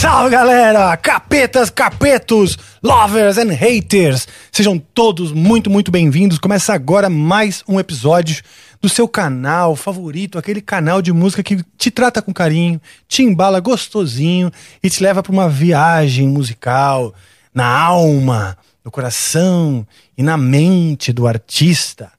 [0.00, 0.96] Salve galera!
[0.96, 4.26] Capetas, capetos, lovers and haters!
[4.50, 6.38] Sejam todos muito, muito bem-vindos.
[6.38, 8.42] Começa agora mais um episódio
[8.80, 13.60] do seu canal favorito, aquele canal de música que te trata com carinho, te embala
[13.60, 14.50] gostosinho
[14.82, 17.14] e te leva para uma viagem musical
[17.52, 22.10] na alma, no coração e na mente do artista.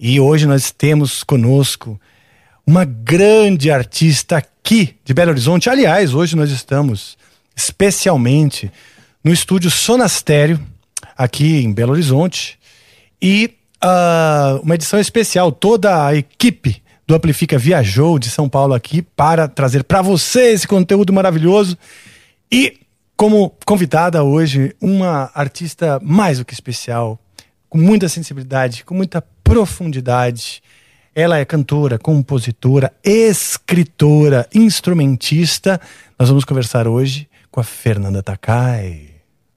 [0.00, 2.00] E hoje nós temos conosco
[2.66, 5.68] uma grande artista aqui de Belo Horizonte.
[5.68, 7.18] Aliás, hoje nós estamos
[7.54, 8.70] especialmente
[9.22, 10.58] no estúdio Sonastério,
[11.18, 12.58] aqui em Belo Horizonte,
[13.20, 15.50] e uh, uma edição especial.
[15.50, 20.66] Toda a equipe do Amplifica viajou de São Paulo aqui para trazer para você esse
[20.66, 21.76] conteúdo maravilhoso.
[22.50, 22.78] E
[23.16, 27.18] como convidada hoje, uma artista mais do que especial,
[27.68, 30.62] com muita sensibilidade, com muita profundidade.
[31.14, 35.78] Ela é cantora, compositora, escritora, instrumentista.
[36.18, 39.10] Nós vamos conversar hoje com a Fernanda Takai.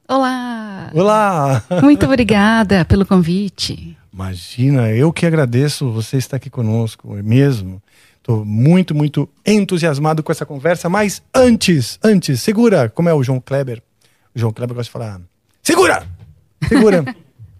[0.05, 0.91] Olá!
[0.93, 1.63] Olá!
[1.81, 3.97] Muito obrigada pelo convite.
[4.11, 7.81] Imagina, eu que agradeço você estar aqui conosco, mesmo.
[8.17, 13.39] Estou muito, muito entusiasmado com essa conversa, mas antes, antes, segura, como é o João
[13.39, 13.81] Kleber?
[14.35, 15.21] O João Kleber gosta de falar,
[15.63, 16.05] segura!
[16.67, 17.15] Segura!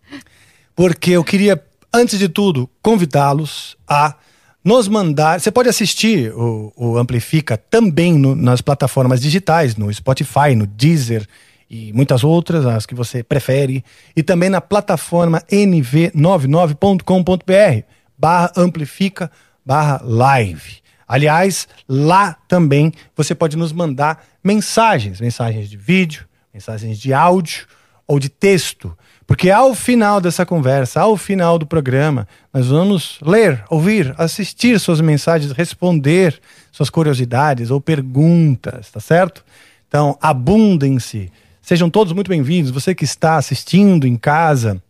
[0.76, 1.64] Porque eu queria
[1.96, 4.16] antes de tudo, convidá-los a
[4.64, 5.40] nos mandar.
[5.40, 11.26] Você pode assistir o, o Amplifica também no, nas plataformas digitais, no Spotify, no Deezer
[11.70, 13.84] e muitas outras, as que você prefere,
[14.16, 19.30] e também na plataforma nv99.com.br barra amplifica
[19.66, 20.84] barra live.
[21.08, 27.66] Aliás, lá também você pode nos mandar mensagens, mensagens de vídeo, mensagens de áudio
[28.08, 28.96] ou de texto
[29.28, 35.02] porque ao final dessa conversa, ao final do programa, nós vamos ler, ouvir, assistir suas
[35.02, 36.40] mensagens, responder
[36.72, 39.44] suas curiosidades ou perguntas, tá certo?
[39.88, 41.32] Então, abundem-se.
[41.62, 42.70] Sejam todos muito bem-vindos.
[42.70, 44.82] Você que está assistindo em casa,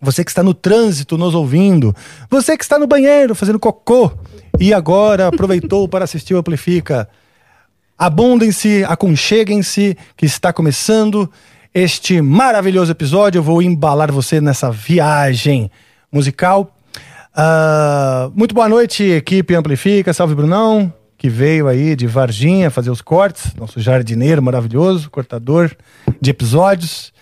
[0.00, 1.94] você que está no trânsito nos ouvindo,
[2.28, 4.10] você que está no banheiro fazendo cocô
[4.58, 7.08] e agora aproveitou para assistir o Amplifica.
[7.96, 11.30] Abundem-se, aconcheguem-se, que está começando
[11.76, 13.40] este maravilhoso episódio.
[13.40, 15.70] Eu vou embalar você nessa viagem
[16.10, 16.74] musical.
[17.36, 20.14] Uh, muito boa noite, equipe Amplifica.
[20.14, 23.54] Salve, Brunão, que veio aí de Varginha fazer os cortes.
[23.54, 25.70] Nosso jardineiro maravilhoso, cortador
[26.18, 27.12] de episódios.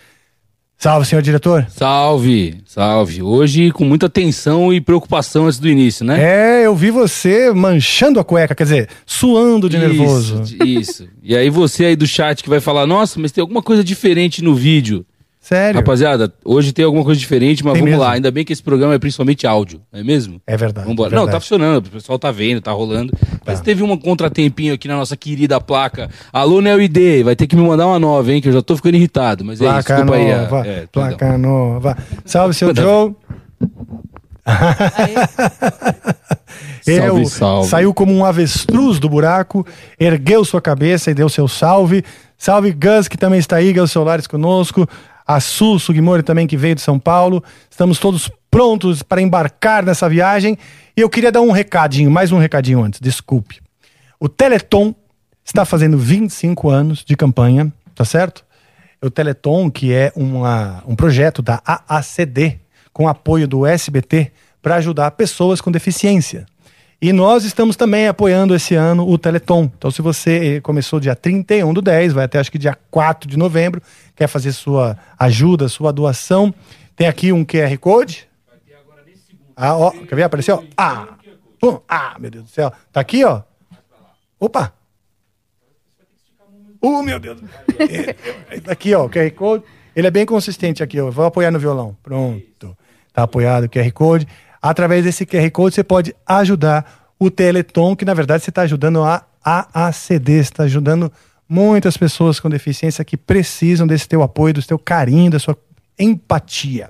[0.77, 1.67] Salve, senhor diretor.
[1.71, 3.23] Salve, salve.
[3.23, 6.23] Hoje com muita tensão e preocupação antes do início, né?
[6.23, 10.43] É, eu vi você manchando a cueca, quer dizer, suando de isso, nervoso.
[10.65, 11.09] Isso.
[11.23, 14.43] E aí você aí do chat que vai falar, nossa, mas tem alguma coisa diferente
[14.43, 15.07] no vídeo.
[15.44, 15.78] Sério?
[15.78, 18.03] Rapaziada, hoje tem alguma coisa diferente, mas Tem vamos mesmo.
[18.03, 18.12] lá.
[18.12, 20.41] Ainda bem que esse programa é principalmente áudio, não é mesmo?
[20.47, 20.88] É verdade.
[20.88, 21.15] Vambora.
[21.15, 23.12] é Não, tá funcionando, o pessoal tá vendo, tá rolando.
[23.44, 26.09] Mas teve um contratempinho aqui na nossa querida placa.
[26.32, 28.97] Alô, NeoID, vai ter que me mandar uma nova, hein, que eu já tô ficando
[28.97, 29.44] irritado.
[29.44, 30.32] Mas é isso, Placa desculpa aí.
[30.32, 30.88] a- nova, é, perdão.
[30.93, 31.99] placa nova.
[32.25, 33.15] Salve, seu Joe.
[37.28, 37.69] Salve.
[37.69, 39.66] Saiu como um avestruz do buraco,
[39.99, 42.05] ergueu sua cabeça e deu seu salve.
[42.37, 44.87] Salve, Gus, que também está aí, Gus Solares conosco.
[45.27, 47.43] A Su Sugimori também, que veio de São Paulo.
[47.71, 50.56] Estamos todos prontos para embarcar nessa viagem.
[50.97, 53.61] E eu queria dar um recadinho, mais um recadinho antes, desculpe.
[54.21, 54.94] O Teleton
[55.44, 58.44] está fazendo 25 anos de campanha, tá certo?
[59.03, 62.61] O Teleton, que é uma, um projeto da AACD,
[62.93, 64.32] com apoio do SBT,
[64.62, 66.47] para ajudar pessoas com deficiência.
[67.00, 69.70] E nós estamos também apoiando esse ano o Teleton.
[69.76, 73.29] Então, se você eh, começou dia 31 do 10, vai até acho que dia 4
[73.29, 73.82] de novembro,
[74.17, 76.55] quer fazer sua ajuda, sua doação,
[76.96, 78.29] tem aqui um QR Code.
[79.56, 80.23] Ah, ó, quer ver?
[80.25, 80.64] Apareceu?
[80.76, 81.08] Ah,
[81.61, 82.73] pum, ah, meu Deus do céu.
[82.93, 83.43] Tá aqui, ó.
[84.38, 84.73] Opa!
[86.82, 87.41] Uh, meu Deus.
[87.79, 89.64] É, é, tá aqui, ó, o QR Code.
[89.96, 91.11] Ele é bem consistente aqui, ó.
[91.11, 91.96] Vou apoiar no violão.
[92.02, 92.76] Pronto.
[93.12, 94.26] Tá apoiado o QR Code.
[94.64, 99.02] Através desse QR Code você pode ajudar o Teleton, que na verdade você está ajudando
[99.05, 101.12] a AACD, está ajudando
[101.46, 105.55] muitas pessoas com deficiência que precisam desse teu apoio, do teu carinho, da sua
[105.99, 106.88] empatia.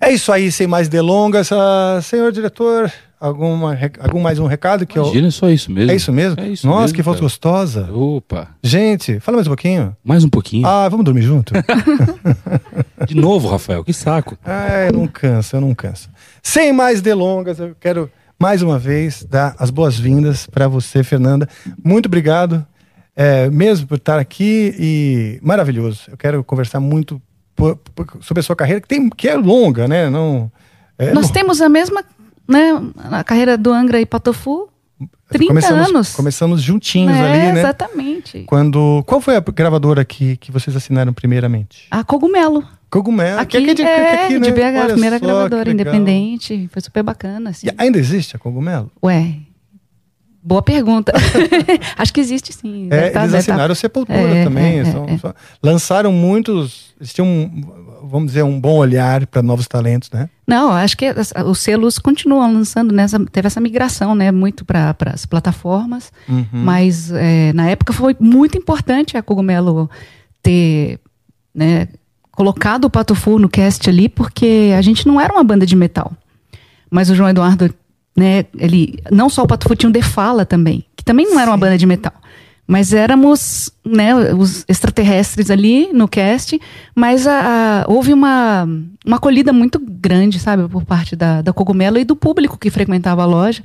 [0.00, 1.50] É isso aí, sem mais delongas.
[1.50, 4.86] Ah, senhor diretor, alguma, algum mais um recado?
[4.86, 5.90] que eu- Imagina, é só isso mesmo.
[5.90, 6.40] É isso mesmo?
[6.40, 7.24] É isso Nossa, mesmo, que voz cara.
[7.24, 7.90] gostosa.
[7.92, 9.96] Opa, Gente, fala mais um pouquinho.
[10.04, 10.66] mais um pouquinho.
[10.66, 11.52] Ah, vamos dormir junto?
[13.06, 14.36] De novo, Rafael, que saco.
[14.44, 16.08] Ah, eu não canso, eu não canso.
[16.42, 21.48] Sem mais delongas, eu quero mais uma vez dar as boas-vindas para você, Fernanda.
[21.82, 22.66] Muito obrigado,
[23.14, 26.02] é, mesmo por estar aqui e maravilhoso.
[26.10, 27.20] Eu quero conversar muito
[27.56, 30.08] por- por- sobre a sua carreira, que, tem, que é longa, né?
[30.10, 30.50] Não,
[30.98, 32.04] é Nós temos a mesma,
[32.46, 32.80] né,
[33.10, 34.68] a carreira do Angra e Patofu,
[35.28, 36.14] 30 começamos, anos.
[36.14, 37.58] Começamos juntinhos é, ali, né?
[37.60, 38.44] Exatamente.
[38.46, 41.86] Quando, qual foi a gravadora que, que vocês assinaram primeiramente?
[41.90, 42.62] A Cogumelo.
[42.88, 43.40] Cogumelo.
[43.40, 44.50] Aqui, que é de, é, aqui, de né?
[44.52, 46.68] BH, Olha a primeira só, gravadora independente.
[46.72, 47.66] Foi super bacana, assim.
[47.66, 48.90] E ainda existe a Cogumelo?
[49.02, 49.34] Ué,
[50.46, 51.12] boa pergunta.
[51.98, 52.86] Acho que existe sim.
[52.90, 54.78] É, tá- eles tá- assinaram Sepultura É, também.
[54.78, 55.18] é, são- é.
[55.18, 56.94] são- lançaram muitos.
[57.00, 57.62] Eles tinham, um,
[58.08, 60.30] vamos dizer, um bom olhar para novos talentos, né?
[60.46, 61.06] Não, acho que
[61.44, 63.06] os selos continuam lançando, né?
[63.32, 64.30] Teve essa migração, né?
[64.30, 66.12] Muito para as plataformas.
[66.28, 66.46] Uhum.
[66.52, 69.90] Mas é, na época foi muito importante a Cogumelo
[70.42, 71.00] ter
[71.54, 71.88] né,
[72.30, 75.74] colocado o Pato Fu no cast ali, porque a gente não era uma banda de
[75.74, 76.12] metal.
[76.90, 77.74] Mas o João Eduardo,
[78.16, 78.98] né, ele.
[79.10, 81.56] Não só o Pato Fu tinha um The Fala também, que também não era uma
[81.56, 82.12] banda de metal.
[82.68, 86.60] Mas éramos né, os extraterrestres ali no cast,
[86.96, 88.68] mas a- a- houve uma,
[89.06, 93.22] uma acolhida muito grande, sabe, por parte da, da Cogumelo e do público que frequentava
[93.22, 93.62] a loja.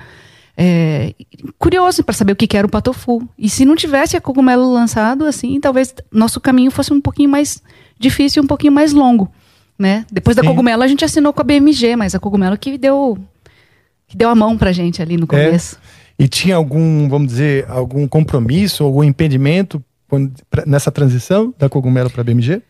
[0.56, 1.16] É,
[1.58, 3.28] curioso para saber o que que era o Patofu.
[3.40, 7.60] E se não tivesse a Cogumelo lançado, assim, talvez nosso caminho fosse um pouquinho mais
[7.98, 9.32] difícil, um pouquinho mais longo,
[9.80, 10.06] né?
[10.12, 10.50] Depois da Sim.
[10.50, 13.18] Cogumelo a gente assinou com a BMG, mas a Cogumelo que deu
[14.12, 15.78] que deu a mão pra gente ali no começo.
[16.20, 22.10] E tinha algum, vamos dizer, algum compromisso, algum impedimento quando- pra- nessa transição da Cogumelo
[22.10, 22.62] para BMG?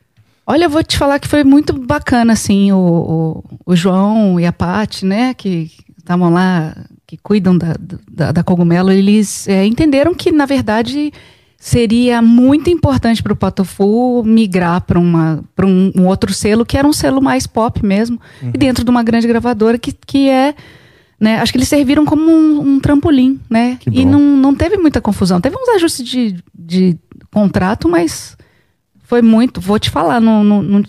[0.45, 4.45] Olha, eu vou te falar que foi muito bacana, assim, o, o, o João e
[4.45, 6.75] a Paty, né, que estavam lá,
[7.07, 7.75] que cuidam da,
[8.09, 11.11] da, da Cogumelo, eles é, entenderam que, na verdade,
[11.57, 15.41] seria muito importante para o Patofu migrar para um,
[15.95, 18.19] um outro selo, que era um selo mais pop mesmo,
[18.53, 20.55] e dentro de uma grande gravadora que, que é...
[21.21, 23.77] Né, acho que eles serviram como um, um trampolim, né?
[23.91, 25.39] E não, não teve muita confusão.
[25.39, 26.97] Teve uns ajustes de, de
[27.31, 28.35] contrato, mas
[29.03, 30.83] foi muito, vou te falar, não, não- não-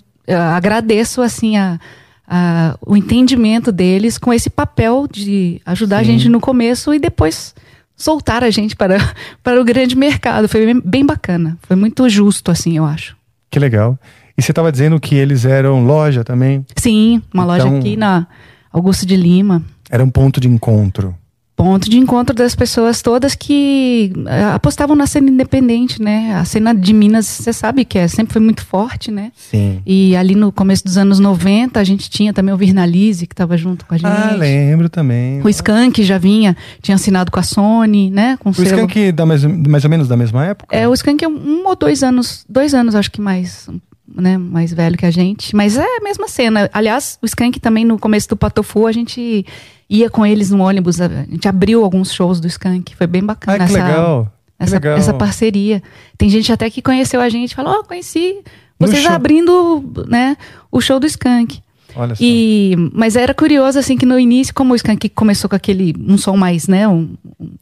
[0.56, 1.78] agradeço assim a,
[2.26, 6.12] a- o entendimento deles com esse papel de ajudar a Sim.
[6.12, 7.54] gente no começo e depois
[7.94, 8.96] soltar a gente para,
[9.44, 10.48] para o grande mercado.
[10.48, 13.14] Foi bem, bacana, foi muito justo assim, eu acho.
[13.50, 13.98] Que legal.
[14.38, 16.64] E você estava dizendo que eles eram loja também?
[16.76, 18.26] Sim, uma loja Então- aqui na
[18.72, 19.62] Augusto de Lima.
[19.92, 21.14] Era um ponto de encontro.
[21.54, 26.34] ponto de encontro das pessoas todas que eh, apostavam na cena independente, né?
[26.34, 29.30] A cena de Minas, você sabe que é, sempre foi muito forte, né?
[29.36, 29.80] Sim.
[29.86, 33.56] E ali no começo dos anos 90, a gente tinha também o Virnalize, que estava
[33.56, 34.06] junto com a gente.
[34.08, 35.40] Ah, lembro também.
[35.42, 38.36] O Skank já vinha, tinha assinado com a Sony, né?
[38.40, 38.66] Com O selo.
[38.68, 40.74] Skank da mais, mais ou menos da mesma época?
[40.74, 43.68] É, o Skank é um ou dois anos, dois anos acho que mais,
[44.14, 46.68] né, mais velho que a gente, mas é a mesma cena.
[46.72, 49.44] Aliás, o Skank também no começo do Patofu, a gente
[49.88, 53.26] ia com eles no ônibus, a gente abriu alguns shows do Skank, foi bem Ah,
[53.26, 54.24] bacana que essa, legal.
[54.24, 54.96] Que essa, legal.
[54.96, 55.82] essa parceria.
[56.16, 58.40] Tem gente até que conheceu a gente, e falou, ó, conheci
[58.78, 60.36] vocês abrindo, né,
[60.70, 61.62] o show do Skank.
[61.94, 62.22] Olha só.
[62.22, 66.16] E, mas era curioso, assim, que no início, como o Skank começou com aquele, um
[66.16, 67.10] som mais, né, um,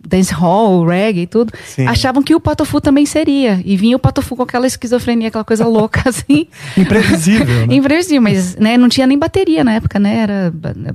[0.07, 1.87] dance hall, reggae e tudo, Sim.
[1.87, 3.61] achavam que o Patofu também seria.
[3.65, 6.47] E vinha o Patofu com aquela esquizofrenia, aquela coisa louca, assim.
[6.77, 7.75] Imprevisível, né?
[7.75, 10.19] Imprevisível, mas né, não tinha nem bateria na época, né?
[10.19, 10.53] Era,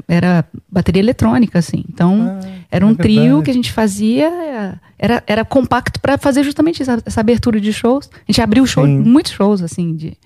[0.07, 1.83] era bateria eletrônica, assim.
[1.89, 6.43] Então, Ah, era um é trio que a gente fazia, era, era compacto para fazer
[6.43, 8.09] justamente essa, essa abertura de shows.
[8.13, 10.17] A gente abriu show, muitos shows, assim, de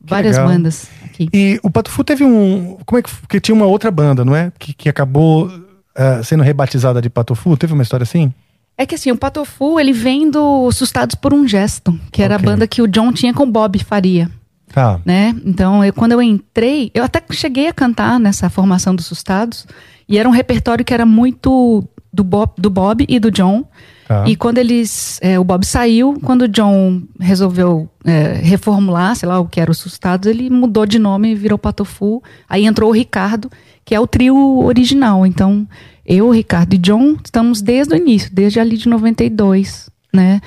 [0.00, 0.52] várias legal.
[0.52, 1.28] bandas aqui.
[1.32, 2.78] E o Patufu teve um.
[2.84, 3.10] Como é que.
[3.10, 4.52] Porque tinha uma outra banda, não é?
[4.58, 5.50] Que, que acabou
[5.94, 7.56] ah, sendo rebatizada de Patufu.
[7.56, 8.32] Teve uma história assim?
[8.78, 12.48] É que assim, o Patofu, ele vem do Assustados por um Gesto, que era Ok.
[12.48, 14.30] a banda que o John tinha com o Bob Faria.
[14.72, 15.00] Tá.
[15.04, 15.34] né?
[15.44, 19.66] Então, eu, quando eu entrei, eu até cheguei a cantar nessa formação dos Sustados,
[20.08, 23.64] e era um repertório que era muito do Bob, do Bob e do John.
[24.10, 24.24] Tá.
[24.26, 25.20] E quando eles.
[25.22, 29.70] é, o Bob saiu, quando o John resolveu é, reformular, sei lá, o que era
[29.70, 32.20] o Sustados, ele mudou de nome e virou Patofu.
[32.48, 33.48] Aí entrou o Ricardo,
[33.84, 35.24] que é o trio original.
[35.24, 35.64] Então,
[36.04, 40.40] eu, Ricardo e John estamos desde o início, desde ali de 92, né?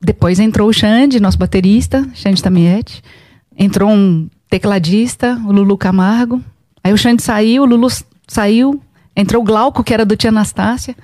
[0.00, 3.02] Depois entrou o Xande, nosso baterista, Xande Tamiete.
[3.58, 6.42] Entrou um tecladista, o Lulu Camargo.
[6.82, 7.88] Aí o Xande saiu, o Lulu
[8.26, 8.80] saiu,
[9.14, 10.96] entrou o Glauco, que era do Tia Anastácia,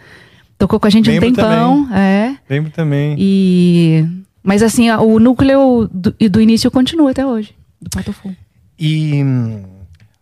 [0.60, 2.36] tocou com a gente Lembro um tempão, é.
[2.48, 3.16] Lembro também.
[3.18, 4.04] E
[4.42, 8.34] mas assim, o núcleo do, do início continua até hoje, do Pato Fu.
[8.78, 9.22] E.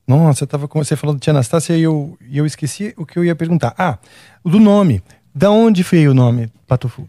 [0.07, 3.04] Nossa, eu tava com você falando de Tia Anastácia e eu, e eu esqueci o
[3.04, 3.75] que eu ia perguntar.
[3.76, 3.99] Ah,
[4.42, 5.02] do nome.
[5.35, 7.07] Da onde veio o nome Patufu?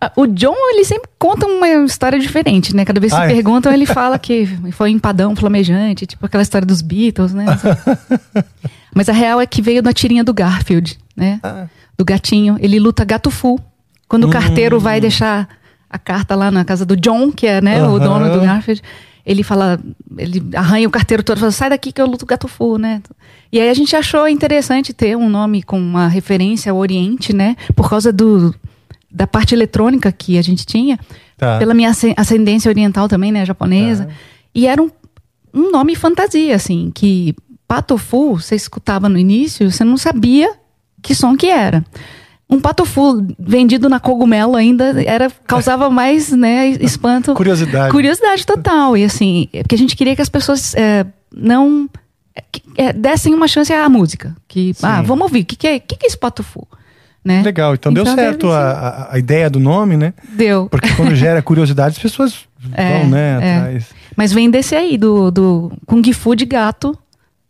[0.00, 2.84] Ah, O John, ele sempre conta uma história diferente, né?
[2.84, 3.28] Cada vez que Ah, é?
[3.34, 7.44] perguntam, ele fala que foi empadão flamejante, tipo aquela história dos Beatles, né?
[8.94, 11.40] Mas a real é que veio da tirinha do Garfield, né?
[11.42, 11.66] Ah.
[11.96, 12.56] Do gatinho.
[12.60, 13.60] Ele luta gato full.
[14.08, 15.48] Quando o carteiro vai deixar
[15.90, 17.98] a carta lá na casa do John, que é né, o Aham.
[17.98, 18.80] dono do Garfield,
[19.26, 19.78] ele fala,
[20.16, 23.02] ele arranha o carteiro todo e fala, sai daqui que eu luto gato full, né?
[23.52, 27.54] E aí a gente achou interessante ter um nome com uma referência ao Oriente, né?
[27.76, 28.54] Por causa do,
[29.10, 30.98] da parte eletrônica que a gente tinha,
[31.36, 31.58] Tá.
[31.58, 34.08] pela minha ascen- ascendência oriental também, né, japonesa.
[34.54, 34.90] E era um,
[35.54, 37.34] um nome fantasia, assim, que
[37.68, 40.50] patofu, você escutava no início, você não sabia
[41.02, 41.84] que som que era.
[42.50, 47.34] Um patofu vendido na cogumelo ainda era causava mais, né, espanto.
[47.34, 47.90] Curiosidade.
[47.90, 48.96] Curiosidade total.
[48.96, 51.88] E assim, é porque a gente queria que as pessoas é, não
[52.76, 54.34] é, dessem uma chance à música.
[54.48, 56.66] Que, ah, vamos ouvir, o que, que, é, que, que é esse patofu?
[57.22, 57.42] Né?
[57.42, 60.14] Legal, então, deu certo a, a- ideia do nome, né?
[60.30, 60.68] Deu.
[60.70, 63.56] Porque quando gera curiosidade, as pessoas É, vão, né, é.
[63.56, 63.86] atrás.
[64.16, 66.96] Mas vem desse aí, do, do Kung Fu de gato,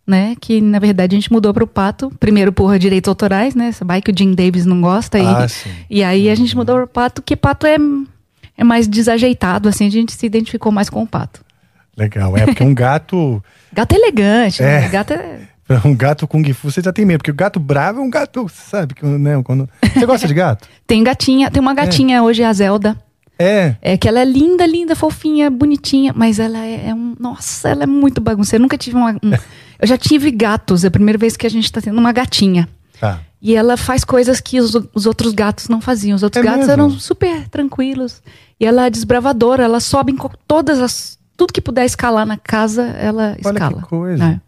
[0.08, 0.34] né?
[0.40, 2.10] Que na verdade a gente mudou pro pato.
[2.18, 3.66] Primeiro por direitos autorais, né?
[3.68, 5.18] Essa bike que o Jim Davis não gosta.
[5.18, 5.70] Ah, e, sim.
[5.90, 7.76] e aí a gente mudou pro pato, que pato é,
[8.56, 11.44] é mais desajeitado, assim, a gente se identificou mais com o pato.
[11.96, 14.80] Legal, é porque um gato, Gato é elegante, É.
[14.80, 14.88] né?
[14.88, 15.40] Gato é.
[15.84, 18.48] um gato Kung Fu, você já tem medo, porque o gato bravo é um gato,
[18.48, 18.94] sabe?
[18.94, 19.68] que, Né, quando...
[19.94, 20.66] Você gosta de gato?
[20.86, 22.96] Tem gatinha, tem uma gatinha hoje, a Zelda.
[23.38, 23.76] É.
[23.80, 27.14] É que ela é linda, linda, fofinha, bonitinha, mas ela é, é um.
[27.18, 28.60] Nossa, ela é muito bagunceira.
[28.60, 29.12] Eu nunca tive uma.
[29.12, 29.32] um-
[29.78, 32.68] eu já tive gatos, é a primeira vez que a gente tá tendo uma gatinha.
[33.00, 33.20] Tá.
[33.40, 36.16] E ela faz coisas que os, os outros gatos não faziam.
[36.16, 36.72] Os outros É gatos mesmo?
[36.72, 38.20] eram super tranquilos.
[38.58, 40.16] E ela é desbravadora, ela sobe em
[40.48, 41.16] todas as.
[41.36, 43.82] Tudo que puder escalar na casa, ela Olha que escala.
[43.82, 44.24] coisa.
[44.24, 44.40] É.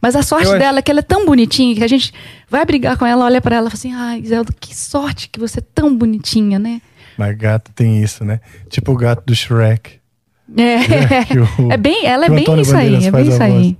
[0.00, 2.14] Mas a sorte Eu acho- dela é que ela é tão bonitinha que a gente
[2.48, 5.38] vai brigar com ela, olha pra ela e fala assim: ai, Zelda, que sorte que
[5.38, 6.80] você é tão bonitinha, né?
[7.20, 8.40] Mas gato tem isso, né?
[8.70, 10.00] Tipo o gato do Shrek.
[10.56, 13.34] É, que o- é bem, ela é bem Antônio isso aí, Bandeiras é faz bem
[13.34, 13.78] isso aí.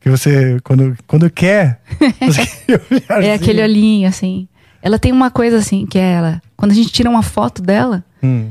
[0.00, 1.80] Que você, quando, quando quer,
[2.20, 3.42] você quer olhar É assim.
[3.44, 4.48] aquele olhinho, assim.
[4.82, 6.42] Ela tem uma coisa assim, que é ela.
[6.56, 8.50] Quando a gente tira uma foto dela, Hum.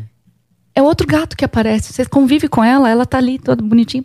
[0.74, 1.92] é outro gato que aparece.
[1.92, 4.04] Você convive com ela, ela tá ali toda bonitinha.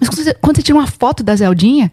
[0.00, 1.92] Mas quando você, quando você tira uma foto da Zeldinha,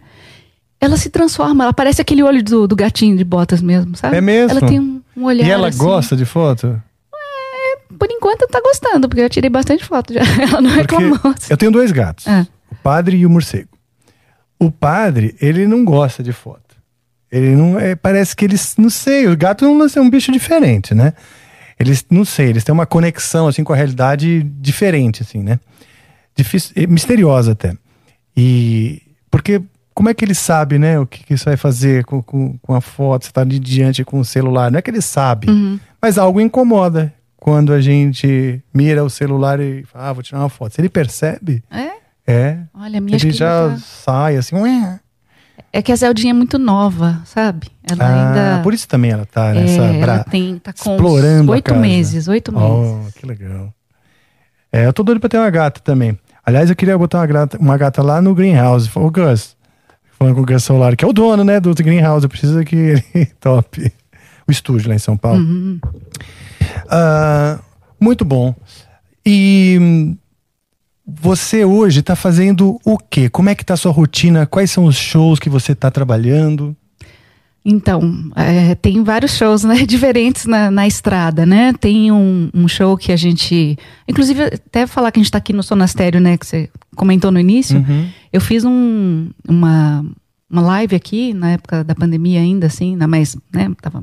[0.80, 1.62] ela se transforma.
[1.64, 4.16] Ela parece aquele olho do, do gatinho de botas mesmo, sabe?
[4.16, 4.50] É mesmo?
[4.58, 5.46] Ela tem um, um olhar.
[5.46, 5.78] E ela assim.
[5.78, 6.80] gosta de foto?
[7.98, 10.20] Por enquanto tá gostando, porque eu tirei bastante foto já.
[10.40, 11.34] Ela não Porque reclamou.
[11.50, 12.26] eu tenho dois gatos.
[12.26, 12.46] Ah.
[12.70, 13.68] O padre e o morcego.
[14.58, 16.76] O padre, ele não gosta de foto.
[17.30, 17.78] Ele não.
[17.78, 18.74] É, parece que eles.
[18.76, 21.12] Não sei, o gato não é um bicho diferente, né?
[21.80, 25.58] Eles, não sei, eles têm uma conexão assim com a realidade diferente, assim, né?
[26.36, 27.74] Difícil, é, misteriosa até.
[28.36, 29.02] E.
[29.30, 29.60] Porque.
[29.94, 30.98] Como é que ele sabe, né?
[30.98, 33.24] O que, que isso vai fazer com, com, com a foto?
[33.24, 34.70] Você está ali diante com o celular.
[34.70, 35.78] Não é que ele sabe, Uhum.
[36.00, 37.12] mas algo incomoda
[37.44, 40.74] quando a gente mira o celular e fala, ah, vou tirar uma foto.
[40.76, 41.90] Se ele percebe, É?
[42.24, 42.58] é.
[42.72, 45.00] Olha, minha Ele já tá- sai assim, ué.
[45.72, 47.66] É que a Zeldinha é muito nova, sabe?
[47.90, 48.62] Ela Ah, ainda.
[48.62, 49.82] por isso também ela tá É, nessa.
[49.82, 52.68] ela bra- tem, tá com explorando oito meses, oito meses.
[52.70, 53.74] Oh, que legal.
[54.72, 56.16] É, eu tô doido pra ter uma gata também.
[56.46, 58.88] Aliás, eu queria botar uma gata, uma gata lá no Greenhouse.
[58.94, 59.56] Ô, Gus,
[60.16, 62.22] falando com o Gus Solar, que é o dono, né, do Greenhouse.
[62.24, 63.92] Eu preciso que ele top.
[64.46, 65.40] O estúdio lá em São Paulo.
[65.40, 65.80] Uhum.
[66.88, 67.58] Ah,
[68.00, 68.54] muito bom.
[69.24, 70.16] E
[71.06, 73.28] você hoje está fazendo o quê?
[73.28, 74.46] Como é que tá a sua rotina?
[74.46, 76.76] Quais são os shows que você está trabalhando?
[77.64, 78.02] Então,
[78.34, 81.72] é, tem vários shows né, diferentes na, na estrada, né?
[81.72, 83.78] Tem um, um show que a gente.
[84.08, 86.36] Inclusive, até falar que a gente está aqui no Sonastério, né?
[86.36, 87.78] Que você comentou no início.
[87.78, 88.08] Uhum.
[88.32, 90.04] Eu fiz um, uma,
[90.50, 93.70] uma live aqui, na época da pandemia ainda, assim, na mais, né?
[93.80, 94.02] Tava,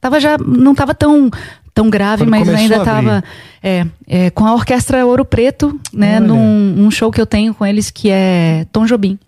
[0.00, 0.36] tava já.
[0.36, 1.30] Não tava tão,
[1.76, 2.90] tão grave, Quando mas ainda a abrir.
[2.90, 3.24] tava.
[3.62, 6.16] É, é, com a Orquestra Ouro Preto, né?
[6.16, 6.26] Olha.
[6.26, 9.18] Num um show que eu tenho com eles que é Tom Jobim.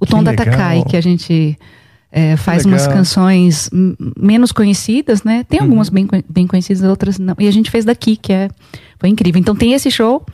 [0.00, 0.46] O Que Tom da legal.
[0.46, 1.56] Takai, que a gente
[2.10, 3.70] é, faz umas canções
[4.18, 5.44] menos conhecidas, né?
[5.48, 7.36] Tem algumas bem, co- bem conhecidas, outras não.
[7.38, 8.48] E a gente fez daqui, que é,
[8.98, 9.38] foi incrível.
[9.38, 10.26] Então tem esse show,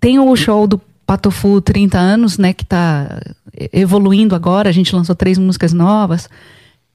[0.00, 2.54] tem o show do Patofu 30 anos, né?
[2.54, 3.20] Que tá
[3.74, 4.70] evoluindo agora.
[4.70, 6.28] A gente lançou três músicas novas.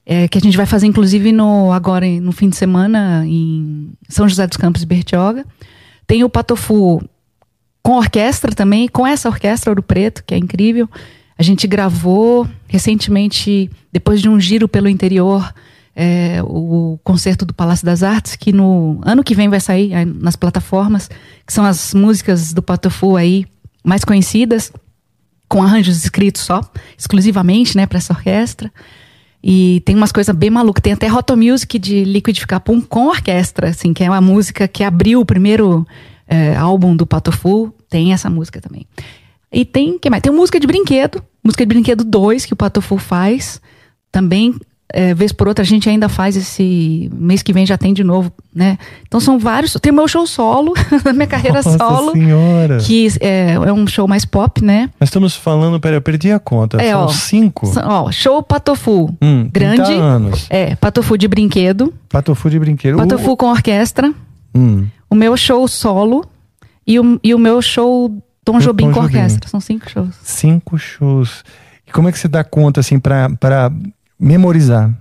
[0.06, 4.28] É, que a gente vai fazer, inclusive, no, agora no fim de semana em São
[4.28, 5.44] José dos Campos e Bertioga.
[6.06, 7.02] Tem o Patofu
[7.82, 10.88] com orquestra também, com essa orquestra Ouro Preto, que é incrível.
[11.36, 15.52] A gente gravou recentemente, depois de um giro pelo interior,
[15.94, 20.36] é, o concerto do Palácio das Artes, que no ano que vem vai sair nas
[20.36, 21.10] plataformas,
[21.44, 23.44] que são as músicas do Patofu aí
[23.82, 24.72] mais conhecidas,
[25.48, 26.60] com arranjos escritos só,
[26.96, 28.70] exclusivamente, né, para essa orquestra.
[29.48, 30.82] E tem umas coisas bem malucas.
[30.82, 34.82] Tem até Roto Music de Liquidificar Pum com orquestra, assim, que é uma música que
[34.82, 35.86] abriu o primeiro
[36.26, 37.72] é, álbum do Patofu.
[37.88, 38.88] Tem essa música também.
[39.52, 40.20] E tem, que mais?
[40.20, 43.60] Tem música de brinquedo, música de brinquedo 2 que o Patofu faz.
[44.10, 44.52] Também
[44.92, 48.04] é, vez por outra a gente ainda faz esse mês que vem já tem de
[48.04, 48.78] novo, né?
[49.06, 49.72] Então são vários.
[49.80, 50.74] Tem o meu show solo,
[51.04, 52.78] na minha carreira Nossa solo, senhora.
[52.78, 54.88] que é, é um show mais pop, né?
[55.00, 56.80] Nós estamos falando, peraí, eu perdi a conta.
[56.80, 57.08] É, São ó.
[57.08, 57.66] cinco.
[57.66, 60.46] São- Ó, show Patofu, Hum, 30 grande, anos.
[60.50, 62.96] é Patofu de brinquedo, Patofu de brinquedo.
[62.98, 64.12] Patofu com orquestra,
[64.54, 64.86] Hum.
[65.10, 66.24] o meu show solo
[66.86, 68.10] e o, e o meu show
[68.44, 69.16] Tom Jobim Tom com Jobim.
[69.16, 69.50] orquestra.
[69.50, 70.14] São cinco shows.
[70.22, 71.42] Cinco shows.
[71.86, 73.70] E como é que você dá conta, assim, pra
[74.18, 74.92] memorizar?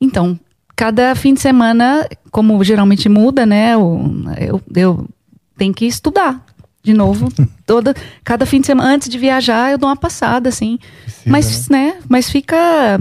[0.00, 0.38] Então,
[0.74, 3.74] cada fim de semana, como geralmente muda, né?
[3.74, 5.08] Eu, eu, eu
[5.56, 6.44] tenho que estudar
[6.82, 7.28] de novo.
[7.64, 10.78] Toda, cada fim de semana, antes de viajar, eu dou uma passada, assim.
[11.04, 11.98] Precisa, mas, né?
[12.08, 12.56] Mas fica.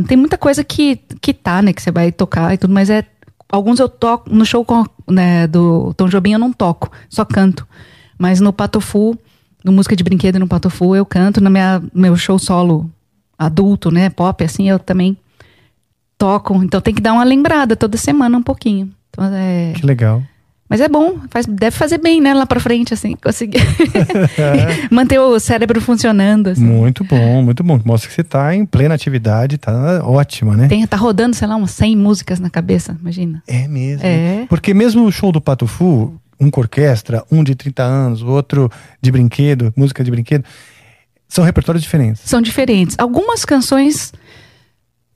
[0.07, 1.73] Tem muita coisa que, que tá, né?
[1.73, 3.05] Que você vai tocar e tudo, mas é.
[3.49, 4.33] Alguns eu toco.
[4.33, 7.67] No show com, né, do Tom Jobim eu não toco, só canto.
[8.17, 9.17] Mas no Patofu,
[9.63, 11.41] no Música de Brinquedo no Patofu, eu canto.
[11.41, 12.89] No minha, meu show solo
[13.37, 14.09] adulto, né?
[14.09, 15.17] Pop, assim, eu também
[16.21, 16.63] toco.
[16.63, 18.91] Então tem que dar uma lembrada toda semana um pouquinho.
[19.09, 19.73] Então, é...
[19.75, 20.21] Que legal.
[20.69, 22.33] Mas é bom, faz, deve fazer bem, né?
[22.33, 23.59] Lá pra frente, assim, conseguir
[24.89, 26.47] manter o cérebro funcionando.
[26.47, 26.63] Assim.
[26.63, 27.77] Muito bom, muito bom.
[27.83, 30.69] Mostra que você tá em plena atividade, tá ótima, né?
[30.69, 33.43] Tem, tá rodando, sei lá, umas 100 músicas na cabeça, imagina.
[33.47, 34.05] É mesmo.
[34.05, 34.45] É.
[34.47, 38.71] Porque mesmo o show do Pato Fu, um com orquestra, um de 30 anos, outro
[39.01, 40.45] de brinquedo, música de brinquedo,
[41.27, 42.21] são repertórios diferentes.
[42.23, 42.95] São diferentes.
[42.97, 44.13] Algumas canções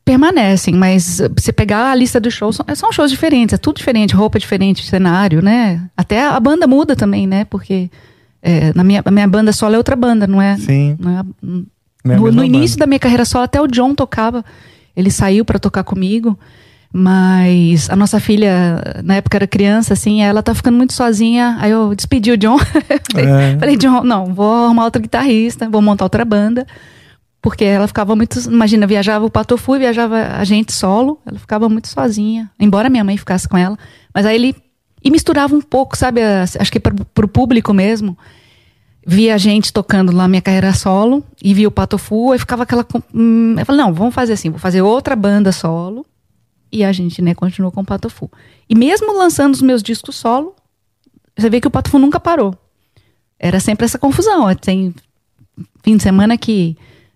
[0.05, 4.15] permanecem, mas você pegar a lista dos shows, são, são shows diferentes, é tudo diferente,
[4.15, 5.81] roupa diferente, cenário, né?
[5.97, 7.43] Até a banda muda também, né?
[7.45, 7.89] Porque
[8.41, 10.55] é, na minha, a minha banda solo é outra banda, não é?
[10.57, 10.95] Sim.
[10.99, 14.45] Não é Não é no, no início da minha carreira solo, até o John tocava.
[14.95, 16.37] Ele saiu pra tocar comigo.
[16.97, 21.57] Mas a nossa filha, na época era criança, assim, ela tá ficando muito sozinha.
[21.59, 22.57] Aí eu despedi o John.
[23.11, 23.57] falei, É.
[23.59, 26.65] falei, John, não, vou arrumar outro guitarrista, vou montar outra banda.
[27.45, 28.39] Porque ela ficava muito.
[28.49, 31.21] Imagina, viajava o Patofu e viajava a gente solo.
[31.23, 32.49] Ela ficava muito sozinha.
[32.59, 33.77] Embora minha mãe ficasse com ela.
[34.11, 34.55] Mas aí ele.
[35.03, 36.21] E misturava um pouco, sabe?
[36.23, 38.17] Acho que pro, pro público mesmo
[39.05, 42.83] via a gente tocando lá minha carreira solo e via o Patofu, aí ficava aquela.
[43.13, 46.03] Hum, eu falei, não, vamos fazer assim, vou fazer outra banda solo
[46.71, 48.27] e a gente, né, continuou com o Patofu.
[48.67, 50.55] E mesmo lançando os meus discos solo,
[51.37, 52.57] você vê que o Patofu nunca parou.
[53.37, 54.51] Era sempre essa confusão.
[54.55, 54.95] Tem
[55.83, 56.75] fim de semana que.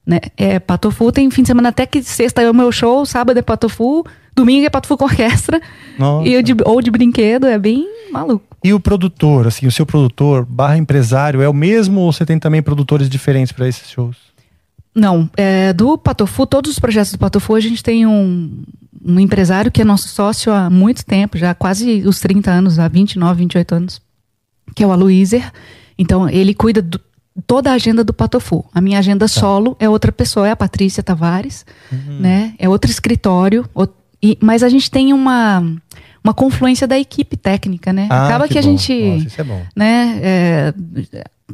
[0.10, 3.38] Né, é Patofu, tem fim de semana até que sexta é o meu show, sábado
[3.38, 4.04] é Patofu,
[4.36, 5.62] domingo é Patofu com orquestra,
[6.26, 8.58] e de, ou de brinquedo, é bem maluco.
[8.64, 12.40] E o produtor, assim, o seu produtor barra empresário é o mesmo ou você tem
[12.40, 14.18] também produtores diferentes para esses shows?
[14.96, 18.64] Não, é, do Patofu, todos os projetos do Patofu, a gente tem um,
[19.06, 22.88] um empresário que é nosso sócio há muito tempo, já quase os 30 anos, há
[22.88, 24.02] 29, 28 anos,
[24.76, 25.52] que é o Aloyser.
[26.00, 27.00] Então, ele cuida de
[27.48, 28.66] toda a agenda do Patofu.
[28.74, 31.66] A minha agenda solo é outra pessoa, é a Patrícia Tavares,
[32.20, 32.54] né?
[32.60, 33.88] É outro escritório, o-
[34.22, 35.60] e- mas a gente tem uma,
[36.24, 38.08] uma confluência da equipe técnica, né?
[38.10, 38.68] Ah, Acaba que, a bom.
[38.70, 39.62] gente, Nossa, isso é bom.
[39.76, 40.74] né, é,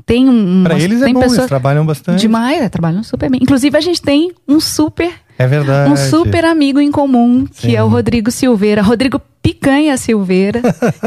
[0.06, 0.64] tem um...
[0.64, 2.20] Para eles é bom, eles pessoas- trabalham bastante.
[2.20, 3.40] Demais, é, trabalham super bem.
[3.42, 5.92] Inclusive, a gente tem um super, É verdade.
[5.92, 7.76] um super amigo em comum, que Sim.
[7.76, 8.82] é o Rodrigo Silveira.
[8.82, 10.62] Rodrigo Picanha Silveira,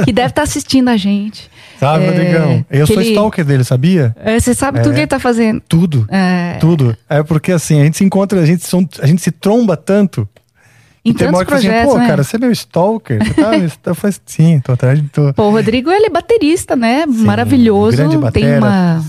[0.04, 1.50] que deve estar assistindo a gente.
[1.78, 2.66] Sabe, É, Rodrigão?
[2.70, 4.14] Eu sou ele- stalker dele, sabia?
[4.18, 4.82] É, Você sabe É.
[4.82, 5.62] tudo que ele tá fazendo.
[5.68, 6.06] Tudo.
[6.10, 6.96] É, Tudo.
[7.08, 10.28] É porque assim, a gente se encontra, a gente, são- a gente se tromba tanto.
[11.04, 12.06] em tem uma hora que fala assim, projetos, pô, né?
[12.06, 13.18] cara, você é meu stalker.
[13.24, 13.50] Você tá,
[13.90, 15.32] eu falei, sim, tô atrás de tô.
[15.32, 17.06] Pô, o Rodrigo, ele é baterista, né?
[17.06, 17.96] Maravilhoso.
[17.96, 18.58] grande Tem batera.
[18.58, 19.04] uma...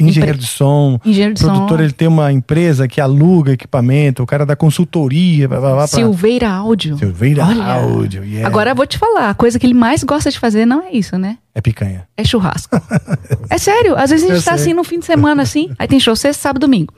[0.00, 0.98] Engenheiro Empre- de som.
[1.04, 1.84] Engenheiro de produtor, som.
[1.84, 6.48] ele tem uma empresa que aluga equipamento, o cara da consultoria, blá, blá, blá, Silveira
[6.50, 6.96] Áudio.
[6.98, 7.64] Silveira Olha.
[7.64, 8.46] Áudio, yeah.
[8.46, 10.92] Agora eu vou te falar, a coisa que ele mais gosta de fazer não é
[10.92, 11.38] isso, né?
[11.54, 12.06] É picanha.
[12.16, 12.80] É churrasco.
[13.50, 14.62] é sério, às vezes a Eu gente tá sei.
[14.62, 16.92] assim no fim de semana, assim, aí tem show sexta, sábado, domingo.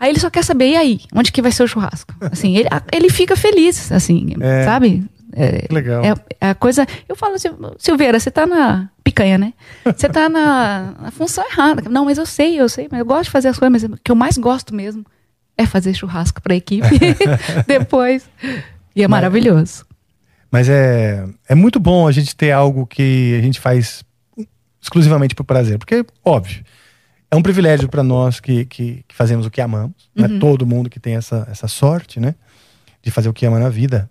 [0.00, 2.12] Aí ele só quer saber, e aí, onde que vai ser o churrasco?
[2.20, 4.64] Assim, ele, ele fica feliz, assim, É.
[4.64, 5.04] sabe?
[5.34, 6.02] É, Que legal.
[6.04, 6.86] É, é a coisa.
[7.08, 9.54] Eu falo assim, Silveira, você tá na picanha, né?
[9.84, 11.88] Você tá na, na função errada.
[11.88, 14.02] Não, mas eu sei, eu sei, mas eu gosto de fazer as coisas, mas o
[14.02, 15.04] que eu mais gosto mesmo
[15.56, 16.86] é fazer churrasco pra equipe
[17.66, 18.28] depois.
[18.94, 19.86] E é maravilhoso.
[20.50, 24.04] Mas é, é muito bom a gente ter algo que a gente faz
[24.80, 25.78] exclusivamente por prazer.
[25.78, 26.62] Porque, óbvio,
[27.30, 29.94] É um privilégio para nós que, que, que fazemos o que amamos.
[30.14, 32.34] Não é todo mundo que tem essa, essa sorte, né?
[33.02, 34.10] De fazer o que ama na vida,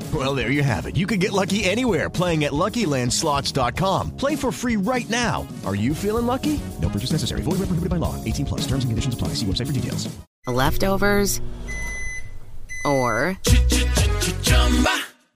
[0.13, 0.97] Well, there you have it.
[0.97, 4.17] You can get lucky anywhere playing at LuckyLandSlots.com.
[4.17, 5.47] Play for free right now.
[5.63, 6.59] Are you feeling lucky?
[6.81, 7.43] No purchase necessary.
[7.43, 8.21] Void where prohibited by law.
[8.25, 8.61] 18 plus.
[8.61, 9.29] Terms and conditions apply.
[9.35, 10.09] See website for details.
[10.47, 11.39] Leftovers
[12.83, 13.37] or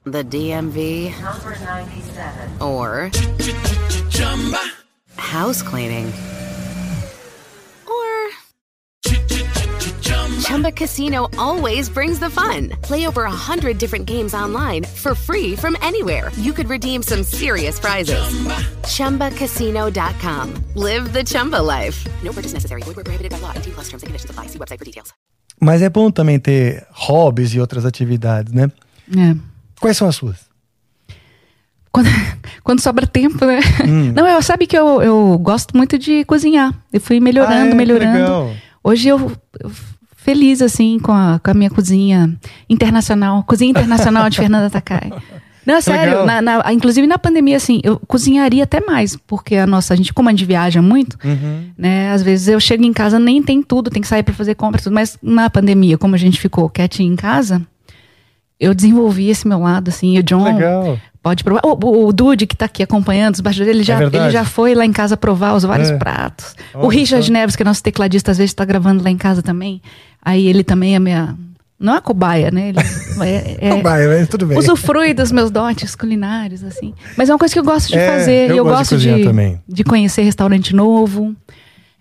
[0.03, 3.11] the DMV number ninety-seven, or
[5.15, 6.11] house cleaning
[10.45, 12.69] Chumba Casino always brings the fun.
[12.83, 16.31] Play over a hundred different games online for free from anywhere.
[16.37, 18.19] You could redeem some serious prizes.
[18.85, 20.53] ChumbaCasino.com.
[20.75, 22.05] Live the Chumba life.
[22.23, 22.81] No purchase necessary.
[22.83, 23.53] Void where prohibited by law.
[23.55, 24.47] 18 plus terms and conditions apply.
[24.47, 25.13] See website for details.
[25.59, 28.69] Mas é bom também ter hobbies e outras atividades, né?
[29.17, 29.35] É.
[29.79, 30.37] Quais são as suas?
[31.91, 32.07] Quando,
[32.63, 33.59] quando sobra tempo, né?
[33.87, 34.11] Hum.
[34.13, 36.73] Não, eu sabe que eu, eu gosto muito de cozinhar.
[36.91, 37.73] Eu fui melhorando, Ah, é?
[37.73, 38.13] Melhorando.
[38.19, 38.51] legal.
[38.83, 39.71] Hoje eu, eu
[40.25, 42.35] feliz assim com a, com a minha cozinha
[42.67, 45.11] internacional, cozinha internacional de Fernanda Takai.
[45.65, 49.65] Não, é sério, na, na- inclusive na pandemia, assim, eu cozinharia até mais, porque a
[49.65, 51.69] nossa, a gente, como a gente viaja muito, Uhum.
[51.75, 52.11] né?
[52.11, 54.83] Às vezes eu chego em casa, nem tem tudo, tem que sair para fazer compras,
[54.83, 57.63] tudo, mas na pandemia, como a gente ficou quietinho em casa,
[58.59, 60.99] eu desenvolvi esse meu lado, assim, e o John Legal.
[61.23, 61.61] pode provar.
[61.65, 64.23] O, o, o Dude, que tá aqui acompanhando os bastidores, ele já, É verdade.
[64.25, 65.97] ele já foi lá em casa provar os vários É.
[65.97, 66.55] pratos.
[66.75, 67.33] Olha o Richard só.
[67.33, 69.81] Neves, que é nosso tecladista, às vezes tá gravando lá em casa também.
[70.25, 71.37] Aí ele também é minha.
[71.79, 72.69] Não é cobaia, né?
[72.69, 72.79] Ele
[73.21, 74.57] é, é, Vai, mas tudo bem.
[74.57, 76.93] usufrui dos meus dotes culinários, assim.
[77.15, 78.49] Mas é uma coisa que eu gosto de É, fazer.
[78.49, 79.61] eu e eu gosto de gosto de, também.
[79.67, 81.35] de conhecer restaurante novo.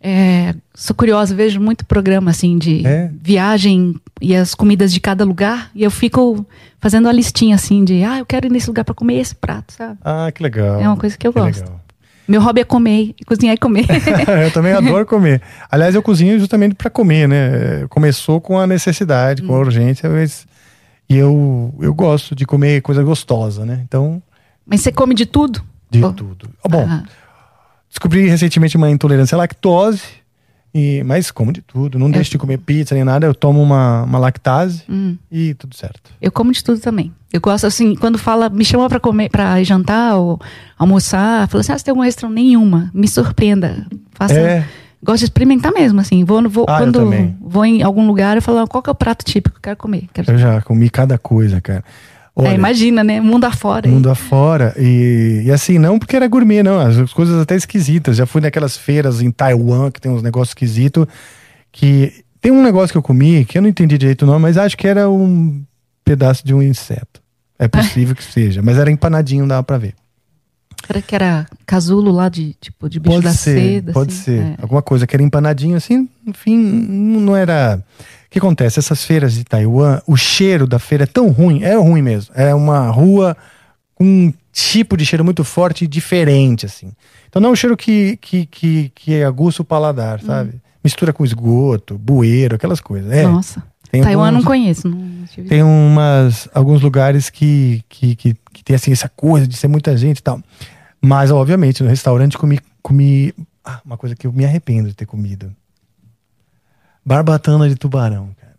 [0.00, 3.10] É, sou curiosa, vejo muito programa assim de É?
[3.22, 5.70] viagem e as comidas de cada lugar.
[5.74, 6.46] E eu fico
[6.78, 9.72] fazendo a listinha assim de, ah, eu quero ir nesse lugar para comer esse prato,
[9.72, 9.98] sabe?
[10.04, 10.80] Ah, que legal.
[10.80, 11.62] É uma coisa que eu gosto.
[11.62, 11.80] legal.
[12.26, 13.84] Meu hobby é comer, cozinhar e comer.
[14.44, 15.42] eu também adoro comer.
[15.70, 17.86] Aliás, eu cozinho justamente para comer, né?
[17.90, 19.60] Começou com a necessidade, com a Hum.
[19.60, 20.46] urgência, mas
[21.08, 23.80] e eu eu gosto de comer coisa gostosa, né?
[23.86, 24.22] Então,
[24.66, 25.62] Mas você come de tudo?
[25.90, 26.12] de Pô.
[26.12, 26.48] tudo.
[26.68, 27.02] Bom, Ah,
[27.90, 30.02] descobri recentemente uma intolerância à lactose,
[30.74, 31.98] e mas como de tudo.
[31.98, 35.16] Não deixo de comer pizza nem nada, eu tomo uma, uma lactase hum.
[35.30, 36.10] e tudo certo.
[36.20, 37.12] Eu como de tudo também.
[37.32, 40.40] Eu gosto assim, quando fala, me chama pra comer, para jantar ou
[40.76, 43.86] almoçar, fala assim: "Ah, você tem alguma restrição nenhuma?" Me surpreenda.
[44.12, 44.66] Faça É.
[45.04, 46.24] Gosto de experimentar mesmo, assim.
[46.24, 47.06] Vou, vou Ah, quando
[47.38, 49.76] vou em algum lugar, eu falo, qual que é o prato típico que eu quero
[49.76, 50.08] comer?
[50.14, 50.32] Quero...
[50.32, 51.84] Eu já comi cada coisa, cara.
[52.36, 53.20] Olha, É, imagina, né?
[53.20, 53.88] Mundo afora.
[53.88, 54.74] mundo afora.
[54.76, 56.80] E, e assim, não porque era gourmet, não.
[56.80, 58.16] As coisas até esquisitas.
[58.16, 61.06] Já fui naquelas feiras em Taiwan que tem uns negócios esquisitos.
[61.70, 64.56] Que tem um negócio que eu comi que eu não entendi direito o nome, mas
[64.58, 65.62] acho que era um
[66.04, 67.22] pedaço de um inseto.
[67.58, 69.94] É possível que seja, mas era empanadinho, dava pra ver.
[70.86, 73.92] Será que era casulo lá de, tipo, de bicho Pode da ser, seda?
[73.92, 74.22] pode assim?
[74.22, 74.40] ser.
[74.40, 74.54] É.
[74.60, 77.82] Alguma coisa que era empanadinho assim, enfim, não era.
[78.34, 78.80] O que acontece?
[78.80, 82.34] Essas feiras de Taiwan, o cheiro da feira é tão ruim, é ruim mesmo.
[82.34, 83.36] É uma rua
[83.94, 86.90] com um tipo de cheiro muito forte e diferente, assim.
[87.28, 90.60] Então não é um cheiro que, que, que, que aguça o paladar, sabe?
[90.82, 93.12] Mistura com esgoto, bueiro, aquelas coisas.
[93.12, 93.62] É, Nossa.
[93.88, 94.88] tem Taiwan eu não alguns- conheço.
[94.88, 99.68] Não tem umas, alguns lugares que, que, que, que tem assim, essa coisa de ser
[99.68, 100.40] muita gente e tal.
[101.00, 103.32] Mas, obviamente, no restaurante comi, comi
[103.64, 105.54] ah, uma coisa que eu me arrependo de ter comido.
[107.04, 108.54] Barbatana de tubarão, cara.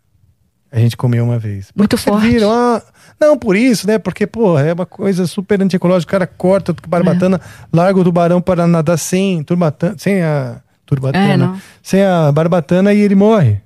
[0.70, 1.70] A gente comeu uma vez.
[1.74, 2.22] Muito Porque forte.
[2.22, 2.82] serviram, ah,
[3.20, 3.98] não, por isso, né?
[3.98, 6.10] Porque, pô, é uma coisa super antiecológica.
[6.10, 7.40] O cara corta a barbatana,
[7.72, 13.00] larga o tubarão para nadar sem turbatana, sem a turbatana, É, sem a barbatana e
[13.00, 13.60] ele morre.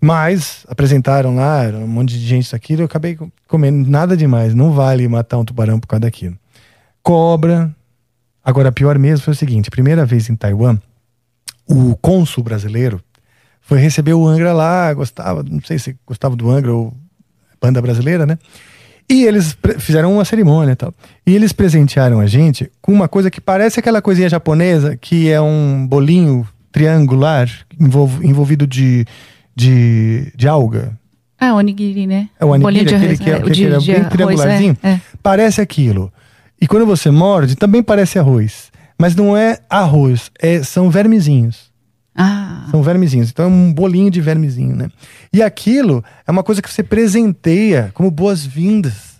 [0.00, 4.54] Mas apresentaram lá, era um monte de gente daquilo, eu acabei com- comendo nada demais.
[4.54, 6.36] Não vale matar um tubarão por causa daquilo.
[7.02, 7.74] Cobra.
[8.44, 10.78] Agora, pior mesmo foi o seguinte: primeira vez em Taiwan,
[11.66, 13.02] o cônsul brasileiro
[13.68, 16.92] foi receber o Angra lá, gostava, não sei se gostava do Angra ou
[17.60, 18.38] banda brasileira, né?
[19.10, 20.92] E eles fizeram uma cerimônia e tal.
[21.26, 25.40] E eles presentearam a gente com uma coisa que parece aquela coisinha japonesa, que é
[25.40, 29.04] um bolinho triangular envolv- envolvido de,
[29.54, 30.98] de, de alga.
[31.40, 32.28] Ah, onigiri, né?
[32.40, 34.76] É o onigiri, aquele arroz, que é, é, que de- é de bem arroz, triangularzinho.
[34.82, 35.00] é, é.
[35.22, 36.12] Parece aquilo.
[36.60, 38.70] E quando você morde, também parece arroz.
[38.98, 41.67] Mas não é arroz, é, são vermezinhos.
[42.20, 43.30] Ah, São vermezinhos.
[43.30, 44.90] Então é um bolinho de vermezinho, né?
[45.32, 49.18] E aquilo é uma coisa que você presenteia como boas-vindas.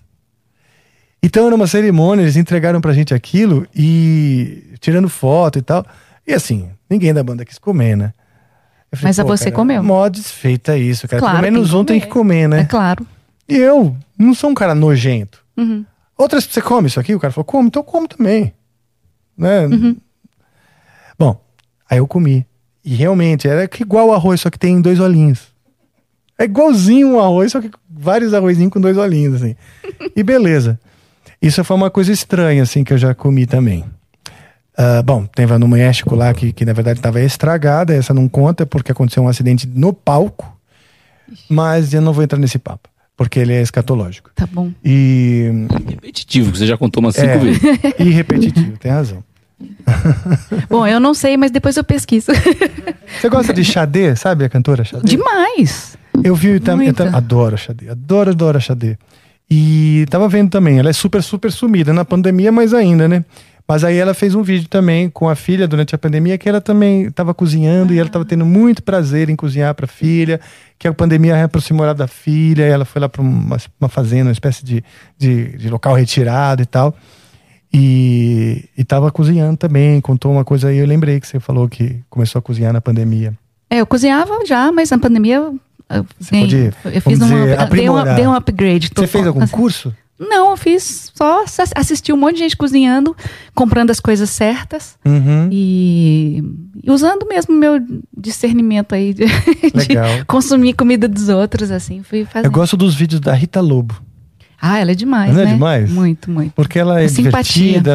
[1.22, 5.84] Então era uma cerimônia, eles entregaram pra gente aquilo e tirando foto e tal.
[6.26, 8.12] E assim, ninguém da banda quis comer, né?
[8.92, 11.20] Falei, Mas a "Pô, você cara, comeu." Mó desfeita isso, cara.
[11.20, 12.46] Claro, Pelo menos um tem que comer.
[12.46, 12.60] comer, né?
[12.60, 13.06] É claro.
[13.48, 15.44] E eu não sou um cara nojento.
[15.56, 15.84] Uhum.
[16.16, 17.14] Outras, você come isso aqui?
[17.14, 18.52] O cara falou, como, então eu como também.
[19.36, 19.66] Né?
[19.66, 19.96] Uhum.
[21.18, 21.40] Bom,
[21.88, 22.46] aí eu comi.
[22.90, 25.48] E realmente, era igual o arroz, só que tem dois olhinhos.
[26.38, 29.54] É igualzinho um arroz, só que vários arrozinhos com dois olhinhos, assim.
[30.16, 30.80] E beleza.
[31.42, 33.84] Isso foi uma coisa estranha, assim, que eu já comi também.
[34.74, 38.26] Ah, bom, teve a no México lá, que, que na verdade estava estragada, essa não
[38.26, 40.56] conta, porque aconteceu um acidente no palco.
[41.50, 44.30] Mas eu não vou entrar nesse papo, porque ele é escatológico.
[44.34, 44.72] Tá bom.
[44.82, 45.50] E
[45.90, 47.36] Repetitivo, que você já contou umas cinco É.
[47.38, 47.60] vezes.
[47.98, 49.22] e repetitivo, tem razão.
[50.68, 52.30] Bom, eu não sei, mas depois eu pesquiso.
[53.20, 55.06] Você gosta de Xadê, sabe a cantora Xadê?
[55.06, 55.96] Demais.
[56.22, 58.96] Eu vi também, tam- adoro Xadê, adoro, adoro Xadê.
[59.50, 63.24] E tava vendo também, ela é super, super sumida na pandemia, mas ainda, né?
[63.66, 66.60] Mas aí ela fez um vídeo também com a filha durante a pandemia, que ela
[66.60, 70.40] também estava cozinhando e ela estava tendo muito prazer em cozinhar para a filha,
[70.78, 74.24] que a pandemia reaproximou ela da filha, e ela foi lá para uma, uma fazenda,
[74.28, 74.82] uma espécie de,
[75.18, 76.96] de, de local retirado e tal.
[77.72, 82.38] E estava cozinhando também, contou uma coisa aí, eu lembrei que você falou que começou
[82.38, 83.34] a cozinhar na pandemia.
[83.70, 85.58] É, eu cozinhava já, mas na pandemia eu,
[86.30, 88.90] ganhei- pode, eu fiz uma, dizer, dei, um, dei um upgrade.
[88.94, 89.94] Você fez algum assim, curso?
[90.18, 93.14] Não, eu fiz só ass- assisti um monte de gente cozinhando,
[93.54, 95.48] comprando as coisas certas Uhum.
[95.52, 96.42] e,
[96.82, 97.78] e usando mesmo meu
[98.16, 99.26] discernimento aí de,
[99.86, 102.02] de consumir comida dos outros, assim.
[102.02, 102.46] Fui fazendo.
[102.46, 103.94] Eu gosto dos vídeos da Rita Lobo.
[104.60, 105.52] Ah, ela é demais, Não é né?
[105.52, 105.90] demais?
[105.90, 106.52] Muito, muito.
[106.52, 107.62] Porque ela é, É simpatia.
[107.80, 107.92] divertida,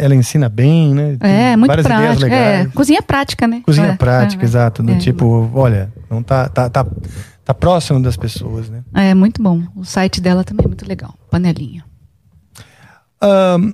[0.00, 1.16] ela, ensina bem, né?
[1.18, 2.26] Tem É, muito várias ideias prática.
[2.36, 2.72] É, legais.
[2.74, 3.62] cozinha prática, né?
[3.64, 4.82] Cozinha É, prática, é, exato.
[4.82, 4.98] do é.
[4.98, 6.86] tipo, olha, não tá, tá, tá,
[7.44, 8.82] tá próximo das pessoas, né?
[8.94, 9.62] É, muito bom.
[9.74, 11.14] O site dela também é muito legal.
[11.30, 11.84] Panelinha.
[13.20, 13.72] Ahn,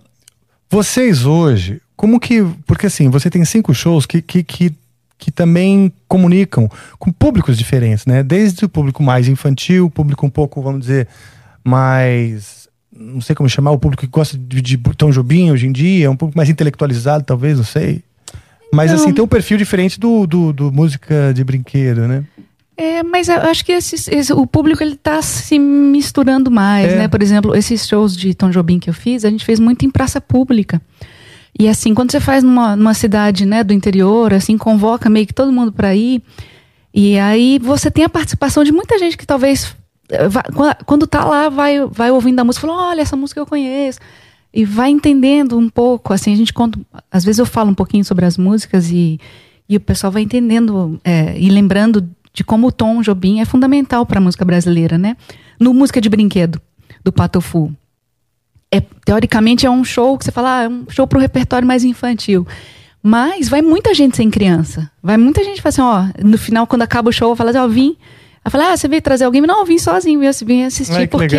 [0.70, 2.42] vocês hoje, como que.
[2.66, 4.74] Porque assim, você tem cinco shows que, que, que,
[5.18, 8.22] que também comunicam com públicos diferentes, né?
[8.22, 11.08] Desde o público mais infantil, o público um pouco, vamos dizer,
[11.64, 12.68] mais.
[12.92, 16.10] Não sei como chamar, o público que gosta de, de Tom Jobim hoje em dia,
[16.10, 18.02] um público mais intelectualizado, talvez, não sei.
[18.72, 18.98] Mas Não.
[19.00, 22.24] assim, tem um perfil diferente do, do, do música de brinquedo, né?
[22.76, 26.96] É, mas eu acho que esses- esse- o público ele tá se misturando mais, É.
[26.96, 27.08] né?
[27.08, 29.90] Por exemplo, esses shows de Tom Jobim que eu fiz, a gente fez muito em
[29.90, 30.80] praça pública.
[31.58, 35.34] E assim, quando você faz numa, numa cidade, né, do interior, assim, convoca meio que
[35.34, 36.22] todo mundo para ir.
[36.94, 39.76] E aí você tem a participação de muita gente que talvez
[40.84, 43.98] quando tá lá vai vai ouvindo a música, fala, olha, essa música eu conheço.
[44.52, 46.78] E vai entendendo um pouco, assim, a gente conta,
[47.10, 49.20] às vezes eu falo um pouquinho sobre as músicas e,
[49.68, 54.04] e o pessoal vai entendendo é, e lembrando de como o Tom Jobim é fundamental
[54.04, 55.16] para a música brasileira, né?
[55.58, 56.60] No Música de Brinquedo,
[57.04, 57.72] do Patofu.
[58.72, 61.84] É, teoricamente é um show que você fala, ah, é um show pro repertório mais
[61.84, 62.46] infantil.
[63.02, 64.90] Mas vai muita gente sem criança.
[65.02, 65.80] Vai muita gente fala assim,
[66.22, 67.96] ó, no final, quando acaba o show, fala assim, ó, vim.
[68.44, 69.42] Aí fala, ah, você veio trazer alguém?
[69.42, 71.36] Não, eu vim sozinho, eu vim assistir, Ai, que porque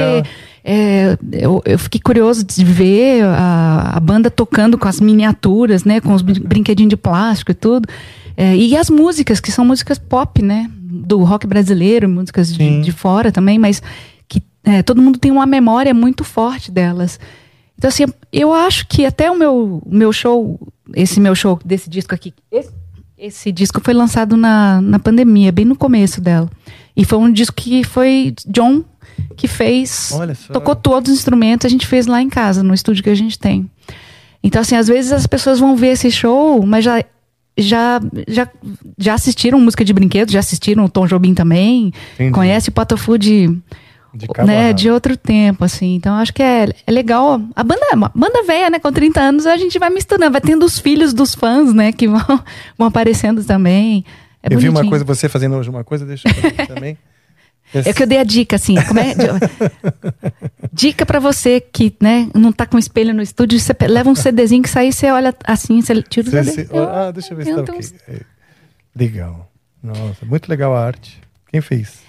[0.64, 6.00] é, eu, eu fiquei curioso de ver a, a banda tocando com as miniaturas, né?
[6.00, 7.90] Com os brin- brinquedinhos de plástico e tudo.
[8.38, 10.70] É, e as músicas, que são músicas pop, né?
[10.76, 13.82] Do rock brasileiro, músicas de, de fora também, mas
[14.28, 17.20] que é, todo mundo tem uma memória muito forte delas.
[17.78, 20.60] Então, assim, eu acho que até o meu, o meu show,
[20.94, 22.70] esse meu show desse disco aqui, esse,
[23.18, 26.48] esse disco foi lançado na, na pandemia, bem no começo dela.
[26.96, 28.84] E foi um disco que foi John
[29.36, 30.54] que fez, Olha só.
[30.54, 33.40] tocou todos os instrumentos, a gente fez lá em casa, no estúdio que a gente
[33.40, 33.70] tem.
[34.44, 37.04] Então, assim, às vezes as pessoas vão ver esse show, mas já
[37.58, 38.50] já, já,
[38.98, 42.32] já assistiram música de brinquedo, já assistiram o Tom Jobim também, Entendi.
[42.32, 43.48] conhece o Patofu de,
[44.14, 45.96] De a né, de outro tempo, assim.
[45.96, 47.42] Então, acho que é, é legal.
[47.56, 48.80] A banda uma banda velha, né?
[48.80, 51.92] Com 30 anos, a gente vai misturando, vai tendo os filhos dos fãs, né?
[51.92, 52.22] Que vão,
[52.78, 54.06] vão aparecendo também.
[54.44, 56.98] É eu vi uma coisa, você fazendo hoje uma coisa, deixa eu fazer também.
[57.74, 58.76] É que eu dei a dica, assim.
[58.78, 58.82] É?
[60.74, 64.62] dica pra você que, né, não tá com espelho no estúdio, você leva um CDzinho
[64.62, 66.52] que sai, você olha assim, você tira o CD.
[66.52, 67.80] você- ah, deixa eu ver se tá ok.
[68.10, 68.22] É,
[68.94, 69.50] Legal.
[69.82, 71.20] Nossa, muito legal a arte.
[71.50, 72.00] Quem fez?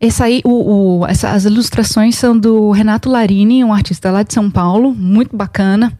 [0.00, 4.32] Esse aí, o, o- essa- as ilustrações são do Renato Larini, um artista lá de
[4.32, 5.92] São Paulo, muito bacana,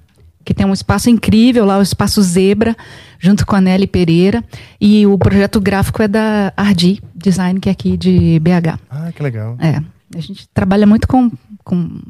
[0.44, 2.76] que tem um espaço incrível lá, o espaço Zebra,
[3.18, 4.42] junto com a Nelly Pereira.
[4.81, 8.79] E o projeto gráfico é da Ardi Design, que é aqui de BH.
[8.90, 9.57] Ah, que legal.
[9.61, 9.83] É,
[10.16, 11.31] a gente trabalha muito com,
[11.62, 12.00] com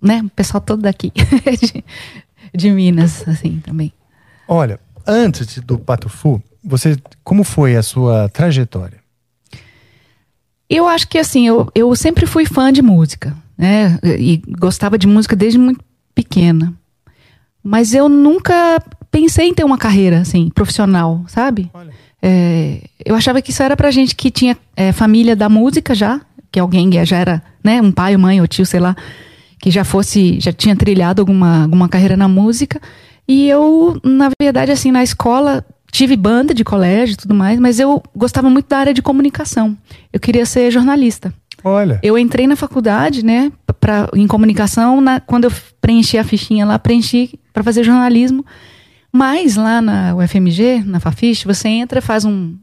[0.00, 1.12] né, o pessoal todo daqui,
[1.60, 1.84] de,
[2.54, 3.92] de Minas, assim, também.
[4.48, 9.00] Olha, antes do Patufu, você, como foi a sua trajetória?
[10.68, 13.98] Eu acho que assim, eu, eu sempre fui fã de música, né?
[14.04, 15.84] E gostava de música desde muito
[16.14, 16.72] pequena.
[17.62, 21.70] Mas eu nunca pensei em ter uma carreira, assim, profissional, sabe?
[22.22, 26.20] É, eu achava que isso era pra gente que tinha é, família da música já,
[26.52, 28.96] que alguém já era, né, um pai, mãe ou tio, sei lá,
[29.60, 32.80] que já fosse, já tinha trilhado alguma, alguma carreira na música.
[33.28, 37.78] E eu, na verdade, assim, na escola, tive banda de colégio e tudo mais, mas
[37.78, 39.76] eu gostava muito da área de comunicação.
[40.12, 41.32] Eu queria ser jornalista.
[41.62, 42.00] Olha.
[42.02, 46.78] Eu entrei na faculdade, né, pra, em comunicação, na, quando eu preenchi a fichinha lá,
[46.78, 48.44] preenchi para fazer jornalismo.
[49.10, 52.56] Mas lá na UFMG, na Fafiche, você entra, faz um,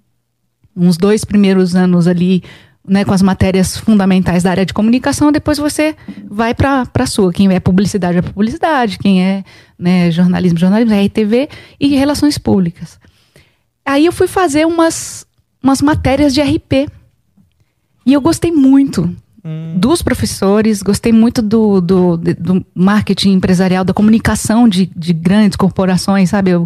[0.75, 2.41] uns dois primeiros anos ali,
[2.87, 7.33] né, com as matérias fundamentais da área de comunicação, depois você vai para a sua.
[7.33, 9.43] Quem é publicidade é publicidade, quem é
[9.77, 11.49] né, jornalismo, jornalismo, é RTV
[11.79, 12.97] e relações públicas.
[13.85, 15.25] Aí eu fui fazer umas,
[15.61, 16.89] umas matérias de RP.
[18.05, 19.13] E eu gostei muito
[19.75, 26.29] dos professores, gostei muito do, do, do marketing empresarial, da comunicação de, de grandes corporações,
[26.29, 26.51] sabe?
[26.51, 26.65] Eu,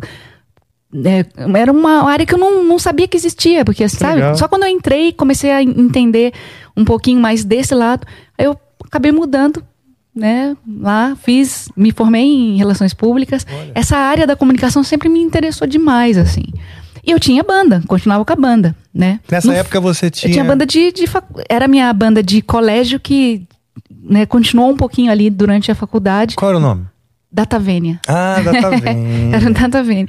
[1.05, 1.25] é,
[1.57, 4.15] era uma área que eu não, não sabia que existia, porque, sabe?
[4.15, 4.35] legal.
[4.35, 6.33] Só quando eu entrei comecei a en- entender
[6.75, 8.05] um pouquinho mais desse lado,
[8.37, 9.63] aí eu acabei mudando,
[10.13, 10.55] né?
[10.79, 13.45] Lá fiz, me formei em relações públicas.
[13.73, 16.43] Essa área da comunicação sempre me interessou demais, assim.
[17.05, 19.19] E eu tinha banda, continuava com a banda, né?
[19.31, 20.29] Nessa No- época você tinha.
[20.29, 23.43] eu tinha banda de, de facu- era minha banda de colégio que
[24.03, 26.35] né, continuou um pouquinho ali durante a faculdade.
[26.35, 26.85] Qual era o nome?
[27.31, 27.99] Datavênia.
[28.07, 29.35] Ah, Datavênia.
[29.35, 30.07] Era Datavênia.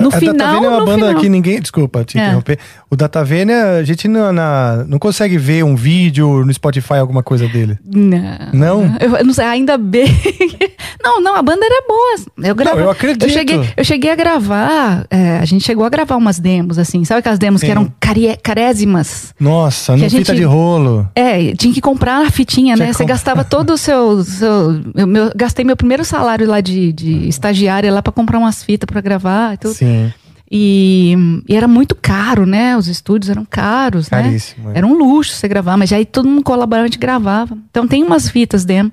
[0.00, 1.20] No a final, Datavênia é uma banda final.
[1.20, 1.60] que ninguém.
[1.60, 2.22] Desculpa te É.
[2.26, 2.58] interromper.
[2.90, 7.46] O Datavênia, a gente não, na- não consegue ver um vídeo no Spotify, alguma coisa
[7.46, 7.78] dele.
[7.84, 8.38] Não.
[8.52, 8.96] Não?
[8.98, 10.06] Eu, eu não sei, ainda bem.
[11.02, 12.46] não, não, a banda era boa.
[12.48, 13.24] Eu, grava- eu acredito.
[13.24, 17.04] Eu cheguei, eu cheguei a gravar, é, a gente chegou a gravar umas demos, assim.
[17.04, 17.66] Sabe aquelas demos Sim.
[17.66, 19.34] que eram carie- carésimas?
[19.38, 21.08] Nossa, a fita de rolo.
[21.14, 22.92] É, tinha que comprar a fitinha, Tinha né?
[22.92, 24.22] Você gastava todo o seu.
[24.24, 28.62] seu eu, meu- gastei meu primeiro salário lá de, de estagiária lá pra comprar umas
[28.62, 29.74] fitas pra gravar e tudo.
[29.74, 30.12] Sim.
[30.54, 31.16] E,
[31.48, 32.76] e era muito caro, né?
[32.76, 34.74] Os estúdios eram caros, Caríssimo, né?
[34.74, 34.78] é.
[34.78, 37.56] Era um luxo você gravar, mas aí todo mundo colaborava, a gente gravava.
[37.70, 38.92] Então tem umas fitas dentro,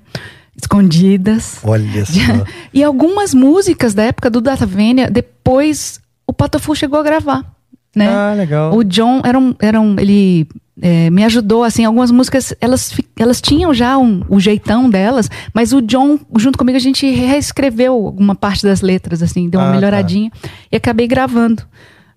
[0.62, 1.60] escondidas.
[1.63, 2.12] Olha só.
[2.74, 7.43] e algumas músicas da época do Datavênia, depois o Patofu chegou a gravar,
[7.95, 8.08] né?
[8.10, 8.76] Ah, legal.
[8.76, 10.48] O John era um, era um ele
[10.82, 15.74] é, me ajudou assim, algumas músicas elas elas tinham já um, o jeitão delas, mas
[15.74, 19.72] o John junto comigo a gente reescreveu alguma parte das letras assim, deu uma Ah,
[19.72, 19.76] tá.
[19.76, 20.32] melhoradinha
[20.72, 21.63] e acabei gravando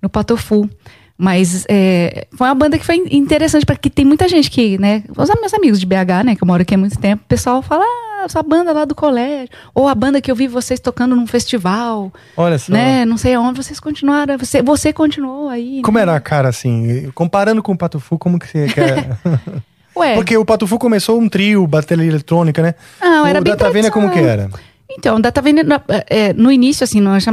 [0.01, 0.69] no Patofu.
[1.17, 5.05] Mas é, foi uma banda que foi interessante, porque tem muita gente que, né?
[5.17, 6.35] Os meus amigos de BH, né?
[6.35, 8.95] Que eu moro aqui há muito tempo, o pessoal fala, ah, essa banda lá do
[8.95, 9.49] colégio.
[9.75, 12.73] Ou a banda que eu vi vocês tocando num festival, Olha só.
[12.73, 13.05] né?
[13.05, 14.39] Não sei aonde, vocês continuaram.
[14.39, 15.83] Você, você continuou aí.
[15.83, 16.03] Como né?
[16.03, 17.11] era a cara assim?
[17.15, 19.17] Comparando com o Patufu, como que você quer.
[19.97, 22.75] Ué, Porque o Patufu começou um trio, bateria eletrônica, né?
[23.01, 24.49] Não, era o bem Datavênia como que era?
[24.91, 27.25] Então, Datavênia, no, é, no início, assim, nós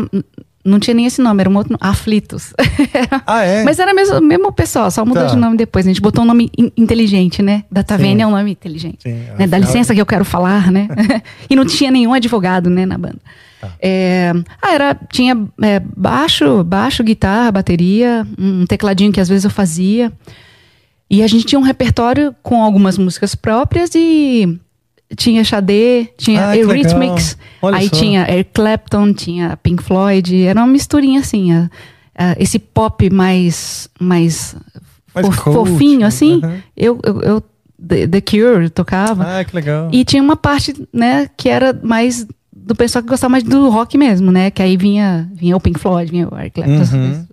[0.70, 2.54] não tinha nem esse nome, era um outro nome, Aflitos.
[3.26, 3.64] Ah, é?
[3.64, 5.30] Mas era mesmo, mesmo pessoal, só mudou Tá.
[5.30, 5.86] de nome depois.
[5.86, 7.64] A gente botou um nome in- inteligente, né?
[7.72, 8.22] Datavênia Sim.
[8.24, 9.04] é um nome inteligente.
[9.04, 9.28] Sim, Né?
[9.48, 10.88] Dá afinal- licença que eu quero falar, né?
[11.50, 13.20] e não tinha nenhum advogado, né, na banda.
[13.62, 13.72] Tá.
[13.82, 19.52] É, ah, era, tinha é, baixo, baixo, guitarra, bateria, um tecladinho que às vezes eu
[19.52, 20.12] fazia.
[21.10, 24.60] E a gente tinha um repertório com algumas músicas próprias e
[25.18, 27.38] tinha Xadê, tinha Ah, Eurythmics,
[27.74, 27.96] aí só.
[27.96, 31.70] tinha Eric Clapton, tinha Pink Floyd, era uma misturinha assim, a-
[32.16, 34.56] a- esse pop mais mais,
[35.14, 36.40] Mais fof- cult, fofinho assim.
[36.44, 36.58] aham.
[36.78, 37.44] Eu, eu, eu-
[37.82, 39.40] The, The Cure eu tocava.
[39.40, 39.90] Ah, que legal.
[39.92, 43.98] E tinha uma parte, né, que era mais do pessoal que gostava mais do rock
[43.98, 44.52] mesmo, né?
[44.52, 46.74] Que aí vinha, vinha o Pink Floyd, vinha o Eric Clapton.
[46.76, 47.06] essas Uhum.
[47.08, 47.26] coisas.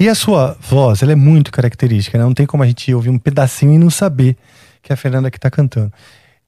[0.00, 2.24] E a sua voz, ela é muito característica, né?
[2.24, 4.34] Não tem como a gente ouvir um pedacinho e não saber
[4.82, 5.92] que é a Fernanda que tá cantando.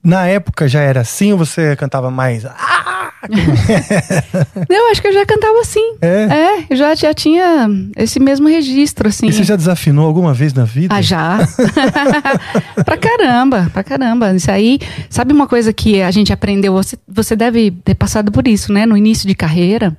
[0.06, 2.44] Na época já era assim ou você cantava mais?
[2.44, 3.10] Ah!
[4.68, 5.96] Eu acho que eu já cantava assim.
[6.00, 6.26] É?
[6.30, 9.26] É, eu já, já tinha esse mesmo registro, assim.
[9.26, 10.94] E você já desafinou alguma vez na vida?
[10.94, 11.38] Ah, já.
[12.84, 14.32] pra caramba, pra caramba.
[14.32, 14.78] Isso aí,
[15.10, 16.72] sabe uma coisa que a gente aprendeu?
[16.74, 18.86] Você, você deve ter passado por isso, né?
[18.86, 19.96] No início de carreira.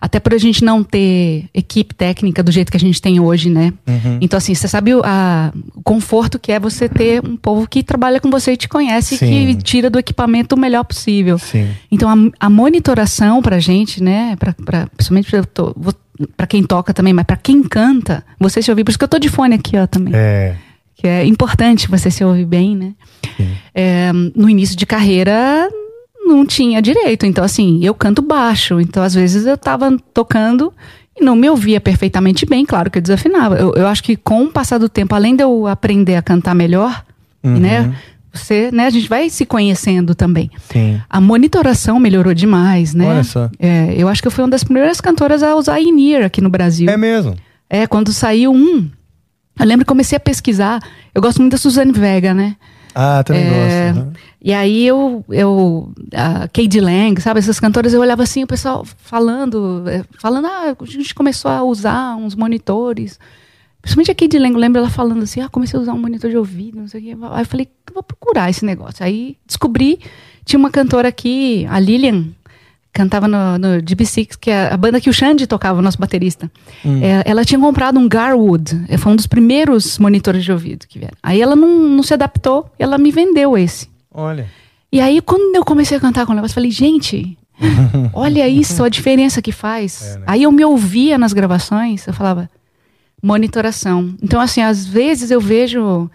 [0.00, 3.48] Até por a gente não ter equipe técnica do jeito que a gente tem hoje,
[3.50, 3.72] né?
[3.86, 4.18] Uhum.
[4.20, 7.82] Então, assim, você sabe o, a- o conforto que é você ter um povo que
[7.82, 9.26] trabalha com você e te conhece e Sim.
[9.28, 11.38] que tira do equipamento o melhor possível.
[11.38, 11.68] Sim.
[11.90, 14.36] Então, a, a monitoração pra gente, né?
[14.38, 15.94] Pra, pra, principalmente pra, eu tô- vou-
[16.36, 18.84] pra quem toca também, mas pra quem canta, você se ouvir.
[18.84, 20.56] Por isso que eu tô de fone aqui, ó, também É.
[20.94, 22.92] que é importante você se ouvir bem, né?
[23.74, 25.68] É, no início de carreira
[26.26, 30.72] não tinha direito, então assim, eu canto baixo, então às vezes eu tava tocando
[31.18, 33.56] e não me ouvia perfeitamente bem, claro que eu desafinava.
[33.56, 36.54] Eu, eu acho que com o passar do tempo, além de eu aprender a cantar
[36.54, 37.04] melhor,
[37.44, 37.58] Uhum.
[37.58, 37.94] né?
[38.32, 40.50] você, né, a gente vai se conhecendo também.
[40.70, 41.00] Sim.
[41.08, 43.06] A monitoração melhorou demais, né?
[43.08, 43.48] Olha só.
[43.58, 46.50] É, eu acho que eu fui uma das primeiras cantoras a usar in-ear aqui no
[46.50, 46.90] Brasil.
[46.90, 47.34] É mesmo.
[47.70, 48.88] É, quando saiu um,
[49.58, 50.82] eu lembro que comecei a pesquisar.
[51.14, 52.56] Eu gosto muito da Suzane Vega, né?
[52.98, 54.06] Ah, também É, gosto.
[54.06, 54.12] né?
[54.40, 58.86] E aí eu, eu a Cade Lang, sabe, essas cantoras, eu olhava assim, o pessoal
[58.86, 63.18] falando, eh, falando, ah, a gente começou a usar uns monitores.
[63.82, 66.30] Principalmente a Cade Lang, eu lembro ela falando assim, ah, comecei a usar um monitor
[66.30, 67.16] de ouvido, não sei o quê.
[67.32, 69.04] Aí eu falei, vou procurar esse negócio.
[69.04, 70.00] Aí descobri,
[70.46, 72.28] tinha uma cantora aqui, a Lilian,
[72.96, 76.50] cantava no, no GB6, que é a banda que o Xande tocava, o nosso baterista.
[77.02, 80.98] É, ela tinha comprado um Garwood, é, foi um dos primeiros monitores de ouvido que
[80.98, 81.16] vieram.
[81.22, 83.88] Aí ela não, não se adaptou, e ela me vendeu esse.
[84.12, 84.46] Olha.
[84.90, 87.36] E aí, quando eu comecei a cantar com o negócio, eu falei, gente,
[88.14, 90.18] olha isso, a diferença que faz.
[90.26, 92.48] Aí eu me ouvia nas gravações, eu falava,
[93.22, 94.14] monitoração.
[94.22, 96.10] Então, assim, às vezes eu vejo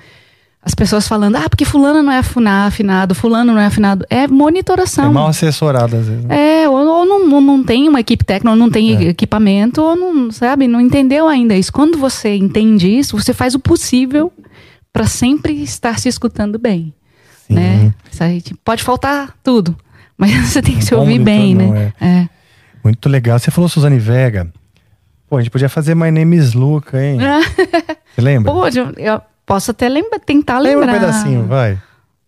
[0.64, 4.05] as pessoas falando, ah, porque fulano não é afinado, fulano não é afinado.
[4.09, 5.12] É É monitoração.
[5.12, 6.24] mal assessorado às vezes.
[6.26, 6.64] né?
[6.64, 9.09] É, ou, ou não, não, não tem uma equipe técnica, ou não tem É.
[9.09, 11.74] equipamento, ou não, sabe, não entendeu ainda isso.
[11.74, 14.32] Quando você entende isso, você faz o possível
[14.93, 16.93] para sempre estar se escutando bem,
[17.47, 17.55] Sim.
[17.55, 17.93] né?
[18.43, 19.76] Tipo, pode faltar tudo,
[20.18, 21.93] mas você tem que Um se ouvir bem, né?
[21.99, 22.30] não É.
[22.84, 23.38] Muito legal.
[23.39, 24.51] Você falou Suzane Vega.
[25.30, 27.18] Pô, a gente podia fazer My Name is Luca, hein?
[28.14, 28.51] Você lembra?
[28.51, 29.22] Pô, eu
[29.52, 30.97] posso até lembra, tentar Lembra lembrar.
[30.97, 31.78] um pedacinho, vai.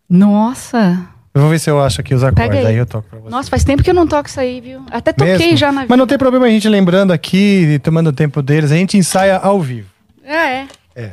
[0.10, 1.08] Nossa.
[1.34, 2.66] Eu vou ver se eu acho aqui os acordes, aí.
[2.68, 2.76] aí.
[2.76, 3.30] eu toco pra você.
[3.30, 4.82] Nossa, faz tempo que eu não toco isso aí, viu?
[4.92, 5.58] Até toquei Mesmo?
[5.58, 5.88] já na vida.
[5.90, 8.72] Mas não tem problema a gente lembrando aqui e tomando o tempo deles.
[8.72, 9.88] A gente ensaia ao vivo.
[10.24, 10.68] É, é.
[10.96, 11.12] É.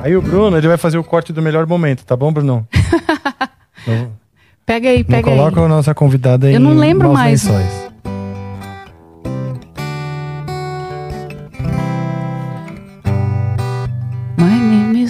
[0.00, 2.66] Aí o Bruno, ele vai fazer o corte do melhor momento, tá bom, Bruno?
[3.84, 4.12] não,
[4.64, 5.66] Pega aí, não pega coloca aí.
[5.66, 6.54] a nossa convidada aí.
[6.54, 7.42] Eu não lembro mais.
[7.44, 7.87] lençóis.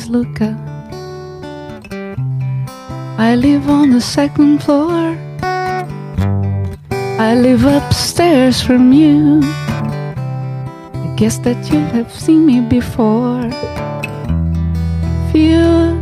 [0.09, 0.57] Luca.
[3.19, 5.17] I live on the second floor.
[7.21, 9.41] I live upstairs from you.
[9.43, 13.51] I guess that you have seen me before.
[15.33, 15.99] Feel.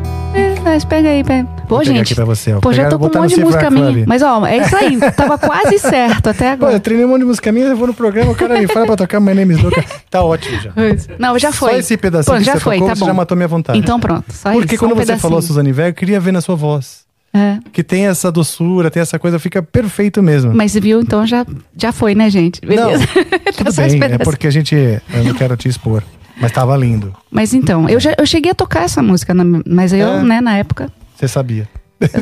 [0.62, 1.55] Mas pega aí, pega.
[1.66, 2.12] Pô, Vou gente.
[2.12, 2.54] aqui você.
[2.60, 3.92] Pô, já tô com um monte de música Club.
[3.94, 4.04] minha.
[4.06, 4.98] Mas, ó, é isso aí.
[5.16, 6.80] Tava quase certo até Pô, eu agora.
[6.80, 8.96] treinei um monte de música minha, eu vou no programa, o cara me fala pra
[8.96, 9.84] tocar My Name is Luca.
[10.10, 10.70] Tá ótimo já.
[11.18, 11.72] Não, já foi.
[11.72, 13.06] Só esse pedacinho Pô, que já você foi, tocou, tá você bom.
[13.06, 13.78] já matou minha vontade.
[13.78, 14.24] Então pronto.
[14.32, 15.20] Só Porque isso, quando um você pedacinho.
[15.20, 17.04] falou Suzane Vega, eu queria ver na sua voz.
[17.34, 17.58] É.
[17.72, 20.54] Que tem essa doçura, tem essa coisa, fica perfeito mesmo.
[20.54, 21.44] Mas viu, então já,
[21.76, 22.60] já foi, né, gente?
[22.60, 23.04] Beleza.
[23.56, 24.74] Tá Tudo esse bem, é porque a gente.
[24.74, 26.02] Eu não quero te expor.
[26.40, 27.14] Mas tava lindo.
[27.30, 29.34] Mas então, eu, já, eu cheguei a tocar essa música,
[29.66, 30.22] mas eu, É.
[30.22, 30.90] né, na época.
[31.16, 31.68] Você sabia.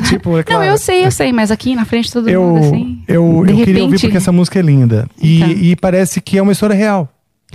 [0.07, 0.61] tipo, é claro.
[0.63, 3.03] Não, eu sei, eu sei, mas aqui na frente todo Eu, mundo assim.
[3.07, 5.07] eu, de eu queria ouvir repente- porque essa música é linda.
[5.21, 5.49] E, Então.
[5.51, 7.09] e parece que é uma história real.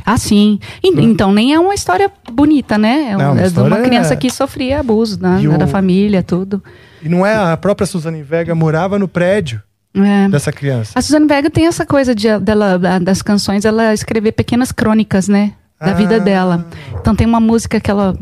[0.05, 0.59] Ah, sim.
[0.84, 3.09] E- Então, nem é uma história bonita, né?
[3.11, 5.66] É, um- Não, uma é de uma criança que sofria abuso né, E o- da
[5.66, 6.62] família, tudo.
[7.03, 9.62] E não é a própria Suzane Vega morava no prédio
[9.95, 10.28] É.
[10.28, 10.93] dessa criança.
[10.95, 15.26] A Suzane Vega tem essa coisa de, dela, da- das canções, ela escrever pequenas crônicas,
[15.26, 15.55] né?
[15.80, 15.95] Da Ah.
[15.95, 16.66] vida dela.
[17.01, 18.14] Então tem uma música que ela,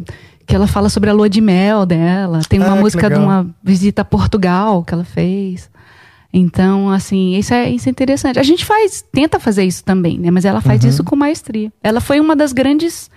[0.49, 2.40] que ela fala sobre a lua de mel dela.
[2.49, 5.70] Tem uma Ah, música de uma visita a Portugal que ela fez.
[6.32, 8.38] Então, assim, isso é, isso é interessante.
[8.38, 10.30] A gente faz, tenta fazer isso também, né?
[10.30, 10.88] Mas ela faz Uhum.
[10.90, 11.70] isso com maestria.
[11.82, 13.11] Ela foi uma das grandes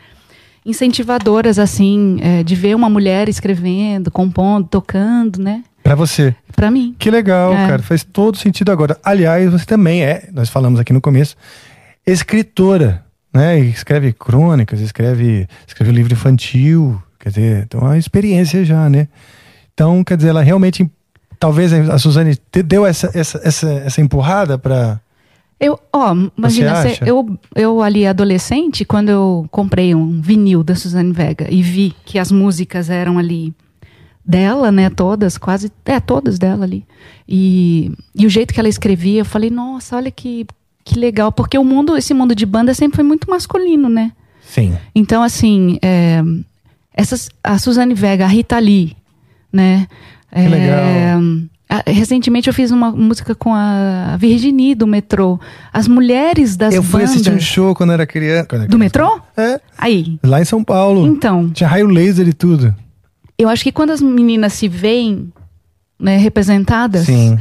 [0.66, 5.64] incentivadoras, assim, é, de ver uma mulher escrevendo, compondo, tocando, né?
[5.84, 6.36] Pra você.
[6.56, 6.96] Pra mim.
[7.00, 7.68] Que legal, É.
[7.68, 7.82] cara.
[7.82, 8.98] Faz todo sentido agora.
[9.04, 11.36] Aliás, você também é, nós falamos aqui no começo,
[12.06, 13.04] escritora,
[13.34, 13.60] né?
[13.60, 17.02] Escreve crônicas, escreve, escreve livro infantil.
[17.22, 19.08] Quer dizer, tem uma experiência já, né?
[19.74, 20.90] Então, quer dizer, ela realmente.
[21.40, 25.00] Talvez a Suzane te deu essa, essa, essa, essa empurrada pra.
[25.60, 31.12] Eu, ó, imagina, Você eu, eu ali adolescente, quando eu comprei um vinil da Suzane
[31.12, 33.54] Vega e vi que as músicas eram ali
[34.26, 36.84] dela, né, todas, quase, é, todas dela ali.
[37.28, 40.48] E, e o jeito que ela escrevia, eu falei, nossa, olha que,
[40.84, 44.12] que legal, porque o mundo, esse mundo de banda sempre foi muito masculino, né?
[44.42, 44.76] Sim.
[44.96, 46.24] Então, assim, é,
[46.94, 48.96] essas, a Suzane Vega, a Rita Lee,
[49.52, 49.88] né?
[50.34, 50.80] Que legal.
[51.70, 55.40] a- recentemente eu fiz uma música com a Virginie do metrô.
[55.74, 57.12] As mulheres das eu fui bandas.
[57.12, 58.46] assistir um show quando era criança.
[58.46, 59.00] quando era Do criança.
[59.00, 59.22] metrô?
[59.38, 59.60] É.
[59.78, 60.20] Aí.
[60.24, 61.06] Lá em São Paulo.
[61.08, 62.74] Então, Tinha raio laser e tudo.
[63.38, 65.32] eu acho que quando as meninas se veem
[66.00, 67.38] né, representadas, Sim.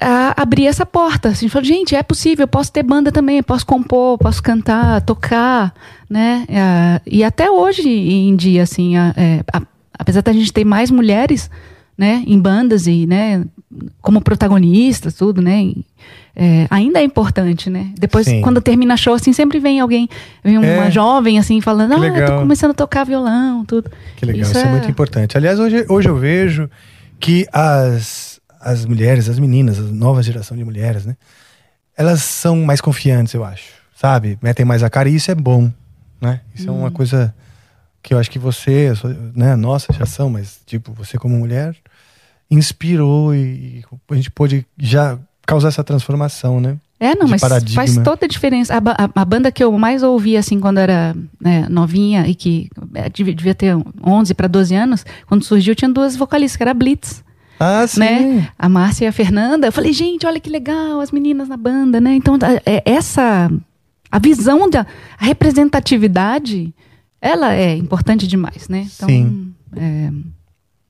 [0.00, 1.30] A, abrir essa porta.
[1.30, 5.72] Assim, falar, gente, é possível, eu posso ter banda também, posso compor, posso cantar, tocar,
[6.08, 6.44] né?
[6.50, 9.62] Ah, e até hoje em dia, assim, a- é, a-
[9.98, 11.50] apesar da gente ter mais mulheres
[11.96, 13.44] né, em bandas e, né,
[14.00, 15.84] como protagonistas, tudo, né, e,
[16.36, 17.88] é, ainda é importante, né?
[17.98, 18.40] Depois, Sim.
[18.40, 20.08] quando termina show, assim, sempre vem alguém,
[20.44, 20.90] vem uma É.
[20.92, 23.90] jovem, assim, falando, ah, eu tô começando a tocar violão, tudo.
[24.16, 24.66] Que legal, isso, é...
[24.66, 25.36] muito importante.
[25.36, 26.70] Aliás, hoje, hoje eu vejo
[27.18, 28.27] que as,
[28.60, 31.16] as mulheres, as meninas, a nova geração de mulheres, né?
[31.96, 33.72] Elas são mais confiantes, eu acho.
[33.94, 34.38] Sabe?
[34.42, 35.72] Metem mais a cara e isso é bom,
[36.20, 36.40] né?
[36.54, 37.34] Isso é uma coisa
[38.02, 38.92] que eu acho que você,
[39.34, 41.74] né, nossa geração, mas tipo, você como mulher,
[42.50, 46.76] inspirou e, e a gente pôde já causar essa transformação, né?
[47.00, 47.74] É, não, de mas paradigma.
[47.84, 48.74] faz toda a diferença.
[48.74, 52.68] A, a- a banda que eu mais ouvi, assim, quando era né, novinha e que
[52.94, 57.22] é, devia, ter 11 para 12 anos, quando surgiu, tinha duas vocalistas, que era Blitz,
[57.58, 58.00] Ah, sim.
[58.00, 58.48] né?
[58.58, 59.66] A Márcia e a Fernanda.
[59.66, 62.14] Eu falei, gente, olha que legal, as meninas na banda, né?
[62.14, 63.50] Então, é, essa...
[64.10, 64.86] A visão da
[65.18, 66.72] representatividade,
[67.20, 68.86] ela é importante demais, né?
[68.94, 69.54] Então, Sim.
[69.76, 70.10] é,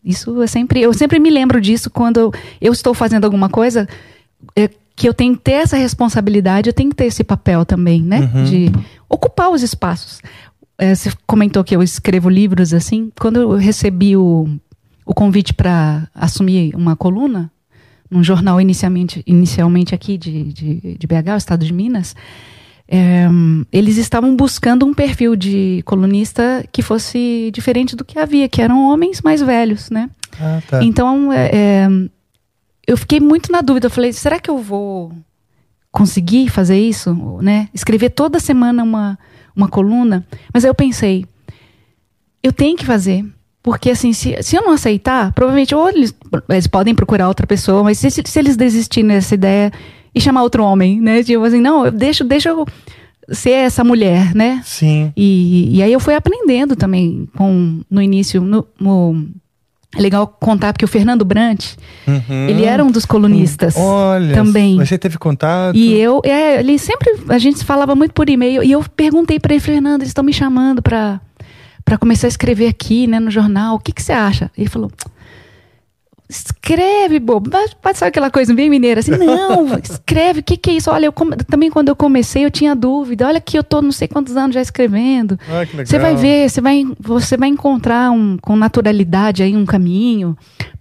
[0.04, 0.80] isso é sempre...
[0.80, 3.88] Eu sempre me lembro disso quando eu, eu estou fazendo alguma coisa...
[4.54, 8.02] é, que eu tenho que ter essa responsabilidade, eu tenho que ter esse papel também,
[8.02, 8.28] né?
[8.44, 8.66] De
[9.08, 10.20] ocupar os espaços.
[10.76, 13.12] É, você comentou que eu escrevo livros assim.
[13.16, 14.48] Quando eu recebi o,
[15.08, 17.50] o convite para assumir uma coluna
[18.10, 22.14] num jornal inicialmente, inicialmente aqui de, de, de BH, o estado de Minas,
[22.86, 23.26] é,
[23.72, 28.90] eles estavam buscando um perfil de colunista que fosse diferente do que havia, que eram
[28.90, 30.10] homens mais velhos, né?
[30.38, 30.84] Ah, tá.
[30.84, 31.88] Então, é, é,
[32.86, 33.86] eu fiquei muito na dúvida.
[33.86, 35.12] Eu falei, será que eu vou
[35.90, 37.14] conseguir fazer isso?
[37.40, 37.70] Né?
[37.72, 39.18] Escrever toda semana uma,
[39.56, 40.26] uma coluna?
[40.52, 41.24] Mas aí eu pensei,
[42.42, 43.24] eu tenho que fazer.
[43.70, 46.14] Porque, assim, se, se eu não aceitar, provavelmente, ou eles,
[46.48, 49.70] eles podem procurar outra pessoa, mas se, se, eles desistirem dessa ideia
[50.14, 51.22] e chamar outro homem, né?
[51.22, 52.66] Tipo assim, não, eu deixo, deixa eu
[53.30, 54.62] ser essa mulher, né?
[54.64, 55.12] Sim.
[55.14, 59.26] E, e aí eu fui aprendendo também com no início no, no-
[59.96, 61.64] é legal contar porque o Fernando Brant
[62.48, 63.80] ele era um dos colunistas Hum.
[63.82, 65.74] Olha, também Você teve contato?
[65.76, 69.54] e eu é, ele sempre a gente falava muito por e-mail e eu perguntei para
[69.54, 71.18] ele Fernando eles estão me chamando para
[71.88, 74.92] para começar a escrever aqui né no jornal o que que você acha ele falou
[76.28, 77.50] escreve, bobo.
[77.80, 80.90] Pode ser aquela coisa bem mineira, assim, não, escreve, o que, que é isso?
[80.90, 81.12] Olha, eu
[81.48, 83.26] também quando eu comecei eu tinha dúvida.
[83.26, 85.38] Olha que eu tô não sei quantos anos já escrevendo.
[85.48, 85.64] Ah.
[85.84, 90.36] Você vai ver, você vai, você vai encontrar um, com naturalidade aí um caminho.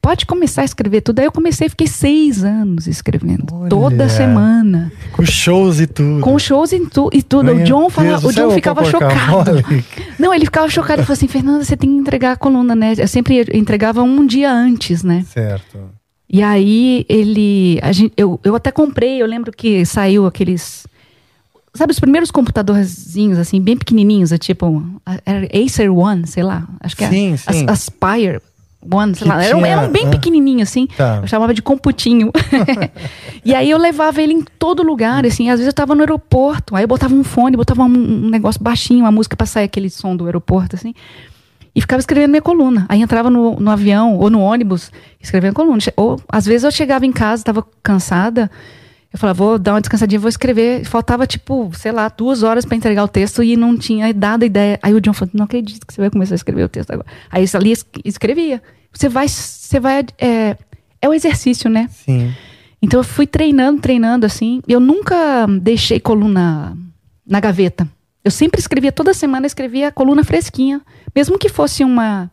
[0.07, 1.19] Pode começar a escrever tudo.
[1.19, 3.43] Aí eu comecei, fiquei seis anos escrevendo.
[3.53, 3.67] Olha.
[3.69, 4.89] Toda semana.
[5.11, 6.21] Com shows e tudo.
[6.21, 7.43] Com shows e, tu- e tudo.
[7.53, 9.51] Meu o John, fala, o John ficava chocado.
[10.17, 11.01] Não, ele ficava chocado.
[11.01, 12.93] Ele falou assim, Fernanda, você tem que entregar a coluna, né?
[12.97, 15.25] Eu sempre entregava um dia antes, né?
[15.27, 15.77] Certo.
[16.29, 17.77] E aí ele.
[17.83, 20.87] A gente, eu, eu até comprei, eu lembro que saiu aqueles.
[21.73, 24.83] Sabe os primeiros computadorzinhos, assim, bem pequenininhos, é tipo.
[25.25, 26.65] Era Acer One, sei lá.
[26.79, 27.37] Acho que Sim, é.
[27.37, 27.65] sim.
[27.67, 28.39] As- Aspire
[28.91, 29.43] One, sei Que lá.
[29.43, 30.09] Eram, tinha- eram bem ah.
[30.09, 30.87] pequenininhos, assim.
[30.87, 31.19] Tá.
[31.21, 32.31] Eu chamava de computinho.
[33.43, 35.49] e aí eu levava ele em todo lugar, assim.
[35.49, 38.61] Às vezes eu tava no aeroporto, aí eu botava um fone, botava um, um negócio
[38.61, 40.93] baixinho, uma música pra sair aquele som do aeroporto, assim.
[41.75, 42.85] E ficava escrevendo minha coluna.
[42.89, 45.77] Aí entrava no, no avião ou no ônibus, escrevendo coluna.
[45.95, 48.49] Ou às vezes eu chegava em casa, estava cansada.
[49.13, 50.83] Eu falava, vou dar uma descansadinha, vou escrever.
[50.85, 54.79] Faltava, tipo, sei lá, duas horas para entregar o texto e não tinha dado ideia.
[54.81, 57.07] Aí o John falou, não acredito que você vai começar a escrever o texto agora.
[57.31, 58.61] Aí eu ali es- escrevia.
[58.93, 60.57] Você vai, você vai, é,
[61.01, 61.89] é o exercício, né?
[62.05, 62.33] Sim.
[62.81, 64.61] Então eu fui treinando, treinando assim.
[64.67, 66.77] Eu nunca deixei coluna
[67.25, 67.87] na gaveta.
[68.23, 70.81] Eu sempre escrevia, toda semana escrevia a coluna fresquinha.
[71.15, 72.29] Mesmo que fosse uma.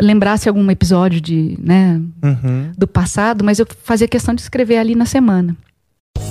[0.00, 2.72] lembrasse algum episódio de, né, Uhum.
[2.76, 5.54] do passado, mas eu fazia questão de escrever ali na semana.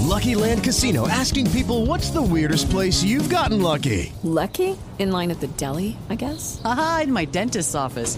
[0.02, 4.12] Lucky Land Casino asking people what's the weirdest place you've gotten lucky?
[4.24, 4.76] Lucky?
[5.00, 6.60] In line at the deli, I guess?
[6.64, 8.18] Haha, in my dentist's office.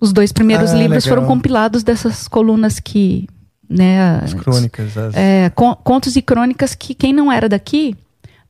[0.00, 1.18] Os dois primeiros Ah, livros legal.
[1.18, 3.28] foram compilados dessas colunas que
[3.68, 4.20] né?
[4.24, 4.96] As crônicas.
[4.98, 5.14] As...
[5.14, 7.94] É, con- contos e crônicas que quem não era daqui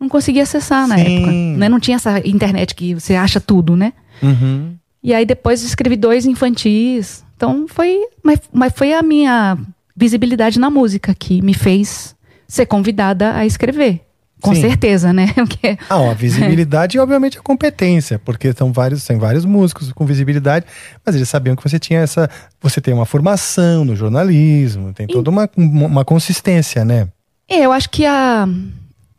[0.01, 1.17] não conseguia acessar na Sim.
[1.17, 1.33] época.
[1.33, 1.69] Né?
[1.69, 3.93] Não tinha essa internet que você acha tudo, né?
[4.23, 4.75] Uhum.
[5.03, 7.23] E aí depois escrevi dois infantis.
[7.37, 7.99] Então foi.
[8.23, 9.59] Mas, mas foi a minha
[9.95, 12.15] visibilidade na música que me fez
[12.49, 14.01] ser convidada a escrever.
[14.41, 14.61] Com Sim.
[14.63, 15.33] certeza, né?
[15.35, 20.05] Porque, Ah, a visibilidade e obviamente a competência, porque são vários, tem vários músicos com
[20.07, 20.67] visibilidade,
[21.05, 22.29] mas eles sabiam que você tinha essa,
[22.61, 27.09] você tem uma formação no jornalismo, tem toda uma, uma consistência, né?
[27.49, 28.49] É, eu acho que a.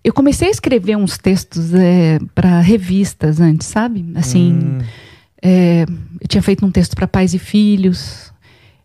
[0.04, 4.04] Eu comecei a escrever uns textos é, para revistas antes, sabe?
[4.16, 4.80] Assim, Hum.
[5.44, 5.86] é,
[6.20, 8.34] eu tinha feito um texto para pais e filhos.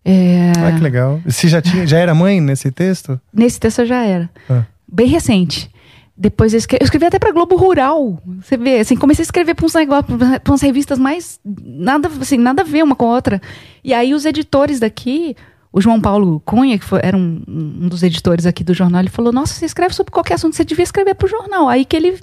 [0.04, 1.20] é, Ah, que legal.
[1.24, 3.18] Você já tinha, já era mãe nesse texto?
[3.32, 4.28] nesse texto eu já era.
[4.50, 4.64] Ah.
[4.92, 5.70] Bem recente.
[6.18, 8.22] Depois eu escrevi, eu escrevi até para Globo Rural.
[8.40, 12.38] Você vê, assim, comecei a escrever para uns negócios, para umas revistas mais nada, assim,
[12.38, 13.40] nada a ver uma com a outra.
[13.84, 15.36] E aí os editores daqui,
[15.70, 19.10] o João Paulo Cunha, que foi- era um, um dos editores aqui do jornal, ele
[19.10, 21.68] falou: "Nossa, você escreve sobre qualquer assunto, você devia escrever para o jornal".
[21.68, 22.18] Aí que ele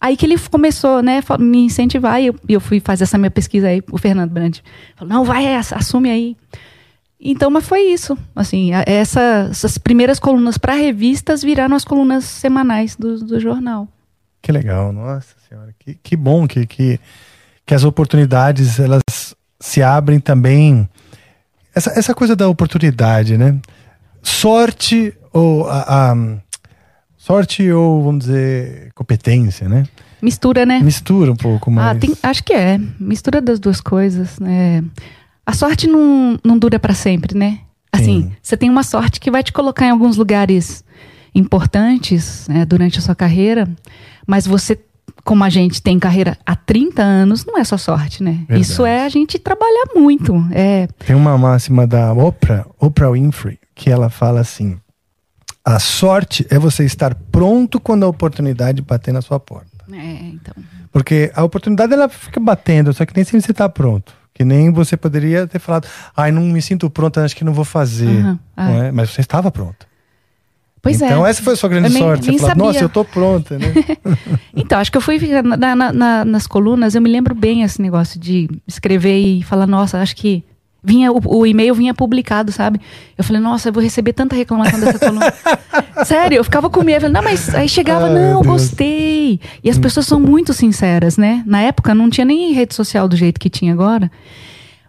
[0.00, 3.68] Aí que ele começou, né, me incentivar e eu, eu fui fazer essa minha pesquisa
[3.68, 4.62] aí, o Fernando Brandt
[4.96, 6.36] falou, não, vai, assume aí.
[7.24, 12.94] Então, mas foi isso, assim, essa- essas primeiras colunas para revistas viraram as colunas semanais
[12.96, 13.88] do, do jornal.
[14.42, 17.00] Que legal, nossa senhora, que, que bom que, que,
[17.64, 19.02] que as oportunidades elas
[19.58, 20.86] se abrem também.
[21.74, 23.58] Essa, essa coisa da oportunidade, né?
[24.22, 26.36] Sorte ou a, a-
[27.16, 29.86] sorte ou vamos dizer competência, né?
[30.20, 30.80] Mistura, né?
[30.80, 31.96] Mistura um pouco mais.
[31.96, 32.78] Ah, tem- acho que é.
[32.98, 34.82] Mistura das duas coisas, né?
[35.46, 37.60] A sorte não, não dura para sempre, né?
[37.92, 38.32] Assim, Sim.
[38.42, 40.84] você tem uma sorte que vai te colocar em alguns lugares
[41.34, 43.68] importantes né, durante a sua carreira,
[44.26, 44.78] mas você,
[45.22, 48.32] como a gente tem carreira há 30 anos, não é só sorte, né?
[48.48, 48.60] Verdade.
[48.60, 50.34] Isso é a gente trabalhar muito.
[50.52, 54.76] É, Tem uma máxima da Oprah, Oprah Winfrey, que ela fala assim:
[55.64, 59.84] a sorte é você estar pronto quando a oportunidade bater na sua porta.
[59.92, 60.54] é, então.
[60.92, 64.14] Porque a oportunidade ela fica batendo, só que nem sempre você está pronto.
[64.34, 67.64] Que nem você poderia ter falado, ai, não me sinto pronto, acho que não vou
[67.64, 68.36] fazer.
[68.56, 68.68] Ah.
[68.68, 68.90] não é?
[68.92, 69.86] Mas você estava pronto.
[70.82, 71.06] Pois é.
[71.06, 72.28] então essa foi a sua grande nem- sorte.
[72.28, 73.72] nem Você falou, nossa, eu tô pronta, né?
[74.54, 77.80] Então, acho que eu fui na- na- na- nas colunas, eu me lembro bem esse
[77.80, 80.44] negócio de escrever e falar, nossa, acho que
[80.84, 82.78] vinha o, o e-mail vinha publicado, sabe?
[83.16, 85.32] Eu falei, nossa, eu vou receber tanta reclamação dessa coluna.
[86.04, 87.08] Sério, eu ficava com medo.
[87.08, 89.40] Não, mas aí chegava, Ai, não, gostei.
[89.62, 91.42] E as pessoas são muito sinceras, né?
[91.46, 94.10] Na época não tinha nem rede social do jeito que tinha agora.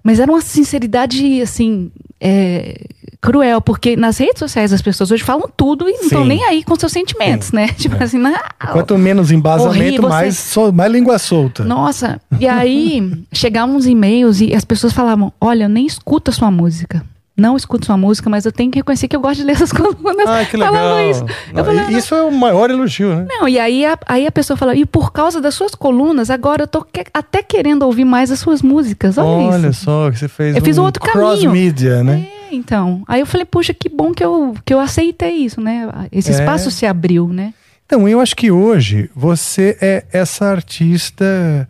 [0.03, 1.89] Mas era uma sinceridade, assim,
[2.28, 2.76] é,
[3.21, 6.28] cruel, porque nas redes sociais as pessoas hoje falam tudo e não estão Sim.
[6.28, 7.67] nem aí com seus sentimentos, né?
[7.78, 8.34] Tipo assim, não,
[8.71, 11.63] Quanto menos embasamento, você- mais, só- mais língua solta.
[11.63, 16.34] nossa, e aí chegavam uns e-mails e as pessoas falavam: Olha, eu nem escuto a
[16.34, 17.03] sua música.
[17.38, 19.71] Não escuto sua música, mas eu tenho que reconhecer que eu gosto de ler essas
[19.73, 20.25] colunas.
[20.25, 20.73] Ah, que legal.
[20.73, 21.25] Falando isso.
[21.53, 23.25] Não, e- isso é o maior elogio, né?
[23.27, 26.63] não, e aí a, aí a pessoa fala, e por causa das suas colunas, agora
[26.63, 29.17] eu tô que- até querendo ouvir mais as suas músicas.
[29.17, 29.83] Olha, Olha isso.
[29.83, 31.51] só, que você fez Eu fiz um outro cross caminho.
[31.51, 32.25] mídia, né?
[32.51, 33.03] É, então.
[33.05, 35.89] Aí eu falei, puxa, que bom que eu, que eu aceitei isso, né?
[36.13, 36.36] Esse É.
[36.36, 37.53] espaço se abriu, né?
[37.86, 41.67] Então, eu acho que hoje você é essa artista.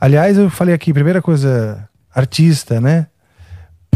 [0.00, 3.06] Aliás, eu falei aqui, primeira coisa, artista, né?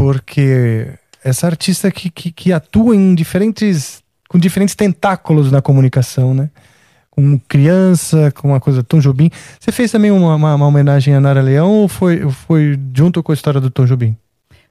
[0.01, 0.87] Porque
[1.23, 4.01] essa artista que, que, que atua em diferentes.
[4.27, 6.49] com diferentes tentáculos na comunicação, né?
[7.09, 9.29] Com criança, com uma coisa Tom Jobim.
[9.59, 13.31] Você fez também uma, uma, uma homenagem a Nara Leão ou foi, foi junto com
[13.31, 14.15] a história do Tom Jobim?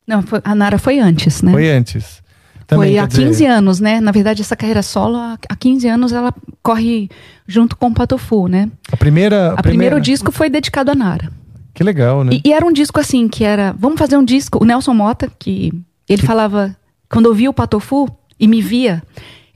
[0.07, 1.53] Não, foi- a Nara foi antes, né?
[1.53, 2.23] Foi antes.
[2.67, 4.01] Foi quer há dizer, 15 anos, né?
[4.01, 7.09] Na verdade, essa carreira solo, há há 15 anos, ela corre
[7.47, 8.71] junto com o Patofu, né?
[8.93, 9.53] A primeira.
[9.55, 11.31] A primeiro disco foi dedicado a Nara.
[11.75, 12.33] Que legal, né?
[12.45, 15.31] E, e era um disco assim, que era, vamos fazer um disco, o Nelson Mota,
[15.39, 15.73] que
[16.09, 16.77] ele falava,
[17.09, 18.09] quando eu via o Patofu
[18.39, 19.03] e me via,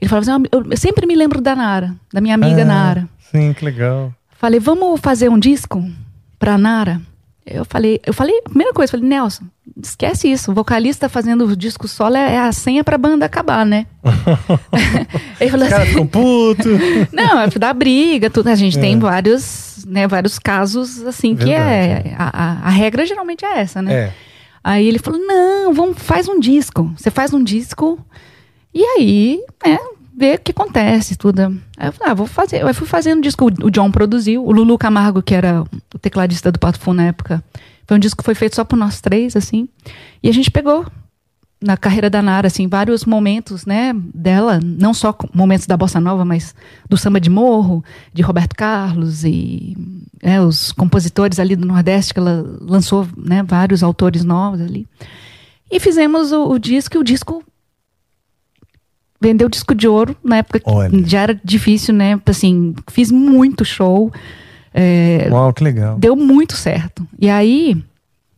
[0.01, 2.65] ele falava assim, "Ah, eu, eu sempre me lembro da Nara, da minha amiga Ah,
[2.65, 3.09] Nara.
[3.31, 4.13] Sim, que legal.
[4.37, 5.83] Falei, vamos fazer um disco
[6.39, 7.01] pra Nara?
[7.45, 9.43] Eu falei, eu falei, a primeira coisa, falei, Nelson,
[9.83, 13.63] esquece isso, o vocalista fazendo o disco solo é, é a senha pra banda acabar,
[13.65, 13.85] né?
[15.39, 16.65] ele falou Os caras assim, ficam putos.
[17.13, 18.47] não, é dar briga, tudo.
[18.47, 18.81] A gente É.
[18.81, 22.09] tem vários, né, vários casos assim que Verdade.
[22.09, 23.93] é a, a, regra geralmente é essa, né?
[23.93, 24.13] É.
[24.63, 26.91] Aí ele falou: não, vamos, faz um disco.
[26.97, 28.03] Você faz um disco
[28.73, 29.77] e aí, né,
[30.17, 31.41] vê o que acontece, tudo.
[31.77, 32.61] Aí eu falei, ah, vou fazer.
[32.61, 33.45] Eu fui fazendo um disco.
[33.45, 35.63] O John produziu, o Lulu Camargo, que era
[35.93, 37.43] o tecladista do Pato Fu na época.
[37.87, 39.69] Foi um disco que foi feito só por nós três, assim.
[40.21, 40.85] E a gente pegou
[41.65, 46.23] na carreira da Nara, assim, vários momentos, né, dela, não só momentos da bossa nova,
[46.23, 46.53] mas
[46.87, 49.75] do samba de morro, de Roberto Carlos e
[50.21, 54.87] é, os compositores ali do Nordeste que ela lançou, né, vários autores novos ali.
[55.71, 57.43] E fizemos o, o disco, e o disco
[59.19, 61.03] vendeu disco de ouro na época que Olha.
[61.07, 62.21] já era difícil, né?
[62.27, 64.11] Assim, fiz muito show.
[64.71, 65.97] é, Uau, que legal.
[65.97, 67.07] deu muito certo.
[67.19, 67.83] E aí,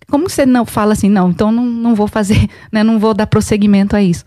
[0.09, 3.27] como você não fala assim, não, então não, não vou fazer, né, não vou dar
[3.27, 4.23] prosseguimento a isso.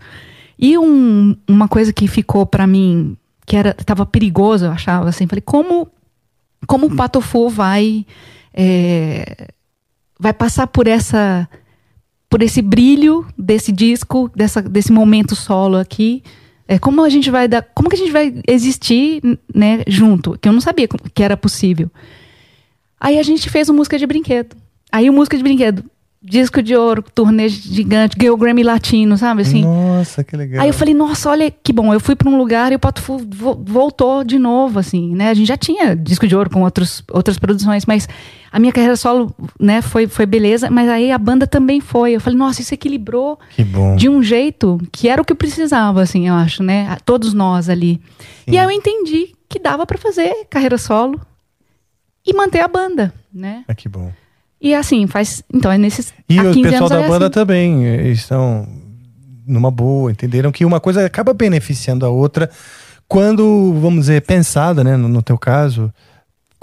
[0.57, 5.27] E um- uma coisa que ficou pra mim, que era tava perigoso, eu achava assim,
[5.27, 5.87] falei, como
[6.67, 8.05] como o Patofu vai
[8.53, 9.47] é,
[10.19, 11.49] vai passar por essa
[12.29, 16.23] por esse brilho desse disco, dessa, desse momento solo aqui.
[16.65, 19.21] É, como a gente vai dar, como que a gente vai existir,
[19.53, 20.37] né, junto?
[20.39, 21.91] Que eu não sabia que era possível.
[22.97, 24.55] Aí a gente fez o música de brinquedo.
[24.91, 25.83] Aí o música de brinquedo,
[26.23, 29.63] disco de ouro, turnê gigante, ganhou Grammy Latino, sabe assim?
[29.63, 30.61] Nossa, que legal.
[30.61, 31.91] Aí eu falei, nossa, olha que bom.
[31.93, 33.01] Eu fui para um lugar e o Pato
[33.63, 35.29] voltou de novo, assim, né?
[35.29, 38.07] A gente já tinha disco de ouro com outros, outras produções, mas
[38.51, 42.11] a minha carreira solo, né, foi, foi beleza, mas aí a banda também foi.
[42.11, 43.95] Eu falei, nossa, isso equilibrou Que bom.
[43.95, 46.97] de um jeito que era o que eu precisava, assim, eu acho, né?
[47.03, 47.99] Todos nós ali.
[48.45, 51.19] E aí eu entendi que dava para fazer carreira solo
[52.25, 53.63] e manter a banda, né?
[53.67, 54.11] Ah, que bom.
[54.61, 55.43] E assim, faz.
[55.53, 56.13] Então, é nesses.
[56.29, 57.33] E o 15 pessoal da é banda assim.
[57.33, 58.67] também eh, estão
[59.47, 62.49] numa boa, entenderam que uma coisa acaba beneficiando a outra
[63.07, 65.91] quando, vamos dizer, pensada, né, no, no teu caso,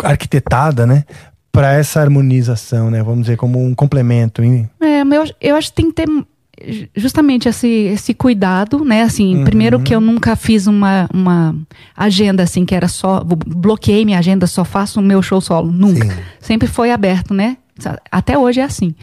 [0.03, 1.05] arquitetada, né,
[1.53, 4.42] para essa harmonização, né, vamos dizer, como um complemento.
[4.42, 4.68] hein?
[4.80, 6.09] É, mas eu, eu acho que tem que ter
[6.66, 9.03] ju- justamente esse, esse cuidado, né?
[9.03, 9.44] Assim, Uhum.
[9.44, 11.55] primeiro que eu nunca fiz uma, uma
[11.96, 16.05] agenda assim que era só bloqueei minha agenda, só faço o meu show solo, nunca.
[16.09, 16.20] Sim.
[16.40, 17.57] Sempre foi aberto, né?
[18.11, 18.95] Até hoje é assim.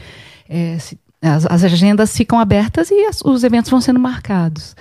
[0.50, 4.76] É, se- as, as agendas ficam abertas e as- os eventos vão sendo marcados.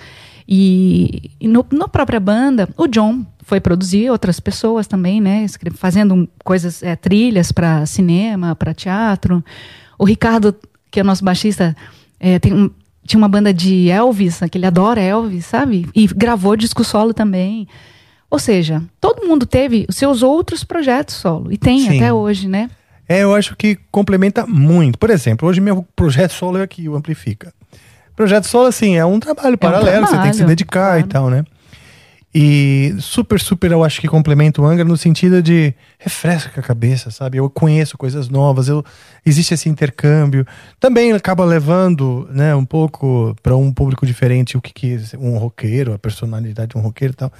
[0.47, 5.45] E, e no, na própria banda, o John foi produzir outras pessoas também, né?
[5.73, 9.43] Fazendo coisas, é, trilhas para cinema, para teatro.
[9.97, 10.55] O Ricardo,
[10.91, 11.75] que é o nosso baixista,
[12.19, 12.69] é, tem um-
[13.07, 15.87] tinha uma banda de Elvis, que ele adora Elvis, sabe?
[15.95, 17.67] E gravou disco solo também.
[18.31, 21.51] Ou seja, todo mundo teve os seus outros projetos solo.
[21.51, 21.97] E tem Sim.
[21.97, 22.69] até hoje, né?
[23.07, 24.97] É, eu acho que complementa muito.
[24.97, 27.53] Por exemplo, hoje meu projeto solo é aqui, o Amplifica.
[28.15, 31.07] Projeto solo, assim, é um trabalho paralelo, você tem que se trabalho, dedicar e claro.
[31.07, 31.45] tal, né?
[32.37, 37.09] E super, super, eu acho que complementa o Angra no sentido de refresca a cabeça,
[37.09, 37.37] sabe?
[37.37, 38.83] Eu conheço coisas novas, eu,
[39.25, 40.45] existe esse intercâmbio.
[40.77, 45.93] Também acaba levando, né, um pouco para um público diferente o que, que um roqueiro,
[45.93, 47.31] a personalidade de um roqueiro e tal.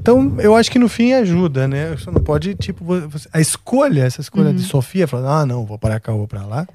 [0.00, 1.90] Então, eu acho que no fim ajuda, né?
[1.90, 5.78] Você não pode, tipo, você- a escolha, essa escolha de Sofia, falando, ah, não, vou
[5.78, 6.66] para cá, vou para lá,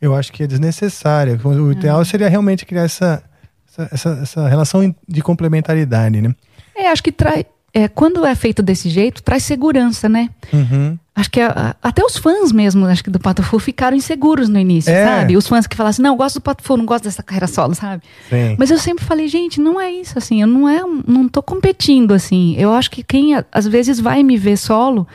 [0.00, 1.38] eu acho que é desnecessária.
[1.44, 3.22] O ideal seria realmente criar essa,
[3.92, 6.34] essa, essa, relação de complementaridade, né?
[6.76, 7.44] É, acho que traz.
[7.72, 10.30] É, quando é feito desse jeito, traz segurança, né?
[10.52, 10.98] Uhum.
[11.16, 14.58] Acho que a- até os fãs mesmo, acho que do Pato Fu ficaram inseguros no
[14.58, 15.04] início, É.
[15.06, 15.36] sabe?
[15.36, 17.46] Os fãs que falavam assim, não, eu gosto do Pato Fu, não gosto dessa carreira
[17.46, 18.02] solo, sabe?
[18.28, 18.56] Sim.
[18.58, 21.40] Mas eu sempre falei, gente, não é isso, assim, eu não é, um- não tô
[21.40, 22.56] competindo, assim.
[22.58, 25.06] Eu acho que quem às vezes vai me ver solo,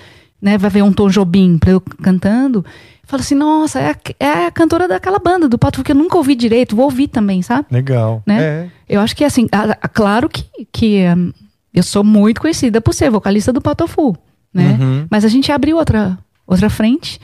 [0.41, 2.63] né, vai ver um Tom Jobim pra eu cantando,
[3.03, 5.95] fala assim, nossa, é a, é a cantora daquela banda, do Pato Fu, que eu
[5.97, 7.65] nunca ouvi direito, vou ouvir também, sabe?
[7.69, 8.23] Legal.
[8.25, 8.41] né?
[8.41, 8.67] É.
[8.87, 11.33] Eu acho que assim, a- a- claro que, que hum,
[11.73, 14.15] eu sou muito conhecida por ser vocalista do Patofu,
[14.53, 14.77] né?
[14.79, 15.07] Uhum.
[15.09, 17.19] Mas a gente abriu outra, outra frente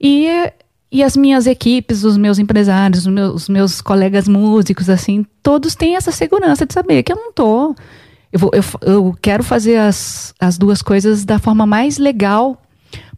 [0.00, 0.26] e,
[0.90, 5.74] e as minhas equipes, os meus empresários, os meus, os meus colegas músicos, assim, todos
[5.74, 7.74] têm essa segurança de saber que eu não tô.
[8.32, 12.60] Eu, vou, eu, eu quero fazer as, as duas coisas da forma mais legal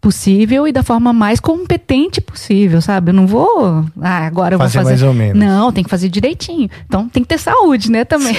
[0.03, 3.11] possível e da forma mais competente possível, sabe?
[3.11, 3.87] Eu não vou.
[4.01, 4.91] Ah, agora eu Fazer vou fazer.
[4.91, 5.39] mais ou menos.
[5.39, 6.69] Não, tem que fazer direitinho.
[6.85, 8.35] Então tem que ter saúde, né, também.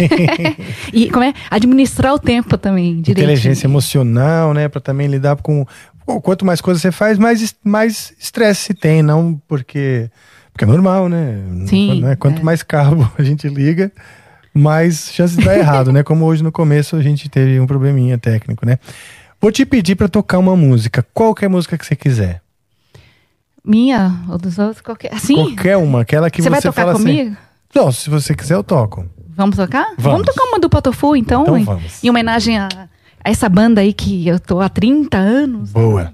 [0.91, 1.34] e como é?
[1.49, 3.24] Administrar o tempo também, direitinho.
[3.24, 4.68] Inteligência emocional, né?
[4.68, 5.66] Pra também lidar com.
[6.05, 10.09] Pô, Quanto mais coisas você faz, mais mais estresse se tem, não porque.
[10.51, 11.39] Porque é normal, né?
[11.66, 12.16] Sim, Né?
[12.18, 12.43] Quanto é.
[12.43, 13.89] mais cabo a gente liga,
[14.53, 16.03] mais chances de dar errado, né?
[16.03, 18.78] Como hoje no começo a gente teve um probleminha técnico, né?
[19.44, 22.41] Vou te pedir pra tocar uma música, qualquer música que você quiser.
[23.62, 25.14] Minha ou dos outros, qualquer.
[25.14, 25.36] Assim?
[25.36, 26.98] Qualquer uma, aquela que Você você, vai tocar assim.
[27.04, 27.38] comigo?
[27.76, 29.06] Não, se você quiser eu toco.
[29.36, 29.94] Vamos tocar?
[29.98, 30.26] Vamos.
[30.26, 31.41] tocar uma do Patofu, então?
[31.41, 32.02] Então em- vamos.
[32.02, 32.70] Em homenagem a,
[33.22, 35.72] a essa banda aí que eu tô há 30 anos.
[35.72, 36.14] Boa.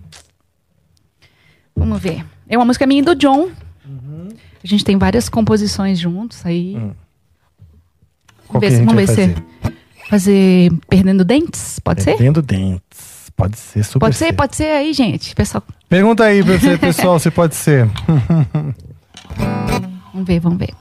[1.75, 2.25] Vamos ver.
[2.47, 3.49] É uma música minha e do John.
[3.87, 4.29] Uhum.
[4.63, 6.75] A gente tem várias composições juntos aí.
[6.77, 6.93] Hum.
[8.47, 9.35] Vamos ver, se- vamos ver se.
[10.09, 11.77] Fazer Perdendo Dentes?
[11.79, 12.17] Pode ser?
[12.17, 13.08] Tendo dentes.
[13.39, 13.99] Pode ser super.
[13.99, 14.33] Pode ser?
[14.33, 15.33] Pode ser aí, gente.
[15.33, 17.87] Pessoal, Pergunta aí pra você, pessoal, se pode ser.
[20.13, 20.73] vamos ver, vamos ver.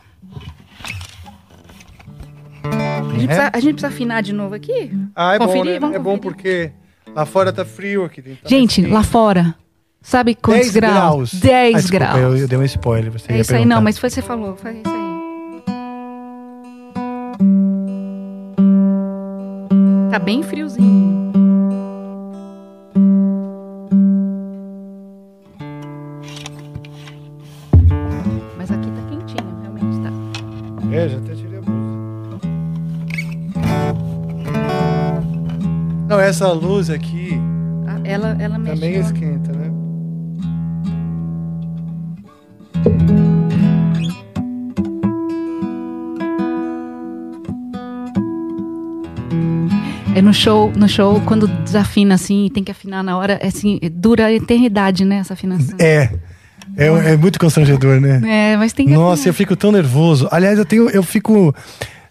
[2.65, 4.91] A gente, precisa, a gente precisa afinar de novo aqui?
[5.15, 5.63] Ah, é Conferir?
[5.65, 5.79] bom, né?
[5.79, 6.21] Vamos é bom conferir.
[6.35, 6.73] porque
[7.15, 8.21] lá fora tá frio aqui.
[8.23, 9.55] Tá Gente, lá fora,
[10.03, 10.95] sabe quantos 10 graus?
[10.95, 11.35] graus.
[11.35, 12.21] 10 Ah, desculpa, graus.
[12.21, 13.13] Eu, eu dei um spoiler.
[13.13, 14.99] Você É ia isso aí, não, mas foi você falou, foi isso aí.
[20.11, 20.68] tá bem friozinho.
[36.39, 37.33] Essa luz aqui
[37.85, 38.75] Ah, Ela, ela mexe.
[38.75, 39.73] também esquenta, né?
[50.15, 53.47] É no show, no show, quando desafina assim, e tem que afinar na hora, é
[53.49, 55.77] assim, dura a eternidade, né, essa afinação.
[55.79, 56.11] É.
[56.77, 58.21] É, é muito constrangedor, né?
[58.53, 59.33] É, mas tem que Nossa, eu afinar.
[59.35, 60.29] fico tão nervoso.
[60.31, 61.53] Aliás, eu tenho, eu fico.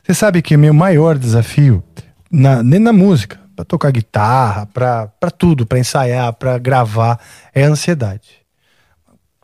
[0.04, 1.82] Você sabe que meu maior desafio,
[2.30, 7.20] na, nem na música, pra tocar guitarra, pra, pra tudo, pra ensaiar, pra gravar,
[7.56, 8.38] é ansiedade.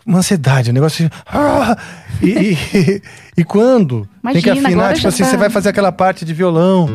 [0.05, 1.21] Uma ansiedade, um negócio assim.
[1.27, 1.75] ah!
[2.21, 3.01] e, e,
[3.41, 6.33] e quando tem que Imagina, afinar, tipo assim, tá- você vai fazer aquela parte de
[6.33, 6.87] violão.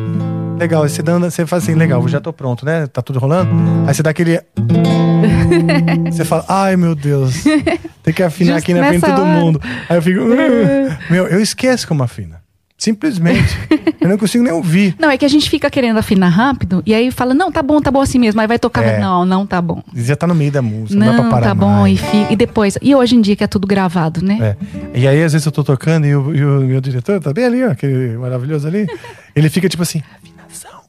[0.57, 2.87] Legal, aí você, dá, você faz assim, legal, já tô pronto, né?
[2.87, 3.51] Tá tudo rolando.
[3.87, 4.39] Aí você dá aquele.
[6.11, 7.43] Você fala, ai meu Deus,
[8.03, 9.39] tem que afinar Justo aqui na frente de todo hora.
[9.39, 9.61] mundo.
[9.89, 10.97] Aí eu fico, "Ah".
[11.09, 12.38] meu, eu esqueço como afina.
[12.79, 13.57] Simplesmente.
[13.99, 14.95] eu não consigo nem ouvir.
[14.97, 17.81] Não, é que a gente fica querendo afinar rápido e aí fala, não, tá bom,
[17.81, 18.39] tá bom assim mesmo.
[18.39, 18.99] Aí vai tocar, É.
[18.99, 19.83] não, não tá bom.
[19.93, 21.99] Já tá no meio da música, não, dá pra Não, parar tá bom, mais.
[21.99, 22.77] e, fica, e depois.
[22.81, 24.37] E hoje em dia que é tudo gravado, né?
[24.41, 24.97] É.
[24.97, 27.45] E aí, às vezes, eu tô tocando e o, e o meu diretor tá bem
[27.45, 28.87] ali, ó, aquele maravilhoso ali.
[29.35, 30.81] Ele fica tipo assim, afinação,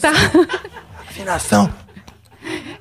[0.00, 0.12] Tá.
[1.10, 1.68] afinação.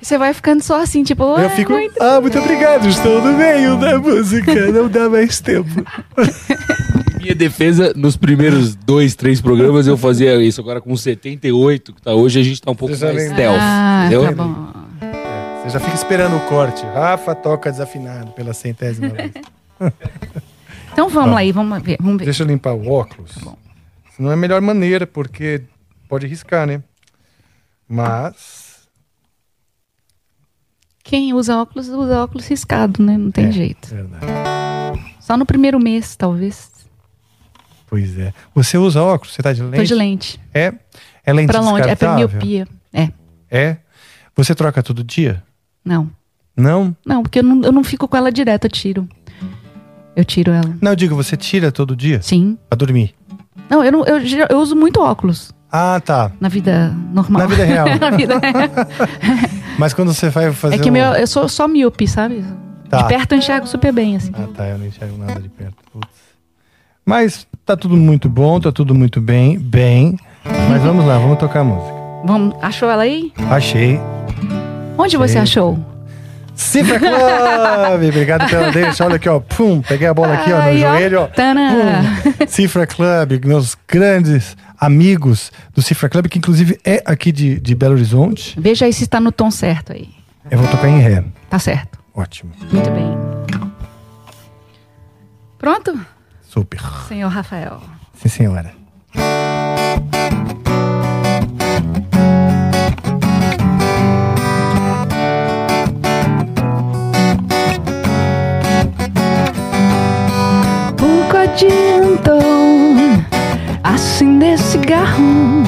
[0.02, 3.22] Você vai ficando só assim, tipo, Eu "Ah, fico, não entendi." ah, muito obrigado, estou
[3.24, 5.70] no meio da música, não dá mais tempo.
[7.24, 10.60] Minha defesa, nos primeiros dois, três programas eu fazia isso.
[10.62, 13.58] Agora com 78, que tá hoje, a gente tá um pouco Você já mais stealth.
[13.60, 14.24] Ah, entendeu?
[14.26, 14.74] tá bom.
[15.64, 16.86] Você já fica esperando o corte.
[16.86, 19.32] Rafa toca desafinado pela centésima vez.
[20.94, 21.98] Então vamos lá aí, vamos ver.
[22.00, 22.26] Vamos ver.
[22.26, 23.32] Deixa eu limpar o óculos.
[24.20, 25.64] Não é a melhor maneira, porque
[26.08, 26.84] pode riscar, né?
[27.90, 28.88] Mas.
[31.04, 33.18] Quem usa óculos, usa óculos riscado, né?
[33.18, 33.88] Não tem É, jeito.
[33.90, 34.24] Verdade.
[35.20, 36.70] Só no primeiro mês, talvez.
[37.94, 38.34] Pois é.
[38.56, 39.36] Você usa óculos?
[39.36, 39.76] Você tá de lente?
[39.78, 40.40] Tô de lente.
[40.52, 40.74] É?
[41.24, 42.68] É lente Pra longe, é pra miopia.
[42.92, 43.10] É.
[43.52, 43.78] É?
[44.36, 45.44] Você troca todo dia?
[45.86, 46.10] Não.
[46.58, 46.98] Não?
[47.06, 49.08] Não, porque eu não, eu não fico com ela direto, eu tiro.
[50.16, 50.76] Eu tiro ela.
[50.82, 52.20] Não, eu digo, você tira todo dia?
[52.24, 52.58] Sim.
[52.68, 53.14] Pra dormir?
[53.70, 54.18] Não, eu, não, eu,
[54.50, 56.32] eu uso muito óculos Ah, tá.
[56.42, 57.44] na vida normal.
[57.44, 57.88] Na vida real.
[58.02, 58.70] na vida real.
[59.78, 60.94] Mas quando você vai fazer É que um...
[60.94, 62.44] meu, eu sou só míope, sabe?
[62.90, 63.04] Tá.
[63.04, 64.32] De perto eu enxergo super bem, assim.
[64.34, 64.68] Ah, tá.
[64.68, 65.76] Eu não enxergo nada de perto.
[67.06, 70.18] Mas tá tudo muito bom, tá tudo muito bem, bem.
[70.70, 71.94] Mas vamos lá, vamos tocar música.
[72.26, 73.32] Vamos, achou ela aí?
[73.50, 74.00] Achei.
[74.98, 75.42] Onde você Sei.
[75.42, 75.80] achou?
[76.56, 78.10] Cifra Club!
[78.10, 79.04] Obrigado pela deixa.
[79.04, 79.40] Olha aqui, ó.
[79.40, 80.78] Pum, peguei a bola aqui, ó, no ó.
[80.78, 81.28] joelho, ó.
[81.28, 82.22] Tana.
[82.24, 82.46] Pum.
[82.48, 87.96] Cifra Club, meus grandes amigos do Cifra Club, que inclusive é aqui de, de Belo
[87.96, 88.60] Horizonte.
[88.60, 90.10] Veja aí se está no tom certo aí.
[90.52, 91.24] Eu vou tocar em ré.
[91.50, 91.98] Tá certo.
[92.14, 92.52] Ótimo.
[92.72, 93.18] Muito bem.
[95.58, 96.00] Pronto?
[96.54, 96.80] Super.
[97.08, 97.82] Senhor Rafael.
[98.14, 98.72] Sim, senhora.
[110.96, 112.40] Pouco adiantou
[113.84, 115.64] acender cigarro,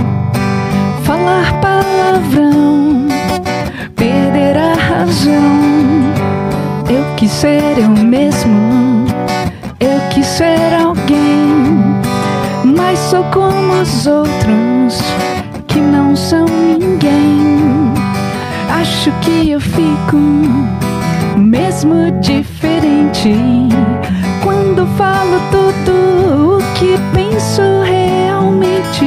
[1.04, 3.08] falar palavrão,
[3.96, 6.14] perder a razão.
[6.88, 8.95] Eu quis ser eu mesmo,
[10.36, 11.72] ser alguém,
[12.66, 15.00] mas sou como os outros
[15.66, 17.94] que não são ninguém.
[18.70, 20.18] Acho que eu fico
[21.38, 23.34] mesmo diferente
[24.44, 29.06] quando falo tudo o que penso realmente.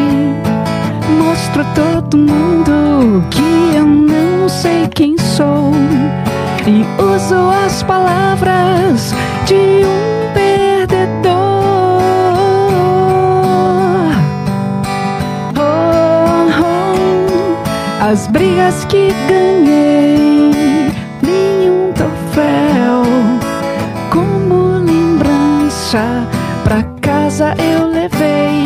[1.18, 5.72] Mostro a todo mundo que eu não sei quem sou
[6.66, 9.12] e uso as palavras
[9.45, 10.07] de um
[18.11, 20.90] as brigas que ganhei,
[21.20, 23.02] nenhum troféu
[24.11, 26.26] como lembrança
[26.64, 28.64] pra casa eu levei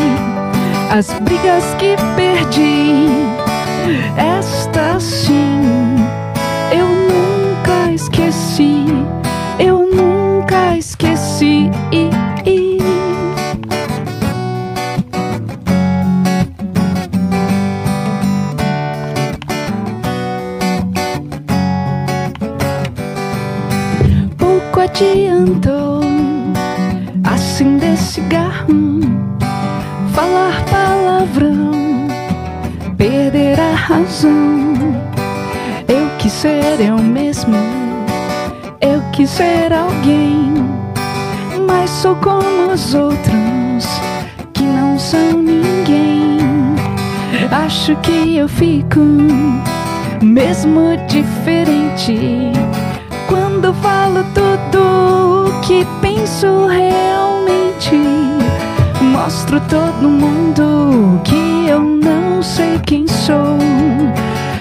[0.97, 3.09] as brigas que perdi.
[4.16, 5.41] Esta sim
[24.93, 26.03] adiantou
[27.24, 29.01] acender cigarro,
[30.12, 31.72] falar palavrão,
[32.99, 34.74] perder a razão.
[35.88, 37.57] Eu quis ser eu mesmo,
[38.82, 40.53] eu quis ser alguém,
[41.66, 43.86] mas sou como os outros
[44.53, 46.38] que não são ninguém.
[47.51, 49.01] Acho que eu fico
[50.22, 52.53] mesmo diferente
[53.26, 54.41] quando falo tudo
[54.93, 57.97] o que penso realmente.
[59.01, 63.59] Mostro todo mundo que eu não sei quem sou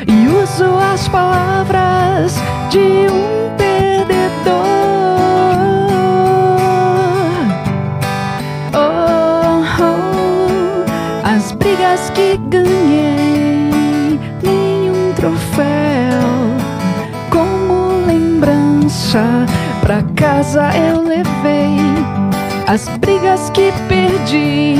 [0.07, 2.36] e uso as palavras
[2.69, 4.55] de um perdedor.
[8.73, 16.21] Oh, oh, as brigas que ganhei, nenhum troféu
[17.29, 19.45] como lembrança
[20.32, 21.75] casa eu levei
[22.65, 24.75] as brigas que perdi.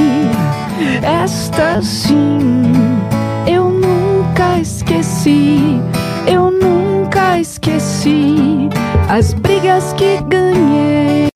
[1.04, 2.64] Esta sim
[3.46, 5.82] eu nunca esqueci.
[6.26, 8.70] Eu nunca esqueci
[9.10, 11.28] as brigas que ganhei.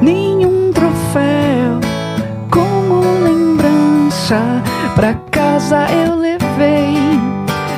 [0.00, 1.78] Nenhum troféu
[2.50, 4.40] como lembrança
[4.96, 6.96] pra casa eu levei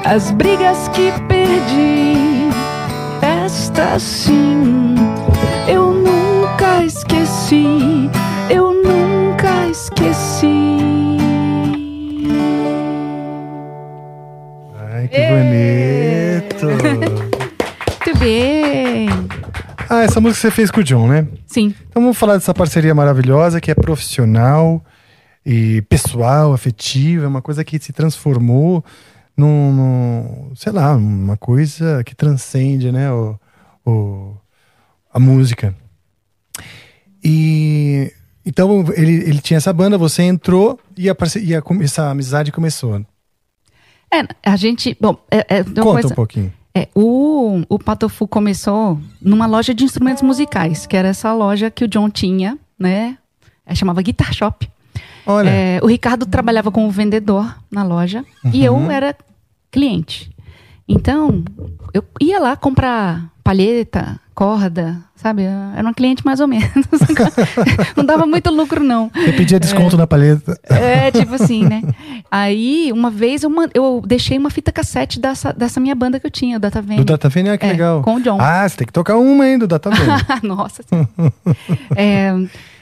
[0.07, 2.49] as brigas que perdi.
[3.21, 4.84] Esta sim
[20.25, 21.27] música você fez com o John, né?
[21.47, 21.75] Sim.
[21.89, 24.85] Então vamos falar dessa parceria maravilhosa que é profissional
[25.47, 28.85] e pessoal, afetiva, é uma coisa que se transformou
[29.37, 33.39] num, num, sei lá, uma coisa que transcende, né, o,
[33.85, 34.37] o-
[35.13, 35.75] a música.
[37.23, 38.13] E
[38.45, 43.01] então ele, ele tinha essa banda, você entrou e, a, e a essa amizade começou.
[44.13, 44.97] É, a gente.
[45.01, 46.53] Bom, é, é Conta coisa- um pouquinho.
[46.77, 51.85] É, o, o Patofu começou numa loja de instrumentos musicais, que era essa loja que
[51.85, 53.17] o John tinha, né?
[53.65, 54.69] É, chamava Guitar Shop.
[55.27, 59.17] Olha, É, o Ricardo trabalhava como vendedor na loja e eu era
[59.71, 60.31] cliente.
[60.87, 61.43] Então,
[61.95, 65.45] eu ia lá comprar palheta, corda, sabe?
[65.45, 66.69] Eu Era uma cliente mais ou menos.
[67.97, 69.11] não dava muito lucro, não.
[69.15, 70.59] você pedia desconto na palheta.
[70.65, 71.83] É, tipo assim, né?
[72.31, 76.31] Aí, uma vez, eu, eu deixei uma fita cassete dessa, dessa minha banda que eu
[76.31, 76.99] tinha, o Data Vene.
[76.99, 78.03] Do Data Vene, ah, que É, legal.
[78.03, 78.39] com o John.
[78.41, 80.21] Ah, você tem que tocar uma, hein, do Data Vene.
[80.43, 80.83] Nossa.
[81.95, 82.33] É,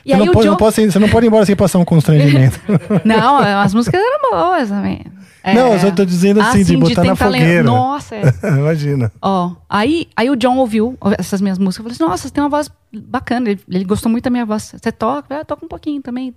[0.04, 0.50] e você, não o pode, John...
[0.50, 2.60] não pode, você não pode ir embora sem passar um constrangimento.
[3.04, 5.04] Não, as músicas eram boas também.
[5.44, 5.54] É.
[5.54, 7.62] Não, eu só tô dizendo assim, Ah, de botar na tentar lem- fogueira.
[7.64, 8.22] Nossa, é.
[8.46, 9.12] Imagina.
[9.20, 11.82] Ó, aí, aí o John ouviu essas minhas músicas.
[11.84, 13.50] Falei assim, nossa, você tem uma voz bacana.
[13.50, 14.74] Ele, ele gostou muito da minha voz.
[14.80, 15.34] Você toca?
[15.34, 16.32] Eu toco um pouquinho também.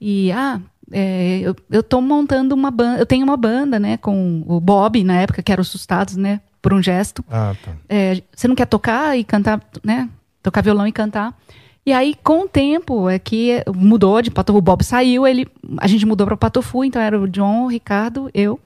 [0.00, 0.60] E, ah,
[0.92, 2.98] é, eu, eu tô montando uma banda.
[2.98, 6.40] Eu tenho uma banda, né, com o Bob, na época, que era os Sustados, né,
[6.60, 7.24] por um gesto.
[7.30, 7.72] Ah, tá.
[7.88, 10.08] É, você não quer tocar e cantar, né?
[10.42, 11.32] Tocar violão e cantar.
[11.86, 14.58] E aí, com o tempo, é que mudou de Patofu.
[14.58, 15.46] O Bob saiu, ele,
[15.78, 18.58] a gente mudou para Patofu, então era o John, o Ricardo, eu.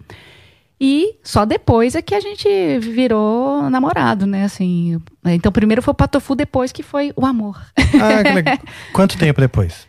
[0.81, 2.49] E só depois é que a gente
[2.79, 4.45] virou namorado, né?
[4.45, 7.61] Assim, então primeiro foi o Patofu, depois que foi o amor.
[7.77, 8.63] Ah.
[8.95, 9.89] Quanto tempo depois?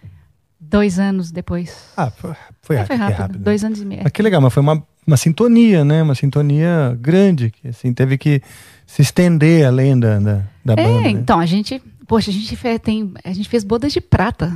[0.59, 1.91] Dois anos depois.
[1.95, 2.31] Ah, foi,
[2.63, 3.39] foi, É, foi rápido, rápido.
[3.39, 4.01] dois anos e meio.
[4.03, 6.01] Mas que legal, mas foi uma, uma sintonia, né?
[6.01, 8.41] Uma sintonia grande, que assim, teve que
[8.87, 11.01] se estender além da, da, da É, banda.
[11.01, 11.09] né?
[11.11, 11.79] então a gente,
[12.09, 14.51] poxa, a gente fez, tem, a gente fez bodas de prata.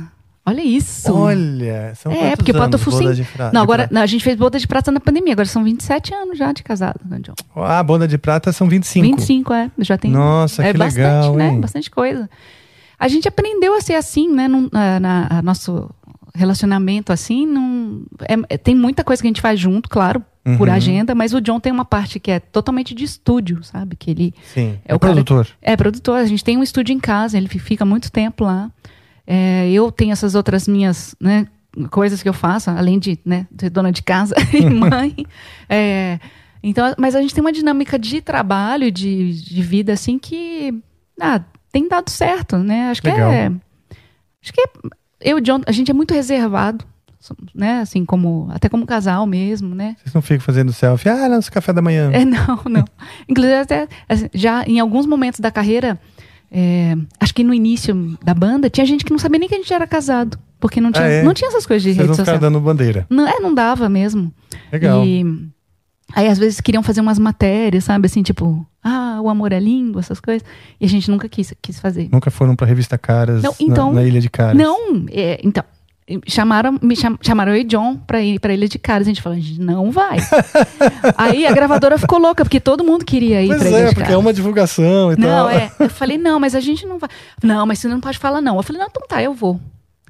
[0.46, 1.10] Olha isso.
[1.10, 3.94] Olha, são É, porque o Patofu boda de fra- Não, agora prata?
[3.94, 6.62] não, a gente fez boda de prata na pandemia, agora são 27 anos já de
[6.62, 7.32] casado, né, John?
[7.56, 9.06] Ah, a boda de prata são 25.
[9.06, 9.70] 25, é.
[9.78, 10.10] Já tem.
[10.10, 11.48] Nossa, é que bastante, legal, né?
[11.48, 11.60] hein?
[11.60, 12.28] Bastante coisa.
[12.98, 14.46] A gente aprendeu a ser assim, né?
[14.46, 15.88] Num, na, na- nosso
[16.34, 20.22] relacionamento assim, é- é- tem muita coisa que a gente faz junto, claro,
[20.58, 20.74] por Uhum.
[20.74, 23.96] agenda, mas o John tem uma parte que é totalmente de estúdio, sabe?
[23.96, 25.48] Que ele Sim, É é, o cara- produtor.
[25.62, 28.70] é produtor, a gente tem um estúdio em casa, ele fi- fica muito tempo lá.
[29.26, 31.46] É, eu tenho essas outras minhas né,
[31.90, 35.16] coisas que eu faço, além de né, ser dona de casa e mãe.
[35.68, 36.18] É,
[36.62, 40.74] então, mas a gente tem uma dinâmica de trabalho, de, de vida, assim, que
[41.20, 41.40] ah,
[41.72, 42.90] tem dado certo, né?
[42.90, 43.30] Acho Legal.
[43.30, 43.46] que é.
[44.42, 44.66] Acho que é,
[45.30, 46.84] eu e o John, a gente é muito reservado,
[47.54, 47.80] né?
[47.80, 49.96] Assim, como, até como casal mesmo, né?
[50.02, 51.08] Vocês não ficam fazendo selfie.
[51.08, 52.10] Ah, nosso café da manhã.
[52.12, 52.84] É, não, não.
[53.28, 55.98] Inclusive, até assim, já em alguns momentos da carreira,
[56.50, 59.58] é, acho que no início da banda, tinha gente que não sabia nem que a
[59.58, 60.38] gente era casado.
[60.60, 61.22] Porque não tinha, Ah, é?
[61.22, 62.38] não tinha essas coisas de Vocês rede não social.
[62.38, 63.06] dando bandeira.
[63.10, 64.32] Não, é, não dava mesmo.
[64.72, 65.04] Legal.
[65.04, 65.24] E
[66.14, 68.06] aí, às vezes, queriam fazer umas matérias, sabe?
[68.06, 70.42] Assim, tipo, ah, o amor é lindo, essas coisas.
[70.80, 72.08] E a gente nunca quis, quis fazer.
[72.10, 74.56] Nunca foram pra revista Caras Não, na- então- na, Ilha de Caras.
[74.56, 75.64] Não, é, então.
[76.26, 79.06] Chamaram, me cham- chamaram eu e John pra ir pra Ilha de Caras.
[79.06, 80.18] A gente falou, a gente não vai.
[81.16, 83.86] Aí a gravadora ficou louca, porque todo mundo queria ir Pois pra Ilha é, de
[83.86, 84.14] porque Caras.
[84.14, 85.50] é uma divulgação e Não, tal.
[85.50, 85.70] é.
[85.80, 87.08] Eu falei, não, mas a gente não vai.
[87.42, 88.56] Não, mas você não pode falar, não.
[88.56, 89.58] Eu falei, não, então tá, eu vou.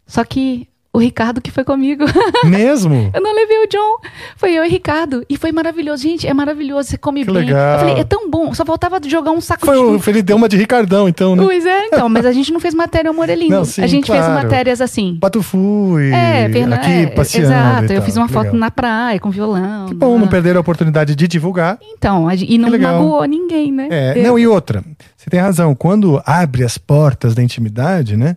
[0.07, 2.05] Só que o Ricardo que foi comigo.
[2.47, 3.11] Mesmo?
[3.13, 3.97] Eu não levei o John.
[4.37, 5.25] Foi eu e Ricardo.
[5.29, 6.03] E foi maravilhoso.
[6.05, 6.89] Gente, é maravilhoso.
[6.89, 7.47] Você come Que bem.
[7.47, 7.75] legal.
[7.75, 8.55] Eu falei, é tão bom.
[8.55, 9.83] Só faltava jogar um saco Foi de.
[9.83, 11.43] o, ele deu uma de Ricardão, então, né?
[11.45, 12.09] Pois é, então.
[12.09, 13.35] Mas a gente não fez matéria Amor é.
[13.37, 14.35] Não, sim, a gente fez claro.
[14.35, 15.19] matérias assim.
[15.21, 17.47] Pato fui É, Fernanda, aqui é, passeando.
[17.47, 17.93] Exato.
[17.93, 18.61] Eu fiz uma que foto legal.
[18.61, 19.87] na praia com violão.
[19.87, 21.79] Que bom, não perderam a oportunidade de divulgar.
[21.83, 22.95] Então, a- e não legal.
[23.03, 23.89] magoou ninguém, né?
[23.91, 24.85] É, não, e outra,
[25.17, 28.37] você tem razão, quando abre as portas da intimidade, né?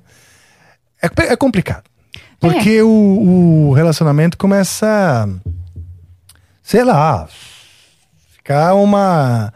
[1.01, 1.83] É, é complicado.
[2.39, 5.27] Porque o, o relacionamento começa,
[6.61, 7.27] sei lá,
[8.35, 9.51] ficar uma,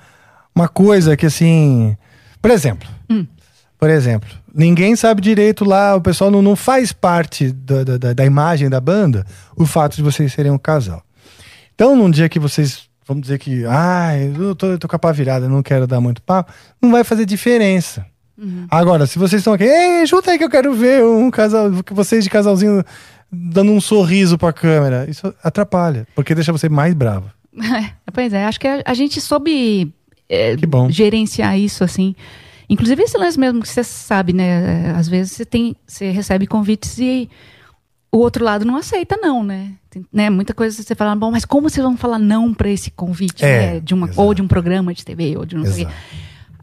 [0.56, 1.96] uma coisa que assim.
[2.42, 2.90] Por exemplo,
[3.78, 8.14] por exemplo, ninguém sabe direito lá, o pessoal não, não faz parte da, da, da-
[8.14, 9.26] da imagem da banda
[9.56, 11.04] o fato de vocês serem um casal.
[11.76, 15.00] Então, num dia que vocês, vamos dizer que, ah, eu tô, eu tô com a
[15.00, 16.52] pá virada, não quero dar muito papo,
[16.82, 18.06] não vai fazer diferença.
[18.70, 22.24] Agora, se vocês estão aqui, ei, junta aí que eu quero ver um casal, vocês
[22.24, 22.84] de casalzinho
[23.32, 27.30] dando um sorriso pra câmera, isso atrapalha, porque deixa você mais bravo.
[28.14, 29.94] pois é, acho que a, a gente soube
[30.28, 30.56] é,
[30.90, 32.16] gerenciar isso, assim.
[32.70, 34.88] Inclusive esse lance mesmo que você sabe, né?
[34.88, 37.30] é, Às vezes você tem, você recebe convites e
[38.12, 39.74] o outro lado não aceita, não, né?
[39.90, 40.30] Tem, né?
[40.30, 43.74] Muita coisa você fala, bom, mas como vocês vão falar não pra esse convite, É,
[43.74, 43.80] né?
[43.80, 45.86] De uma, ou de um programa de TV, ou de não sei.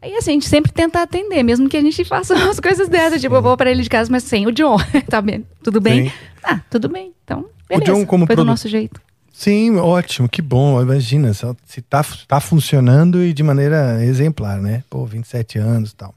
[0.01, 3.21] Aí assim, a gente sempre tenta atender, mesmo que a gente faça umas coisas dessas,
[3.21, 4.77] tipo, eu vou pra ele de casa, mas sem o John,
[5.09, 5.45] tá bem?
[5.63, 6.09] Tudo bem?
[6.09, 6.15] Sim.
[6.43, 7.13] Ah, tudo bem.
[7.23, 7.93] Então, O beleza.
[7.93, 9.01] John como Foi do nosso jeito.
[9.31, 10.81] Sim, ótimo, que bom.
[10.81, 14.83] Imagina, se tá, tá funcionando e de maneira exemplar, né?
[14.89, 16.13] Pô, 27 anos e tal.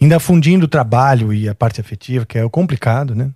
[0.00, 3.30] Ainda fundindo o trabalho e a parte afetiva, que é o complicado, né?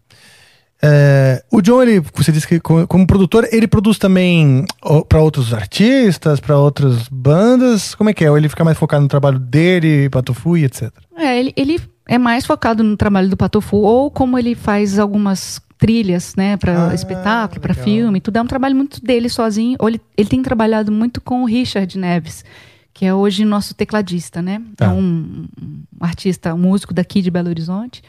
[0.86, 4.66] É, o John, ele, você disse que co- como produtor, ele produz também
[5.08, 7.94] para outros artistas, para outras bandas.
[7.94, 8.30] Como é que é?
[8.30, 10.92] Ou ele fica mais focado no trabalho dele, Patofu e etc.
[11.16, 15.58] É, ele, ele é mais focado no trabalho do Patofu, ou como ele faz algumas
[15.78, 19.76] trilhas, né, para Ah, espetáculo, para filme, tudo é um trabalho muito dele sozinho.
[19.80, 22.44] Ou ele, ele tem trabalhado muito com o Richard Neves,
[22.92, 24.60] que é hoje nosso tecladista, né?
[24.76, 24.86] Tá.
[24.86, 28.02] É um, um artista, um músico daqui de Belo Horizonte.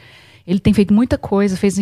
[0.46, 1.76] Ele tem feito muita coisa, fez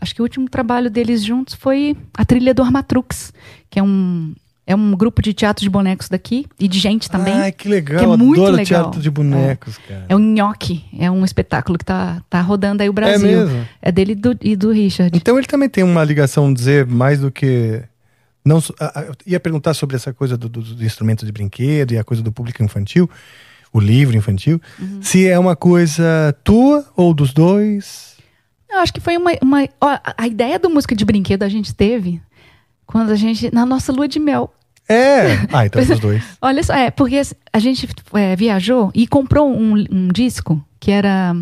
[0.00, 3.32] acho que o último trabalho deles juntos foi a trilha do Armatrux,
[3.70, 4.34] que é um
[4.66, 7.34] é um grupo de teatro de bonecos daqui e de gente também.
[7.34, 7.98] Ai, que legal.
[7.98, 8.82] que é muito Adoro legal.
[8.84, 10.06] teatro de bonecos, cara.
[10.08, 13.28] É o Nhoque, é um espetáculo que tá, tá rodando aí o Brasil.
[13.28, 13.68] mesmo?
[13.82, 15.14] É dele e do, e do Richard.
[15.14, 17.82] Então ele também tem uma ligação, dizer, mais do que.
[18.42, 21.98] Não, a- a- ia perguntar sobre essa coisa do, do, do instrumento de brinquedo e
[21.98, 23.08] a coisa do público infantil,
[23.74, 24.60] o livro infantil.
[24.80, 25.02] Uhum.
[25.02, 28.14] Se é uma coisa tua ou dos dois.
[28.70, 29.32] Eu acho que foi uma.
[29.42, 32.22] uma ó, a- ideia do música de brinquedo a gente teve
[32.86, 33.52] quando a gente.
[33.52, 34.54] Na nossa lua de mel.
[34.88, 35.24] É!
[35.52, 36.22] Ah, então é dos dois.
[36.40, 37.20] Olha só, é, porque
[37.52, 41.34] a gente é, viajou e comprou um, um disco que era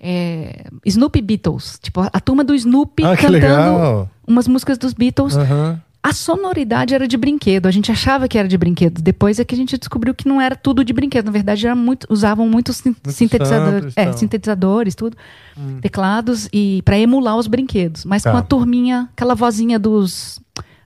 [0.00, 1.78] é, Snoopy Beatles.
[1.82, 4.10] Tipo, a, turma do Snoopy Ah, cantando legal!
[4.26, 5.36] umas músicas dos Beatles.
[5.36, 5.80] Aham.
[6.06, 7.66] A sonoridade era de brinquedo.
[7.66, 9.02] A gente achava que era de brinquedo.
[9.02, 11.26] Depois é que a gente descobriu que não era tudo de brinquedo.
[11.26, 13.20] Na verdade, era muito, usavam muitos samples,
[13.96, 15.16] é, sintetizadores, tudo,
[15.80, 18.04] teclados e para emular os brinquedos.
[18.04, 18.30] Mas Tá.
[18.30, 20.38] com a turminha, aquela vozinha dos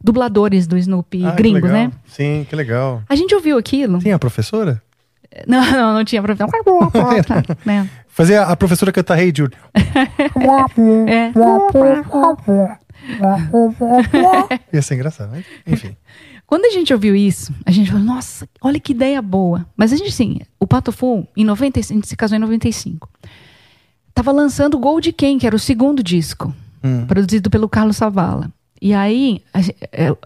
[0.03, 1.71] dubladores do Snoopy Ah, legal.
[1.71, 1.93] né?
[2.07, 3.03] Sim, que legal.
[3.07, 3.99] A gente ouviu aquilo.
[3.99, 4.83] Tem a professora?
[5.47, 6.49] Não, não, não tinha profissão.
[7.65, 7.89] né?
[8.09, 9.55] Fazer a, a professora cantar Hey Jude.
[11.07, 11.31] É.
[14.73, 15.97] Ia ser engraçado, mas enfim.
[16.47, 19.65] Quando a gente ouviu isso, a gente falou, nossa, olha que ideia boa.
[19.77, 23.09] Mas a gente, assim, o Pato Fu, em 95, a gente se casou em 95.
[24.13, 26.53] Tava lançando o Gold Ken, que era o segundo disco,
[27.07, 28.51] produzido pelo Carlos Savala.
[28.83, 29.61] E aí, a,
[29.93, 30.17] é,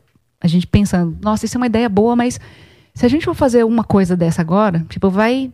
[0.41, 2.41] a gente pensando, nossa, isso é uma ideia boa, mas
[2.95, 5.53] se a gente for fazer uma coisa dessa agora, tipo, vai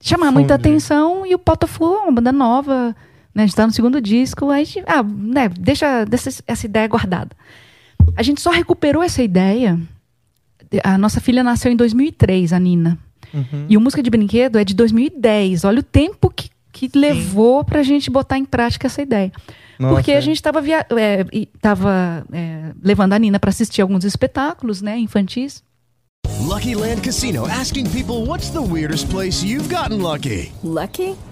[0.00, 0.70] chamar muita Fundir.
[0.70, 2.96] atenção e o Pato Fu é uma banda nova,
[3.34, 3.44] né?
[3.44, 6.86] A gente tá no segundo disco, aí a gente, ah, né, deixa, deixa essa ideia
[6.88, 7.30] guardada.
[8.16, 9.78] A gente só recuperou essa ideia.
[10.84, 12.98] A nossa filha nasceu em 2003, a Nina.
[13.68, 15.64] E o Música de Brinquedo é de 2010.
[15.64, 19.32] Olha o tempo que, que levou pra gente botar em prática essa ideia.
[19.78, 20.16] Nossa, Porque é.
[20.16, 24.98] a gente estava é, e tava, é, levando a Nina para assistir alguns espetáculos né,
[24.98, 25.62] infantis.
[26.40, 30.52] Lucky Land Casino asking people what's the weirdest place you've gotten lucky?
[30.62, 31.16] Lucky?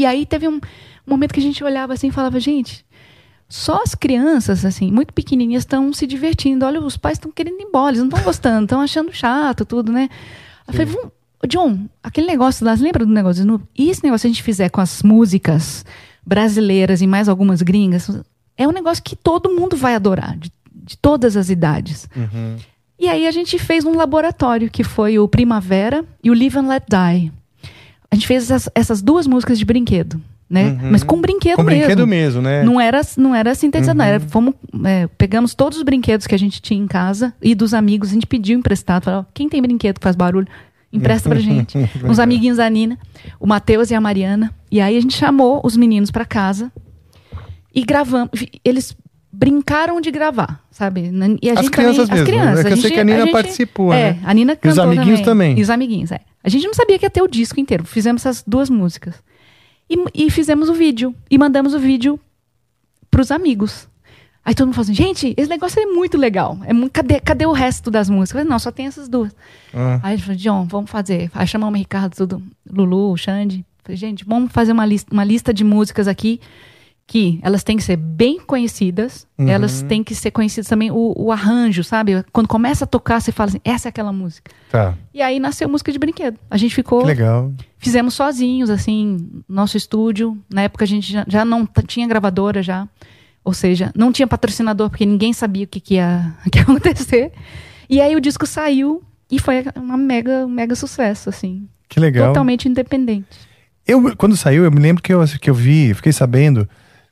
[0.00, 0.58] E aí teve um
[1.06, 2.86] momento que a gente olhava assim e falava, gente,
[3.46, 6.64] só as crianças, assim, muito pequenininhas, estão se divertindo.
[6.64, 9.92] Olha, os pais estão querendo ir embora, eles não estão gostando, estão achando chato, tudo,
[9.92, 10.08] né?
[10.66, 11.12] Eu falei, vamos,
[11.46, 13.66] John, aquele negócio das, lembra do negócio do Snoopy?
[13.76, 15.84] E esse negócio que a gente fizer com as músicas
[16.24, 18.10] brasileiras e mais algumas gringas,
[18.56, 22.08] é um negócio que todo mundo vai adorar, de, de todas as idades.
[22.98, 26.68] E aí a gente fez um laboratório, que foi o Primavera e o Live and
[26.68, 27.32] Let Die.
[28.10, 30.76] A gente fez essas, essas duas músicas de brinquedo, né?
[30.90, 31.78] Mas com brinquedo Com mesmo.
[31.80, 32.64] brinquedo mesmo, né?
[32.64, 34.54] Não era, não era sintetizador, não, era, fomos,
[34.84, 38.14] é, pegamos todos os brinquedos que a gente tinha em casa e dos amigos, a
[38.14, 40.48] gente pediu emprestado, falou, quem tem brinquedo que faz barulho,
[40.92, 41.78] empresta pra gente.
[42.04, 42.98] Uns amiguinhos da Nina,
[43.38, 44.52] o Matheus e a Mariana.
[44.70, 46.72] E aí a gente chamou os meninos pra casa
[47.74, 48.30] e gravamos.
[48.64, 48.96] Eles
[49.32, 51.10] brincaram de gravar, sabe?
[51.40, 52.60] E a As crianças também, mesmo, As crianças.
[52.60, 54.20] é que eu sei gente- que a Nina gente- participou, é, né?
[54.24, 55.58] a Nina E os cantou amiguinhos também.
[55.58, 56.20] E os amiguinhos, é.
[56.42, 57.84] A gente não sabia que ia ter o disco inteiro.
[57.84, 59.14] Fizemos essas duas músicas.
[59.88, 59.96] E,
[60.26, 61.14] e fizemos o vídeo.
[61.30, 62.18] E mandamos o vídeo
[63.10, 63.88] pros amigos.
[64.44, 66.58] Aí todo mundo falou assim, gente, esse negócio é muito legal.
[66.64, 68.30] É mu- cadê, cadê o resto das músicas?
[68.30, 69.34] Eu falei, não, só tem essas duas.
[69.74, 70.00] Ah.
[70.02, 71.30] Aí ele falou, John, vamos fazer.
[71.34, 73.64] Aí chamamos o Ricardo, tudo, Lulu, o Xande.
[73.84, 76.40] Falei, gente, vamos fazer uma lista, uma lista de músicas aqui
[77.10, 79.48] que elas têm que ser bem conhecidas, Uhum.
[79.48, 82.24] elas têm que ser conhecidas também o, o arranjo, sabe?
[82.32, 84.52] Quando começa a tocar, você fala assim, essa é aquela música.
[84.70, 84.94] Tá.
[85.12, 86.38] E aí nasceu música de brinquedo.
[86.48, 87.52] A gente ficou Que legal.
[87.78, 90.38] fizemos sozinhos, assim, nosso estúdio.
[90.48, 92.88] Na época a gente já, já não tinha gravadora já.
[93.42, 97.32] Ou seja, não tinha patrocinador porque ninguém sabia o que, que, ia, que ia acontecer.
[97.88, 101.66] E aí o disco saiu e foi uma mega, um mega sucesso, assim.
[101.88, 102.28] Que legal.
[102.28, 103.26] Totalmente independente.
[103.84, 106.68] Eu, quando saiu, eu me lembro que eu, que eu vi, fiquei sabendo.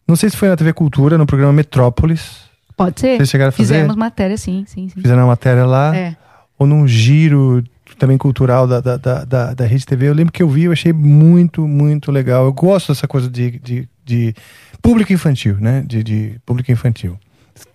[0.09, 2.48] Não sei se foi na TV Cultura, no programa Metrópolis.
[2.74, 3.18] Pode ser?
[3.18, 3.74] Vocês chegaram a fazer?
[3.74, 5.01] Fizemos matéria, sim, sim, sim.
[5.02, 5.94] Fizeram uma matéria lá.
[5.94, 6.16] É.
[6.59, 7.62] Ou num giro
[7.98, 10.09] também cultural da, da, da, da, da Rede TV.
[10.09, 12.47] Eu lembro que eu vi, eu achei muito, muito legal.
[12.47, 14.35] Eu gosto dessa coisa de, de, de
[14.80, 15.85] público infantil, né?
[15.86, 17.18] De, de público infantil.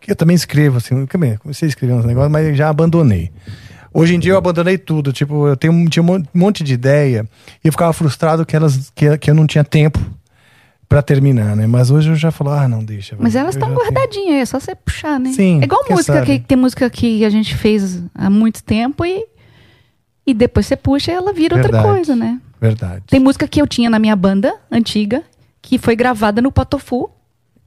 [0.08, 3.32] Eu também escrevo, assim, também comecei a escrever uns negócios, mas já abandonei.
[3.94, 5.14] Hoje em dia eu abandonei tudo.
[5.14, 7.28] Tipo, eu tenho, tinha um monte de ideia
[7.64, 10.00] e eu ficava frustrado que, elas, que, que eu não tinha tempo
[10.94, 11.66] pra terminar, né?
[11.66, 13.16] Mas hoje eu já falo, ah, não deixa.
[13.20, 15.32] Mas elas estão já tenho- guardadinhas, é só você puxar, né?
[15.32, 16.26] Sim, É igual música, sabe?
[16.26, 19.26] que tem música que a gente fez há muito tempo e,
[20.28, 21.88] e depois você puxa e ela vira outra Verdade.
[21.96, 22.40] coisa, né?
[22.62, 23.04] Verdade.
[23.08, 25.24] Tem música que eu tinha na minha banda antiga,
[25.62, 27.10] que foi gravada no Patofu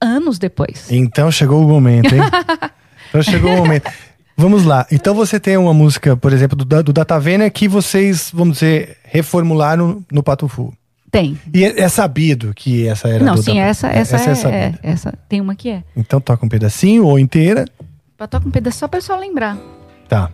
[0.00, 0.86] anos depois.
[0.90, 2.20] Então chegou o momento, hein?
[3.08, 3.90] então chegou o momento.
[4.36, 4.86] Vamos lá.
[4.92, 10.04] Então você tem uma música, por exemplo, do, do Datavênia que vocês, vamos dizer, reformularam
[10.12, 10.72] no Patufu.
[11.16, 11.40] Tem.
[11.54, 14.78] E é, é sabido que essa era Não, sim, Da- essa, essa, essa é, sabida.
[14.82, 15.14] é, essa.
[15.26, 15.82] Tem uma que é.
[15.96, 17.64] Então toca um pedacinho ou inteira.
[18.18, 19.56] Pra tocar um pedaço só pra só lembrar.
[20.08, 20.30] Tá.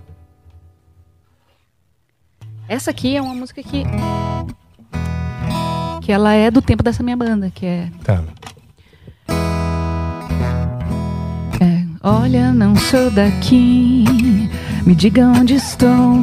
[2.69, 3.85] Essa aqui é uma música que.
[6.03, 7.89] Que ela é do tempo dessa minha banda, que é.
[8.03, 8.25] Tá.
[11.61, 14.05] É, olha, não sou daqui,
[14.85, 16.17] me diga onde estou.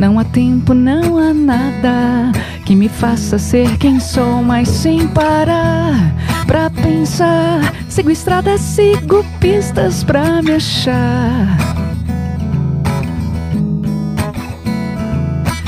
[0.00, 2.32] Não há tempo, não há nada
[2.64, 6.14] que me faça ser quem sou, mas sem parar
[6.46, 7.74] pra pensar.
[7.86, 11.54] Sigo estradas, sigo pistas pra me achar.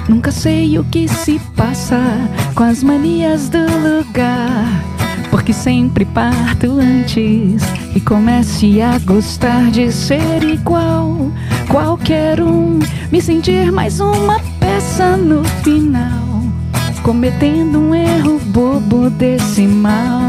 [0.09, 2.01] Nunca sei o que se passa
[2.55, 4.65] com as manias do lugar.
[5.31, 7.63] Porque sempre parto antes
[7.95, 11.31] e comece a gostar de ser igual.
[11.69, 12.79] Qualquer um,
[13.23, 16.43] sentir mais uma peça no final.
[17.05, 20.21] Cometendo um erro bobo decimal.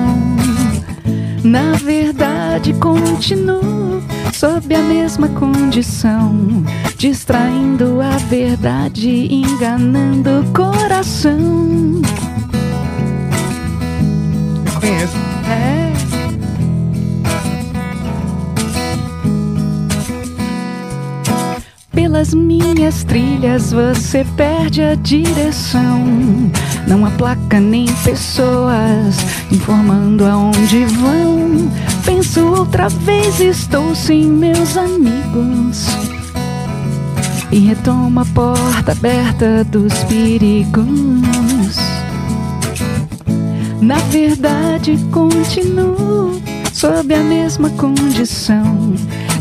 [1.43, 4.01] Na verdade, continuo
[4.31, 6.63] sob a mesma condição,
[6.95, 12.01] distraindo a verdade, enganando o coração.
[14.79, 15.22] Conheço.
[22.35, 26.03] Minhas trilhas você perde a direção.
[26.87, 29.17] Não há placa nem pessoas
[29.51, 31.71] informando aonde vão.
[32.05, 35.87] Penso outra vez, estou sem meus amigos.
[37.51, 41.77] E retomo a porta aberta dos perigos.
[43.79, 46.41] Na verdade, continuo
[46.73, 48.93] sob a mesma condição,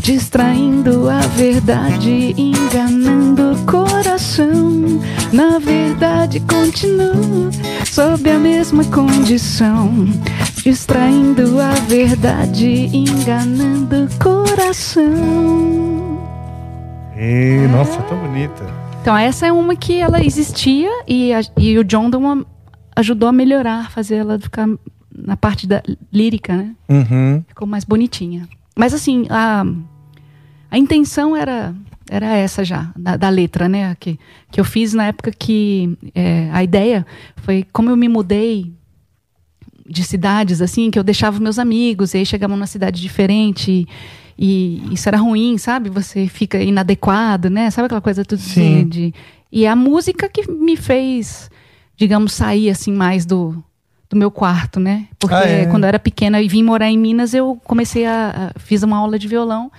[0.03, 4.99] distraindo a verdade, enganando o coração.
[5.31, 7.49] Na verdade, continuo
[7.85, 10.05] sob a mesma condição,
[10.61, 15.03] distraindo a verdade, enganando o coração.
[17.15, 18.65] Ei, nossa, tão bonita.
[19.01, 22.45] Então, essa é uma que ela existia e, a- e o John uma-
[22.95, 24.67] ajudou a melhorar, fazer ela ficar
[25.15, 25.81] na parte da
[26.11, 26.71] lírica, né?
[26.89, 27.41] Uhum.
[27.47, 28.47] Ficou mais bonitinha.
[28.75, 29.63] Mas assim, a,
[30.73, 31.73] a intenção era
[32.09, 33.95] era essa já, da, da letra, né?
[33.99, 34.19] Que,
[34.51, 37.05] que eu fiz na época que é, a ideia
[37.37, 38.73] foi como eu me mudei
[39.87, 43.87] de cidades, assim, que eu deixava meus amigos, e aí chegava numa cidade diferente,
[44.37, 45.89] e, isso era ruim, sabe?
[45.89, 47.69] Você fica inadequado, né?
[47.69, 48.85] Sabe aquela coisa tudo Sim.
[48.87, 49.13] de, de-
[49.51, 51.49] E a música que me fez,
[51.95, 53.63] digamos, sair, assim, mais do,
[54.09, 55.07] do meu quarto, né?
[55.19, 55.65] Porque Ah, é?
[55.67, 58.97] quando eu era pequena e vim morar em Minas, eu comecei a, a- fiz uma
[58.97, 59.71] aula de violão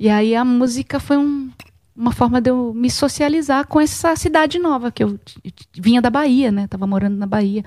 [0.00, 1.50] e aí a música foi um-
[1.96, 5.38] uma forma de eu me socializar com essa cidade nova que eu t-
[5.78, 6.66] vinha da Bahia, né?
[6.66, 7.62] Tava morando na Bahia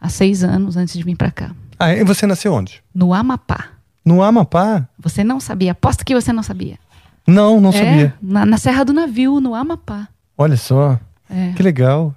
[0.00, 2.80] há seis anos antes de vir para cá, Ah, e você nasceu onde?
[2.94, 3.70] no Amapá.
[4.04, 4.86] No Amapá?
[4.98, 5.72] Você não sabia?
[5.72, 6.78] Aposto que você não sabia.
[7.26, 8.14] Não, não é, sabia.
[8.22, 10.06] Na, na Serra do Navio, no Amapá.
[10.38, 11.52] Olha só, É.
[11.56, 12.14] que legal.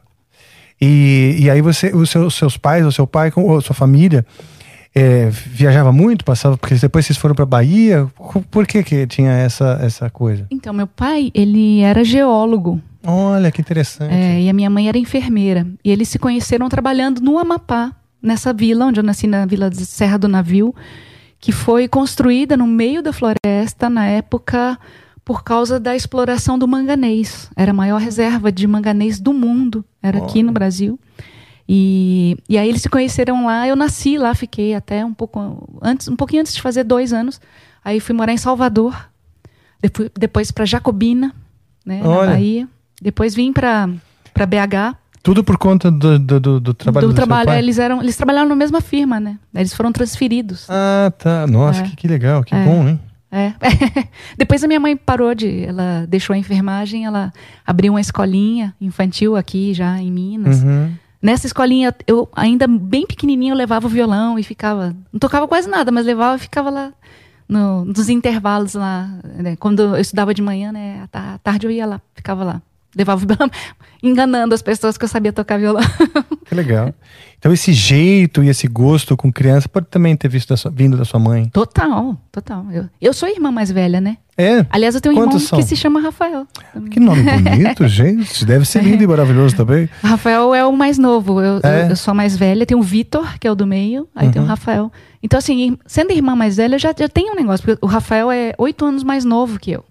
[0.79, 4.25] E, e aí você, os seus, seus pais, o seu pai, ou sua família,
[4.98, 8.07] é, viajava muito, passava, porque depois vocês foram para Bahia.
[8.49, 10.48] Por que que tinha essa, essa coisa?
[10.49, 12.82] Então, meu pai, ele era geólogo.
[13.06, 14.11] Olha, que interessante.
[14.11, 15.68] É, e a minha mãe era enfermeira.
[15.84, 19.86] E eles se conheceram trabalhando no Amapá, nessa vila onde eu nasci, na vila de
[19.86, 20.74] Serra do Navio,
[21.40, 24.80] que foi construída no meio da floresta na época
[25.24, 27.52] por causa da exploração do manganês.
[27.56, 30.99] Era a maior reserva de manganês do mundo, era aqui no Brasil.
[31.69, 36.07] E, e aí eles se conheceram lá, eu nasci lá, fiquei até um pouco antes,
[36.07, 37.41] um pouquinho antes de fazer dois anos.
[37.84, 38.95] Aí fui morar em Salvador,
[39.81, 41.34] depois, depois para Jacobina,
[41.85, 42.31] né, na Olha.
[42.31, 42.68] Bahia.
[43.02, 43.89] Depois vim para
[44.34, 44.95] para BH.
[45.23, 48.48] Tudo por conta do, do, do- do trabalho do do, trabalho, eles eram, eles trabalharam
[48.48, 49.38] na mesma firma, né?
[49.53, 50.68] Eles foram transferidos.
[50.69, 51.45] Ah, tá.
[51.48, 51.84] Nossa, É.
[51.84, 52.64] que, que legal, que É.
[52.64, 52.99] bom, hein?
[53.30, 53.52] É.
[54.38, 57.34] Depois a minha mãe parou de, ela deixou a enfermagem, ela
[57.65, 60.64] abriu uma escolinha infantil aqui já em Minas.
[60.64, 60.94] Uhum.
[61.22, 65.68] Nessa escolinha, eu ainda bem pequenininha, eu levava o violão e ficava, não tocava quase
[65.68, 66.94] nada, mas levava e ficava lá
[67.48, 69.56] no, nos intervalos lá, né?
[69.56, 72.61] Quando eu estudava de manhã, né, à tarde eu ia lá, ficava lá.
[72.98, 73.49] Levava o violão,
[74.02, 75.84] enganando as pessoas que eu sabia tocar violão.
[76.45, 76.94] Que legal.
[77.40, 80.98] Então esse jeito e esse gosto com criança pode também ter visto da sua- vindo
[80.98, 81.48] da sua mãe.
[81.49, 82.65] Total, total.
[82.72, 84.18] Eu, eu sou a irmã mais velha, né?
[84.36, 84.65] É?
[84.72, 85.60] Aliás, eu tenho um irmão Quantos são?
[85.60, 86.48] que se chama Rafael.
[86.91, 88.44] Que nome bonito, gente.
[88.45, 89.88] Deve ser lindo e maravilhoso também.
[90.03, 91.40] Rafael é o mais novo.
[91.41, 91.84] Eu, É?
[91.86, 92.65] eu, eu sou a mais velha.
[92.65, 94.07] Tem o Vitor, que é o do meio.
[94.15, 94.49] Aí tem o Uhum.
[94.49, 94.91] Rafael.
[95.22, 97.64] Então, assim, sendo irmã mais velha, eu já, já tenho um negócio.
[97.65, 99.84] Porque o Rafael é oito anos mais novo que eu.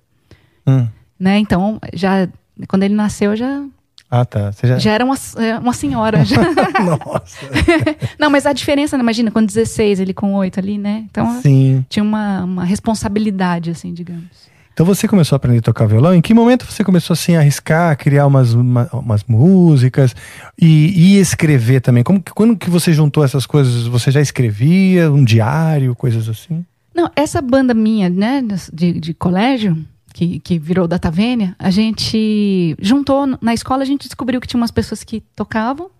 [0.66, 0.86] Hum.
[1.18, 1.38] Né?
[1.38, 2.28] Então, já...
[2.68, 3.64] Quando ele nasceu, eu já,
[4.10, 4.50] Ah, tá.
[4.62, 4.78] Já...
[4.78, 6.24] já era uma, é, uma senhora.
[6.24, 6.36] já.
[6.80, 7.38] Nossa.
[8.18, 9.02] Não, mas a diferença, né?
[9.02, 11.04] imagina, com 16, ele com oito ali, né?
[11.10, 11.84] Então, Sim.
[11.88, 14.46] tinha uma, uma responsabilidade, assim, digamos.
[14.72, 16.14] Então você começou a aprender a tocar violão.
[16.14, 20.14] Em que momento você começou assim a arriscar, criar umas, uma- umas músicas
[20.60, 22.04] e, e escrever também?
[22.04, 23.86] Como que, quando que você juntou essas coisas?
[23.86, 26.62] Você já escrevia um diário, coisas assim?
[26.94, 29.78] Não, essa banda minha, né, de, de colégio,
[30.16, 34.58] que, que virou Data Vênia, a gente juntou, na escola a gente descobriu que tinha
[34.58, 35.90] umas pessoas que tocavam,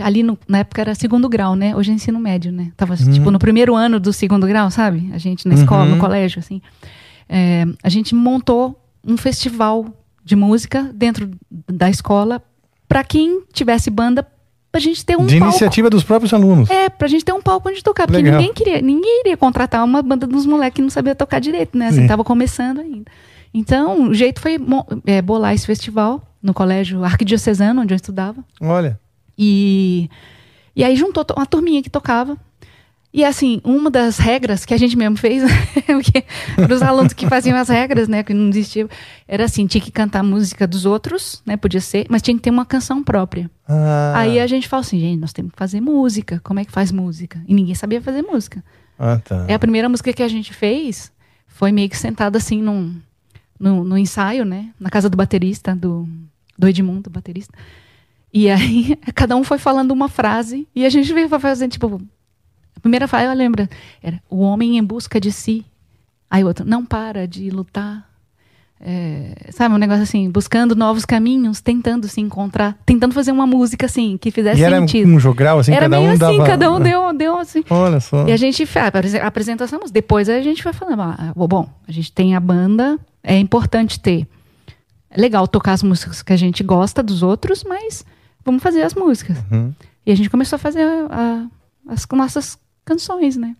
[0.00, 3.30] ali no- na época era segundo grau, né, hoje é ensino médio, né, tava tipo
[3.30, 5.90] no primeiro ano do segundo grau, sabe, a gente na escola, Uhum.
[5.96, 6.60] no colégio, assim,
[7.30, 9.84] É, a gente montou um festival
[10.24, 11.30] de música dentro
[11.70, 12.42] da escola
[12.88, 14.26] para quem tivesse banda,
[14.70, 15.50] pra gente ter um de palco.
[15.52, 16.68] iniciativa dos próprios alunos.
[16.70, 18.06] É, pra gente ter um palco onde tocar.
[18.06, 18.38] Porque Legal.
[18.40, 21.88] ninguém queria, ninguém iria contratar uma banda dos moleques que não sabia tocar direito, né?
[21.88, 22.06] Assim, Sim.
[22.06, 23.10] tava começando ainda.
[23.52, 24.58] Então, o jeito foi
[25.06, 28.44] é, bolar esse festival no colégio Arquidiocesano, onde eu estudava.
[28.60, 28.98] Olha.
[29.38, 30.08] E,
[30.76, 32.36] e aí juntou to- uma turminha que tocava.
[33.12, 35.42] E assim, uma das regras que a gente mesmo fez,
[36.54, 38.86] para os alunos que faziam as regras, né, que não existia,
[39.26, 42.50] era assim, tinha que cantar música dos outros, né, podia ser, mas tinha que ter
[42.50, 43.50] uma canção própria.
[43.66, 46.40] Ah, Aí a gente falou assim, gente, nós temos que fazer música.
[46.44, 47.42] Como é que faz música?
[47.48, 48.62] E ninguém sabia fazer música.
[48.98, 49.46] ah, tá.
[49.48, 51.10] É a primeira música que a gente fez
[51.46, 52.94] foi meio que sentada assim num,
[53.58, 54.68] num, num ensaio, né?
[54.78, 56.06] Na casa do baterista, do,
[56.58, 57.56] do Edmundo, baterista.
[58.32, 62.00] E aí, cada um foi falando uma frase e a gente veio fazendo, tipo,
[62.78, 63.68] a primeira frase, eu lembro,
[64.02, 65.64] era o homem em busca de si.
[66.30, 68.06] Aí o outro, não para de lutar.
[68.80, 73.86] É, sabe, um negócio assim, buscando novos caminhos, tentando se encontrar, tentando fazer uma música
[73.86, 75.08] assim, que fizesse E era sentido.
[75.10, 76.46] um jogral, assim, era cada meio um assim, dava...
[76.48, 77.64] cada um deu, deu assim.
[77.68, 78.24] Olha só.
[78.28, 81.90] E a gente fez a apresentação, mas depois a gente vai falando, ah, bom, a
[81.90, 84.28] gente tem a banda, é importante ter.
[85.10, 88.04] É legal tocar as músicas que a gente gosta dos outros, mas
[88.44, 89.38] vamos fazer as músicas.
[89.50, 89.72] Uhum.
[90.06, 91.46] E a gente começou a fazer a-
[91.88, 92.56] as nossas
[92.88, 93.54] canções, né?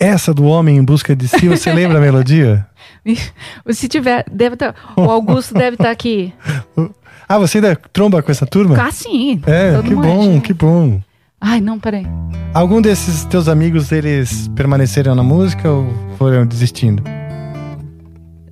[0.00, 2.66] Essa do Homem em Busca de Si, você lembra a melodia?
[3.70, 4.74] Se tiver, deve estar.
[4.96, 6.32] o Augusto deve estar aqui.
[7.30, 8.74] Ah, você ainda tromba com essa turma?
[8.82, 9.38] Ah, sim.
[9.46, 10.40] É, que bom, é.
[10.40, 10.98] que bom.
[11.38, 12.06] Ai, não, peraí.
[12.54, 17.02] Algum desses teus amigos, eles permaneceram na música ou foram desistindo?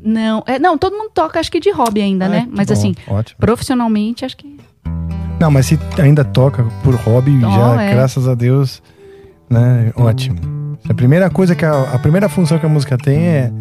[0.04, 2.48] Não, é, não, todo mundo toca, acho que de hobby ainda, Ah, né?
[2.50, 3.38] Mas bom, assim, Ótimo.
[3.40, 4.58] profissionalmente, acho que.
[5.40, 7.94] Não, mas se ainda toca por hobby, Oh, já, é.
[7.94, 8.82] graças a Deus,
[9.50, 9.92] né?
[9.96, 10.38] Ótimo.
[10.88, 13.52] A primeira coisa que a, a primeira função que a música tem é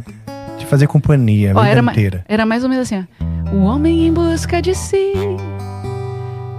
[0.60, 2.24] de fazer companhia a Ó, vida era, ma- inteira.
[2.28, 3.06] era mais ou menos assim,
[3.52, 3.56] ó.
[3.56, 5.14] O homem em busca de si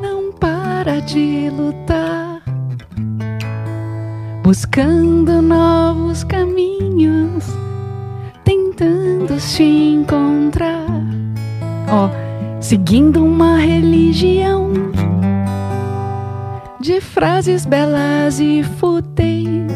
[0.02, 2.40] não para de lutar,
[4.42, 7.44] buscando novos caminhos,
[8.44, 10.86] tentando se encontrar.
[11.88, 12.08] Ó,
[12.60, 14.72] seguindo uma religião
[16.80, 19.72] de frases belas e fúteis,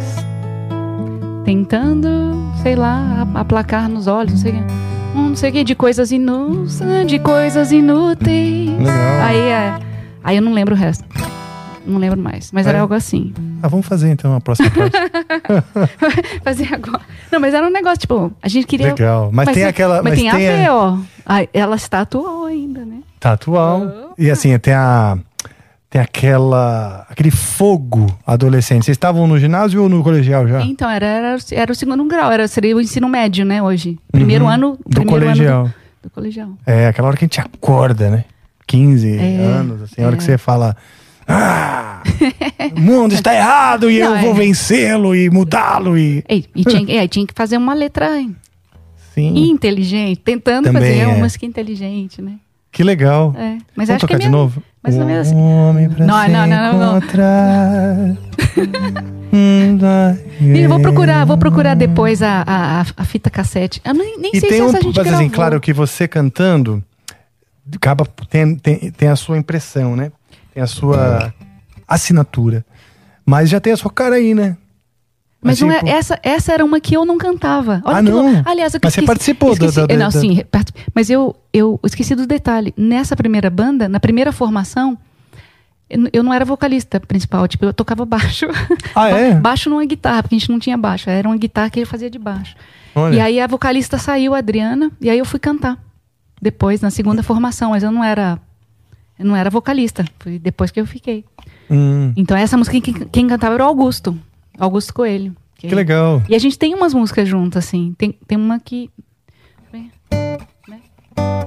[1.45, 2.09] tentando,
[2.63, 4.91] sei lá, aplacar nos olhos, não sei o.
[5.19, 8.71] Um não sei o que, de coisas inúteis, de coisas inúteis.
[8.79, 9.23] Legal.
[9.23, 9.79] Aí, é,
[10.23, 11.05] aí eu não lembro o resto.
[11.85, 12.53] Não lembro mais.
[12.53, 13.33] Mas era algo assim.
[13.63, 14.97] Ah, vamos fazer então a próxima parte.
[16.45, 17.01] Fazer agora.
[17.33, 18.89] Não, mas era um negócio, tipo, a gente queria.
[18.89, 19.31] Legal.
[19.33, 20.99] Mas tem é- aquela- Mas, mas tem, tem a a- ó.
[21.53, 22.99] Ela se tatuou ainda, né?
[23.19, 24.15] Tá atual.
[24.17, 25.19] E assim, tem a.
[25.91, 27.05] Tem aquela.
[27.11, 28.85] aquele fogo adolescente.
[28.85, 30.63] Vocês estavam no ginásio ou no colegial já?
[30.63, 33.99] Então, era, era, era o segundo grau, era, seria o ensino médio, né, hoje.
[34.13, 34.51] Primeiro Uhum.
[34.51, 34.79] ano.
[34.85, 35.61] o Do primeiro colegial.
[35.63, 36.51] Ano do, do colegial.
[36.65, 38.25] É, aquela hora que a gente acorda, né?
[38.69, 40.19] 15 É, anos, assim, a hora é.
[40.19, 40.77] que você fala.
[41.27, 42.03] Ah!
[42.77, 44.35] o mundo está errado e Não, eu vou é.
[44.35, 46.25] vencê-lo e mudá-lo e.
[46.31, 48.11] E, e tinha, que- é, tinha que fazer uma letra
[49.15, 49.51] Sim.
[49.51, 51.07] inteligente, tentando Também fazer é.
[51.09, 52.35] uma música inteligente, né?
[52.73, 53.35] Que legal.
[53.37, 54.63] É, mas Vamos acho que tocar é de minha- novo?
[54.83, 55.37] Mais ou menos assim.
[55.37, 56.97] Um homem pra Não, se não, não, não, não.
[56.99, 58.17] encontrar.
[60.69, 63.81] Vou procurar, vou procurar depois a, a, a- fita cassete.
[63.85, 65.31] Eu nem, nem E sei tem se um, essa gente mas assim, gravou.
[65.31, 66.83] claro que você cantando
[67.77, 70.11] acaba tem, tem, tem a sua impressão, né?
[70.53, 71.33] Tem a sua
[71.87, 72.65] assinatura.
[73.25, 74.57] Mas já tem a sua cara aí, né?
[75.43, 77.81] Mas não tipo- é, essa, essa era uma que eu não cantava.
[77.85, 78.43] Olha Ah, não?
[78.45, 80.85] Aliás, eu Mas você esqueci- participou da- esqueci, da- Não, da- sim, participei.
[80.95, 82.75] mas eu, eu esqueci do detalhe.
[82.77, 84.99] Nessa primeira banda, na primeira formação,
[85.89, 88.47] eu, eu não era vocalista principal, tipo, eu tocava baixo.
[88.95, 89.35] Ah, é?
[89.35, 92.11] Baixo numa guitarra, porque a gente não tinha baixo, era uma guitarra que ele fazia
[92.11, 92.55] de baixo.
[92.95, 93.15] Olha.
[93.17, 95.79] E aí a vocalista saiu, a Adriana, e aí eu fui cantar.
[96.43, 98.39] Depois, na segunda formação, mas eu não era.
[99.19, 100.05] Eu não era vocalista.
[100.19, 101.25] Foi depois que eu fiquei.
[101.71, 104.19] Hum, Então essa música quem, quem cantava era o Augusto.
[104.61, 105.35] Augusto Coelho.
[105.57, 106.23] que legal.
[106.29, 107.95] E a gente tem umas músicas juntas, assim.
[107.99, 108.91] Tem, tem uma que.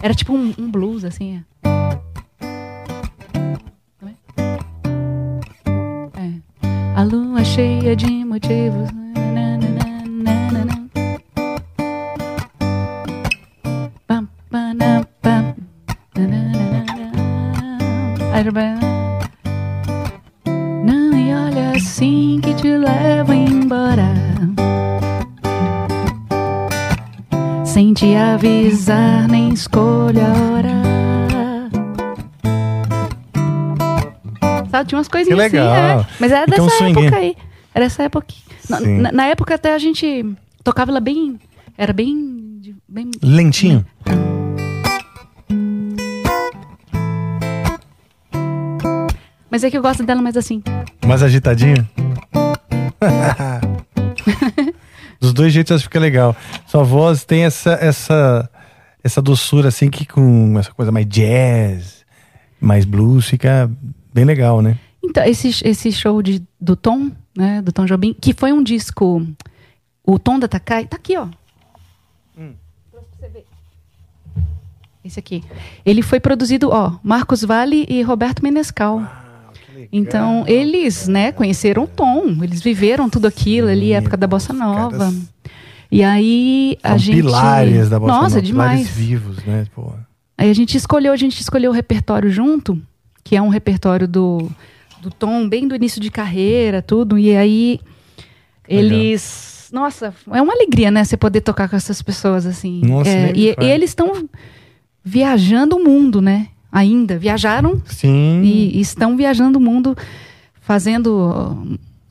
[0.02, 1.38] Era tipo um, um blues, assim.
[1.38, 1.44] É.
[6.20, 7.00] É.
[7.00, 8.90] A lua cheia de motivos.
[8.92, 9.04] vai-
[16.16, 16.36] Não me
[18.34, 18.93] olha
[21.76, 24.14] assim que te levo embora.
[27.66, 30.84] Sem te avisar, nem escolha a hora.
[34.70, 36.00] Sabe, tinha umas coisinhas Que legal.
[36.00, 36.14] assim, é.
[36.20, 37.00] Mas era Então, dessa swing.
[37.02, 37.36] época aí.
[37.76, 38.28] Era essa época.
[38.70, 40.26] Na, na- época até a gente
[40.64, 41.40] tocava ela bem.
[41.78, 42.62] Era bem.
[42.88, 43.86] bem Lentinho.
[49.54, 50.64] Mas é que eu gosto dela mais assim.
[51.06, 51.86] Mais agitadinho.
[55.22, 56.36] Dos dois jeitos acho que fica legal.
[56.66, 58.50] Sua voz tem essa, essa,
[59.04, 62.04] essa doçura assim que com essa coisa mais jazz,
[62.60, 63.70] mais blues, fica
[64.12, 64.76] bem legal, né?
[65.04, 67.62] Então, esse, esse show de, do Tom, né?
[67.62, 69.24] Do Tom Jobim, que foi um disco.
[70.04, 70.88] O Tom da Takai.
[70.88, 71.28] Tá aqui, ó.
[73.32, 73.46] Ver.
[75.06, 75.44] Esse aqui.
[75.86, 79.22] Ele foi produzido, ó, Marcos Vale e Roberto Menescal.
[79.92, 84.98] Então, eles, né, conheceram o Tom, eles viveram tudo aquilo ali, época da Bossa Nova.
[84.98, 85.34] caras
[85.92, 87.16] E aí a São gente.
[87.18, 88.90] pilares da bossa Nossa, nova, demais.
[88.90, 89.68] pilares vivos, né?
[89.76, 89.92] Pô.
[90.36, 92.82] Aí a gente escolheu, a gente escolheu o repertório junto
[93.24, 94.50] que é um repertório do,
[95.02, 97.18] do Tom, bem do início de carreira, tudo.
[97.18, 97.80] E aí
[98.68, 99.70] eles.
[99.72, 101.04] Nossa, é uma alegria, né?
[101.04, 102.82] Você poder tocar com essas pessoas assim.
[102.84, 104.28] Nossa, É, e, e eles estão
[105.04, 106.48] viajando o mundo, né?
[106.74, 107.20] Ainda.
[107.20, 108.42] Viajaram Sim.
[108.44, 109.96] e, e estão viajando o mundo
[110.60, 111.56] fazendo ó,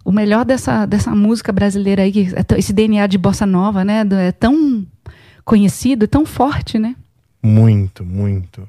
[0.05, 4.05] o melhor dessa, dessa música brasileira aí, é esse DNA de bossa nova, né?
[4.26, 4.86] É tão
[5.44, 6.94] conhecido, tão forte, né?
[7.43, 8.68] Muito, muito.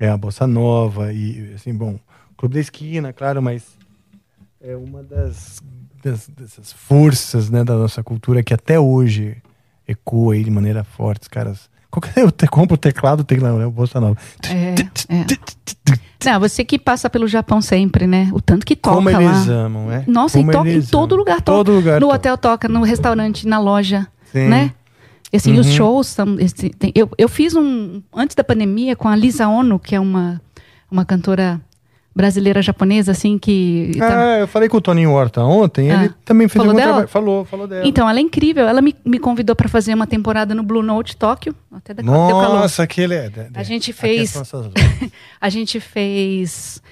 [0.00, 1.98] É a Bossa Nova e, assim, bom,
[2.36, 3.64] Clube da Esquina, claro, mas
[4.60, 5.60] é uma das,
[6.02, 9.36] das- dessas forças, né, da nossa cultura que até hoje
[9.86, 11.68] ecoa aí de maneira forte, os caras...
[11.90, 14.16] Qualquer, eu te, compro o teclado, tem lá, né, o Bossa Nova.
[14.48, 14.74] É,
[15.14, 15.26] é.
[16.24, 18.28] Não, você que passa pelo Japão sempre, né?
[18.32, 19.22] O tanto que toca Como lá.
[19.22, 20.04] eles amam, é?
[20.06, 21.18] Nossa, Como e toca em todo amam.
[21.18, 21.56] lugar toca.
[21.58, 24.48] Todo lugar no hotel toca, no restaurante, na loja, Sim.
[24.48, 24.72] né?
[25.32, 25.72] E assim, os Uhum.
[25.72, 26.36] shows são.
[26.40, 28.02] esse- tem- eu, eu fiz um.
[28.14, 30.40] Antes da pandemia, com a Lisa Ono, que é uma,
[30.90, 31.60] uma cantora
[32.14, 33.92] brasileira japonesa, assim, que.
[33.96, 36.86] tá- Ah, eu falei com o Toninho Horta ontem, Ah, ele também fez falou dela?
[36.88, 37.08] trabalho.
[37.08, 37.86] Falou, falou dela.
[37.86, 38.66] Então, ela é incrível.
[38.66, 41.54] Ela me, me convidou para fazer uma temporada no Blue Note Tóquio.
[41.72, 42.04] Até calor.
[42.60, 43.28] Nossa, aquele é...
[43.28, 44.34] de- A gente aqui fez-
[45.40, 46.82] A gente fez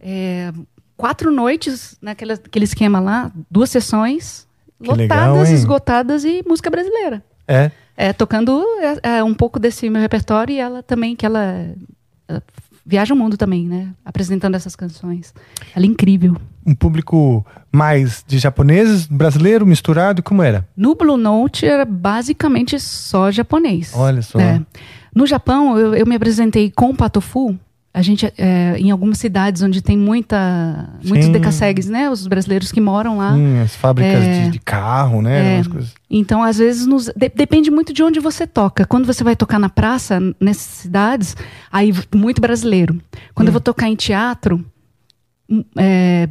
[0.00, 0.52] é,
[0.96, 4.46] quatro noites naquele aquele esquema lá, duas sessões,
[4.80, 7.24] Que lotadas, legal, esgotadas e música brasileira.
[7.48, 7.70] É.
[7.96, 8.62] É, tocando
[9.02, 11.66] é, é, um pouco desse meu repertório e ela também, que ela,
[12.28, 12.42] ela
[12.86, 13.88] viaja o mundo também, né?
[14.04, 15.34] Apresentando essas canções.
[15.74, 16.36] Ela é incrível.
[16.64, 20.66] um público mais de japoneses, brasileiro, misturado, como era?
[20.76, 23.92] No Blue Note era basicamente só japonês.
[23.94, 24.38] Olha só.
[24.38, 24.60] É.
[25.14, 27.58] No Japão, eu, eu me apresentei com o Patofu.
[27.96, 31.32] A gente, é, em algumas cidades onde tem muita, muitos Sim.
[31.32, 32.10] decassegues, né?
[32.10, 33.32] Os brasileiros que moram lá.
[33.32, 34.44] Hum, as fábricas É.
[34.44, 35.60] de, de carro, né?
[35.60, 35.62] É.
[36.10, 38.84] Então, às vezes, nos- de- depende muito de onde você toca.
[38.84, 41.34] Quando você vai tocar na praça, nessas cidades,
[41.72, 43.00] aí muito brasileiro.
[43.34, 44.62] Quando eu vou tocar em teatro,
[45.48, 46.28] hum, é,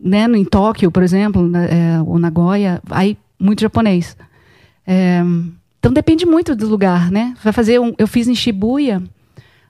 [0.00, 4.16] né, em Tóquio, por exemplo, né, é, ou Nagoya, aí muito japonês.
[4.86, 5.20] É,
[5.80, 7.34] então depende muito do lugar, né?
[7.42, 9.02] Vai fazer um, eu fiz em Shibuya,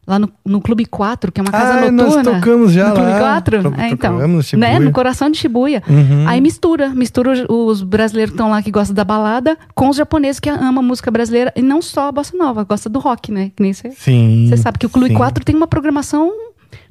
[0.06, 2.35] lá no, no Clube 4, que é uma casa Ah, nós noturna.
[2.40, 3.18] tocamos já no Clube lá.
[3.18, 3.62] 4?
[3.62, 4.68] To- É, então, tocamos no Shibuya.
[4.70, 5.82] né, no coração de Shibuya.
[5.89, 6.28] Uhum.
[6.28, 9.97] Aí mistura, mistura os, os brasileiros que estão lá que gostam da balada com os
[9.97, 13.31] japoneses que amam a música brasileira e não só a bossa nova, gosta do rock,
[13.32, 13.51] né?
[13.56, 13.90] Que nem você.
[13.93, 14.47] Sim.
[14.48, 15.14] Você sabe que o Clube sim.
[15.14, 16.31] 4 tem uma programação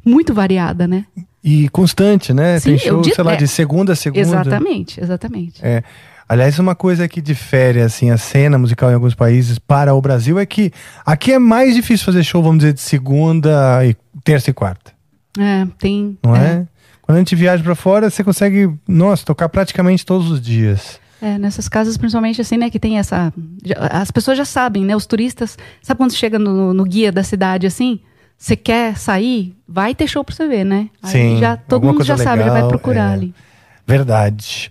[0.05, 1.05] muito variada, né?
[1.43, 2.57] E constante, né?
[2.59, 3.35] Sim, Tem show, sei lá, é.
[3.35, 4.21] de segunda a segunda.
[4.21, 5.59] Exatamente, exatamente.
[5.61, 5.83] É.
[6.27, 10.39] Aliás, uma coisa que difere assim a cena musical em alguns países para o Brasil
[10.39, 10.71] é que
[11.05, 14.91] aqui é mais difícil fazer show, vamos dizer, de segunda e terça e quarta,
[15.37, 16.17] É, tem.
[16.23, 16.65] não é?
[17.01, 20.99] Quando a gente viaja para fora, você consegue, nossa, tocar praticamente todos os dias.
[21.21, 23.31] É, nessas casas, principalmente assim, né, que tem essa.
[23.91, 24.93] As pessoas já sabem, né?
[24.93, 25.57] Os turistas.
[25.81, 27.99] Sabe quando chega no, no guia da cidade assim?
[28.37, 29.55] Você quer sair?
[29.65, 30.89] Vai ter show pra você ver, né?
[31.01, 33.13] Aí Sim, já todo mundo já coisa sabe, já vai legal, procurar é.
[33.13, 33.35] ali.
[33.87, 34.69] Verdade.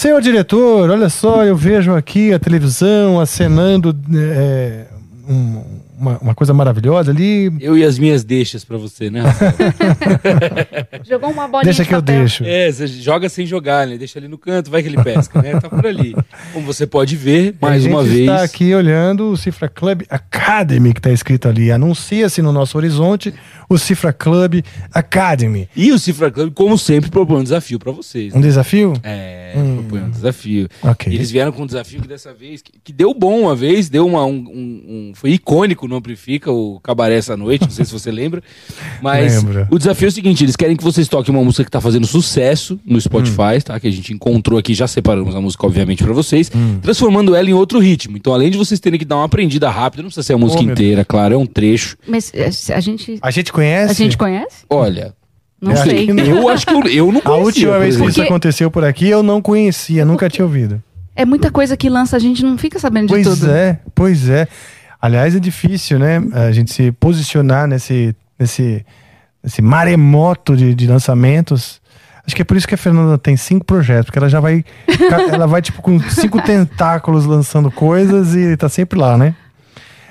[0.00, 4.86] Senhor diretor, olha só, eu vejo aqui a televisão acenando é,
[5.28, 5.62] um-
[6.00, 7.52] uma, uma coisa maravilhosa ali.
[7.60, 9.22] Eu e as minhas deixas pra você, né?
[11.08, 12.18] Jogou uma bolinha Deixa de que eu papel.
[12.20, 12.44] deixo.
[12.44, 13.96] É, você joga sem jogar, né?
[13.98, 15.58] Deixa ali no canto, vai que ele pesca, né?
[15.60, 16.14] Tá por ali.
[16.52, 18.20] Como você pode ver, mais a gente uma vez.
[18.20, 21.70] está aqui olhando o Cifra Club Academy que está escrito ali.
[21.70, 23.34] Anuncia-se no nosso horizonte
[23.68, 24.62] o Cifra Club
[24.92, 25.68] Academy.
[25.76, 28.32] E o Cifra Club, como sempre, propõe um desafio pra vocês.
[28.34, 28.46] Um né?
[28.46, 28.94] desafio?
[29.02, 30.68] É, propõe um desafio.
[30.82, 31.12] Ok.
[31.12, 33.88] E eles vieram com um desafio que dessa vez, que, que deu bom uma vez,
[33.88, 37.84] deu uma, um, um- um- Foi icônico no Amplifica, o Cabaré essa noite, não sei
[37.84, 38.42] se você lembra.
[39.02, 39.66] Mas Lembro.
[39.70, 42.06] o desafio é o seguinte: eles querem que vocês toquem uma música que tá fazendo
[42.06, 43.78] sucesso no Spotify, tá?
[43.78, 46.50] Que a gente encontrou aqui, já separamos a música, obviamente, pra vocês,
[46.80, 48.16] transformando ela em outro ritmo.
[48.16, 50.62] Então, além de vocês terem que dar uma aprendida rápida, não precisa ser a música
[50.62, 51.96] meu inteira, claro, é um trecho.
[52.06, 53.18] Mas é, a gente.
[53.20, 53.90] A gente conhece?
[53.90, 54.64] A gente conhece?
[54.70, 55.12] Olha.
[55.60, 56.06] Não Eu acho sei.
[56.06, 56.24] que não.
[56.24, 58.08] Eu acho que eu, eu não A conhecia, última por vez que exemplo.
[58.08, 60.82] isso Porque- aconteceu por aqui, eu não conhecia, nunca tinha ouvido.
[61.14, 63.50] É muita coisa que lança, a gente não fica sabendo de Pois tudo.
[63.50, 64.48] é, pois é.
[65.00, 66.20] Aliás, é difícil, né?
[66.32, 68.84] A gente se posicionar nesse, nesse,
[69.42, 71.80] nesse maremoto de, de lançamentos.
[72.26, 74.62] Acho que é por isso que a Fernanda tem cinco projetos, porque ela já vai.
[75.32, 79.34] ela vai, tipo, com cinco tentáculos lançando coisas e tá sempre lá, né?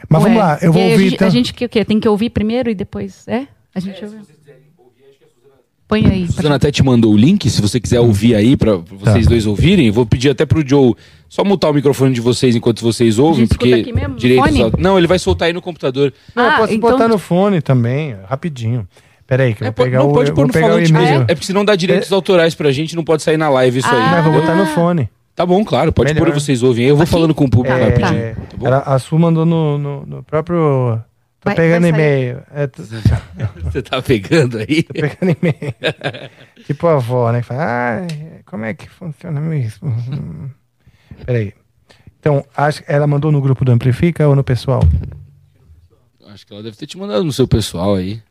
[0.09, 0.95] Mas vamos Ué, lá, eu vou ouvir.
[0.95, 1.27] A gente, então.
[1.27, 1.85] a gente que o quê?
[1.85, 3.27] Tem que ouvir primeiro e depois.
[3.27, 3.45] É?
[3.75, 4.17] A gente ouve.
[5.87, 6.23] Põe aí.
[6.23, 8.97] A pra Suzana até te mandou o link, se você quiser ouvir aí, pra pra
[8.97, 9.29] vocês Tá.
[9.29, 9.87] dois ouvirem.
[9.87, 10.95] Eu Vou pedir até pro Joe
[11.29, 13.73] só mutar o microfone de vocês enquanto vocês ouvem, gente porque.
[13.73, 14.15] aqui mesmo,
[14.63, 16.11] au- Não, ele vai soltar aí no computador.
[16.35, 18.87] Não, eu Ah, posso então- botar no fone também, rapidinho.
[19.27, 21.05] Peraí, que eu É, vou pegar não o, pode eu pôr no falante, e-mail.
[21.07, 21.23] mesmo.
[21.27, 24.01] É porque senão dá direitos autorais pra gente, não pode sair na live isso aí.
[24.01, 24.09] Ah.
[24.11, 25.07] Não, eu vou botar no fone.
[25.35, 26.25] Tá bom, claro, pode Melhor.
[26.25, 26.89] pôr vocês ouvem aí.
[26.89, 27.11] Eu vou Aqui?
[27.11, 28.19] falando com o público É, rapidinho.
[28.19, 28.65] É, Tá bom?
[28.67, 30.99] ela- a Su mandou no, no, no próprio
[31.41, 32.39] Tô Vai- pegando e-mail.
[32.53, 32.81] É, tô,
[33.63, 34.83] Você tá pegando aí?
[34.83, 35.73] tô pegando e-mail.
[36.67, 37.39] tipo a avó, né?
[37.41, 38.07] que Fala, ai,
[38.45, 39.93] como é que funciona mesmo?
[41.25, 41.53] Peraí.
[42.19, 44.81] Então, acho, ela mandou no grupo do Amplifica ou no pessoal?
[46.27, 48.21] Acho que ela deve ter te mandado no seu pessoal aí.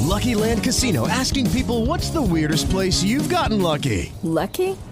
[0.00, 4.12] Lucky Land Casino asking people what's the weirdest place you've gotten lucky?
[4.22, 4.76] Lucky?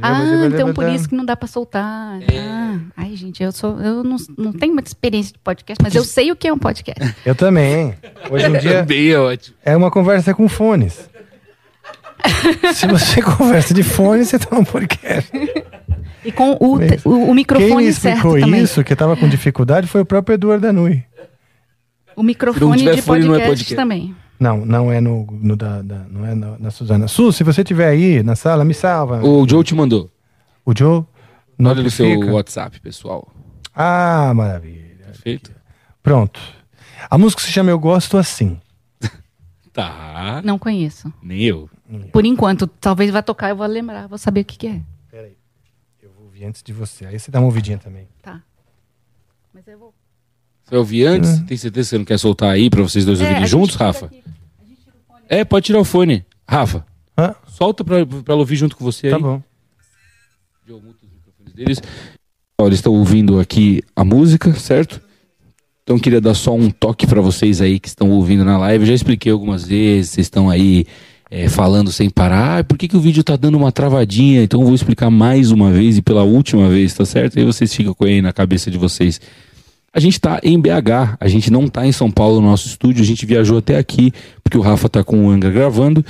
[0.00, 2.20] Ah, então por isso que não dá pra soltar.
[2.38, 6.04] Ah, ai, gente, eu sou, eu não, não tenho muita experiência de podcast, mas eu
[6.04, 7.14] sei o que é um podcast.
[7.26, 7.94] Eu também.
[8.30, 9.56] Hoje em dia Bem ótimo.
[9.64, 11.10] é uma conversa com fones.
[12.74, 15.30] Se você conversa de fone, você tá no podcast.
[16.24, 16.78] E com o, o, o
[17.26, 18.62] Quem microfone me certo explicou também.
[18.62, 21.02] isso, que tava com dificuldade, foi o próprio Eduardo Danui.
[22.14, 23.74] O microfone de é podcast, podcast.
[23.74, 24.14] também.
[24.40, 27.06] Não, não é no, no da, da- não é na, na Suzana.
[27.06, 29.22] Su, se você estiver aí na sala, me salva.
[29.22, 30.10] O Joe te mandou.
[30.64, 31.04] O Joe
[31.62, 32.18] Olha no seu.
[32.32, 33.30] WhatsApp, pessoal.
[33.74, 34.96] Ah, maravilha.
[35.04, 35.52] Perfeito?
[36.02, 36.40] Pronto.
[37.10, 38.58] A música se chama Eu Gosto Assim.
[39.72, 40.40] Tá.
[40.44, 41.12] Não conheço.
[41.22, 41.68] Nem eu.
[42.12, 44.80] Por enquanto, talvez vá tocar, eu vou lembrar, vou saber o que, que é.
[46.02, 47.04] Eu vou ouvir antes de você.
[47.06, 48.08] Aí você dá uma ouvidinha também.
[48.22, 48.40] Tá.
[49.52, 49.94] Mas eu vou.
[50.64, 51.40] Você vai ouvir antes?
[51.40, 54.06] Tem certeza que você não quer soltar aí pra vocês dois É, ouvirem juntos, Rafa?
[54.06, 54.22] aqui.
[55.32, 56.24] É, pode tirar o fone.
[56.46, 56.84] Rafa,
[57.16, 57.34] Hã?
[57.46, 59.12] solta pra, pra ela ouvir junto com você aí.
[59.12, 59.40] Tá bom.
[60.66, 61.80] Joe, muta os microfones deles.
[62.60, 65.00] Ó, Eles estão ouvindo aqui a música, certo?
[65.84, 68.82] Então queria dar só um toque pra vocês aí que estão ouvindo na live.
[68.82, 70.84] Eu já expliquei algumas vezes, vocês estão aí
[71.30, 72.58] é, falando sem parar.
[72.58, 74.42] Ah, por que, que o vídeo tá dando uma travadinha?
[74.42, 77.38] Então eu vou explicar mais uma vez e pela última vez, tá certo?
[77.38, 79.20] Aí vocês ficam com aí na cabeça de vocês.
[79.92, 83.02] A gente tá em BH, a gente não tá em São Paulo no nosso estúdio,
[83.02, 84.12] a gente viajou até aqui,
[84.42, 86.04] porque o Rafa tá com o Angra gravando.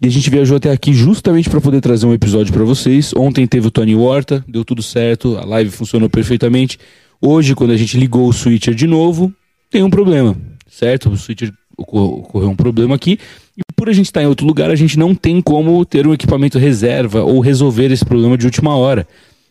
[0.00, 3.12] E a gente viajou até aqui justamente para poder trazer um episódio para vocês.
[3.16, 6.78] Ontem teve o Tony Horta, deu tudo certo, a live funcionou perfeitamente.
[7.20, 9.32] Hoje, quando a gente ligou o switcher de novo,
[9.70, 10.36] tem um problema,
[10.68, 11.10] certo?
[11.10, 13.18] O switcher ocor- ocorreu um problema aqui.
[13.56, 16.12] E por a gente estar em outro lugar, a gente não tem como ter um
[16.12, 19.08] equipamento reserva ou resolver esse problema de última hora.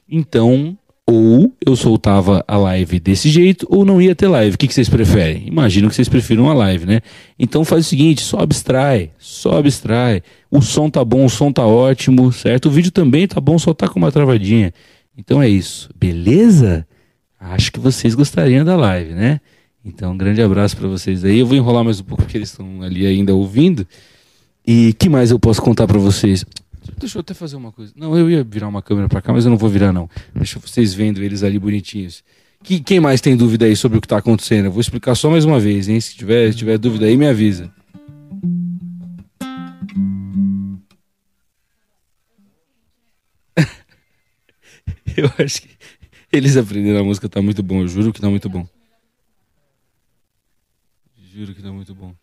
[0.08, 0.78] Então,
[1.08, 4.56] ou eu soltava a live desse jeito, ou não ia ter live.
[4.56, 5.48] O que, que vocês preferem?
[5.48, 7.02] Imagino que vocês prefiram a live, né?
[7.38, 10.22] Então faz o seguinte, só abstrai, só abstrai.
[10.50, 12.68] O som tá bom, o som tá ótimo, certo?
[12.68, 14.74] O vídeo também tá bom, só tá com uma travadinha.
[15.18, 16.88] Então é isso, beleza?
[17.40, 19.42] Acho que vocês gostariam da live, né?
[19.86, 21.40] Então, um grande abraço para vocês aí.
[21.40, 23.86] Eu vou enrolar mais um pouco porque eles estão ali ainda ouvindo.
[24.66, 26.46] E que mais eu posso contar para vocês?
[26.98, 27.94] Deixa eu até fazer uma coisa.
[27.96, 30.10] Não, eu ia virar uma câmera para cá, mas eu não vou virar não.
[30.36, 32.24] Deixa vocês vendo eles ali bonitinhos.
[32.64, 34.66] Que, quem mais tem dúvida aí sobre o que tá acontecendo?
[34.66, 36.00] Eu vou explicar só mais uma vez, hein?
[36.00, 37.70] Se tiver, se tiver dúvida aí, me avisa.
[45.18, 45.70] eu acho que
[46.32, 47.82] eles aprenderam a música, tá muito bom.
[47.82, 48.66] Eu juro que tá muito bom.
[51.34, 52.16] Juro que tá muito bom.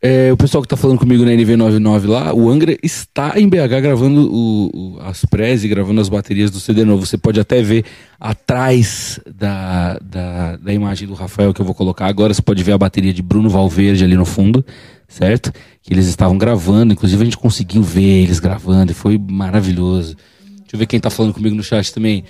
[0.00, 3.80] É, o pessoal que tá falando comigo na NV99 lá, o Angra está em BH
[3.80, 7.06] gravando o, o- as prés e gravando as baterias do CD novo.
[7.06, 7.84] Você pode até ver
[8.20, 12.34] atrás da, da, da imagem do Rafael que eu vou colocar agora.
[12.34, 14.64] Você pode ver a bateria de Bruno Valverde ali no fundo,
[15.08, 15.50] certo?
[15.82, 16.92] Que eles estavam gravando.
[16.92, 20.14] Inclusive a gente conseguiu ver eles gravando e foi maravilhoso.
[20.60, 22.22] Deixa eu ver quem tá falando comigo no chat também.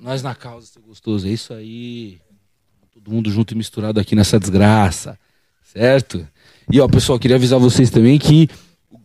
[0.00, 1.26] Nós na causa, seu gostoso.
[1.26, 2.18] É isso aí.
[2.94, 5.18] Todo mundo junto e misturado aqui nessa desgraça.
[5.64, 6.26] Certo?
[6.70, 8.48] E ó, pessoal, queria avisar vocês também que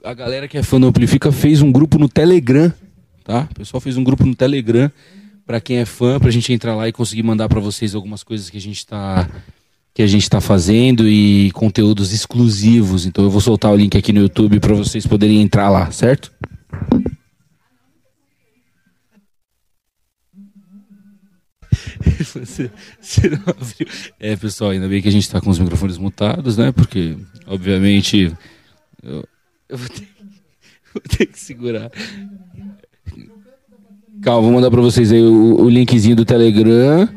[0.03, 2.73] a galera que é fã do Amplifica fez um grupo no Telegram,
[3.23, 3.47] tá?
[3.49, 4.91] O pessoal fez um grupo no Telegram
[5.45, 8.49] pra quem é fã, pra gente entrar lá e conseguir mandar pra vocês algumas coisas
[8.49, 9.29] que a gente tá
[9.93, 13.05] que a gente tá fazendo e conteúdos exclusivos.
[13.05, 16.31] Então eu vou soltar o link aqui no YouTube pra vocês poderem entrar lá, certo?
[22.23, 23.85] você, você.
[24.19, 26.71] É, pessoal, ainda bem que a gente tá com os microfones mutados, né?
[26.71, 27.17] Porque,
[27.47, 28.33] obviamente,
[29.01, 29.27] eu,
[29.69, 30.07] eu vou, ter,
[30.93, 31.91] vou ter que segurar.
[34.21, 37.09] Calma, vou mandar pra vocês aí o, o linkzinho do Telegram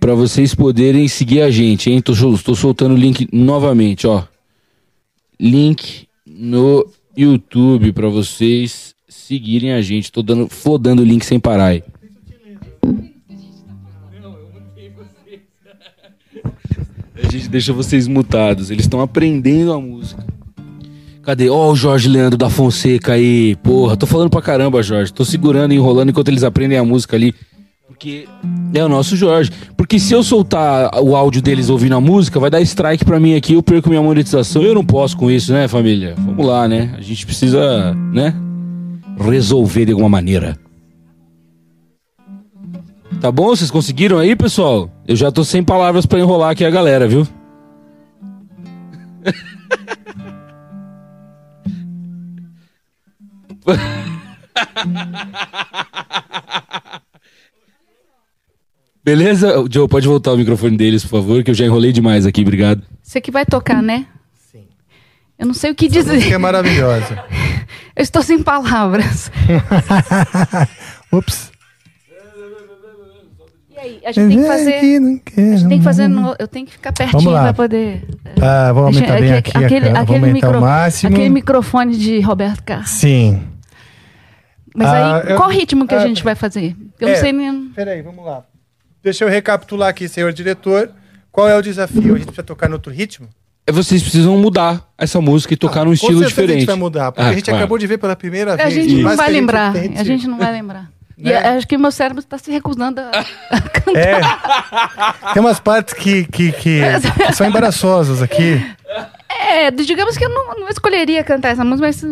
[0.00, 2.00] pra vocês poderem seguir a gente, hein?
[2.00, 4.24] Tô, tô soltando o link novamente, ó.
[5.38, 10.12] Link no YouTube pra vocês seguirem a gente.
[10.12, 11.82] Tô dando, flodando o link sem parar aí.
[17.26, 18.70] A gente deixa vocês mutados.
[18.70, 20.24] Eles estão aprendendo a música.
[21.22, 21.50] Cadê?
[21.50, 23.56] Ó, o Jorge Leandro da Fonseca aí.
[23.56, 25.12] Porra, tô falando pra caramba, Jorge.
[25.12, 27.34] Tô segurando e enrolando enquanto eles aprendem a música ali.
[27.88, 28.28] Porque
[28.72, 29.50] é o nosso Jorge.
[29.76, 33.34] Porque se eu soltar o áudio deles ouvindo a música, vai dar strike pra mim
[33.34, 34.62] aqui, eu perco minha monetização.
[34.62, 36.14] Eu não posso com isso, né, família?
[36.16, 36.94] Vamos lá, né?
[36.96, 38.32] A gente precisa, né?
[39.18, 40.56] Resolver de alguma maneira.
[43.20, 43.46] Tá bom?
[43.48, 44.90] Vocês conseguiram aí, pessoal?
[45.06, 47.26] Eu já tô sem palavras pra enrolar aqui a galera, viu?
[59.04, 59.64] Beleza?
[59.70, 62.82] Joe, pode voltar o microfone deles, por favor, que eu já enrolei demais aqui, obrigado.
[63.02, 64.06] Você que vai tocar, né?
[64.50, 64.64] Sim.
[65.38, 66.32] Eu não sei o que Essa dizer.
[66.32, 67.24] é maravilhosa.
[67.94, 69.30] Eu estou sem palavras.
[71.10, 71.50] Ups.
[73.86, 74.74] Aí, a gente tem que fazer.
[74.74, 74.80] A
[75.56, 76.08] gente tem que fazer.
[76.08, 78.04] no- eu tenho que ficar pertinho pra poder.
[78.42, 79.50] Ah, vou aumentar Deixa- bem aqui.
[79.56, 81.12] a Aquele, aquele, aumentar micro- o máximo.
[81.12, 82.90] aquele microfone de Roberto Carlos.
[82.90, 83.42] Sim.
[84.74, 86.76] Mas Ah, aí, eu- qual ritmo que a ah, gente vai fazer?
[87.00, 87.68] Eu É, não sei nem.
[87.74, 88.42] Peraí, vamos lá.
[89.02, 90.90] Deixa eu recapitular aqui, senhor diretor.
[91.32, 92.14] Qual é o desafio?
[92.14, 93.28] A gente precisa tocar no outro ritmo?
[93.66, 96.50] É, Vocês precisam mudar essa música e tocar num Com estilo diferente.
[96.56, 97.58] a gente vai mudar, porque Ah, a gente claro.
[97.58, 98.74] acabou de ver pela primeira A vez.
[98.74, 99.72] gente não vai a lembrar.
[99.76, 100.90] A gente não vai lembrar.
[101.18, 101.36] E Né?
[101.56, 103.10] acho que meu cérebro está se recusando a.
[103.94, 104.20] É.
[105.32, 106.80] Tem umas partes que, que, que
[107.32, 108.60] são embaraçosas aqui.
[109.28, 112.02] É, digamos que eu não, não escolheria cantar essa música, mas.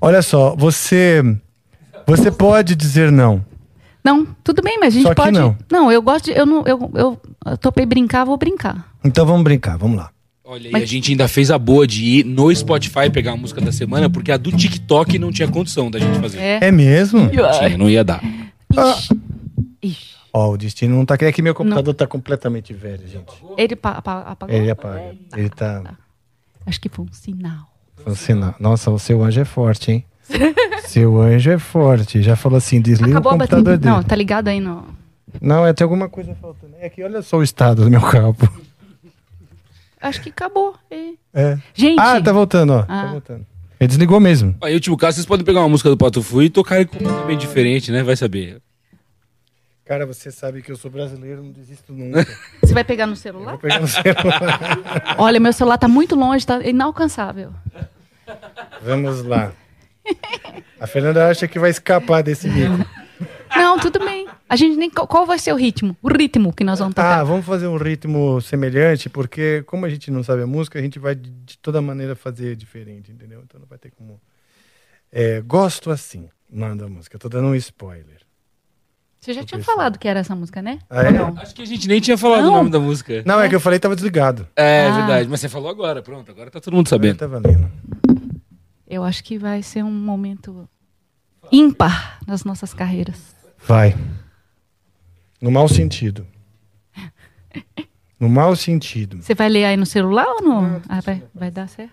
[0.00, 1.22] Olha só, você
[2.06, 3.44] você pode dizer não.
[4.02, 5.32] Não, tudo bem, mas a gente Só pode.
[5.70, 5.92] não.
[5.92, 6.32] eu gosto de.
[6.32, 8.86] Eu, não, eu, eu, eu topei brincar, vou brincar.
[9.04, 10.10] Então vamos brincar, vamos lá.
[10.50, 13.60] Olha, e a gente ainda fez a boa de ir no Spotify pegar a música
[13.60, 16.38] da semana, porque a do TikTok não tinha condição da gente fazer.
[16.38, 16.58] É.
[16.62, 17.20] É mesmo?
[17.20, 18.22] Não tinha, não ia dar.
[20.32, 23.32] Ó, o destino não tá querendo que meu computador tá completamente velho, gente.
[23.56, 24.54] Ele pa- pa- apagou?
[24.54, 25.14] Ele apaga.
[25.36, 25.82] Ele tá
[26.66, 27.66] Acho que foi um sinal.
[27.96, 28.54] funcionando.
[28.60, 30.04] Nossa, o seu anjo é forte, hein?
[30.86, 32.22] seu anjo é forte.
[32.22, 33.78] Já falou assim, desliga Acabou o a computador bateria.
[33.78, 33.94] dele.
[33.96, 34.84] Não, tá ligado aí no.
[35.40, 36.74] Não, é tem alguma coisa faltando.
[36.80, 38.36] É que olha só o estado do meu cabo.
[40.00, 40.74] Acho que acabou.
[40.90, 41.12] É.
[41.34, 41.58] É.
[41.74, 42.00] Gente.
[42.00, 42.80] Ah, tá voltando, ó.
[42.88, 43.04] Ah.
[43.04, 43.46] Tá voltando.
[43.80, 44.56] Ele desligou mesmo.
[44.60, 47.40] Aí, em último caso, vocês podem pegar uma música do Pato Fu e tocar completamente
[47.40, 48.02] diferente, né?
[48.02, 48.60] Vai saber.
[49.84, 52.26] Cara, você sabe que eu sou brasileiro, não desisto nunca.
[52.60, 53.52] Você vai pegar no celular?
[53.52, 55.16] Vou pegar no celular.
[55.16, 57.54] Olha, meu celular tá muito longe, tá inalcançável.
[58.82, 59.50] Vamos lá.
[60.78, 62.84] A Fernanda acha que vai escapar desse bico.
[63.58, 64.26] Não, tudo bem.
[64.48, 64.88] A gente nem.
[64.90, 65.96] Qual vai ser o ritmo?
[66.02, 67.20] O ritmo que nós vamos tocar.
[67.20, 70.82] Ah, vamos fazer um ritmo semelhante, porque como a gente não sabe a música, a
[70.82, 73.42] gente vai de, de toda maneira fazer diferente, entendeu?
[73.44, 74.20] Então não vai ter como.
[75.10, 77.16] É, gosto assim, o nome da música.
[77.16, 78.18] Eu tô dando um spoiler.
[79.20, 80.78] Você já tinha falado que era essa música, né?
[80.88, 81.10] Ah, é?
[81.10, 81.36] Não?
[81.38, 82.50] Acho que a gente nem tinha falado Não.
[82.52, 83.22] o nome da música.
[83.26, 84.46] Não, é que eu falei que tava desligado.
[84.54, 84.96] É, Ah.
[84.96, 85.28] verdade.
[85.28, 86.30] Mas você falou agora, pronto.
[86.30, 87.16] Agora tá todo mundo sabendo.
[87.18, 87.68] Tá valendo.
[88.86, 90.68] Eu acho que vai ser um momento
[91.50, 93.36] ímpar nas nossas carreiras.
[93.66, 93.94] Vai.
[95.40, 96.26] No mau sentido.
[98.18, 99.22] No mau sentido.
[99.22, 100.82] Você vai ler aí no celular ou no.
[100.88, 101.92] Ah, vai, vai dar certo?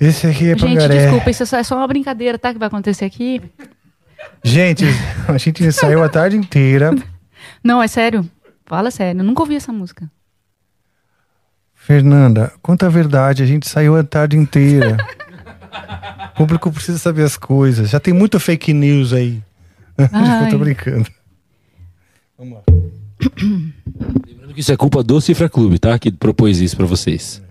[0.00, 1.02] Esse aqui é Gente, pangaré.
[1.04, 2.52] desculpa, isso é só, é só uma brincadeira, tá?
[2.52, 3.40] Que vai acontecer aqui.
[4.42, 4.84] Gente,
[5.28, 6.92] a gente ensaiou a tarde inteira.
[7.62, 8.28] Não, é sério.
[8.66, 9.20] Fala sério.
[9.20, 10.10] Eu nunca ouvi essa música.
[11.74, 14.96] Fernanda, conta a verdade, a gente saiu a tarde inteira.
[16.32, 17.90] O público precisa saber as coisas.
[17.90, 19.42] Já tem muito fake news aí.
[19.98, 20.46] Ai.
[20.46, 21.06] Eu tô brincando.
[22.38, 22.62] Vamos lá.
[24.26, 25.98] Lembrando que isso é culpa do Cifra Clube, tá?
[25.98, 27.42] Que propôs isso pra vocês.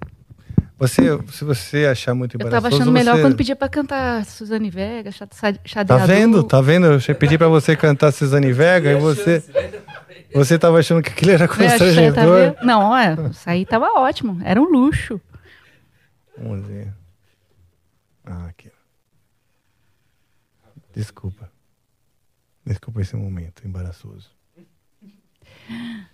[0.78, 2.62] Você, se você achar muito Eu embaraçoso...
[2.64, 3.22] tava achando melhor você...
[3.22, 5.28] quando pedia pra cantar Suzane Vega, Xa-
[5.66, 6.44] Xa- Tá vendo?
[6.44, 6.88] Tá vendo?
[7.08, 9.42] Eu pedi pra você cantar Suzane Vega e você...
[10.34, 12.56] Você tava achando que aquilo era tá constrangedor.
[12.64, 14.42] Não, olha, isso aí tava ótimo.
[14.44, 15.22] Era um luxo.
[16.38, 16.88] Vamos ver.
[18.34, 18.54] Ah.
[20.94, 21.52] Desculpa.
[22.66, 24.32] Desculpa esse momento embaraçoso.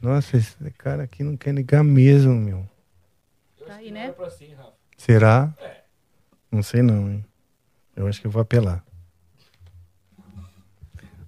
[0.02, 2.68] Nossa, esse cara aqui não quer ligar mesmo, meu.
[3.66, 4.14] Tá aí, né?
[4.98, 5.54] Será?
[6.52, 7.26] Não sei não, hein?
[7.96, 8.84] Eu acho que eu vou apelar.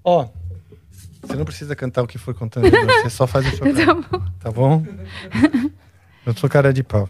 [0.03, 0.27] Ó,
[1.21, 4.31] Você não precisa cantar o que for constrangedor, você só faz o seu Tá.
[4.39, 4.83] Tá bom?
[6.25, 7.07] Eu sou cara de pau.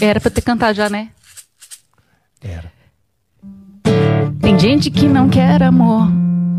[0.00, 1.08] Era pra ter cantado já, né?
[2.42, 2.70] Era.
[4.40, 6.08] Tem gente que não quer amor,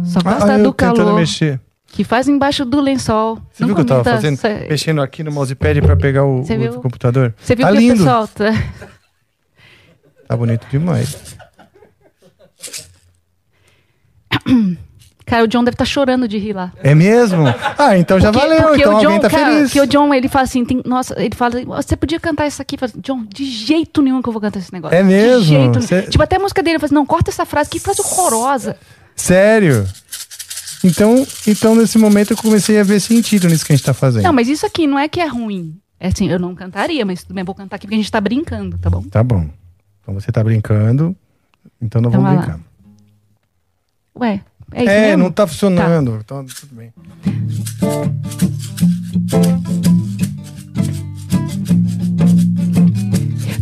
[0.03, 1.15] só gosta Ah, do calor.
[1.15, 1.59] mexer.
[1.87, 3.39] Que faz embaixo do lençol.
[3.51, 4.37] Você viu o que eu tava fazendo?
[4.69, 7.33] Mexendo aqui no mousepad pra pegar o, o computador.
[7.41, 7.97] Você viu tá que o lindo.
[7.97, 8.45] pessoal tá...
[10.27, 11.15] Tá bonito demais.
[15.27, 16.71] Cara, o John deve estar chorando de rir lá.
[16.81, 17.43] É mesmo?
[17.77, 18.63] Ah, então já Porque- valeu.
[18.69, 19.63] porque Então o John, alguém tá cara, feliz.
[19.65, 22.77] Porque o John, ele fala assim, tem- nossa, ele fala, você podia cantar isso aqui.
[22.77, 24.95] Fala, John, de jeito nenhum que eu vou cantar esse negócio.
[24.97, 25.41] É mesmo?
[25.41, 26.09] De jeito Cê- nenhum.
[26.09, 28.77] Tipo, até a música dele, ele fala assim, não, corta essa frase, que frase horrorosa.
[29.15, 29.85] Sério?
[30.83, 34.23] Então, então, nesse momento, eu comecei a ver sentido nisso que a gente tá fazendo.
[34.23, 35.75] Não, mas isso aqui não é que é ruim.
[35.99, 38.21] É assim, eu não cantaria, mas tudo bem, vou cantar aqui porque a gente tá
[38.21, 39.01] brincando, tá bom?
[39.01, 39.45] Tá bom.
[40.01, 41.13] Então você tá brincando,
[41.81, 42.53] então não Então vamos vai lá.
[42.53, 42.59] brincar.
[44.19, 44.41] Ué,
[44.73, 45.23] é isso É, mesmo?
[45.23, 46.19] não tá funcionando.
[46.23, 46.91] Então, tudo bem.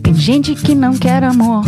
[0.03, 1.64] Tem gente que não quer amor,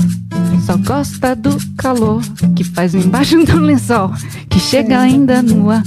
[0.66, 2.22] só gosta do calor
[2.56, 4.12] que faz embaixo do lençol,
[4.50, 5.84] que chega ainda nua,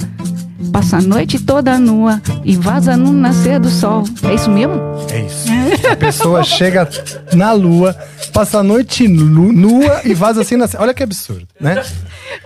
[0.72, 4.04] passa a noite toda nua e vaza no nascer do sol.
[4.22, 4.74] É isso mesmo?
[5.10, 5.86] É isso.
[5.90, 6.88] A pessoa chega
[7.34, 7.96] na lua,
[8.32, 10.68] passa a noite nu- nua e vaza assim na...
[10.78, 11.82] Olha que absurdo, né?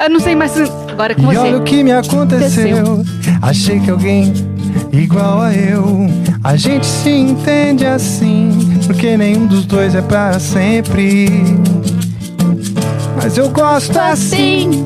[0.01, 0.53] Eu não sei mais.
[0.91, 1.39] Agora é com E você.
[1.39, 3.05] olha o que me aconteceu.
[3.43, 4.33] Achei que alguém
[4.93, 6.07] igual a eu.
[6.43, 8.51] A gente se entende assim,
[8.87, 11.29] porque nenhum dos dois é pra sempre.
[13.17, 14.85] Mas eu gosto assim.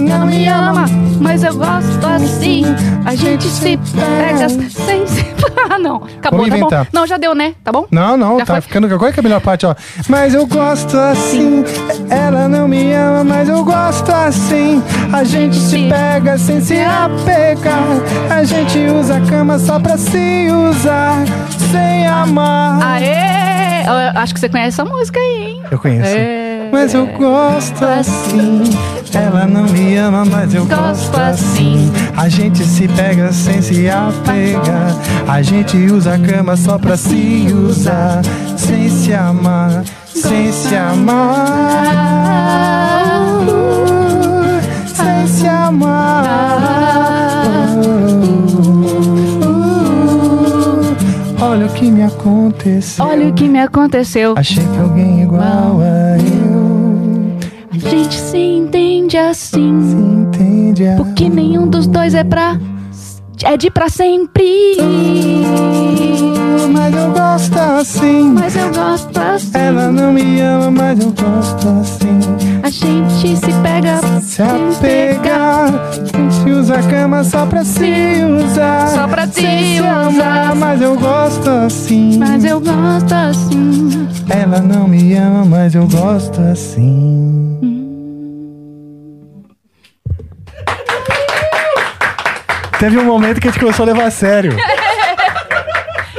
[0.00, 0.84] Não me ama,
[1.20, 2.64] mas eu gosto assim.
[3.04, 5.28] A gente se pega sem se.
[5.70, 5.96] Ah, não.
[6.18, 6.86] Acabou, Vamos tá bom?
[6.92, 7.54] Não, já deu, né?
[7.62, 7.86] Tá bom?
[7.90, 8.60] Não, não, Já tá foi?
[8.62, 8.88] ficando.
[8.96, 9.74] Qual é que é a melhor parte, ó?
[10.08, 11.64] Mas eu gosto assim.
[12.08, 14.82] Ela não me ama, mas eu gosto assim.
[15.12, 17.82] A gente se pega sem se apegar.
[18.30, 21.16] A gente usa a cama só pra se usar,
[21.70, 22.80] sem amar.
[22.82, 23.84] Aê!
[23.86, 25.62] Eu acho que você conhece essa música aí, hein?
[25.70, 26.06] Eu conheço.
[26.16, 26.47] É.
[26.70, 28.62] Mas eu gosto assim.
[29.14, 31.90] Ela não me ama, mas eu gosto assim.
[32.16, 34.94] A gente se pega sem se apegar.
[35.26, 38.22] A gente usa a cama só pra se usar.
[38.56, 41.84] Sem se amar, sem se amar.
[44.86, 46.24] Sem se amar.
[51.40, 53.04] Olha o que me aconteceu.
[53.04, 54.34] Olha o que me aconteceu.
[54.36, 56.47] Achei que alguém igual a eu.
[57.84, 59.80] A gente se entende assim.
[59.80, 60.96] Se entende a...
[60.96, 62.58] Porque nenhum dos dois é pra.
[63.44, 64.76] É de pra sempre.
[66.72, 68.32] Mas eu gosto assim.
[68.32, 69.50] Mas eu gosto assim.
[69.54, 72.18] Ela não me ama, mas eu gosto assim.
[72.62, 74.00] A gente se pega.
[74.20, 75.72] Se apegar.
[75.72, 78.88] A gente usa a cama só pra se usar.
[78.88, 80.06] Só pra se usar.
[80.06, 82.18] amar, mas eu gosto assim.
[82.18, 84.08] Mas eu gosto assim.
[84.28, 87.67] Ela não me ama, mas eu gosto assim.
[92.78, 94.52] Teve um momento que a gente começou a levar a sério.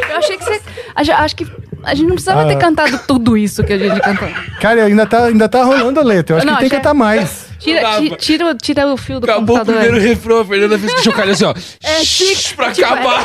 [0.10, 0.62] Eu achei que você.
[0.96, 1.48] a gente- Acho que
[1.84, 2.48] a gente não precisava Ah.
[2.48, 4.28] ter cantado tudo isso que a gente cantou.
[4.60, 6.34] Cara, ainda tá, ainda tá rolando a letra.
[6.36, 7.48] Eu acho Não, que tem que cantar mais.
[7.60, 9.82] Tira, ti- tira, o- tira o fio do Acabou o computador.
[9.82, 11.54] primeiro refrão, a Fernanda fez que chocalho assim, ó.
[11.84, 13.24] É, Shhh, pra tipo, acabar.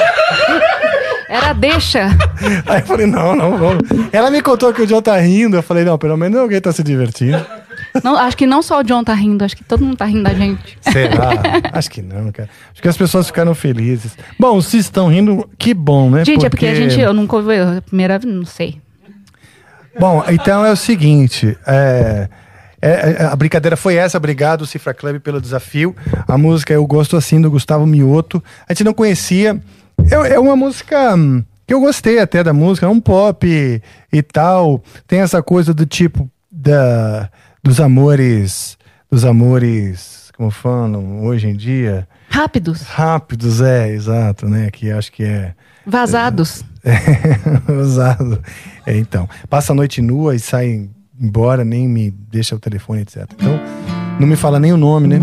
[1.28, 2.06] Era deixa.
[2.66, 3.82] Aí eu falei, não, não, vamos.
[4.12, 5.56] Ela me contou que o John tá rindo.
[5.56, 7.44] Eu falei, não, pelo menos alguém tá se divertindo.
[8.02, 10.22] Não, acho que não só o John tá rindo, acho que todo mundo tá rindo
[10.24, 10.78] da gente.
[10.80, 11.30] Será?
[11.72, 12.48] acho que não, cara.
[12.72, 14.16] Acho que as pessoas ficaram felizes.
[14.38, 16.24] Bom, se estão rindo, que bom, né?
[16.24, 18.80] Gente, é porque a gente, eu nunca ouvi a primeira vez, não sei.
[19.98, 21.56] Bom, então é o seguinte.
[21.66, 22.28] é,
[22.84, 24.18] é, é, a brincadeira foi essa.
[24.18, 25.96] Obrigado, Cifra Club, pelo desafio.
[26.28, 28.44] A música Eu Gosto Assim, do Gustavo Mioto.
[28.68, 29.58] A gente não conhecia.
[30.10, 32.84] É, é uma música hum, que eu gostei até da música.
[32.84, 33.80] É um pop e,
[34.12, 34.82] e tal.
[35.06, 37.30] Tem essa coisa do tipo da,
[37.64, 38.76] dos amores.
[39.10, 40.30] Dos amores.
[40.36, 42.06] Como falam hoje em dia?
[42.28, 44.70] Rápidos, Rápidos, é, exato, né?
[44.70, 45.54] Que acho que é.
[45.86, 46.62] vazados.
[46.86, 48.42] É, usado.
[48.84, 53.26] É, então, passa a noite nua e sai embora, nem me deixa o telefone, etc.
[53.34, 53.58] Então,
[54.20, 55.18] não me fala nem o nome, né?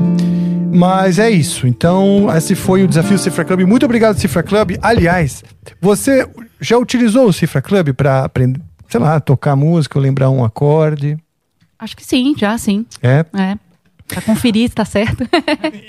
[0.74, 1.68] Mas é isso.
[1.68, 3.62] Então, esse foi o desafio Cifra Club.
[3.62, 4.72] Muito obrigado, Cifra Club.
[4.82, 5.44] Aliás,
[5.80, 6.28] você
[6.60, 8.60] já utilizou o Cifra Club para aprender,
[8.90, 11.16] sei lá, tocar música ou lembrar um acorde?
[11.82, 12.86] Acho que sim, já sim.
[13.02, 13.26] É?
[13.34, 13.58] É.
[14.08, 15.28] Pra conferir se tá certo.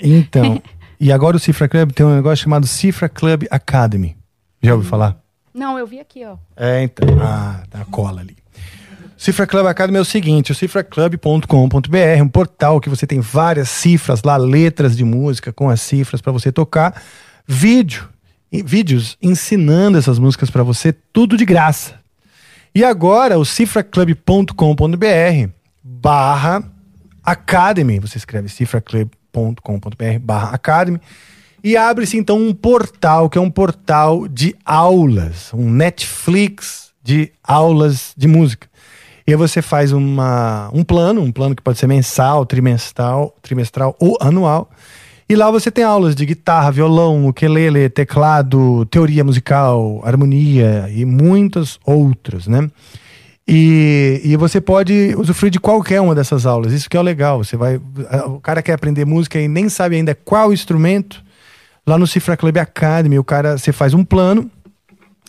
[0.01, 0.59] Então.
[0.99, 4.17] e agora o Cifra Club tem um negócio chamado Cifra Club Academy.
[4.59, 5.21] Já ouviu falar?
[5.53, 6.35] Não, eu vi aqui, ó.
[6.57, 7.07] É, então.
[7.21, 8.35] Ah, tá a cola ali.
[9.15, 14.23] Cifra Club Academy é o seguinte, o cifraclub.com.br um portal que você tem várias cifras
[14.23, 17.01] lá, letras de música com as cifras para você tocar,
[17.47, 18.09] vídeo,
[18.51, 21.99] vídeos ensinando essas músicas para você, tudo de graça.
[22.73, 25.62] E agora o cifraclub.com.br
[26.03, 26.61] barra
[27.23, 30.99] Academy, você escreve cifraclub.com.br barra Academy
[31.63, 38.13] e abre-se então um portal que é um portal de aulas, um Netflix de aulas
[38.17, 38.67] de música.
[39.25, 43.95] E aí você faz uma, um plano, um plano que pode ser mensal, trimestral, trimestral
[43.97, 44.69] ou anual.
[45.29, 51.79] E lá você tem aulas de guitarra, violão, ukulele, teclado, teoria musical, harmonia e muitas
[51.85, 52.69] outras, né?
[53.47, 56.71] E, e você pode usufruir de qualquer uma dessas aulas.
[56.71, 57.43] Isso que é legal.
[57.43, 57.79] Você vai,
[58.25, 61.23] o cara quer aprender música e nem sabe ainda qual instrumento.
[61.85, 64.49] Lá no Cifra Club Academy, o cara, você faz um plano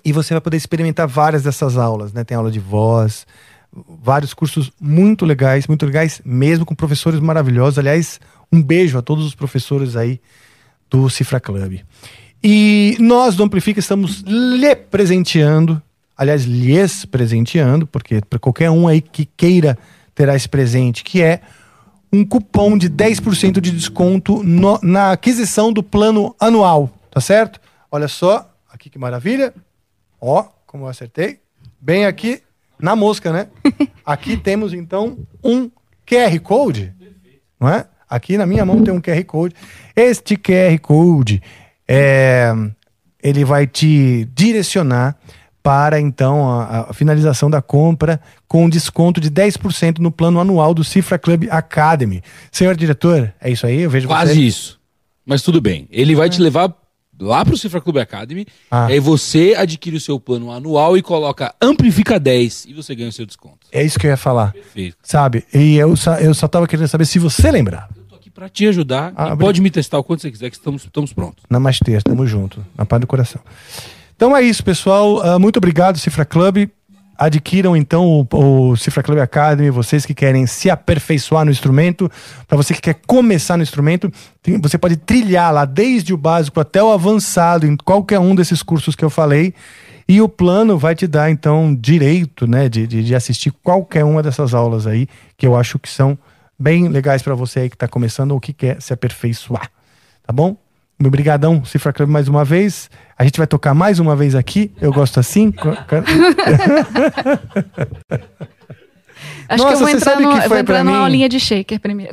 [0.04, 2.22] e você vai poder experimentar várias dessas aulas, né?
[2.22, 3.26] Tem aula de voz,
[4.00, 7.78] vários cursos muito legais, muito legais mesmo, com professores maravilhosos.
[7.78, 8.20] Aliás,
[8.52, 10.20] um beijo a todos os professores aí
[10.88, 11.80] do Cifra Club.
[12.42, 15.82] E nós do Amplifica estamos lhe presenteando,
[16.16, 19.76] aliás, lhes presenteando, porque para qualquer um aí que queira
[20.14, 21.40] terá esse presente, que é
[22.12, 27.60] um cupom de 10% de desconto no- na aquisição do plano anual, tá certo?
[27.90, 29.52] Olha só, aqui que maravilha.
[30.20, 31.40] Ó, como eu acertei.
[31.80, 32.40] Bem aqui
[32.78, 33.48] na mosca, né?
[34.06, 35.70] Aqui temos então um
[36.06, 36.92] QR Code,
[37.58, 37.86] não é?
[38.08, 39.54] Aqui na minha mão tem um QR Code.
[39.96, 41.42] Este QR Code
[41.88, 42.52] é,
[43.22, 45.16] ele vai te direcionar
[45.64, 50.74] para então a, a finalização da compra com um desconto de 10% no plano anual
[50.74, 52.22] do Cifra Club Academy.
[52.52, 53.80] Senhor diretor, é isso aí?
[53.80, 54.40] Eu vejo Quase você.
[54.40, 54.78] isso.
[55.24, 55.88] Mas tudo bem.
[55.90, 56.70] Ele vai te levar
[57.18, 58.46] lá pro Cifra Club Academy.
[58.70, 58.86] Ah.
[58.86, 63.12] Aí você adquire o seu plano anual e coloca Amplifica 10 e você ganha o
[63.12, 63.66] seu desconto.
[63.72, 64.52] É isso que eu ia falar.
[64.52, 64.98] Perfeito.
[65.02, 65.46] Sabe?
[65.54, 67.88] E eu só, eu só tava querendo saber se você lembrava.
[68.14, 69.14] Aqui pra te ajudar.
[69.16, 71.42] Ah, pode me testar o quanto você quiser, que estamos, estamos prontos.
[71.48, 72.62] Namastê, tamo junto.
[72.76, 73.40] Na paz do coração.
[74.24, 75.20] Então é isso, pessoal.
[75.22, 76.66] Ah, muito obrigado, Cifra Club.
[77.18, 82.10] Adquiram então o, o Cifra Club Academy, vocês que querem se aperfeiçoar no instrumento,
[82.48, 84.10] para você que quer começar no instrumento,
[84.42, 88.62] tem- você pode trilhar lá desde o básico até o avançado em qualquer um desses
[88.62, 89.52] cursos que eu falei.
[90.08, 94.22] E o plano vai te dar, então, direito né, de, de, de assistir qualquer uma
[94.22, 95.06] dessas aulas aí,
[95.36, 96.16] que eu acho que são
[96.58, 99.70] bem legais para você aí que está começando ou que quer se aperfeiçoar.
[100.26, 100.56] Tá bom?
[100.98, 102.88] Obrigadão, Cifra Club, mais uma vez.
[103.16, 104.72] A gente vai tocar mais uma vez aqui.
[104.80, 105.52] Eu gosto assim.
[109.48, 112.12] Acho Nossa, que eu vou entrar, no, que vou entrar numa aulinha de shaker primeiro.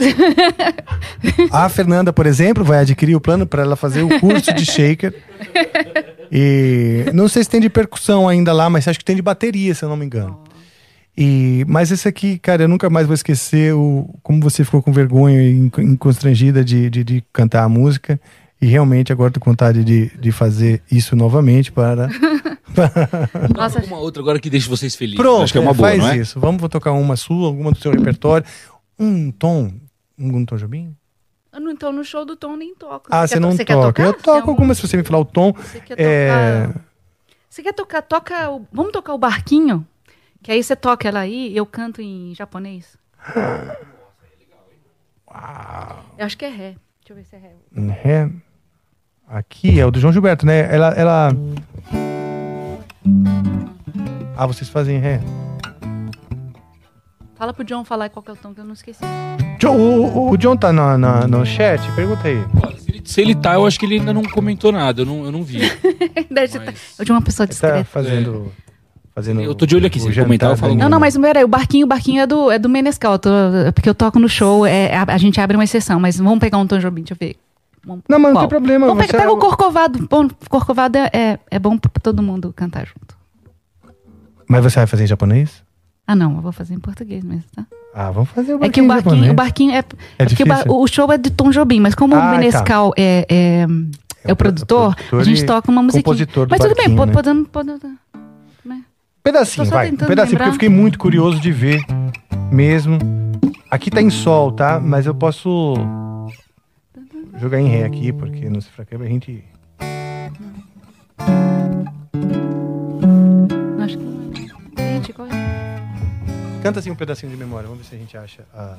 [1.52, 5.14] A Fernanda, por exemplo, vai adquirir o plano para ela fazer o curso de shaker.
[6.34, 9.76] E não sei se tem de percussão ainda lá, mas acho que tem de bateria,
[9.76, 10.40] se eu não me engano.
[11.18, 14.94] E, mas esse aqui, cara, eu nunca mais vou esquecer o, como você ficou com
[14.94, 18.18] vergonha e constrangida de, de, de cantar a música.
[18.62, 22.08] E realmente agora tô com vontade de, de fazer isso novamente para.
[23.56, 25.20] Nossa, Uma outra agora que deixa vocês felizes.
[25.20, 26.18] Pronto, Acho que é uma é, boa, faz não é?
[26.18, 26.40] isso.
[26.40, 28.46] Vamos vou tocar uma sua, alguma do seu repertório.
[29.00, 29.74] Um tom.
[30.18, 30.96] Um tom Jobim?
[31.52, 33.10] Eu não- então no show do Tom nem toco.
[33.12, 34.02] Ah, você to- não toca.
[34.04, 35.52] Eu é toco um- algumas, se você me falar o tom.
[35.54, 36.82] Você quer É, tocar?
[37.50, 38.02] Você quer tocar?
[38.04, 38.50] Toca.
[38.52, 39.86] o- Vamos tocar o barquinho?
[40.44, 42.96] Que aí você toca ela aí e eu canto em japonês.
[46.18, 46.76] Eu acho que é ré.
[47.00, 47.56] Deixa eu ver se é ré.
[47.92, 48.30] Ré.
[49.32, 50.68] Aqui é o do João Gilberto, né?
[50.74, 50.90] Ela.
[50.90, 51.30] ela...
[54.36, 55.22] Ah, vocês fazem Ré.
[57.36, 59.00] Fala pro John falar qual que é o tom que eu não esqueci.
[59.60, 61.82] Jo- o, o John tá na, na- no chat?
[61.96, 62.44] Pergunta aí.
[62.80, 65.02] Se ele, se ele tá, eu acho que ele ainda não comentou nada.
[65.02, 65.60] Eu não, eu não vi.
[66.30, 67.84] Deve ser- Eu de uma pessoa Ele tá discreta.
[67.86, 68.52] fazendo.
[69.16, 71.44] fazendo Eu tô de olho aqui, se ele comentar, eu falo Não, não, mas peraí,
[71.44, 73.14] o barquinho, o barquinho é do, é do Menescal.
[73.14, 73.30] eu tô-
[73.68, 76.40] é porque eu toco no show, é, a, a gente abre uma exceção, mas vamos
[76.40, 77.38] pegar um Tom Jobim, deixa eu ver.
[77.86, 78.40] Não, mas não qual?
[78.42, 78.96] tem problema.
[78.96, 80.08] Pega, pega o Corcovado.
[80.10, 83.18] Bom, Corcovado é, é, é bom pra todo mundo cantar junto.
[84.48, 85.64] Mas você vai fazer em japonês?
[86.06, 87.66] Ah, não, eu vou fazer em português mesmo, tá?
[87.94, 89.32] Ah, vamos fazer o É que o barquinho, japonês.
[89.32, 89.78] o barquinho é.
[89.78, 89.84] É
[90.20, 90.78] É porque o, ba- difícil?
[90.80, 93.66] o show é de Tom Jobim, mas como Ah, o Menescal é, é,
[94.26, 96.04] é o produtor, produtor a gente toca uma musiquinha.
[96.04, 97.14] compositor do Mas tudo bem, barquinho, pode, né?
[97.14, 97.46] podendo.
[97.50, 97.98] podendo
[99.24, 99.92] Pedacinho, vai.
[99.92, 101.80] Um pedacinho, porque eu fiquei muito curioso de ver
[102.52, 102.98] mesmo.
[103.70, 104.80] Aqui tá em sol, tá?
[104.80, 105.76] Mas eu posso
[107.38, 109.44] jogar em ré aqui, porque no Cifra a gente.
[109.70, 110.32] É?
[116.62, 118.78] Canta assim um pedacinho de memória, vamos ver se a gente acha a.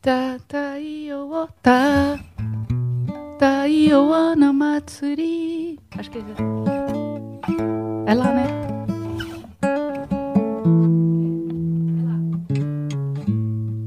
[0.00, 1.48] Ta ta io o
[3.66, 5.78] io ana matsuri.
[5.98, 6.22] Acho que é.
[8.06, 8.46] É lá, né?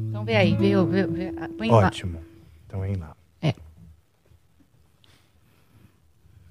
[0.09, 1.33] Então vê aí, vê, vê, vê.
[1.57, 2.17] Põe Ótimo.
[2.17, 2.22] Lá
[2.81, 3.15] vem lá.
[3.41, 3.53] É.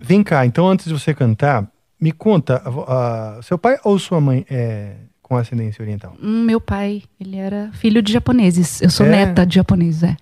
[0.01, 1.66] Vem cá, então antes de você cantar,
[2.01, 6.16] me conta, a vo- a- seu pai ou sua mãe é com ascendência oriental?
[6.20, 8.82] Hum, Meu pai, ele era filho de japoneses.
[8.82, 9.11] Eu sou É?
[9.11, 10.16] neta de japoneses, é.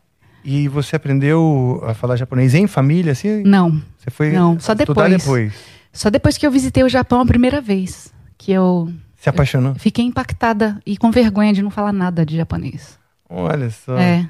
[0.45, 3.43] E você aprendeu a falar japonês em família, assim?
[3.43, 3.83] Não.
[3.99, 5.11] Você foi Não, só depois.
[5.11, 5.53] depois?
[5.93, 8.13] Só depois que eu visitei o Japão a primeira vez.
[8.39, 9.75] Que eu Se apaixonou?
[9.75, 12.99] fiquei impactada e com vergonha de não falar nada de japonês.
[13.29, 13.99] Olha só.
[13.99, 14.27] É.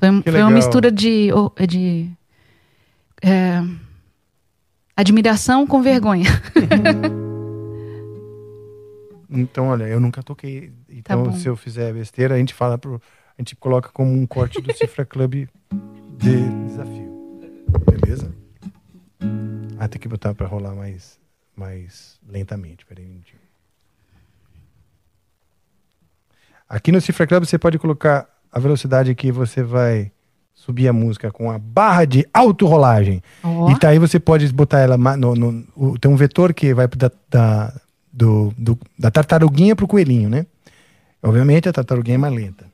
[0.00, 1.28] Foi, foi uma mistura de.
[1.68, 2.10] de
[3.22, 3.62] é,
[4.96, 6.26] admiração com vergonha.
[9.32, 10.72] Então, olha, eu nunca toquei.
[10.88, 11.32] Então, bom.
[11.32, 13.00] se eu fizer besteira, a gente fala pro.
[13.38, 15.46] A gente coloca como um corte do Cifra Club
[16.18, 17.38] de desafio.
[17.88, 18.34] Beleza?
[19.78, 21.18] Ah, tem que botar pra rolar mais,
[21.56, 22.84] mais lentamente.
[22.84, 23.20] Peraí um.
[26.68, 30.10] Aqui no Cifra Club você pode colocar a velocidade que você vai
[30.54, 33.22] subir a música com a barra de autorrolagem.
[33.42, 33.70] Ó.
[33.70, 36.86] E tá aí você pode botar ela no, no- o- tem um vetor que vai
[36.88, 37.72] da, da,
[38.12, 40.44] do, do- da tartaruguinha pro coelhinho, né?
[41.22, 42.66] Obviamente a tartaruguinha é mais lenta.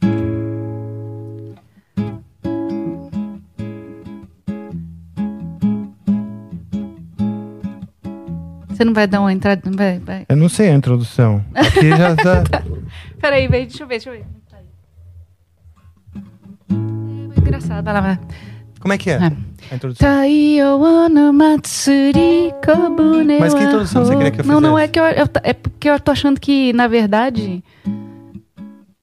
[8.68, 9.62] Você não vai dar uma entrada.
[9.70, 10.26] Vai, vai.
[10.28, 11.44] Eu não sei a introdução.
[11.54, 12.42] Aqui já tá.
[13.20, 14.26] Peraí, vem, deixa eu ver, deixa eu ver.
[17.56, 18.18] Engraçado, vai lá, vai.
[18.80, 19.14] Como é que é?
[19.14, 19.32] É.
[19.70, 20.08] A introdução.
[22.64, 25.52] Kobune Mas que introdução você queria que eu Não, não, é que eu, eu- é
[25.52, 27.64] porque eu tô achando que, na verdade,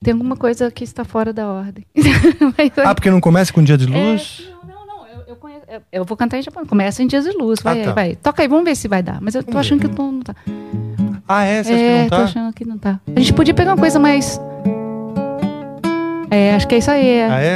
[0.01, 1.85] tem alguma coisa que está fora da ordem.
[2.57, 4.47] Mas, Ah, porque não começa com dia de luz?
[5.67, 6.69] eu, eu vou cantar em japonês.
[6.69, 7.93] Começa em Dias de Luz, vai, Ah, tá.
[7.93, 8.15] vai.
[8.15, 9.19] Toca aí, vamos ver se vai dar.
[9.19, 10.35] Mas eu tô Vamos achando que o tom não tá.
[11.27, 11.63] Ah, é?
[11.63, 12.23] Você acha é, que não tô tá?
[12.23, 12.99] achando que não tá.
[13.15, 14.39] A gente podia pegar uma coisa mais...
[16.33, 17.07] É, acho que é isso aí.
[17.07, 17.47] É, Ah, é?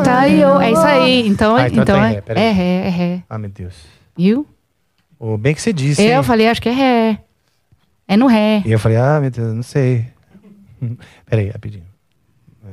[0.00, 1.26] é tá aí, ó, é isso aí.
[1.28, 2.42] Então, Ah, então então, é, ré, peraí.
[2.44, 3.22] é ré, é ré.
[3.28, 3.74] Ah, meu Deus.
[4.16, 4.46] Viu?
[5.18, 6.02] Oh, bem que você disse.
[6.02, 6.22] Eu hein?
[6.22, 7.18] falei, acho que é ré.
[8.08, 8.62] É no ré.
[8.64, 10.06] E eu falei, ah, meu Deus, não sei.
[11.28, 11.84] Peraí, rapidinho.
[12.64, 12.68] É.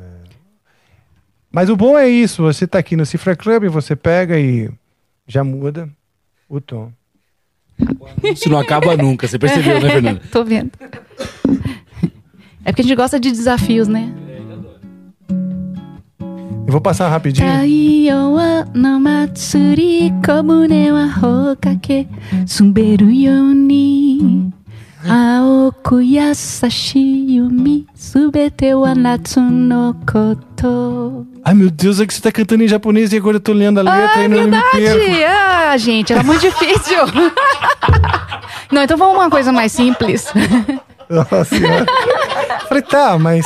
[1.51, 4.69] Mas o bom é isso, você tá aqui no Cifra Club, você pega e
[5.27, 5.89] já muda
[6.47, 6.89] o tom.
[8.23, 10.21] Isso não acaba nunca, você percebeu, né, Fernanda?
[10.31, 10.71] Tô vendo.
[12.63, 14.13] É porque a gente gosta de desafios, né?
[16.67, 17.47] Eu vou passar rapidinho.
[25.09, 26.99] Aoku yasashi
[27.37, 32.67] yumi Subete wa natsu no koto Ai, meu Deus, é que você tá cantando em
[32.67, 34.99] japonês e agora eu tô lendo a letra e não me perco.
[34.99, 35.23] Verdade!
[35.23, 36.97] Ah, gente, era muito difícil.
[38.69, 40.27] Não, então vamos uma coisa mais simples.
[41.09, 41.85] Nossa senhora.
[42.67, 43.45] Falei, tá, mas.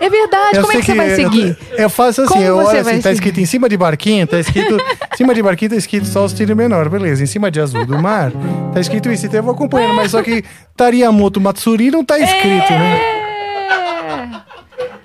[0.00, 1.56] É verdade, eu como é que você vai eu- seguir?
[1.76, 3.12] Eu, faço assim, Como eu olho assim, tá seguir?
[3.14, 4.76] escrito em cima de barquinho, tá escrito.
[5.12, 7.22] em cima de barquinho tá escrito só o tiro menor, beleza.
[7.22, 8.32] Em cima de azul do mar,
[8.72, 10.44] tá escrito isso, então eu vou acompanhando, mas só que
[10.76, 13.00] Tariamoto Matsuri não tá escrito, né?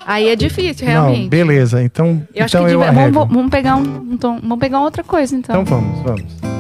[0.05, 1.29] Aí é difícil, Não, realmente.
[1.29, 1.83] beleza.
[1.83, 3.81] Então, Eu acho então que eu devia- vamos, vamos pegar um,
[4.13, 5.61] um tom- vamos pegar outra coisa, então.
[5.61, 6.58] Então vamos, vamos.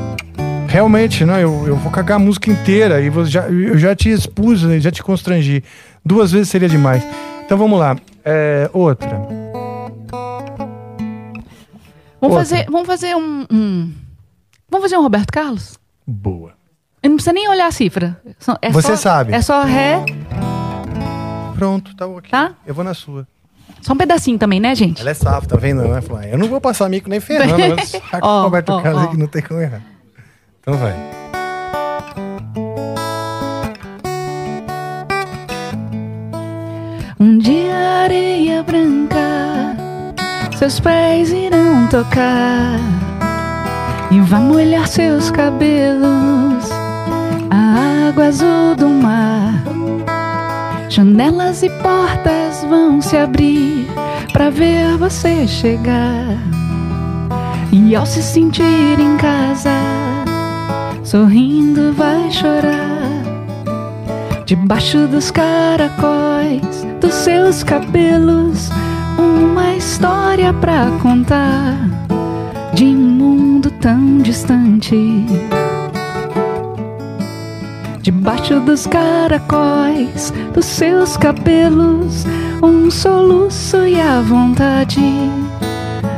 [0.69, 4.09] Realmente, não, eu, eu vou cagar a música inteira e vou, já, eu já te
[4.11, 5.63] expus, né, já te constrangi.
[6.05, 7.03] Duas vezes seria demais.
[7.43, 7.97] Então vamos lá.
[8.23, 9.09] É, outra.
[12.21, 12.37] Vamos Outra.
[12.39, 13.93] fazer, vamos fazer um, um-
[14.69, 15.79] Vamos fazer um Roberto Carlos?
[16.05, 16.51] Boa.
[17.01, 18.21] Eu não precisa nem olhar a cifra.
[18.61, 19.33] É Você só- sabe.
[19.33, 20.03] É só ré,
[21.55, 22.29] Pronto, tá ok.
[22.29, 22.51] tá?
[22.67, 23.27] Eu vou na sua.
[23.81, 25.01] Só um pedacinho também, né, gente?
[25.01, 25.81] Ela é safra, tá vendo?
[25.81, 29.05] "Ah, eu não vou passar mico nem Fernando, mas Ó, Roberto ó, Carlos ó.
[29.07, 29.81] aqui não tem como errar.
[30.69, 30.95] Então vai.
[37.19, 39.75] Um dia areia branca,
[40.59, 42.77] seus pés irão tocar
[44.11, 46.69] e vai molhar seus cabelos,
[47.49, 49.63] a água azul do mar.
[50.87, 53.87] Janelas e portas vão se abrir
[54.31, 56.37] para ver você chegar.
[57.71, 59.71] E ao se sentir em casa,
[61.03, 62.99] sorrindo vai chorar.
[64.45, 68.69] Debaixo dos caracóis dos seus cabelos,
[69.17, 71.75] uma história pra contar
[72.73, 75.25] de um mundo tão distante.
[78.01, 82.25] Debaixo dos caracóis dos seus cabelos,
[82.61, 85.01] um soluço e a vontade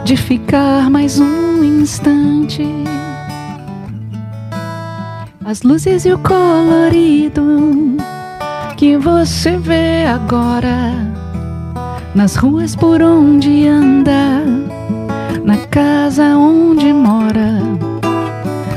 [0.06, 2.66] de ficar mais um instante.
[5.52, 7.98] As luzes e o colorido
[8.78, 10.94] que você vê agora
[12.16, 14.46] nas ruas por onde anda,
[15.44, 17.60] na casa onde mora.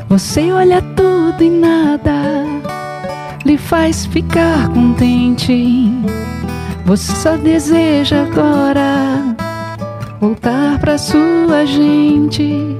[0.09, 2.43] Você olha tudo e nada
[3.45, 5.93] lhe faz ficar contente.
[6.87, 9.37] Você só deseja agora
[10.21, 12.77] voltar pra sua gente.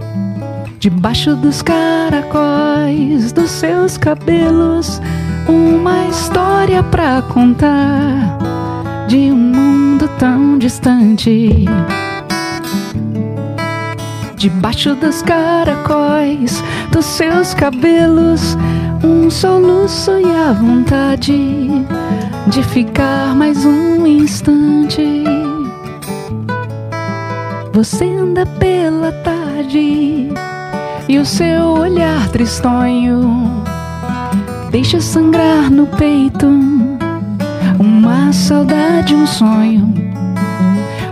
[0.85, 5.01] Debaixo dos caracóis dos seus cabelos,
[5.49, 8.37] uma história pra contar
[9.09, 11.65] de um mundo tão distante.
[14.37, 16.63] Debaixo dos caracóis
[16.93, 18.55] dos seus cabelos,
[19.03, 21.67] um soluço e a vontade
[22.49, 25.25] de ficar mais um instante.
[27.73, 30.29] Você anda pela tarde
[31.09, 33.63] e o seu olhar tristonho
[34.71, 36.47] deixa sangrar no peito
[37.79, 39.93] uma saudade, um sonho.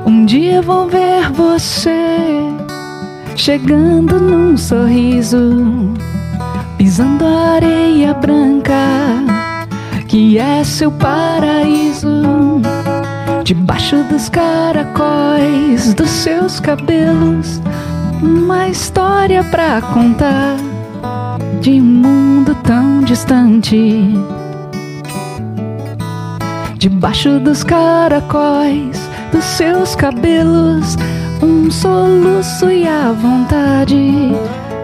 [0.06, 1.90] Um dia vou ver você
[3.36, 5.94] chegando num sorriso,
[6.78, 8.72] pisando a areia branca
[10.08, 12.60] que é seu paraíso.
[13.44, 17.60] Debaixo dos caracóis dos seus cabelos,
[18.22, 20.56] uma história pra contar
[21.60, 24.14] de um mundo tão distante.
[26.78, 30.96] Debaixo dos caracóis dos seus cabelos,
[31.42, 34.32] um soluço e a vontade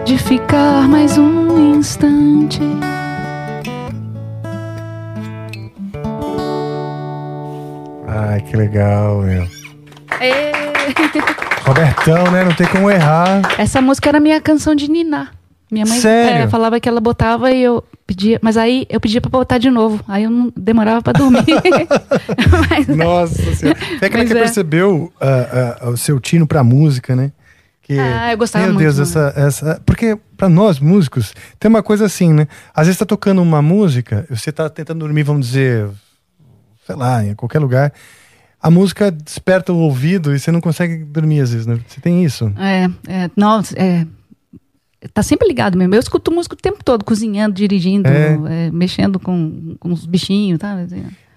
[0.05, 2.61] de ficar mais um instante.
[8.07, 9.47] Ai, que legal, meu.
[11.65, 12.43] Robertão, né?
[12.43, 13.41] Não tem como errar.
[13.59, 15.29] Essa música era minha canção de Niná.
[15.71, 16.43] Minha mãe Sério?
[16.45, 19.69] é, falava que ela botava e eu pedia, mas aí eu pedia pra botar de
[19.69, 20.03] novo.
[20.07, 21.43] Aí eu não demorava pra dormir.
[22.69, 23.77] Mas- Nossa senhora.
[24.01, 24.39] É que você é.
[24.41, 27.31] percebeu ah, ah, o seu tino pra música, né?
[27.83, 29.03] Que, Ah, eu gostava Meu muito, Deus, né?
[29.03, 29.81] essa, essa.
[29.85, 32.47] Porque pra nós músicos, tem uma coisa assim, né?
[32.73, 35.87] Às vezes tá tocando uma música, você tá tentando dormir, vamos dizer,
[36.87, 37.93] sei lá, em qualquer lugar.
[38.61, 41.79] A música desperta o ouvido e você não consegue dormir às vezes, né?
[41.87, 42.51] Você tem isso.
[42.57, 44.05] É, é, nossa, é,
[45.13, 45.95] tá sempre ligado mesmo.
[45.95, 48.37] Eu escuto música o tempo todo, cozinhando, dirigindo, É.
[48.67, 50.75] é, mexendo com, com os bichinhos, tá?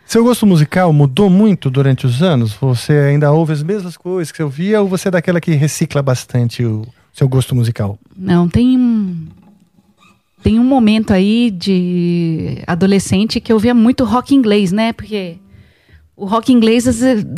[0.04, 2.52] Seu gosto musical mudou muito durante os anos?
[2.54, 6.02] Você ainda ouve as mesmas coisas que você ouvia ou você é daquela que recicla
[6.02, 6.82] bastante o
[7.12, 7.98] seu gosto musical?
[8.16, 9.28] Não, tem um.
[10.42, 14.92] Tem um momento aí de adolescente que eu via muito rock inglês, né?
[14.92, 15.36] Porque
[16.22, 16.84] o rock inglês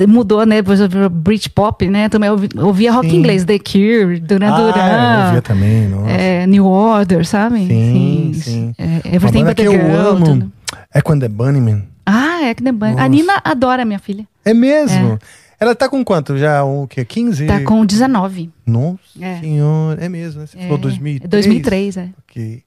[0.07, 0.63] mudou, né?
[0.63, 2.09] Por exemplo, Britpop, né?
[2.09, 3.17] Também ouvi- ouvia rock Sim.
[3.17, 5.25] inglês, The Cure, Duran Ah, eu Duran.
[5.27, 6.11] ouvia também, nossa.
[6.11, 7.67] é, New Order, sabe?
[7.67, 8.75] Sim, sim.
[8.79, 9.97] É, Uma Everything banda But the que eu Girl.
[10.09, 10.53] amo tudo.
[10.93, 11.85] é quando é Bunnyman.
[12.07, 12.93] Ah, é que The Bunny.
[12.93, 13.05] Nossa.
[13.05, 14.27] A Nina adora minha filha.
[14.45, 15.19] É mesmo?
[15.59, 16.37] Ela tá com quanto?
[16.37, 17.05] Já o quê?
[17.05, 17.47] 15?
[17.47, 18.51] Tá com 19.
[18.67, 19.39] Nossa É.
[19.41, 20.47] senhora, é mesmo, né?
[20.47, 21.31] Você É, falou 2003?
[21.31, 22.09] 2003, é.
[22.29, 22.63] Ok.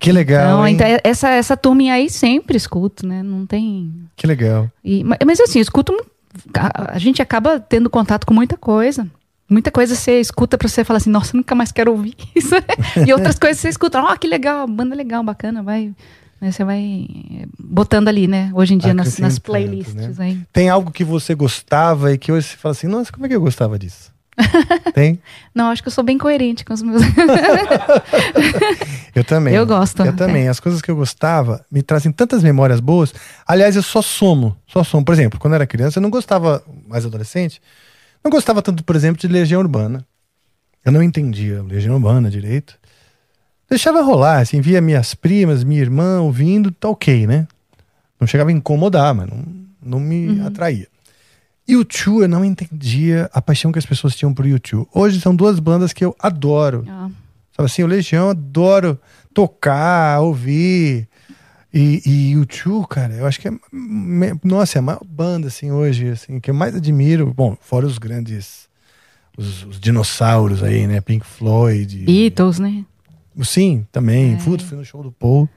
[0.00, 3.22] Que legal, Então, então, essa, essa turminha aí sempre escuto, né?
[3.22, 3.92] Não tem.
[4.16, 4.68] Que legal.
[4.82, 5.92] E, ma- mas assim, escuto.
[6.56, 9.06] A, a gente acaba tendo contato com muita coisa.
[9.48, 12.54] Muita coisa você escuta pra você falar assim, nossa, nunca mais quero ouvir isso.
[13.06, 15.92] e outras coisas você escuta, ó, que legal, banda legal, bacana, vai.
[16.40, 17.06] né, Você vai
[17.58, 18.50] botando ali, né?
[18.54, 20.38] Hoje em dia nas, nas playlists né?
[20.52, 23.34] Tem algo que você gostava e que hoje você fala assim, nossa, como é que
[23.34, 24.09] eu gostava disso?
[24.94, 25.20] Tem?
[25.54, 27.02] Não, acho que eu sou bem coerente com os meus.
[29.14, 29.54] Eu também.
[29.54, 30.48] Eu gosto, Eu também.
[30.48, 33.12] As coisas que eu gostava me trazem tantas memórias boas.
[33.46, 34.56] Aliás, eu só somo.
[34.68, 35.04] Só somo.
[35.04, 37.60] Por exemplo, quando eu era criança, eu não gostava, mais adolescente,
[38.22, 40.06] não gostava tanto, por exemplo, de Legião Urbana.
[40.84, 42.78] Eu não entendia Legião Urbana direito.
[43.68, 47.46] Deixava rolar, assim, via minhas primas, minha irmã ouvindo, tá ok, né?
[48.18, 49.44] Não chegava a incomodar, mas não,
[49.82, 50.88] não me atraía.
[51.70, 54.88] E o Chu, eu não entendia a paixão que as pessoas tinham por YouTube.
[54.92, 56.84] Hoje são duas bandas que eu adoro.
[56.88, 57.08] Ah,
[57.56, 58.98] Sabe assim, o Legião adoro
[59.32, 61.08] tocar, ouvir.
[61.72, 63.52] E, e o Chu, cara, eu acho que é.
[64.42, 67.32] Nossa, é a maior banda, assim, hoje, assim, que eu mais admiro.
[67.32, 68.68] Bom, fora os grandes.
[69.38, 71.00] Os, os dinossauros aí, né?
[71.00, 72.04] Pink Floyd.
[72.04, 72.84] Beatles, né?
[73.44, 74.36] Sim, também.
[74.38, 75.48] Puta, fui no show do Paul.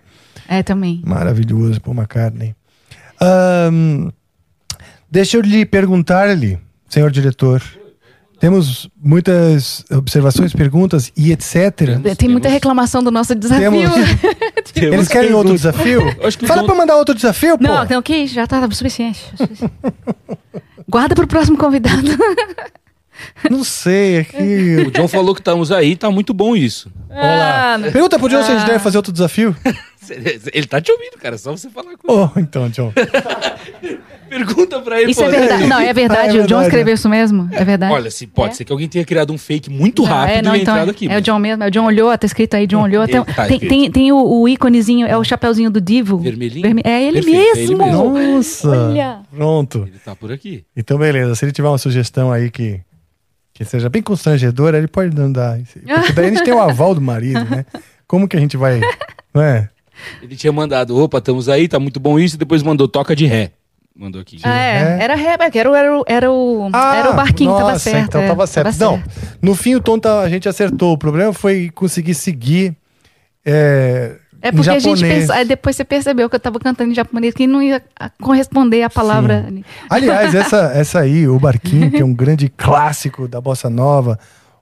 [0.48, 1.02] É, também.
[1.03, 2.56] Maravilhoso, Paul McCartney.
[3.19, 4.11] Ahn,
[5.14, 6.57] deixa eu lhe perguntar ali,
[6.90, 7.61] senhor diretor.
[8.40, 11.56] Temos muitas observações, perguntas e etc.
[12.18, 13.69] Tem muita reclamação do nosso desafio.
[14.73, 16.02] Temos- Eles querem outro desafio?
[16.26, 17.64] Acho que Fala vão- pra mandar outro desafio, pô.
[17.64, 19.22] Não, ok, já tá suficiente.
[20.90, 22.02] Guarda pro próximo convidado.
[23.49, 24.76] Não sei, é que...
[24.88, 26.91] O John falou que estamos aí, tá muito bom isso.
[27.10, 29.56] Ah, Pergunta pro John se a gente deve fazer outro desafio.
[30.52, 32.30] Ele tá te ouvindo, cara, só você falar com ele.
[32.35, 32.91] Oh, então, John.
[34.38, 35.11] Pergunta pra ele.
[35.11, 35.68] Isso é pô, verdade.
[35.68, 36.22] Não, é verdade.
[36.38, 36.64] Ah, é O John verdade.
[36.68, 37.49] escreveu isso mesmo?
[37.51, 37.93] É verdade?
[37.93, 38.55] Olha, se pode É.
[38.55, 40.88] ser que alguém tenha criado um fake muito Não, rápido é, não, e então entrado
[40.88, 41.05] é, aqui.
[41.05, 43.07] é o mas- John mesmo, é o John olhou, tá escrito aí, John olhou.
[43.07, 46.18] Tem, Tá tem, tem, tem o, o íconezinho, é o chapeuzinho do Divo.
[46.18, 46.61] Vermelhinho?
[46.64, 48.11] Verme- É ele Perfeito, é ele mesmo!
[48.14, 48.34] mesmo.
[48.35, 48.69] Nossa!
[48.69, 49.19] Olha.
[49.31, 49.84] Pronto.
[49.88, 50.64] Ele tá por aqui.
[50.76, 51.35] Então, beleza.
[51.35, 52.80] Se ele tiver uma sugestão aí que,
[53.53, 55.60] que seja bem constrangedora, ele pode não dar.
[55.60, 57.65] Porque daí a gente tem o aval do marido, né?
[58.07, 58.81] Como que a gente vai.
[59.34, 59.69] Não é?
[60.22, 63.26] Ele tinha mandado, opa, estamos aí, tá muito bom isso, e depois mandou toca de
[63.26, 63.51] ré.
[63.95, 64.40] Mandou aqui.
[64.44, 65.03] Ah, é, É.
[65.03, 67.80] era Rebeca, era, o- era, o- era, o, era o barquinho que tava Ah, nossa,
[67.91, 68.06] certo.
[68.07, 68.80] Então é, tava certo.
[68.80, 69.03] Não,
[69.41, 70.94] no fim o tom tá- a gente acertou.
[70.94, 72.76] O problema foi conseguir seguir.
[73.45, 76.91] É, É em porque a gente pensa, aí depois você percebeu que eu tava cantando
[76.91, 79.45] em japonês que não ia ah, corresponder à palavra.
[79.90, 84.18] Aliás, essa, essa aí, o Barquinho, que é um grande clássico da bossa nova,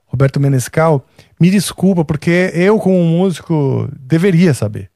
[0.07, 1.05] Roberto Menescal,
[1.39, 4.89] me desculpa, porque eu, como músico, deveria saber.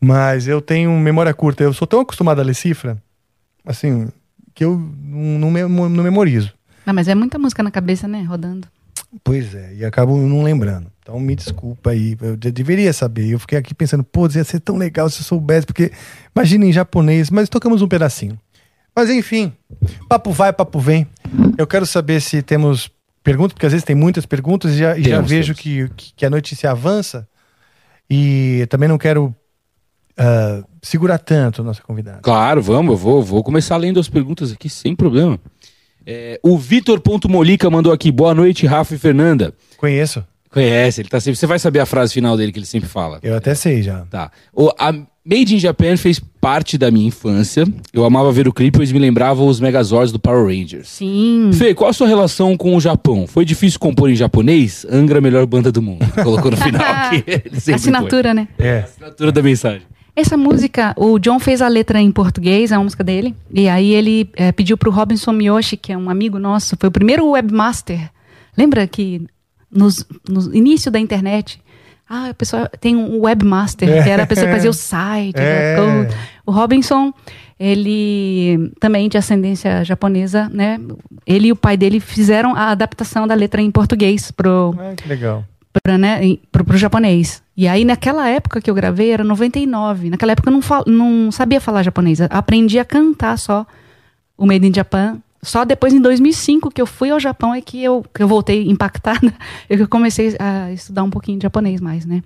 [0.00, 1.62] Mas eu tenho memória curta.
[1.62, 2.98] Eu sou tão acostumado a ler cifra,
[3.66, 4.08] assim,
[4.54, 6.52] que eu não, não, memo- não memorizo.
[6.86, 8.22] Não, mas é muita música na cabeça, né?
[8.22, 8.68] Rodando.
[9.24, 10.90] Pois é, e acabo não lembrando.
[11.02, 13.28] Então me desculpa aí, eu de- deveria saber.
[13.28, 15.90] Eu fiquei aqui pensando, pô, ia ser tão legal se eu soubesse, porque
[16.34, 18.38] imagina em japonês, mas tocamos um pedacinho.
[18.94, 19.52] Mas enfim,
[20.08, 21.06] papo vai, papo vem.
[21.58, 22.90] Eu quero saber se temos
[23.22, 26.24] perguntas, porque às vezes tem muitas perguntas e já, e já Temos, vejo que, que,
[26.24, 27.28] a notícia avança
[28.08, 29.34] e também não quero
[30.16, 32.20] ah, segurar tanto nossa convidada.
[32.22, 35.38] Claro, vamos, eu vou, vou começar lendo as perguntas aqui sem problema.
[36.06, 39.52] É, o Vitor.molica mandou aqui, boa noite, Rafa e Fernanda.
[39.76, 41.36] Conheço, Conhece, ele tá sempre.
[41.38, 43.18] Você vai saber a frase final dele que ele sempre fala.
[43.22, 44.06] eu até sei já.
[44.08, 44.30] Tá.
[44.54, 44.90] O, a
[45.22, 47.66] Made in Japan fez parte da minha infância.
[47.92, 50.88] Eu amava ver o clipe, pois me lembrava os Megazords do Power Rangers.
[50.88, 51.50] Sim.
[51.52, 53.26] Fê, qual a sua relação com o Japão?
[53.26, 54.86] Foi difícil compor em japonês?
[54.90, 56.06] Angra, a melhor banda do mundo.
[56.22, 57.24] Colocou no final aqui.
[57.74, 58.48] Assinatura, né?
[58.58, 58.78] É.
[58.78, 59.82] Assinatura da mensagem.
[60.16, 63.34] Essa música, o John fez a letra em português, é uma música dele.
[63.52, 66.92] E aí ele eh, pediu pro Robinson Miyoshi, que é um amigo nosso, foi o
[66.92, 68.10] primeiro webmaster.
[68.56, 69.26] Lembra que
[69.70, 71.60] nos, no início da internet,
[72.08, 75.36] ah, o pessoal tem um webmaster, que era a pessoa que fazia o site.
[75.38, 75.76] É.
[75.80, 77.12] o- O Robinson,
[77.58, 80.80] ele também de ascendência japonesa, né?
[81.26, 85.08] Ele e o pai dele fizeram a adaptação da letra em português pro, Ah, que
[85.08, 85.44] legal.
[85.82, 87.42] pra, né, em- pro, pro japonês.
[87.56, 90.10] E aí, naquela época que eu gravei, era 99.
[90.10, 92.20] Naquela época eu não, fal, não sabia falar japonês.
[92.20, 93.66] Aprendi a cantar só
[94.36, 95.18] o Made in Japan.
[95.42, 98.68] Só depois, em 2005, que eu fui ao Japão, é que eu, que eu voltei
[98.68, 99.32] impactada.
[99.70, 102.22] Eu comecei a estudar um pouquinho de japonês mais, né?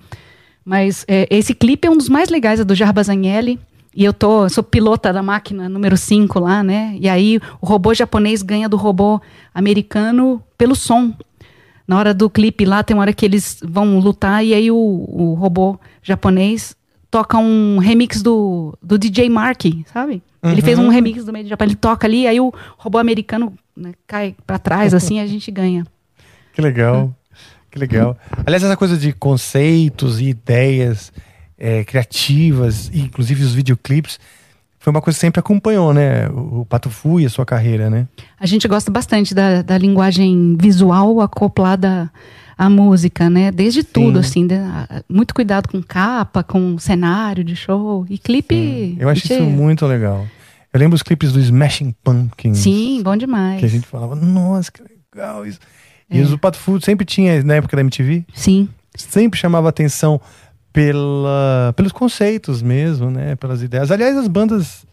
[0.64, 3.58] Mas é, esse clipe é um dos mais legais, é do Jarbas Agnelli.
[3.94, 6.96] E eu tô, sou pilota da máquina número 5 lá, né?
[7.00, 9.20] E aí o robô japonês ganha do robô
[9.52, 11.12] americano pelo som.
[11.90, 14.76] Na hora do clipe lá, tem uma hora que eles vão lutar e aí o,
[14.76, 16.76] o robô japonês
[17.10, 20.22] toca um remix do, do DJ Mark, sabe?
[20.40, 23.52] Ele fez um remix do meio de Japão, ele toca ali, aí o robô americano
[23.76, 25.84] né, cai pra trás, assim, e a gente ganha.
[26.52, 27.12] Que legal.
[27.68, 28.16] Que legal.
[28.46, 31.12] Aliás, essa coisa de conceitos e ideias
[31.58, 34.20] é, criativas, inclusive os videoclipes,
[34.82, 36.26] foi uma coisa que sempre acompanhou, né?
[36.30, 38.08] O, o Pato Fu e a sua carreira, né?
[38.40, 42.10] A gente gosta bastante da, da linguagem visual acoplada
[42.56, 43.52] à música, né?
[43.52, 48.96] Desde tudo, assim, de- a- muito cuidado com capa, com cenário de show e clipe.
[48.98, 50.26] Eu acho isso muito legal.
[50.72, 52.58] Eu lembro os clipes do Smashing Pumpkins.
[52.58, 53.60] Sim, bom demais.
[53.60, 54.82] Que a gente falava, nossa, que
[55.14, 55.58] legal isso.
[56.10, 58.68] E os do Pato Fu sempre tinha, na época da MTV, Sim.
[58.96, 60.20] sempre chamava atenção
[60.72, 63.36] pela, pelos conceitos mesmo, né?
[63.36, 63.90] Pelas ideias.
[63.90, 64.86] Aliás, as bandas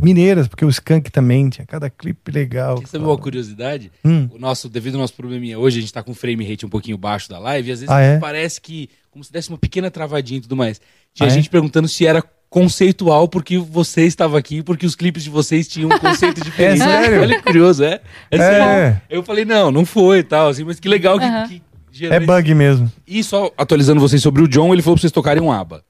[0.00, 2.78] mineiras, porque o Skank também tinha cada clipe legal.
[2.80, 3.90] Quer saber uma curiosidade?
[4.04, 4.28] Hum.
[4.32, 6.68] O nosso, devido ao nosso probleminha hoje, a gente tá com o frame rate um
[6.68, 8.18] pouquinho baixo da live, e às vezes Ah, é?
[8.18, 10.80] parece que, como se desse uma pequena travadinha e tudo mais.
[11.14, 11.34] Tinha Ah, é?
[11.34, 12.20] gente perguntando se era
[12.50, 16.82] conceitual porque você estava aqui, porque os clipes de vocês tinham um conceito diferente.
[16.82, 17.20] É sério?
[17.22, 18.00] Olha que curioso, é?
[18.30, 18.38] É, É.
[18.38, 19.00] sério.
[19.08, 21.62] Eu falei, não, não foi e tal, assim, mas que legal que, que
[22.02, 22.90] É bug mesmo.
[23.06, 25.82] E só atualizando vocês sobre o John, ele falou pra vocês tocarem um ABBA.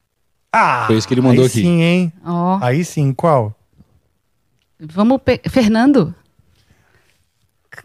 [0.52, 0.84] Ah!
[0.86, 1.62] Foi isso que ele mandou aí aqui.
[1.62, 2.12] sim, hein?
[2.24, 3.54] Ó, Aí sim, qual?
[4.80, 5.20] vamos.
[5.24, 6.14] pe- Fernando?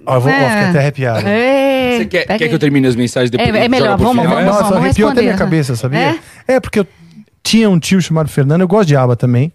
[0.06, 0.40] Ó, eu vou, ó, É.
[0.50, 1.28] fiquei até arrepiado.
[1.28, 2.50] É, Você quer, pega quer aí.
[2.50, 3.48] que eu termine as mensagens depois?
[3.50, 4.52] É, é joga melhor, pro vamos- final, vamos-?
[4.54, 5.36] Nossa, vamos arrepiou até responder.
[5.36, 6.00] minha cabeça, sabia?
[6.48, 6.54] É?
[6.56, 6.60] É?
[6.60, 6.88] porque eu
[7.42, 9.52] tinha um tio chamado Fernando, eu gosto de aba também.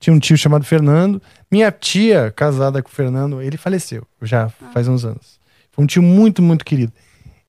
[0.00, 1.20] Tinha um tio chamado Fernando.
[1.50, 5.38] Minha tia, casada com o Fernando, ele faleceu já faz uns anos.
[5.72, 6.92] Foi um tio muito, muito querido.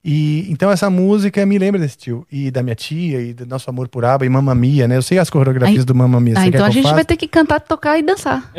[0.04, 3.70] E então essa música me lembra desse tio e da minha tia e do nosso
[3.70, 4.96] amor por aba e Mamma Mia, né?
[4.96, 6.36] Eu sei as coreografias Aí- do Mamma Mia.
[6.38, 7.06] Ah, quer então a gente vai faça?
[7.06, 8.50] ter que cantar, tocar e dançar.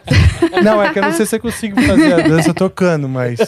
[0.62, 3.38] Não, é que eu não sei se eu consigo fazer a dança tocando, mas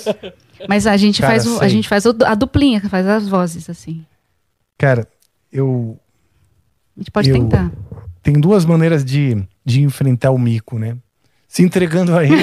[0.68, 3.68] Mas a gente Cara, faz, o, a gente faz a duplinha, que faz as vozes,
[3.68, 4.04] assim.
[4.78, 5.06] cara,
[5.52, 5.98] eu
[6.96, 7.70] A gente pode Eu- tentar.
[8.22, 10.96] tem duas maneiras de, de enfrentar o mico, né?
[11.54, 12.34] Se entregando a ele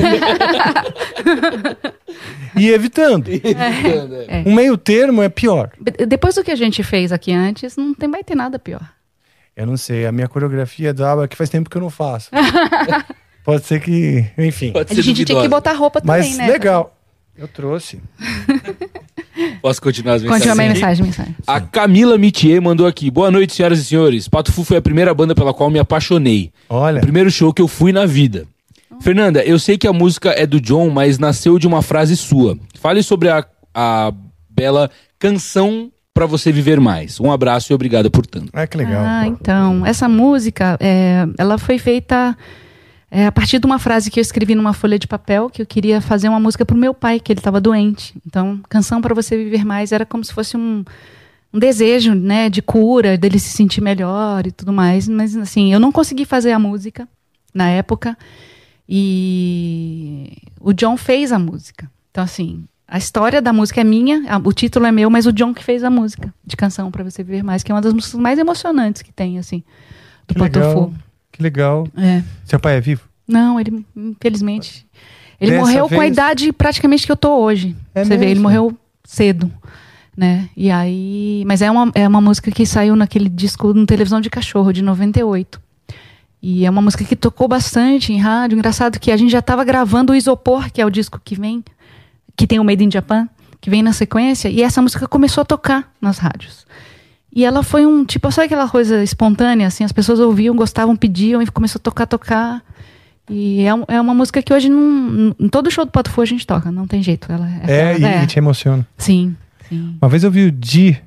[2.58, 3.30] e evitando.
[3.30, 4.44] É.
[4.48, 5.70] Um meio termo é pior.
[5.78, 8.82] De- Depois do que a gente fez aqui antes, não tem, vai ter nada pior.
[9.54, 12.30] Eu não sei, a minha coreografia do ABBA que faz tempo que eu não faço.
[13.44, 14.72] Pode ser que, enfim.
[14.72, 16.48] Pode A ser gente tinha que botar roupa também, Mas né?
[16.48, 16.96] legal.
[17.38, 18.00] Eu trouxe.
[19.62, 20.48] Posso continuar as mensagens?
[20.48, 21.36] Continua a mensagem, mensagem.
[21.46, 23.12] A Camila Mitier mandou aqui.
[23.12, 24.30] Boa noite, senhoras e senhores.
[24.30, 26.52] Pato Fu foi a primeira banda pela qual me apaixonei.
[26.70, 27.00] Olha.
[27.00, 28.46] O primeiro show que eu fui na vida.
[29.02, 32.58] Fernanda, eu sei que a música é do John, mas nasceu de uma frase sua.
[32.76, 34.14] Fale sobre a, a
[34.48, 37.20] bela canção pra você viver mais.
[37.20, 38.50] Um abraço e obrigado por tanto.
[38.54, 39.04] Ah, que legal.
[39.04, 42.38] Ah, então, essa música, é, ela foi feita
[43.10, 45.66] é, a partir de uma frase que eu escrevi numa folha de papel, que eu
[45.66, 48.14] queria fazer uma música pro meu pai, que ele estava doente.
[48.26, 50.86] Então, Canção para Você Viver Mais era como se fosse um,
[51.52, 55.08] um desejo, né, de cura, dele se sentir melhor e tudo mais.
[55.08, 57.08] Mas, assim, eu não consegui fazer a música
[57.52, 58.16] na época
[58.94, 61.90] e o John fez a música.
[62.12, 65.32] Então, assim, a história da música é minha, a- o título é meu, mas o
[65.32, 67.94] John que fez a música de Canção para Você Viver Mais, que é uma das
[67.94, 69.64] músicas mais emocionantes que tem, assim,
[70.28, 70.94] do Que legal.
[71.32, 71.88] Que legal.
[71.98, 72.22] É.
[72.46, 73.02] Seu pai é vivo?
[73.28, 74.86] Não, ele, infelizmente.
[75.40, 77.76] Ele Dessa morreu com a vez- idade praticamente que eu tô hoje.
[77.96, 78.44] É Você vê, ele mesmo?
[78.44, 79.50] morreu cedo.
[80.16, 80.50] Né?
[80.58, 81.44] E aí.
[81.48, 84.82] Mas é uma, é uma música que saiu naquele disco no Televisão de Cachorro, de
[84.82, 85.60] 98.
[86.42, 88.58] E é uma música que tocou bastante em rádio.
[88.58, 91.64] Engraçado que a gente já estava gravando o Isopor, que é o disco que vem,
[92.36, 95.46] que tem o Made in Japan, que vem na sequência, e essa música começou a
[95.46, 96.66] tocar nas rádios.
[97.34, 101.42] E ela foi um, tipo, sabe aquela coisa espontânea, assim, as pessoas ouviam, gostavam, pediam,
[101.42, 102.62] e começou a tocar, tocar.
[103.30, 106.26] E é, é uma música que hoje, não, em todo show do Pato Fu a
[106.26, 107.32] gente toca, não tem jeito.
[107.32, 108.86] Ela, É, ela- e, e te emociona.
[108.98, 109.36] Sim,
[109.70, 109.96] sim.
[110.02, 111.00] Uma vez eu vi o Di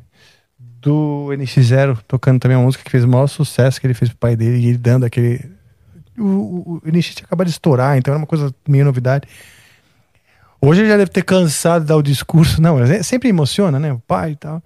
[0.85, 4.19] do NX0 tocando também uma música que fez o maior sucesso que ele fez pro
[4.19, 5.41] pai dele e ele dando aquele.
[6.19, 9.27] O, o, o NX tinha acabado de estourar, então era uma coisa meio novidade.
[10.61, 12.61] Hoje ele já deve ter cansado de dar o discurso.
[12.61, 13.93] Não, é- sempre emociona, né?
[13.93, 14.63] O pai e tal.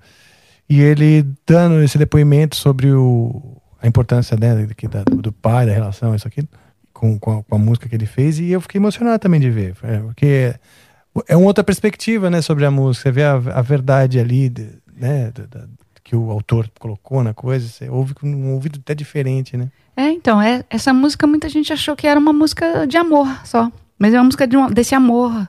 [0.69, 4.55] E ele dando esse depoimento sobre o, a importância né,
[4.91, 6.47] da- do pai, da relação, isso aqui,
[6.93, 8.39] com, com, a, com a música que ele fez.
[8.39, 9.75] E eu fiquei emocionado também de ver.
[9.83, 10.55] é, porque
[11.27, 13.05] é uma outra perspectiva, né, sobre a música.
[13.05, 14.53] Você vê a, a verdade ali,
[14.95, 15.69] né, da- da-
[16.09, 17.69] que o autor colocou na coisa.
[17.69, 19.69] Você ouve com um ouvido até diferente, né?
[19.95, 23.71] É, então, é, essa música muita gente achou que era uma música de amor só.
[23.99, 25.47] Mas é uma música de um- desse amor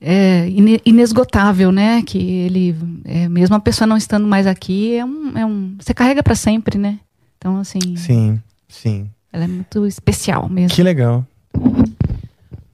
[0.00, 2.02] é, ine- inesgotável, né?
[2.02, 2.74] Que ele,
[3.04, 5.36] é, mesmo a pessoa não estando mais aqui, é um.
[5.36, 6.98] É um você carrega pra sempre, né?
[7.36, 9.10] Então, assim, Sim, sim.
[9.30, 10.74] ela é muito especial mesmo.
[10.74, 11.26] Que legal.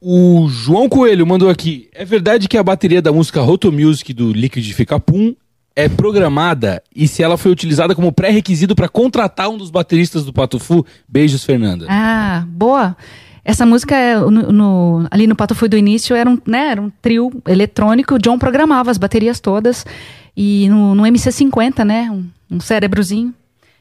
[0.00, 1.88] O João Coelho mandou aqui.
[1.92, 5.34] É verdade que a bateria da música Roto Music do Liquidifica Pum
[5.76, 10.32] é programada e se ela foi utilizada como pré-requisito para contratar um dos bateristas do
[10.32, 10.84] Pato Fu?
[11.06, 11.86] Beijos, Fernanda.
[11.88, 12.96] Ah, boa.
[13.44, 16.82] Essa música, é, no, no- ali no Pato Fui do início, era um, né, era
[16.82, 18.14] um trio eletrônico.
[18.14, 19.84] O John programava as baterias todas.
[20.36, 22.10] E no, no MC50, né?
[22.10, 22.26] Um,
[22.56, 23.32] um cérebrozinho.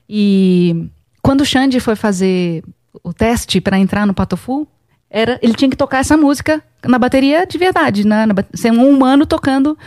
[0.08, 0.88] E
[1.22, 2.64] quando o Xande foi fazer
[3.04, 4.68] o teste para entrar no Pato Fu,
[5.16, 8.26] era, ele tinha que tocar essa música na bateria de verdade, né?
[8.26, 9.78] Na, ser um humano tocando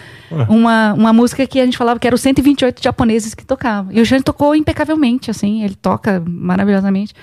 [0.48, 3.92] uma, uma música que a gente falava que era os 128 japoneses que tocavam.
[3.92, 7.14] E o Xande tocou impecavelmente, assim, ele toca maravilhosamente.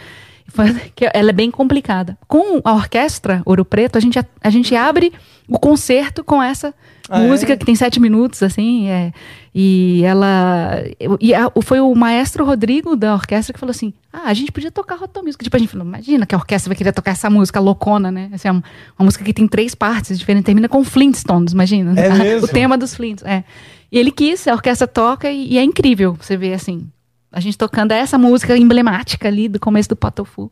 [1.13, 2.17] Ela é bem complicada.
[2.27, 5.11] Com a orquestra Ouro Preto, a gente, a, a gente abre
[5.47, 6.73] o concerto com essa
[7.09, 7.57] Ah, música é?
[7.57, 9.11] que tem sete minutos, assim, é,
[9.53, 10.81] e ela.
[11.19, 14.71] E a- foi o maestro Rodrigo da orquestra que falou assim: ah, a gente podia
[14.71, 15.43] tocar Rotom Music.
[15.43, 18.29] Tipo, a gente falou, imagina que a orquestra vai querer tocar essa música loucona, né?
[18.33, 18.63] Assim, é uma,
[18.97, 21.93] uma música que tem três partes diferentes, termina com Flintstones, imagina.
[21.99, 23.43] É o tema dos Flints, é.
[23.91, 26.87] E ele quis, a orquestra toca e, e é incrível você ver assim.
[27.35, 30.49] A gente tocando essa música emblemática ali do começo do Patofu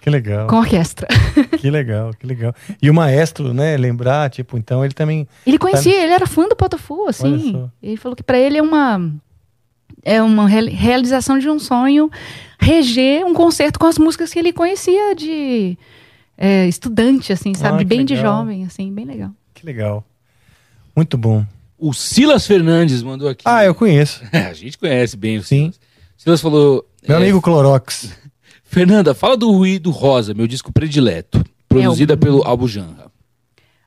[0.00, 0.48] Que legal.
[0.48, 1.06] com a orquestra.
[1.58, 2.52] Que legal, que legal.
[2.82, 5.28] E o maestro, né, lembrar, tipo, então ele também.
[5.46, 7.68] Ele conhecia, ele era fã do Patofu, assim.
[7.82, 9.00] Ele falou que pra ele é uma
[10.04, 12.10] é uma reali- realização de um sonho
[12.60, 15.78] reger um concerto com as músicas que ele conhecia de
[16.36, 17.82] é, estudante, assim, sabe?
[17.82, 18.38] Ah, bem de legal.
[18.38, 19.30] jovem, assim, bem legal.
[19.54, 20.04] Que legal.
[20.96, 21.44] Muito bom.
[21.78, 23.42] O Silas Fernandes mandou aqui.
[23.44, 24.22] Ah, eu conheço.
[24.32, 25.70] a gente conhece bem o Sim.
[25.72, 25.80] Silas.
[26.18, 26.84] Silas falou.
[27.06, 28.12] Meu é, amigo Clorox.
[28.64, 31.42] Fernanda, fala do Ruído Rosa, meu disco predileto.
[31.68, 33.06] Produzida pelo Albujanra.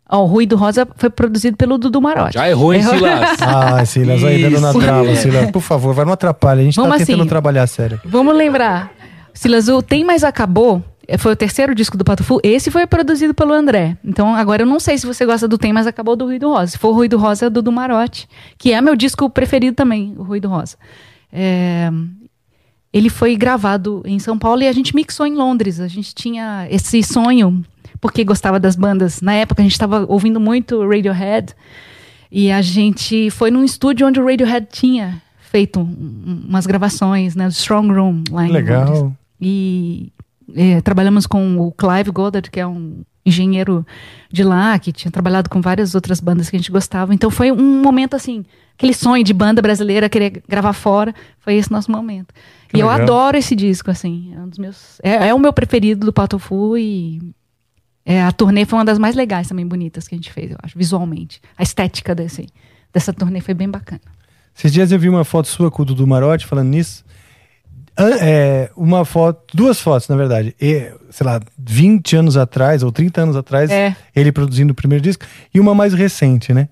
[0.09, 2.33] Ó, o Ruído Rosa foi produzido pelo Dudu Marotti.
[2.33, 3.37] Já errou, hein, Silas?
[3.41, 5.51] Ah, Silas, aí dando na trava, Silas.
[5.51, 6.61] Por favor, vai, não atrapalha.
[6.61, 7.29] A gente Vamos tá tentando assim.
[7.29, 7.99] trabalhar sério.
[8.05, 8.91] Vamos lembrar.
[9.33, 12.39] Silas, o Tem Mais Acabou eh, foi o terceiro disco do Pato Fu.
[12.43, 13.97] Esse foi produzido pelo André.
[14.03, 16.49] Então, agora eu não sei se você gosta do Tem Mais Acabou ou do Ruído
[16.49, 16.71] Rosa.
[16.71, 18.27] Se for o Ruído Rosa, é do Dudu Marotti,
[18.57, 20.75] que é meu disco preferido também, o Ruído Rosa.
[21.31, 21.89] É,
[22.93, 25.79] Ele foi gravado em São Paulo e a gente mixou em Londres.
[25.79, 27.63] A gente tinha esse sonho
[28.01, 29.21] porque gostava das bandas.
[29.21, 31.53] Na época a gente estava ouvindo muito Radiohead
[32.31, 37.45] e a gente foi num estúdio onde o Radiohead tinha feito um- umas gravações, né?
[37.47, 38.85] do Strong Room lá em Legal.
[38.89, 39.13] Londres.
[39.39, 40.11] E
[40.55, 43.85] é, trabalhamos com o Clive Goddard, que é um engenheiro
[44.31, 47.13] de lá, que tinha trabalhado com várias outras bandas que a gente gostava.
[47.13, 48.45] Então foi um momento assim,
[48.75, 52.33] aquele sonho de banda brasileira querer gravar fora, foi esse nosso momento.
[52.67, 53.03] Que e eu legal.
[53.03, 56.77] adoro esse disco, assim, é um dos meus, é, é o meu preferido do Patofu
[56.77, 57.33] e
[58.05, 60.57] é, a turnê foi uma das mais legais também, bonitas que a gente fez, eu
[60.63, 61.39] acho, visualmente.
[61.57, 62.47] A estética desse,
[62.91, 64.01] dessa turnê foi bem bacana.
[64.57, 67.03] Esses dias eu vi uma foto sua com o Dudu Marotti falando nisso.
[68.19, 70.55] É, uma foto, duas fotos, na verdade.
[70.59, 73.95] E, sei lá, 20 anos atrás, ou 30 anos atrás, É.
[74.15, 76.69] ele produzindo o primeiro disco, e uma mais recente, né?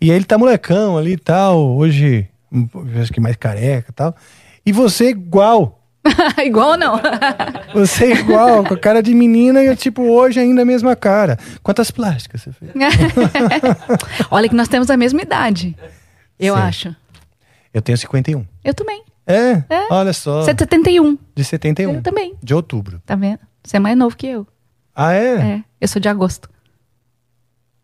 [0.00, 2.68] E aí ele tá molecão ali e tal, hoje, um,
[3.00, 4.14] acho que mais careca e tal.
[4.64, 5.74] E você igual.
[6.42, 6.98] Igual não.
[7.74, 11.36] Você é igual, com a cara de menina e tipo, hoje ainda a mesma cara.
[11.62, 12.70] Quantas plásticas você fez?
[14.30, 15.76] Olha que nós temos a mesma idade,
[16.38, 16.60] eu Sim.
[16.62, 16.96] acho.
[17.74, 18.44] Eu tenho 51.
[18.64, 19.02] Eu também.
[19.28, 19.86] É, É.
[19.92, 20.42] olha só.
[20.42, 21.94] Você é de 71, De 71.
[21.94, 22.34] Eu também.
[22.42, 23.00] De outubro.
[23.04, 23.40] tá vendo?
[23.62, 24.46] Você é mais novo que eu.
[24.94, 25.34] Ah, é?
[25.56, 26.48] É, eu sou de agosto.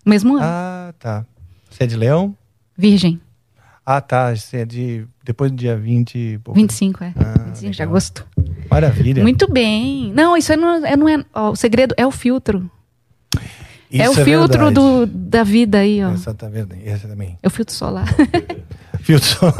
[0.06, 0.42] Mesmo ano.
[0.44, 1.24] Ah, tá.
[1.70, 2.36] Você é de Leão?
[2.76, 3.20] Virgem.
[3.86, 4.34] Ah, tá.
[4.34, 5.06] Você é de.
[5.22, 6.14] Depois do dia 20.
[6.18, 6.58] e pouco.
[6.58, 7.12] 25, é.
[7.16, 7.88] Ah, 25 de legal.
[7.88, 8.26] agosto.
[8.70, 9.22] Maravilha.
[9.22, 10.12] Muito bem.
[10.14, 10.96] Não, isso não é.
[10.96, 12.70] Não é ó, o segredo é o filtro.
[14.00, 14.74] É o Isso filtro verdade.
[14.74, 16.08] do, da vida aí, ó.
[16.08, 16.14] Tá.
[16.14, 16.34] Essa
[17.08, 17.38] também.
[17.42, 18.06] É o filtro solar.
[19.04, 19.58] Filtro solar.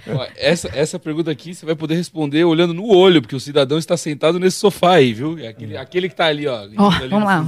[0.08, 3.76] Ó, essa, essa pergunta aqui você vai poder responder olhando no olho, porque o cidadão
[3.76, 5.38] está sentado nesse sofá aí, viu?
[5.38, 6.66] É aquele, aquele que tá ali, ó.
[6.78, 7.46] Ó, ali vamos lá.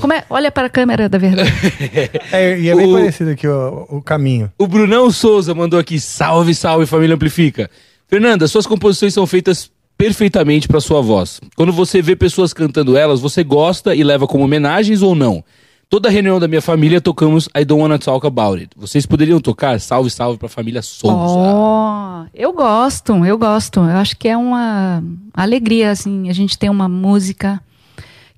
[0.00, 1.48] como é- olha para a câmera da verdade.
[2.32, 4.50] é, e é bem O- parecido aqui o, o caminho.
[4.58, 7.70] O Brunão Souza mandou aqui: salve, salve, família Amplifica.
[8.08, 9.70] Fernanda, suas composições são feitas
[10.06, 11.40] perfeitamente para sua voz.
[11.54, 15.44] Quando você vê pessoas cantando elas, você gosta e leva como homenagens ou não?
[15.88, 18.70] Toda reunião da minha família tocamos I Don't Wanna Talk About It.
[18.76, 21.14] Vocês poderiam tocar Salve, salve pra família Souza.
[21.38, 23.78] Oh, eu gosto, eu gosto.
[23.78, 25.04] Eu acho que é uma
[25.34, 27.60] alegria, assim, a gente ter uma música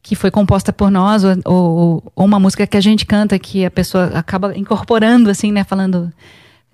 [0.03, 3.65] que foi composta por nós, ou, ou- ou uma música que a gente canta que
[3.65, 5.65] a pessoa acaba incorporando, assim, né?
[5.65, 6.13] Falando,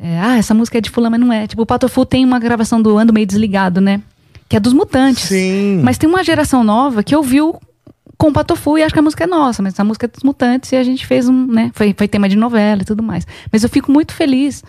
[0.01, 1.47] é, ah, essa música é de fulano, mas não é.
[1.47, 4.01] Tipo, o Patofu tem uma gravação do Ando Meio Desligado, né?
[4.51, 5.29] Que é dos Mutantes.
[5.29, 5.81] Sim.
[5.85, 7.55] Mas tem uma geração nova que ouviu
[8.19, 10.25] com o Patofu e acha que a música é nossa, mas a música é dos
[10.25, 11.71] Mutantes e a gente fez um, né?
[11.73, 13.25] Foi, foi tema de novela e tudo mais.
[13.53, 14.65] Mas eu fico muito feliz.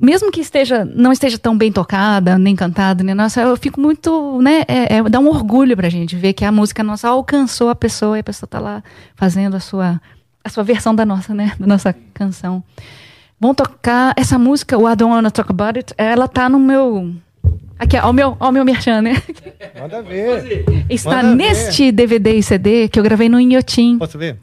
[0.00, 4.40] Mesmo que esteja, não esteja tão bem tocada, nem cantada, nem nossa, eu fico muito,
[4.40, 4.62] né?
[4.66, 8.16] É, é- dá um orgulho pra gente ver que a música nossa alcançou a pessoa
[8.16, 8.82] e a pessoa tá lá
[9.14, 10.00] fazendo a sua,
[10.42, 11.52] a sua versão da nossa, né?
[11.60, 12.64] Da nossa canção.
[13.38, 17.14] Vão tocar essa música, o I Don't Wanna Talk About It, ela tá no meu.
[17.82, 19.20] Aqui, ó, o meu, ó, o meu merchan, né?
[19.80, 20.64] Manda ver.
[20.88, 21.34] Está Manda ver.
[21.36, 23.98] neste DVD e CD que eu gravei no Inhotim.
[23.98, 24.38] Posso ver?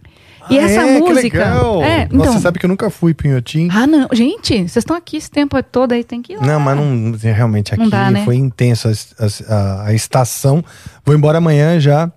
[0.50, 1.38] E Ah, essa é, que música.
[1.38, 1.84] legal.
[1.84, 2.34] É, Nossa, então.
[2.34, 3.70] você sabe que eu nunca fui pro Inhotim.
[3.72, 4.08] Ah, não.
[4.12, 6.46] Gente, vocês estão aqui esse tempo todo aí, tem que ir lá.
[6.46, 8.26] Não, mas não, realmente aqui Não dá, né?
[8.26, 10.64] foi intenso a, a- a estação.
[11.06, 12.12] Vou embora amanhã já,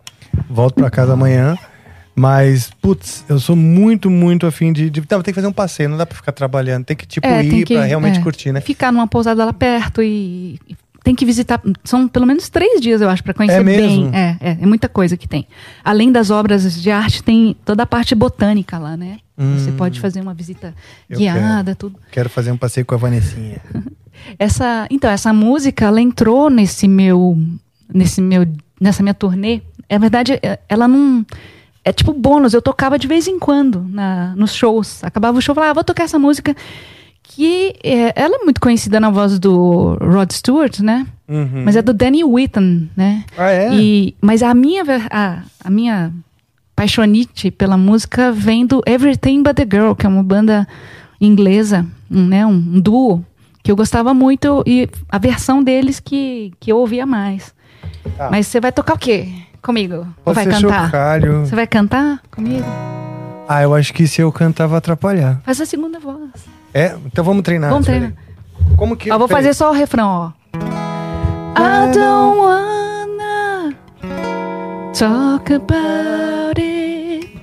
[0.51, 1.57] volto pra casa amanhã.
[2.15, 4.91] Mas, putz, eu sou muito, muito afim de.
[4.91, 6.85] de não, tem que fazer um passeio, não dá pra ficar trabalhando.
[6.85, 8.61] Tem que, tipo, É, ir que- pra realmente é, curtir, né?
[8.61, 10.59] Ficar numa pousada lá perto e.
[10.69, 11.61] e Tem que visitar.
[11.85, 14.11] São pelo menos três dias, eu acho, pra conhecer É bem.
[14.15, 15.47] É, é, é muita coisa que tem.
[15.85, 19.19] Além das obras de arte, tem toda a parte botânica lá, né?
[19.37, 19.77] Você Hum.
[19.77, 20.73] pode fazer uma visita
[21.11, 21.99] guiada, tudo.
[22.13, 23.61] Quero fazer um passeio com a Vanessinha.
[24.39, 27.37] Essa, então, essa música, ela entrou nesse meu,
[27.93, 28.47] nesse meu,
[28.81, 29.63] nessa minha turnê.
[29.89, 31.27] É verdade, é- ela não
[31.85, 32.55] é tipo bônus.
[32.55, 35.03] Eu tocava de vez em quando na, nos shows.
[35.03, 36.55] Acabava o show, falava, ah, vou tocar essa música
[37.35, 41.07] que é, ela é muito conhecida na voz do Rod Stewart, né?
[41.29, 41.63] Uhum.
[41.65, 43.25] Mas é do Danny Whitten, né?
[43.37, 43.75] Ah, é?
[43.75, 46.13] E, mas a minha, a, a minha
[46.77, 50.69] paixonite pela música vem do Everything But The Girl, que é uma banda
[51.21, 53.25] inglesa, um, né, um, um duo,
[53.63, 57.55] que eu gostava muito e a versão deles que, que eu ouvia mais.
[58.17, 58.29] Tá.
[58.31, 59.29] Mas você vai tocar o quê
[59.63, 60.07] comigo?
[60.25, 60.87] Ou Pode vai cantar?
[60.87, 61.47] chocalho.
[61.47, 62.67] Você vai cantar comigo?
[63.49, 65.41] Ah, eu acho que se eu cantar vai atrapalhar.
[65.45, 66.31] Faz a segunda voz.
[66.75, 66.97] É?
[67.07, 67.71] Então vamos treinar.
[67.71, 68.13] Vamos treinar.
[68.77, 69.11] Como que.
[69.13, 70.33] Ó, vou fazer só o refrão, ó.
[71.55, 73.75] I don't wanna
[74.93, 77.41] talk about it.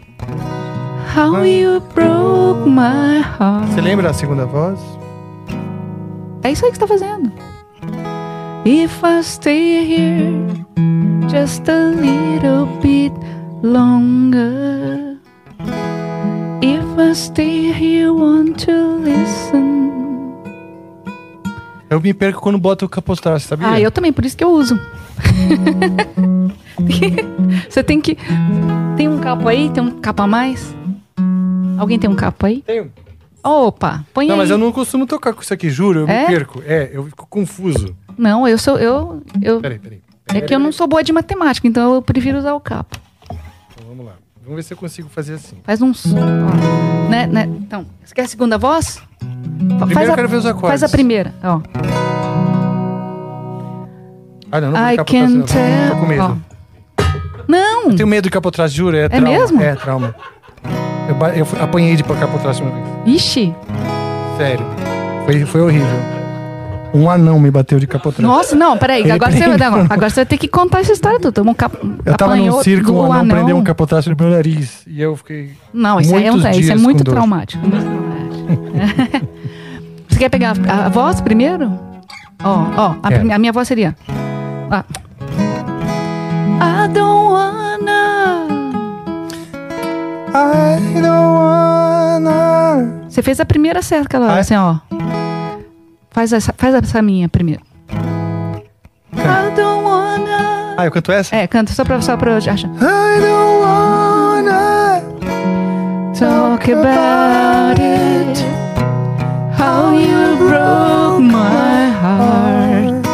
[1.16, 3.68] How you broke my heart.
[3.68, 4.80] Você lembra a segunda voz?
[6.44, 7.32] É isso aí que você tá fazendo.
[8.66, 10.66] If I stay here
[11.30, 13.14] just a little bit
[13.64, 15.09] longer.
[16.62, 19.80] If I stay here, want to listen.
[21.90, 23.68] Eu me perco quando boto o capostar, você sabia?
[23.70, 24.80] Ah, eu também, por isso que eu uso.
[27.70, 28.18] Você tem que.
[28.96, 29.70] Tem um capo aí?
[29.70, 30.74] Tem um capo a mais?
[31.78, 32.62] Alguém tem um capo aí?
[32.62, 32.92] Tenho.
[33.44, 34.40] Opa, põe Não, aí.
[34.40, 36.02] mas eu não costumo tocar com isso aqui, juro.
[36.02, 36.22] Eu É?
[36.22, 36.62] me perco.
[36.66, 37.96] É, eu fico confuso.
[38.18, 38.78] Não, eu sou.
[38.78, 39.60] Eu, eu...
[39.60, 40.02] Peraí, peraí.
[40.34, 42.98] É que eu não sou boa de matemática, então eu prefiro usar o capo.
[43.26, 44.14] Então, vamos lá.
[44.50, 45.58] Vamos ver se eu consigo fazer assim.
[45.64, 46.18] Faz um som.
[46.18, 47.08] ó.
[47.08, 47.44] Né, né?
[47.44, 49.00] Então, você quer a segunda voz?
[49.20, 50.70] Primeiro faz eu a, quero ver os acordes.
[50.82, 51.62] Faz a primeira, ó.
[54.52, 55.46] Ah, não, não vou I trás, can não.
[55.46, 55.90] tell.
[55.92, 56.24] Tô com medo.
[56.24, 57.04] ó.
[57.48, 57.92] Não!
[57.92, 58.98] Eu tenho medo de capotrás, juro.
[58.98, 59.28] É, trauma.
[59.28, 59.62] mesmo?
[59.62, 60.16] É, trauma.
[61.08, 62.88] Eu, eu apanhei de capotrás uma vez.
[63.06, 63.54] Ixi!
[64.36, 64.66] Sério.
[65.26, 66.19] Foi, foi horrível.
[66.94, 68.28] Um anão me bateu de capotrás.
[68.28, 69.02] Nossa, não, peraí.
[69.02, 69.54] Ele Agora você, não,
[69.90, 71.20] agora você vai ter que contar essa história.
[71.32, 71.76] Tomou um cap...
[72.06, 73.28] Eu tava num circo, um anão, anão.
[73.36, 74.82] prendeu um capotraste no meu nariz.
[74.88, 75.52] E eu fiquei.
[75.74, 77.64] Não, isso aí é, um- muitos isso é muito traumático.
[80.10, 81.72] você quer pegar a, a voz primeiro?
[82.44, 83.20] Ó, ó, a, Quero.
[83.20, 83.96] prime- a minha voz seria.
[84.72, 84.84] Ah.
[86.62, 88.48] I don't wanna.
[90.34, 93.00] I don't wanna.
[93.10, 94.40] Você fez a primeira certa, aquela é?
[94.40, 94.78] assim, ó.
[96.12, 97.62] Faz essa, faz essa minha primeiro.
[97.92, 100.76] I don't wanna.
[100.78, 101.36] Ah, eu canto essa?
[101.36, 102.58] É, canta só pra, só pra eu achar.
[102.58, 105.02] I don't wanna
[106.20, 108.40] Talk about it.
[109.58, 113.06] How you broke my heart.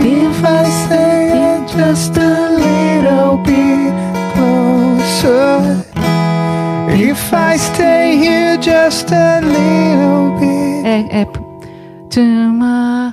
[0.00, 3.92] If I say just a little bit
[4.34, 5.83] closer.
[7.34, 10.84] I stay here just a little bit.
[10.86, 11.24] É, é.
[12.10, 13.12] To my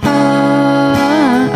[0.00, 1.48] heart.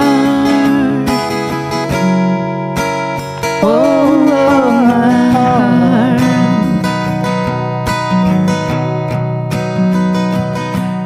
[3.63, 6.23] Oh, my heart.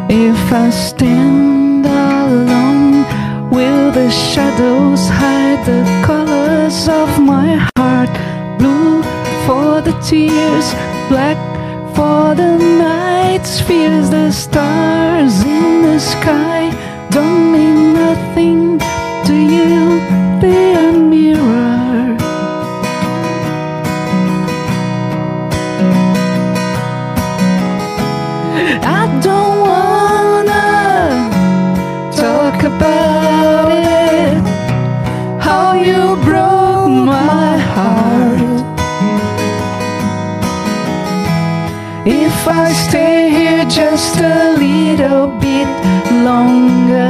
[0.09, 3.05] If I stand alone,
[3.51, 8.10] will the shadows hide the colors of my heart?
[8.59, 9.02] Blue
[9.47, 10.74] for the tears,
[11.08, 11.36] black
[11.94, 16.70] for the nights, fears the stars in the sky
[17.10, 18.78] don't mean nothing
[19.26, 20.00] to you.
[20.40, 21.55] They are mirror.
[43.97, 45.66] Just a little bit
[46.23, 47.08] longer,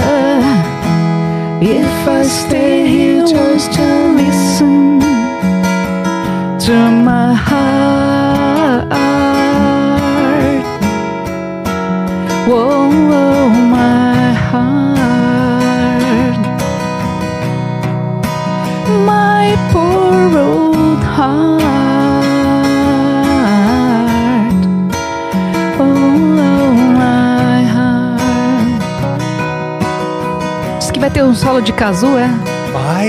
[1.61, 5.01] if I stay here just to listen
[6.61, 7.96] to my heart.
[31.27, 32.29] Um solo de kazoo, é?
[32.73, 33.09] Vai.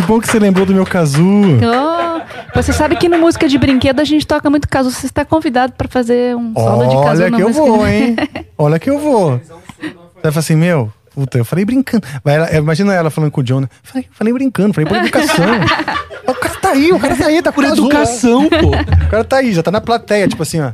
[0.00, 1.58] Que bom que você lembrou do meu kazoo.
[1.60, 2.20] Oh,
[2.54, 4.92] você sabe que no música de brinquedo a gente toca muito caso.
[4.92, 8.16] Você está convidado para fazer um solo de caso Olha que eu vou, de- hein?
[8.56, 9.38] Olha que eu vou.
[9.38, 9.52] Você
[10.22, 12.06] vai falar assim, meu, puta, eu falei brincando.
[12.24, 13.68] Ela- imagina ela falando com o John, né?
[13.82, 15.46] Falei, falei brincando, falei por educação.
[16.28, 18.48] o cara tá aí, o cara tá aí, tá por azul, educação, né?
[18.50, 18.68] pô.
[18.70, 20.70] O cara tá aí, já tá na plateia, tipo assim, ó.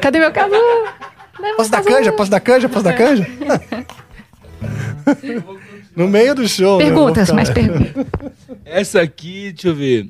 [0.00, 0.30] Cadê meu?
[0.30, 2.12] Leva Posso dar canja?
[2.12, 2.66] Posso dar canja?
[2.68, 3.26] Posso dar canja?
[5.94, 6.78] no meio do show.
[6.78, 6.86] né?
[6.86, 8.03] Perguntas, ficar- mais perguntas.
[8.74, 10.08] Essa aqui, deixa eu ver.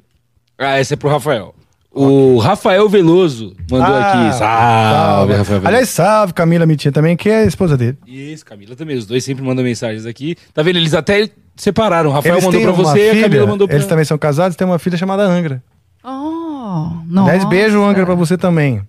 [0.59, 1.55] Ah, essa é pro Rafael.
[1.91, 4.39] O Rafael Veloso mandou Ah, aqui.
[4.39, 5.67] Salve, Rafael Veloso.
[5.69, 7.97] Aliás, salve Camila Mitinha também, que é a esposa dele.
[8.07, 8.97] Isso, Camila também.
[8.97, 10.37] Os dois sempre mandam mensagens aqui.
[10.53, 10.77] Tá vendo?
[10.77, 12.11] Eles até separaram.
[12.11, 14.19] O Rafael Eles mandou têm pra você e a Camila mandou pra Eles também são
[14.19, 15.63] casados, tem uma filha chamada Angra.
[16.03, 17.47] Oh, Aliás, nossa.
[17.47, 18.81] beijo, Angra, pra você também.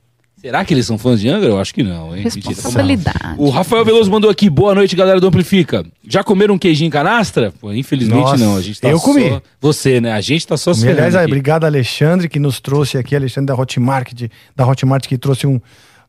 [0.45, 1.49] Será que eles são fãs de Angra?
[1.49, 2.23] Eu acho que não, hein?
[2.23, 2.49] Mentira.
[2.49, 3.33] Responsabilidade.
[3.35, 4.47] O Rafael Veloso mandou aqui.
[4.47, 5.83] Boa noite, galera do Amplifica.
[6.07, 7.51] Já comeram um queijinho em canastra?
[7.59, 8.55] Pô, infelizmente Nossa, não.
[8.55, 9.05] A gente tá eu só...
[9.05, 9.41] comi.
[9.59, 10.11] Você, né?
[10.11, 11.25] A gente tá só se Aliás, aqui.
[11.25, 15.59] obrigado, Alexandre, que nos trouxe aqui, Alexandre da Hotmart, de- da Hotmart, que trouxe um.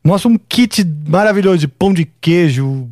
[0.03, 2.87] Nossa, um kit maravilhoso de pão de queijo,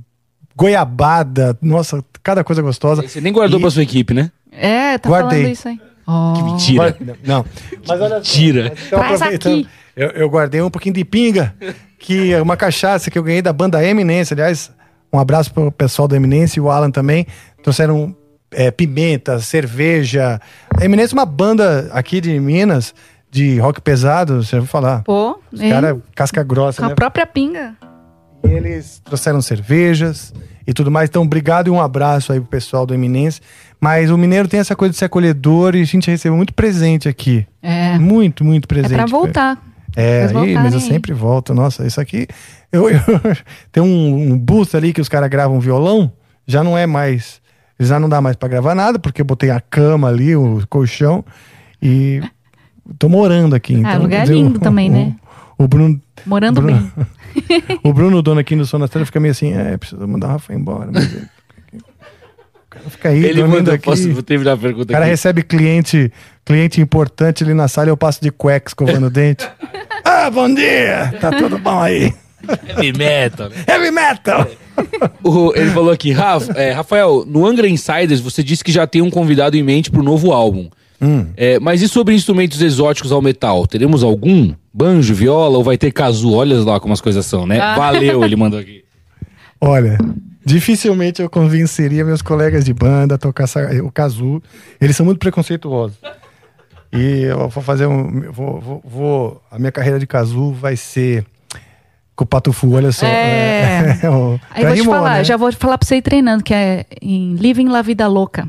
[0.56, 3.04] goiabada, nossa, cada coisa gostosa.
[3.08, 4.32] Você nem guardou E- pra sua equipe, né?
[4.52, 5.42] É, tá Guardei.
[5.42, 5.80] falando isso aí.
[6.08, 6.34] Oh.
[6.36, 6.98] Que mentira.
[7.00, 7.46] Vai- Não.
[7.88, 8.74] Mas olha só, Mentira.
[8.88, 9.68] então, Traz aproveitando, aqui.
[9.96, 11.56] Eu, eu guardei um pouquinho de pinga,
[12.00, 14.34] que é uma cachaça que eu ganhei da banda Eminence.
[14.34, 14.72] Aliás,
[15.12, 17.26] um abraço pro pessoal da Eminence e o Alan também.
[17.64, 18.16] Trouxeram
[18.52, 20.40] é, pimenta, cerveja.
[20.80, 22.94] A Eminence é uma banda aqui de Minas,
[23.32, 25.02] de rock pesado, você vai falar.
[25.04, 26.96] Pô, Os caras, casca grossa, Com a né?
[26.96, 27.74] própria pinga.
[28.44, 30.34] E eles trouxeram cervejas
[30.68, 31.10] e tudo mais.
[31.10, 33.42] Então, obrigado e um abraço aí pro pessoal do Eminence.
[33.86, 37.08] Mas o mineiro tem essa coisa de ser acolhedor e a gente recebeu muito presente
[37.08, 37.46] aqui.
[37.62, 38.00] É.
[38.00, 38.96] Muito, muito É presente.
[38.96, 39.62] pra voltar.
[39.96, 41.54] É, aí, mas eu sempre volto.
[41.54, 42.28] Nossa, isso aqui.
[42.72, 43.00] Eu, eu-
[43.72, 46.12] tem um, um booth ali que os caras gravam violão.
[46.48, 47.40] Já não é mais.
[47.80, 51.24] Já não dá mais pra gravar nada, porque eu botei a cama ali, o colchão.
[51.82, 52.22] E
[52.98, 53.76] tô morando aqui.
[53.76, 55.16] Então, lugar quer dizer, lindo o- também, o- né?
[55.60, 56.02] O Bruno.
[56.26, 57.08] Morando Bruno- bem.
[57.84, 60.90] o Bruno, dono aqui no Sonastela, fica meio assim: é, precisa mandar o Rafa embora.
[60.92, 61.28] Mas ele-
[62.76, 63.74] cara fica aí, Ele mandou.
[63.74, 63.84] aqui.
[63.86, 65.12] Posso terminar a O pergunta cara aqui.
[65.12, 66.12] recebe cliente,
[66.46, 69.48] cliente importante ali na sala e eu passo de cueca escovando o dente.
[70.08, 71.16] Ah, bom dia!
[71.20, 72.14] Tá tudo bom aí?
[72.70, 73.56] Heavy metal, né?
[73.68, 74.48] Heavy metal!
[75.24, 79.02] O- ele falou aqui, Rafa, é, Rafael, no Angra Insiders você disse que já tem
[79.02, 80.70] um convidado em mente pro novo álbum.
[81.02, 81.26] Hum.
[81.36, 83.66] É, mas e sobre instrumentos exóticos ao metal?
[83.66, 84.54] Teremos algum?
[84.72, 86.34] Banjo, viola ou vai ter casu?
[86.34, 87.60] Olha lá como as coisas são, né?
[87.60, 87.76] Ah.
[87.76, 88.84] Valeu, ele mandou aqui.
[89.60, 89.98] Olha,
[90.46, 93.46] dificilmente eu convenceria meus colegas de banda a tocar
[93.84, 94.42] o casu.
[94.80, 95.98] Eles são muito preconceituosos.
[96.94, 98.32] E eu vou fazer um.
[98.32, 101.26] Vou, vou- vou- a minha carreira de casu vai ser
[102.16, 103.06] com o Patufu, olha só.
[103.06, 104.00] É.
[104.10, 105.24] o- Aí já vou te rimou, falar, né?
[105.24, 108.48] já vou te falar pra você ir treinando, que é em Living La Vida Louca.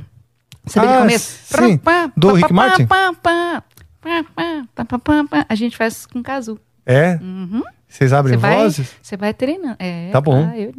[0.64, 1.56] Você vê Ah, que começa.
[1.66, 1.80] sim.
[2.16, 2.86] Do Rick Martin?
[2.86, 3.62] pá, pá,
[4.02, 5.46] pá, pá, pá.
[5.48, 6.58] A gente faz com casu.
[6.84, 7.18] É?
[7.20, 7.62] Uhum.
[7.88, 8.88] Vocês abrem vai, vozes?
[9.02, 9.76] você vai treinando.
[9.78, 10.46] É, Tá bom.
[10.46, 10.72] vai, eu-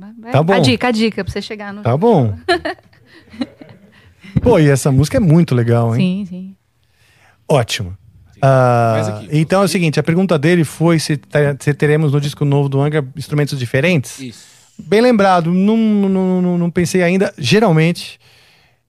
[0.00, 0.32] vai, vai, vai.
[0.32, 0.52] Tá bom.
[0.52, 1.82] A dica, a dica, pra você chegar no.
[1.82, 2.36] Tá bom.
[4.42, 6.00] Pô, e essa música é muito legal, hein?
[6.00, 6.56] Sim, sim.
[7.48, 7.96] Ótimo.
[8.42, 9.28] Ah, aqui.
[9.32, 11.20] então é o seguinte, a pergunta dele foi se,
[11.58, 14.18] se teremos no disco novo do Angra instrumentos diferentes.
[14.18, 14.46] Isso.
[14.78, 17.34] Bem lembrado, não, não, não, não pensei ainda.
[17.36, 18.18] Geralmente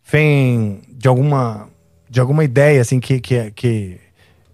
[0.10, 1.68] vem de alguma,
[2.10, 3.98] de alguma ideia assim que, que, que,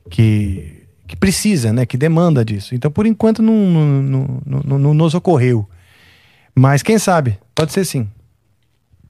[0.10, 1.86] que, que precisa, né?
[1.86, 2.74] Que demanda disso.
[2.74, 5.68] Então, por enquanto, não, não, não, não, não nos ocorreu.
[6.60, 7.38] Mas quem sabe?
[7.54, 8.08] Pode ser sim.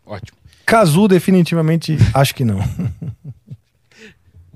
[0.05, 0.37] Ótimo.
[0.65, 2.59] Casu, definitivamente, acho que não.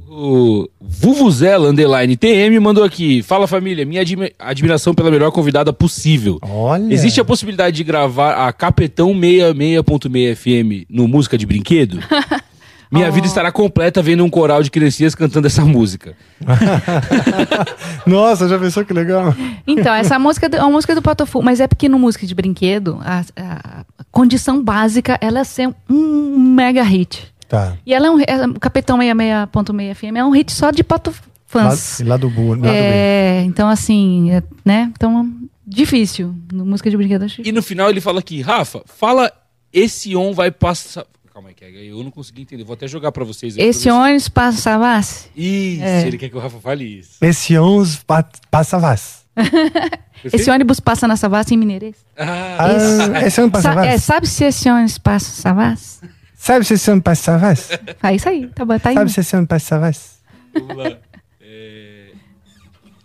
[0.10, 3.24] O Vuvuzela Underline TM mandou aqui.
[3.24, 6.38] Fala família, minha admi- admiração pela melhor convidada possível.
[6.42, 6.94] Olha.
[6.94, 12.00] Existe a possibilidade de gravar a Capetão 66.6 FM no Música de Brinquedo?
[12.92, 16.14] Minha vida estará completa vendo um coral de criancinhas cantando essa música.
[18.06, 19.34] Nossa, já pensou que legal?
[19.66, 23.00] Então, essa música é uma música do Patofu, mas é porque no música de brinquedo,
[23.04, 27.32] a, a condição básica ela é ser um mega hit.
[27.48, 27.78] Tá.
[27.86, 28.20] E ela é um.
[28.20, 31.14] é- o Capitão 66.6 FM é um hit só de Pato
[31.54, 32.00] Lá, fãs.
[32.06, 32.72] lá do burro, lá do bem.
[32.74, 34.90] É, então, assim, é, né?
[34.96, 35.30] Então,
[35.68, 36.34] difícil.
[36.52, 39.32] No música de brinquedo, acho E no final ele fala aqui, Rafa, fala
[39.74, 41.06] esse on vai passar.
[41.34, 42.64] Calma aí, que eu não consegui entender.
[42.64, 43.58] Vou até jogar pra vocês.
[43.58, 45.14] aí Esse pra ônibus passa Savassi.
[45.24, 46.08] se- Isso, É.
[46.08, 47.12] ele quer que o Rafa fale isso.
[47.22, 49.22] Esse 11 pa passa vas.
[50.26, 51.96] Esse ônibus passa na Savassi em Mineirês.
[52.18, 54.04] Ah, Ah, esse 11 passa Sa- é, vas?
[54.04, 56.00] sabe se esse ônibus passa Savassi?
[56.36, 57.70] Sabe se esse 11 passa vas?
[58.04, 58.96] Ah, isso aí, tá bom, tá aí.
[58.96, 60.20] Sabe se esse 11 passa vas?
[60.54, 60.98] vamos lá.
[61.42, 62.12] É,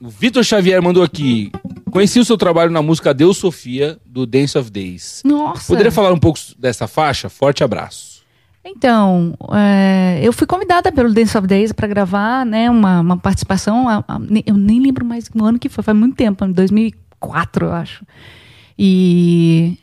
[0.00, 1.50] O Vitor Xavier mandou aqui.
[1.90, 5.22] Conheci o seu trabalho na música Deus Sofia, do Dance of Days.
[5.24, 5.66] Nossa.
[5.68, 7.28] Poderia falar um pouco dessa faixa?
[7.30, 8.15] Forte abraço.
[8.68, 13.88] Então, é, eu fui convidada pelo Dance of Days para gravar, né, uma, uma participação.
[13.88, 17.66] a- a- eu nem lembro mais no ano que foi, faz muito tempo, em 2004,
[17.66, 18.04] eu acho.
[18.78, 19.78] E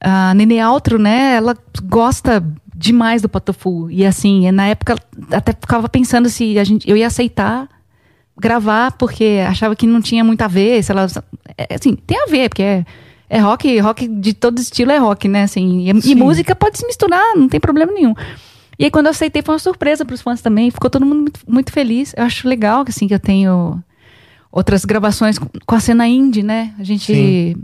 [0.00, 3.90] a Nene Altro, né, ela gosta demais do Patofu.
[3.90, 4.96] E assim, na época,
[5.32, 7.68] até ficava pensando se a gente, eu ia aceitar
[8.38, 11.06] gravar porque achava que não tinha muito a ver, sei lá,
[11.56, 12.84] é, assim, tem a ver, porque é,
[13.28, 16.86] é rock, rock de todo estilo é rock, né, assim, e, e música pode se
[16.86, 18.14] misturar, não tem problema nenhum.
[18.78, 21.22] E aí quando eu aceitei foi uma surpresa para os fãs também, ficou todo mundo
[21.22, 22.12] muito, muito feliz.
[22.16, 23.82] Eu acho legal que assim que eu tenho
[24.52, 26.74] outras gravações com, a cena indie, né?
[26.78, 27.56] A gente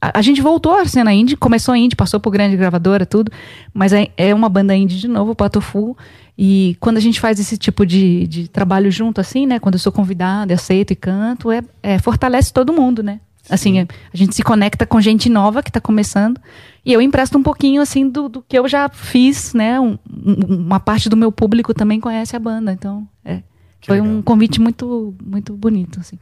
[0.00, 3.32] a, a gente voltou à cena indie, começou a indie, passou por grande gravadora, tudo,
[3.72, 5.96] mas é, é uma banda indie de novo, o Patofu.
[6.38, 9.58] E quando a gente faz esse tipo de, de trabalho junto, assim, né?
[9.58, 13.20] Quando eu sou convidada, aceito e canto, é, é fortalece todo mundo, né?
[13.48, 16.40] Assim, é, a gente se conecta com gente nova que está começando.
[16.84, 19.78] E eu empresto um pouquinho, assim, do, do que eu já fiz, né?
[19.80, 22.72] Um- um- uma parte do meu público também conhece a banda.
[22.72, 23.42] Então, é.
[23.84, 26.18] Foi um convite muito, muito bonito, assim.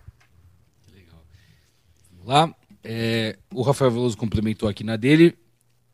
[2.27, 5.35] Lá, é, o Rafael Veloso complementou aqui na dele,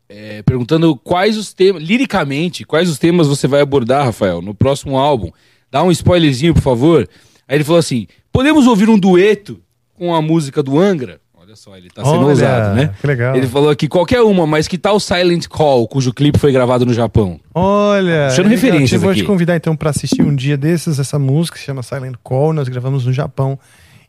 [0.09, 4.97] é, perguntando quais os temas, liricamente, quais os temas você vai abordar, Rafael, no próximo
[4.97, 5.31] álbum.
[5.69, 7.09] Dá um spoilerzinho, por favor.
[7.47, 9.61] Aí ele falou assim: podemos ouvir um dueto
[9.97, 11.19] com a música do Angra?
[11.51, 12.93] Olha só, ele tá sendo Olha, ousado, né?
[13.01, 13.35] que legal.
[13.35, 16.93] Ele falou aqui qualquer uma, mas que tal Silent Call, cujo clipe foi gravado no
[16.93, 17.39] Japão?
[17.53, 18.47] Olha, legal.
[18.47, 21.65] referências Eu vou te convidar então para assistir um dia desses essa música que se
[21.65, 22.53] chama Silent Call.
[22.53, 23.59] Nós gravamos no Japão,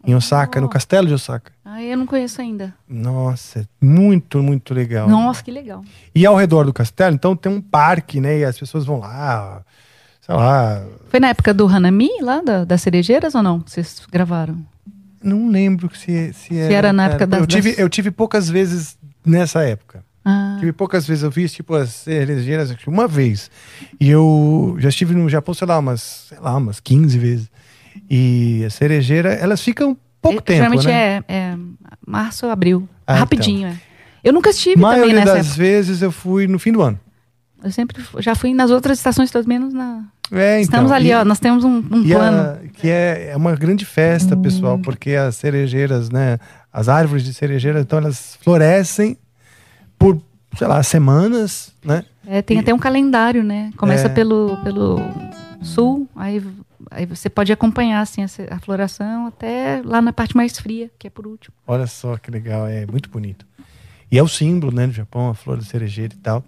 [0.06, 1.50] em Osaka, no castelo de Osaka.
[1.64, 2.74] Ah, eu não conheço ainda.
[2.88, 5.08] Nossa, é muito, muito legal.
[5.08, 5.82] Nossa, que legal.
[6.14, 8.38] E ao redor do castelo, então tem um parque, né?
[8.38, 9.62] E as pessoas vão lá,
[10.20, 10.84] sei lá.
[11.08, 13.64] Foi na época do Hanami, lá da, das cerejeiras ou não?
[13.66, 14.58] Vocês gravaram?
[15.22, 16.74] Não lembro se, se era.
[16.74, 20.04] era na época eu das- tive das- Eu tive poucas vezes nessa época.
[20.24, 20.56] Ah.
[20.60, 21.24] Tive poucas vezes.
[21.24, 23.50] Eu fiz, tipo, as cerejeiras uma vez.
[24.00, 27.50] E eu já estive no Japão, sei lá, umas, sei lá, umas 15 vezes.
[28.08, 30.92] E a cerejeira, elas ficam pouco tempo, Geralmente né?
[30.92, 31.56] é, é
[32.06, 32.88] março, abril.
[33.06, 33.76] Ah, Rapidinho, é.
[34.22, 35.62] Eu nunca estive também maioria nessa das época.
[35.62, 36.98] vezes eu fui no fim do ano.
[37.64, 40.04] Eu sempre já fui nas outras estações, todas menos na.
[40.30, 41.24] É, então, Estamos ali, e- ó.
[41.24, 42.38] Nós temos um, um E plano.
[42.42, 46.38] a- que é, é uma grande festa, pessoal, porque as cerejeiras, né?
[46.72, 49.16] As árvores de cerejeira, então elas florescem
[49.98, 50.20] por,
[50.56, 52.04] sei lá, semanas, né?
[52.26, 53.70] É, tem até um calendário, né?
[53.76, 54.08] Começa É.
[54.08, 54.98] pelo, pelo
[55.60, 56.42] sul, aí,
[56.90, 61.10] aí você pode acompanhar assim, a floração até lá na parte mais fria, que é
[61.10, 61.54] por último.
[61.66, 63.44] Olha só que legal, é muito bonito.
[64.10, 66.44] E é o símbolo, né, do Japão, a flor de cerejeira e tal.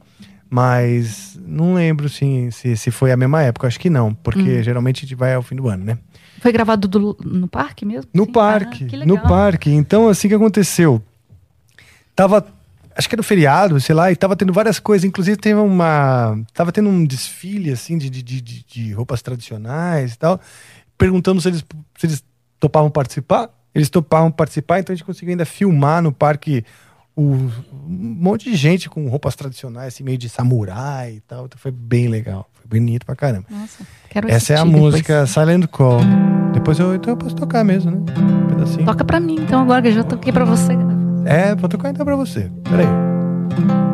[0.55, 4.62] Mas não lembro assim, se, se foi a mesma época, acho que não, porque Hum.
[4.62, 5.99] geralmente a gente vai ao fim do ano, né?
[6.39, 8.08] Foi gravado do- no parque mesmo?
[8.15, 8.31] No Sim?
[8.31, 9.70] parque, Ah, no parque.
[9.73, 11.02] Então, assim que aconteceu.
[12.15, 12.47] Tava,
[12.97, 15.05] acho que era feriado, sei lá, e tava tendo várias coisas.
[15.05, 16.39] Inclusive, teve uma.
[16.52, 20.41] Tava tendo um desfile, assim, de, de, de, de- roupas tradicionais e tal.
[20.97, 21.65] Perguntamos se eles,
[21.99, 22.24] se eles
[22.60, 23.50] topavam participar.
[23.74, 26.65] Eles topavam participar, então a gente conseguiu ainda filmar no parque
[27.17, 27.51] um
[27.86, 31.47] monte de gente com roupas tradicionais, assim, meio de samurai e tal.
[31.47, 32.49] Então foi bem legal.
[32.52, 33.47] Foi bonito pra caramba.
[33.49, 36.01] Nossa, quero Essa é a música Silent Call.
[36.52, 37.99] Depois eu, então eu posso tocar mesmo, né?
[37.99, 38.84] Um pedacinho.
[38.84, 40.73] Toca pra mim, então, agora que eu já toquei pra você.
[41.25, 42.51] É, vou tocar então pra você.
[42.65, 43.94] Peraí.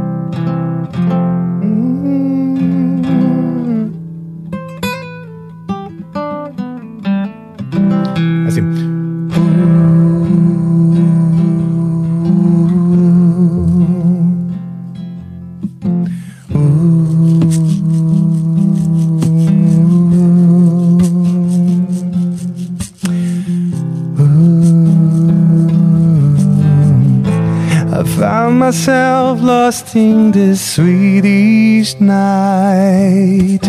[28.20, 33.64] Found myself lost in this Swedish night.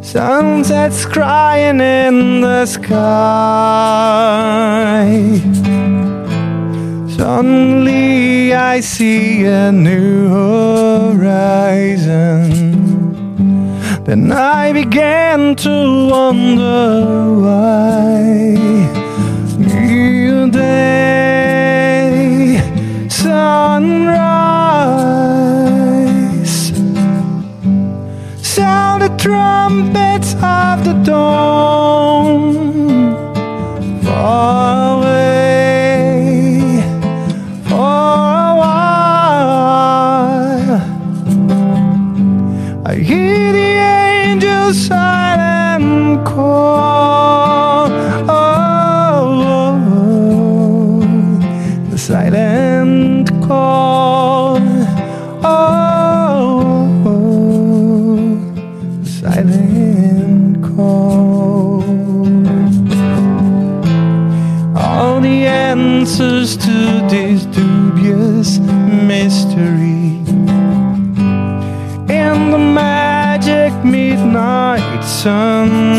[0.00, 2.94] Sunsets crying in the sky.
[7.18, 10.30] Suddenly I see a new
[11.18, 12.48] horizon.
[14.06, 18.56] Then I began to wonder why.
[19.58, 21.11] New day,
[23.62, 25.02] sunrise.
[28.42, 32.21] Sound the trumpets of the dawn.
[75.22, 75.92] Sun.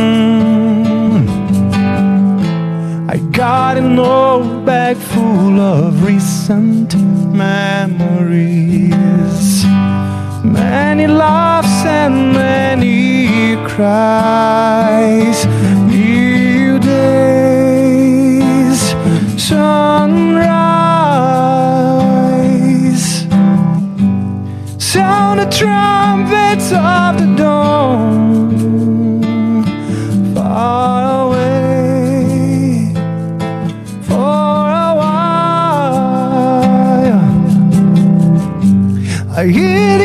[3.32, 6.96] got an old bag full of recent
[7.34, 8.84] memories.
[10.44, 15.46] Many laughs and many cries.
[15.88, 18.14] New days,
[19.42, 20.34] sunrise.
[24.78, 27.33] Sound the trumpets of the
[39.44, 40.03] I hear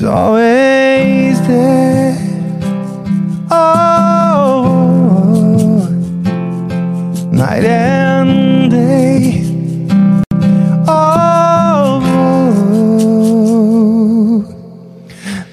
[0.00, 2.14] It's always there.
[3.50, 4.62] Oh,
[7.32, 9.42] night and day.
[10.86, 11.98] Oh,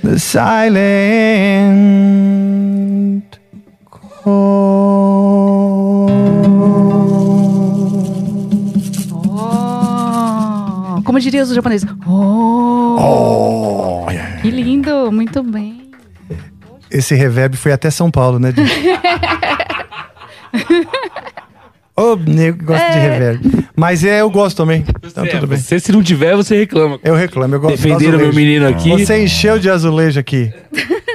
[0.03, 0.85] the silent
[4.27, 6.07] Oh,
[11.03, 11.90] como diria os japoneses.
[12.06, 13.34] Oh,
[14.45, 15.90] que lindo, muito bem.
[16.91, 18.53] Esse reverb foi até São Paulo, né?
[21.98, 23.01] Ô, nego que gosta de É.
[23.09, 23.65] reverb.
[23.75, 24.83] Mas é, eu gosto também.
[25.03, 25.57] Então, tudo bem.
[25.57, 26.99] Você, se não tiver, você reclama.
[27.03, 28.90] Eu reclamo, eu gosto Defenderam do meu menino aqui.
[28.90, 30.53] Você encheu de azulejo aqui.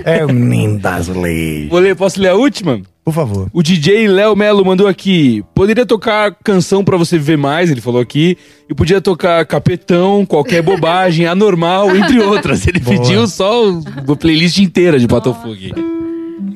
[0.05, 1.69] É o menino da azulejo.
[1.69, 2.81] Vou ler, posso ler a última?
[3.05, 3.49] Por favor.
[3.53, 5.43] O DJ Léo Melo mandou aqui.
[5.55, 8.37] Poderia tocar canção pra você viver mais, ele falou aqui.
[8.69, 12.67] E podia tocar capetão, qualquer bobagem, anormal, entre outras.
[12.67, 12.97] Ele Boa.
[12.97, 15.73] pediu só uma playlist inteira de aqui.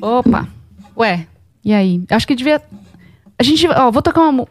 [0.01, 0.47] Opa.
[0.97, 1.27] Ué,
[1.63, 2.03] e aí?
[2.09, 2.61] Acho que devia.
[3.37, 3.67] A gente.
[3.67, 4.47] Ó, vou tocar uma.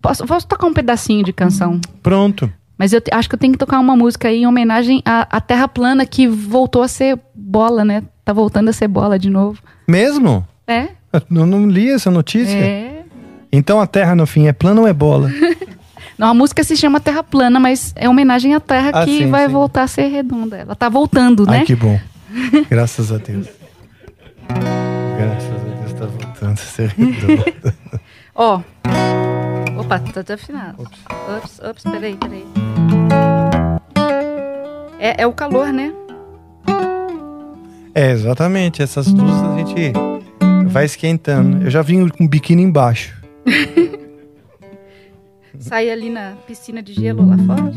[0.00, 1.80] Posso, posso tocar um pedacinho de canção?
[2.02, 2.52] Pronto.
[2.76, 5.40] Mas eu acho que eu tenho que tocar uma música aí em homenagem à, à
[5.40, 8.02] Terra plana que voltou a ser bola, né?
[8.24, 9.60] Tá voltando a ser bola de novo.
[9.86, 10.46] Mesmo?
[10.66, 10.88] É?
[11.30, 12.56] Eu não li essa notícia.
[12.56, 13.02] É.
[13.52, 15.30] Então a Terra no fim é plana ou é bola?
[16.18, 19.30] Não, a música se chama Terra plana, mas é homenagem à Terra Ah, que sim,
[19.30, 19.52] vai sim.
[19.52, 20.58] voltar a ser redonda.
[20.58, 21.58] Ela tá voltando, né?
[21.58, 21.98] Ai, que bom.
[22.70, 23.48] Graças a Deus.
[24.48, 27.44] Graças a Deus tá voltando a ser redondo.
[28.34, 28.60] Ó.
[29.84, 30.82] Opa, tá desafinado.
[30.82, 32.44] Ups, ups, peraí, peraí.
[34.98, 35.92] É, é o calor, né?
[37.94, 38.82] É, exatamente.
[38.82, 39.92] Essas luzes a gente
[40.68, 41.64] vai esquentando.
[41.64, 43.14] Eu já vim com biquíni embaixo.
[45.60, 47.72] Sai ali na piscina de gelo lá fora.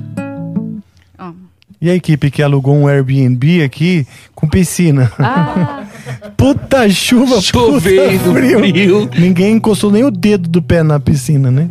[1.20, 1.34] Ó.
[1.80, 5.12] E a equipe que alugou um Airbnb aqui com piscina.
[5.20, 5.86] Ah,
[6.36, 8.60] Puta chuva, Chovendo, puta frio.
[8.60, 9.10] frio.
[9.18, 11.70] Ninguém encostou nem o dedo do pé na piscina, né?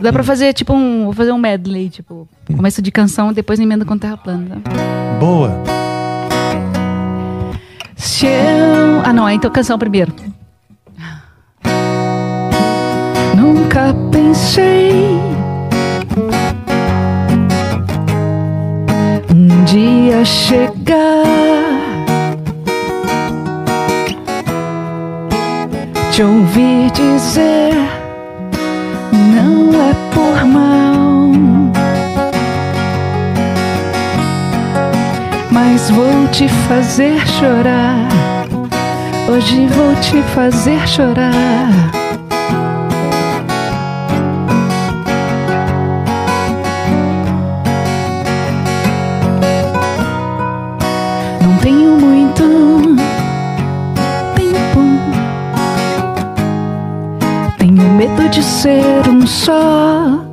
[0.00, 1.04] dá pra fazer tipo um.
[1.04, 4.60] Vou fazer um medley, tipo, começo de canção, depois emenda com terra plana.
[5.18, 5.62] Boa.
[7.96, 9.02] Se eu.
[9.04, 10.12] Ah, não, então canção primeiro.
[13.36, 15.11] Nunca pensei
[29.12, 31.30] não é por mal,
[35.50, 38.08] mas vou te fazer chorar.
[39.28, 42.01] Hoje vou te fazer chorar.
[58.62, 60.24] Ser um só.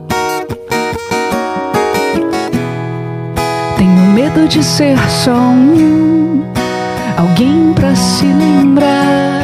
[3.75, 6.43] Tenho medo de ser só um.
[7.17, 9.41] Alguém pra se lembrar.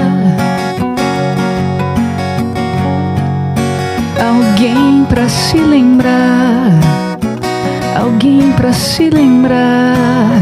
[4.19, 6.69] Alguém pra se lembrar.
[7.99, 10.34] Alguém pra se lembrar.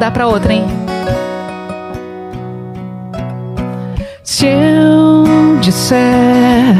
[0.00, 0.64] Mudar pra outra, hein?
[4.24, 6.74] Se eu disser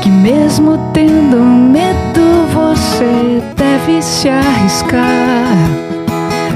[0.00, 5.58] que mesmo tendo medo você deve se arriscar,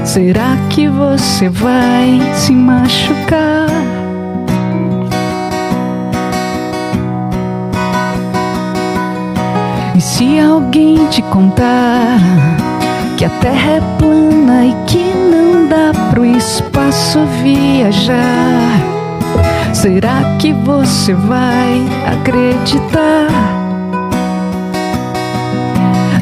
[0.03, 3.67] será que você vai se machucar?
[9.95, 12.17] E se alguém te contar
[13.15, 15.22] que a terra é plana e que
[15.73, 18.79] dá pro espaço viajar?
[19.73, 21.81] Será que você vai
[22.13, 23.27] acreditar?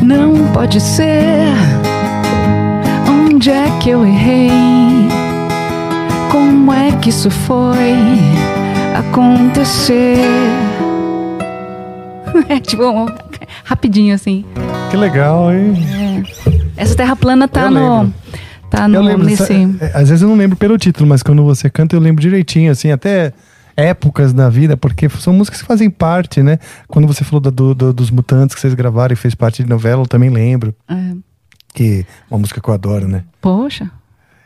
[0.02, 1.52] Não pode ser.
[3.10, 4.52] Onde é que eu errei?
[6.32, 7.96] Como é que isso foi
[8.98, 10.18] acontecer?
[12.48, 12.84] É tipo
[13.66, 14.44] rapidinho assim.
[14.90, 16.24] Que legal, hein?
[16.78, 16.82] É.
[16.82, 17.98] Essa terra plana tá Eu no.
[18.02, 18.14] lembro.
[18.72, 19.44] Tá no, eu lembro, nesse.
[19.54, 22.72] é, às vezes eu não lembro pelo título, mas quando você canta eu lembro direitinho,
[22.72, 23.34] assim, até
[23.76, 26.58] épocas da vida, porque são músicas que fazem parte, né?
[26.88, 29.70] Quando você falou da- do- do- dos Mutantes que vocês gravaram e fez parte de
[29.70, 30.74] novela, eu também lembro.
[30.90, 31.14] É.
[31.74, 33.24] Que uma música que eu adoro, né?
[33.42, 33.90] Poxa,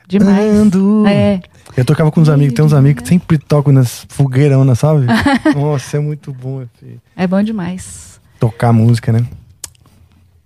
[0.07, 0.53] demais.
[0.53, 1.05] Ando.
[1.07, 1.39] É.
[1.75, 5.05] Eu tocava com uns amigos, tem uns amigos que sempre tocam nas fogueironas, sabe?
[5.55, 8.19] Nossa, é muito bom assim, É bom demais.
[8.39, 9.25] tocar música, né?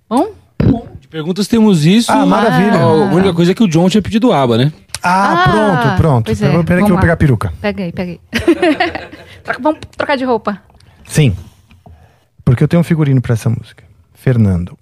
[0.09, 0.29] Bom?
[0.61, 2.11] De perguntas temos isso.
[2.11, 2.79] Ah, maravilha.
[2.79, 4.71] A única coisa é que o John tinha pedido aba, né?
[5.01, 6.25] Ah, pronto, pronto.
[6.25, 7.53] pois Então, é, Peraí que eu vou pegar a peruca.
[7.63, 8.19] Aí.
[9.43, 10.61] Troca- vamos trocar de roupa.
[11.07, 11.35] Sim.
[12.43, 13.83] Porque eu tenho um figurino pra essa música.
[14.13, 14.77] Fernando.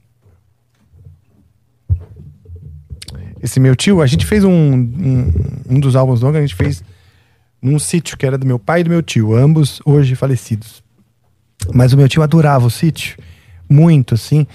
[3.42, 5.34] Esse meu tio, a gente fez um, um,
[5.70, 6.84] um dos álbuns Angra, a gente fez
[7.62, 10.84] num sítio que era do meu pai e do meu tio, ambos hoje falecidos.
[11.74, 13.18] Mas o meu tio adorava o sítio,
[13.70, 14.48] muito assim,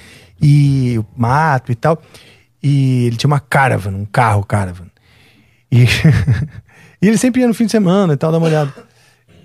[0.42, 2.02] e o mato e tal.
[2.62, 4.86] E ele tinha uma caravan, um carro caravan.
[5.70, 5.84] E,
[7.00, 8.72] e ele sempre ia no fim de semana e tal, dar uma olhada.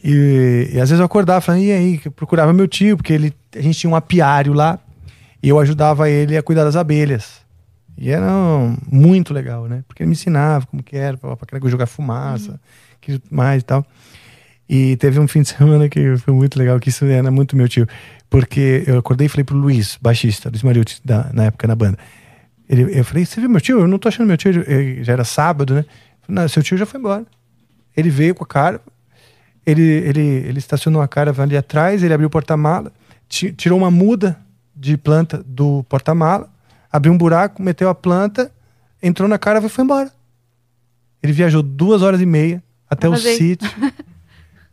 [0.03, 3.13] E, e às vezes eu acordava falando, e aí, que eu procurava meu tio, porque
[3.13, 4.79] ele, a gente tinha um apiário lá,
[5.41, 7.41] e eu ajudava ele a cuidar das abelhas.
[7.97, 8.27] E era
[8.91, 9.83] muito legal, né?
[9.87, 12.59] Porque ele me ensinava como que era, pra, pra jogar fumaça,
[13.01, 13.85] que mais e tal.
[14.69, 17.67] E teve um fim de semana que foi muito legal, que isso era muito meu
[17.67, 17.87] tio.
[18.29, 21.97] Porque eu acordei e falei pro Luiz, baixista, Luiz Mariucci, da, na época na banda.
[22.69, 23.79] Ele, eu falei, você viu meu tio?
[23.79, 25.85] Eu não tô achando meu tio, ele- já era sábado, né?
[26.21, 27.25] Falei, Não, seu tio já foi embora.
[27.95, 28.81] Ele veio com a cara,
[29.65, 32.91] ele, ele, ele estacionou a cara ali atrás, ele abriu o porta-mala,
[33.29, 34.37] ti- tirou uma muda
[34.75, 36.49] de planta do porta-mala,
[36.91, 38.51] abriu um buraco, meteu a planta,
[39.01, 40.11] entrou na cara e foi embora.
[41.23, 43.69] Ele viajou duas horas e meia até o sítio,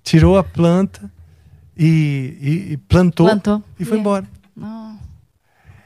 [0.03, 1.11] tirou a planta
[1.77, 3.63] e, e- e plantou, Plantou.
[3.79, 4.01] e foi É.
[4.01, 4.25] embora.
[4.57, 4.99] Não.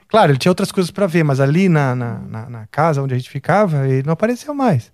[0.09, 3.15] Claro, ele tinha outras coisas para ver, mas ali na, na, na, na casa onde
[3.15, 4.91] a gente ficava, ele não apareceu mais.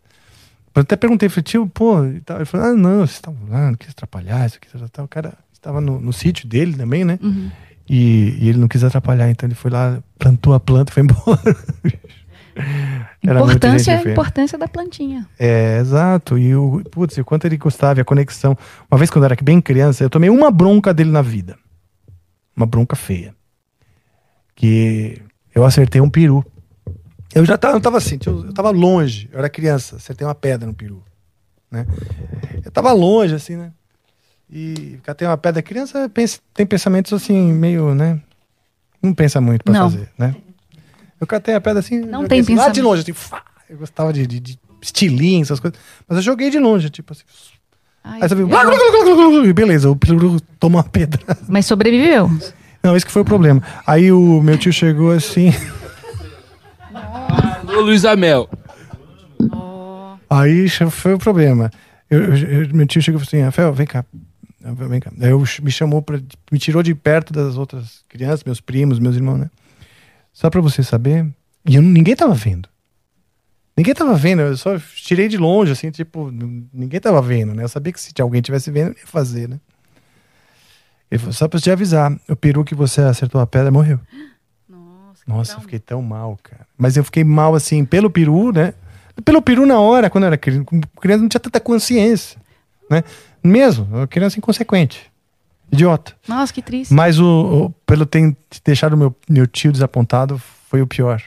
[0.75, 3.91] Eu até perguntei, falei, tio, pô, ele falou, ah, não, vocês estavam lá, não quis
[3.91, 4.69] atrapalhar, isso aqui.
[5.01, 7.17] O cara estava no, no sítio dele também, né?
[7.23, 7.49] Uhum.
[7.89, 11.03] E, e ele não quis atrapalhar, então ele foi lá, plantou a planta e foi
[11.05, 11.57] embora.
[13.27, 14.13] Era Importância, gente fina.
[14.13, 15.27] importância da plantinha.
[15.39, 16.39] É, exato.
[16.39, 18.57] E o, putz, o quanto ele gostava, a conexão.
[18.91, 21.57] Uma vez quando eu era bem criança, eu tomei uma bronca dele na vida.
[22.57, 23.35] Uma bronca feia.
[24.55, 25.21] Que
[25.55, 26.45] eu acertei um peru.
[27.35, 30.69] Eu já tava, tava assim, eu, eu tava longe, eu era criança, acertei uma pedra
[30.69, 31.03] no peru.
[31.69, 31.85] Né?
[32.65, 33.73] Eu tava longe, assim, né?
[34.49, 35.61] E catei uma pedra.
[35.61, 38.21] Criança pensa, tem pensamentos assim, meio, né?
[39.03, 39.91] Não pensa muito pra Não.
[39.91, 40.37] fazer, né?
[41.25, 42.01] Eu catei a pedra assim.
[42.01, 45.59] Não tem assim, Lá de longe, assim, fá, eu gostava de, de, de estilinho, essas
[45.59, 45.79] coisas.
[46.07, 47.23] Mas eu joguei de longe, tipo assim.
[48.05, 48.49] Ai, aí você viu.
[48.51, 51.21] eu- E Beleza, o peru tomou uma pedra.
[51.49, 52.31] Mas sobreviveu.
[52.83, 53.63] Não, esse que foi o problema.
[53.87, 55.51] Aí o meu tio chegou assim.
[57.67, 58.49] Ô, Luiz Amel.
[60.29, 61.71] Aí foi o problema.
[62.11, 64.05] Eu, eu- eu- meu tio chegou e falou assim: Rafael, vem cá.
[64.61, 65.11] Vem cá.
[65.21, 66.21] Aí eu, me chamou para
[66.51, 69.51] me tirou de perto das outras crianças, meus primos, meus irmãos, né?
[70.35, 71.27] Só pra você saber.
[71.65, 72.69] E eu, ninguém tava vendo.
[73.77, 76.31] Ninguém tava vendo, eu só tirei de longe, assim, tipo,
[76.73, 77.65] ninguém tava vendo, né?
[77.65, 79.59] Eu sabia que se alguém tivesse vendo, eu ia fazer, né?
[81.11, 83.99] Ele falou, só pra te avisar, o peru que você acertou a pedra morreu.
[85.27, 86.67] Nossa, eu fiquei tão mal, cara.
[86.77, 88.75] Mas eu fiquei mal, assim, pelo peru, né?
[89.25, 90.67] Pelo peru na hora, quando eu era criança,
[91.01, 92.39] criança não tinha tanta consciência,
[92.91, 93.03] né?
[93.43, 95.11] Mesmo, eu era criança inconsequente.
[95.75, 96.15] Idiota.
[96.29, 96.93] Nossa, que triste.
[96.95, 97.27] Mas o,
[97.67, 100.39] o- pelo ter deixado meu, meu tio desapontado,
[100.69, 101.23] foi o pior.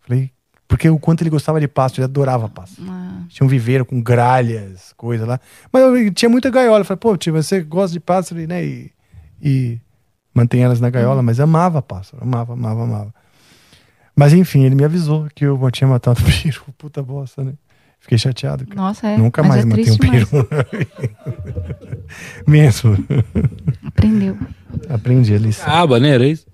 [0.00, 0.30] Falei,
[0.66, 2.86] Porque o quanto ele gostava de pássaro, ele adorava pássaro.
[2.90, 3.22] Ah.
[3.28, 5.40] Tinha um viveiro com gralhas, coisa lá.
[5.72, 6.80] Mas eu, tinha muita gaiola.
[6.80, 8.64] Eu falei, pô, tio, você gosta de pássaro, né?
[8.64, 8.90] E,
[9.40, 9.78] e
[10.34, 10.92] mantém elas na Uhum.
[10.92, 13.14] gaiola, mas amava pássaro, amava, amava, amava.
[14.14, 17.52] Mas enfim, ele me avisou que eu tinha matado o peru, puta bosta, né?
[18.00, 18.64] Fiquei chateado.
[18.66, 18.80] Cara.
[18.80, 19.16] Nossa, é.
[19.18, 20.28] Nunca Mas mais é matei um peru.
[22.46, 22.96] Mesmo.
[23.86, 24.36] Aprendeu.
[24.88, 25.66] Aprendi a lição.
[25.68, 26.46] Ah, baneira, é isso?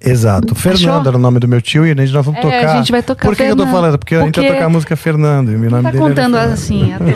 [0.00, 0.54] Exato.
[0.54, 2.74] Fernando era o nome do meu tio e a gente nós vamos É, tocar.
[2.74, 3.98] a gente vai tocar Por que, que eu tô falando?
[3.98, 5.50] Porque, a gente vai Porque tocar a música Fernando.
[5.52, 6.52] E o meu nome Tá dele era contando Fernando.
[6.52, 7.06] assim, toa.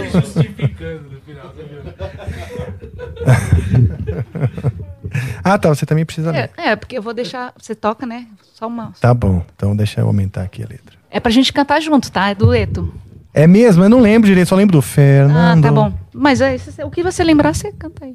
[5.42, 5.68] Ah, tá.
[5.68, 6.50] Você também precisa ler.
[6.56, 7.52] É, é, porque eu vou deixar.
[7.58, 8.26] Você toca, né?
[8.54, 8.92] Só uma.
[9.00, 9.44] Tá bom.
[9.56, 10.96] Então deixa eu aumentar aqui a letra.
[11.10, 12.28] É pra gente cantar junto, tá?
[12.30, 12.92] É dueto.
[13.32, 13.84] É mesmo?
[13.84, 15.62] Eu não lembro direito, só lembro do Ah, Fernando.
[15.62, 15.92] tá bom.
[16.12, 18.14] Mas é, se- o que você lembrar, você canta aí.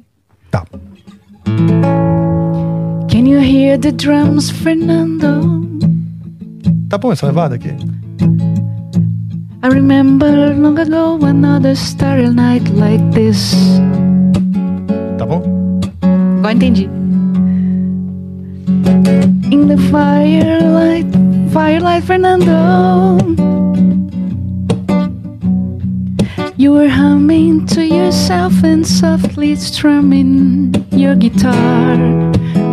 [0.50, 0.64] Tá.
[3.10, 5.64] Can you hear the drums, Fernando?
[6.88, 7.68] Tá bom essa levada aqui?
[9.64, 13.54] I remember long ago another starry night like this.
[15.18, 15.42] Tá bom?
[16.38, 16.88] Agora entendi.
[19.50, 21.06] In the firelight,
[21.52, 22.52] firelight, Fernando.
[26.58, 31.52] You were humming to yourself and softly strumming your guitar.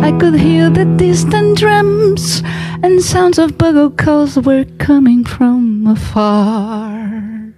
[0.02, 2.42] I could hear the distant drums
[2.82, 7.52] and sounds of bugle calls were coming from afar.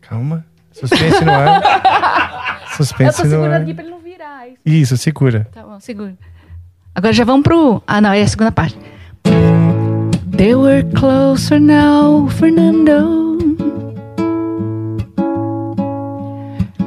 [0.00, 0.44] Calma.
[0.70, 2.60] Suspense no ar.
[2.76, 3.64] Suspense no ar.
[3.64, 4.46] pra ele não virar.
[4.64, 5.48] Isso, segura.
[5.52, 6.16] Tá bom, segura.
[6.94, 7.82] Agora já vamos pro.
[7.84, 8.78] Ah, não, é a segunda parte.
[10.36, 13.23] They were closer now, Fernando.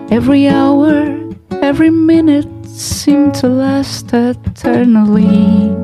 [0.10, 1.18] Every hour,
[1.62, 5.76] every minute seemed to last eternally.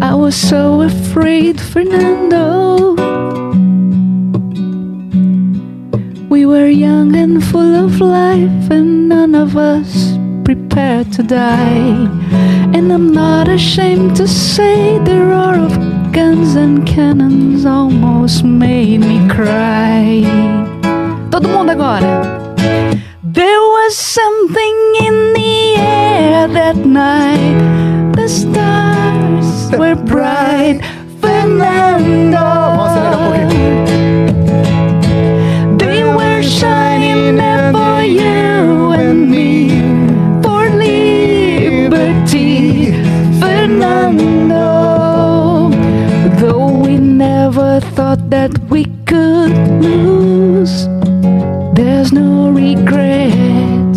[0.00, 2.94] I was so afraid, Fernando.
[6.30, 12.08] We were young and full of life, and none of us prepared to die.
[12.74, 19.18] And I'm not ashamed to say there are, of guns and cannons almost made me
[19.28, 20.24] cry.
[21.30, 22.56] Todo mundo agora.
[23.22, 28.14] There was something in the air that night.
[28.16, 30.80] The stars were bright.
[31.20, 32.55] Fernando.
[47.76, 50.86] Never thought that we could lose,
[51.74, 53.92] there's no regret.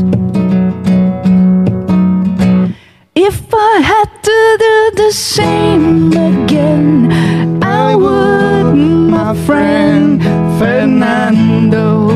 [3.16, 8.76] If I had to do the same again, I would,
[9.16, 10.22] my friend
[10.60, 12.10] Fernando.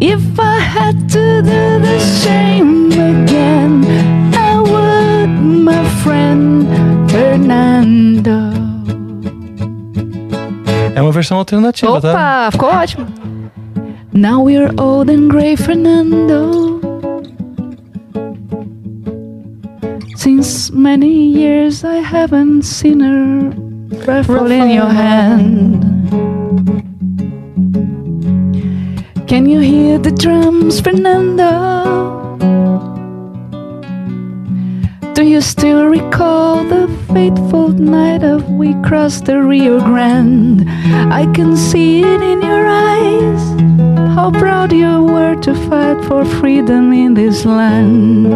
[0.00, 3.72] If I had to do the same again,
[4.34, 5.30] I would,
[5.68, 6.68] my friend
[7.10, 7.97] Fernando.
[10.98, 12.10] É uma versão alternativa, tá?
[12.10, 13.06] Opa, ficou ótimo.
[14.12, 16.80] Now we're old and gray, Fernando.
[20.16, 23.50] Since many years I haven't seen a
[24.10, 25.84] rifle in your hand.
[29.28, 32.27] Can you hear the drums, Fernando?
[35.18, 40.64] Do you still recall the fateful night of we crossed the Rio Grande?
[41.12, 43.42] I can see it in your eyes.
[44.14, 48.30] How proud you were to fight for freedom in this land.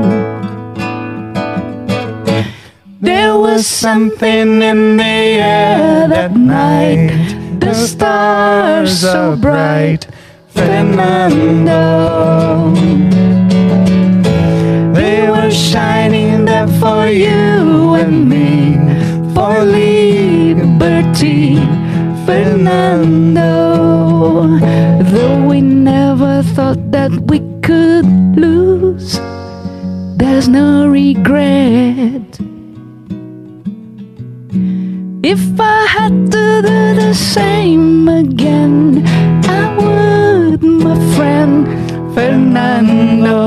[3.01, 7.61] There was something in the air that night.
[7.61, 10.09] The stars so bright,
[10.49, 11.93] Fernando.
[21.13, 21.57] Liberty,
[22.25, 23.43] Fernando.
[25.11, 29.21] Though we never thought that we could lose,
[30.17, 32.39] there's no regret.
[35.25, 39.05] If I had to do the same again,
[39.47, 41.67] I would, my friend
[42.15, 43.43] Fernando.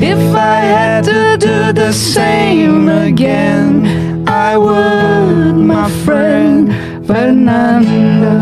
[0.00, 4.07] If I had to do the same again,
[4.50, 6.72] I would, my friend
[7.06, 8.32] Fernando.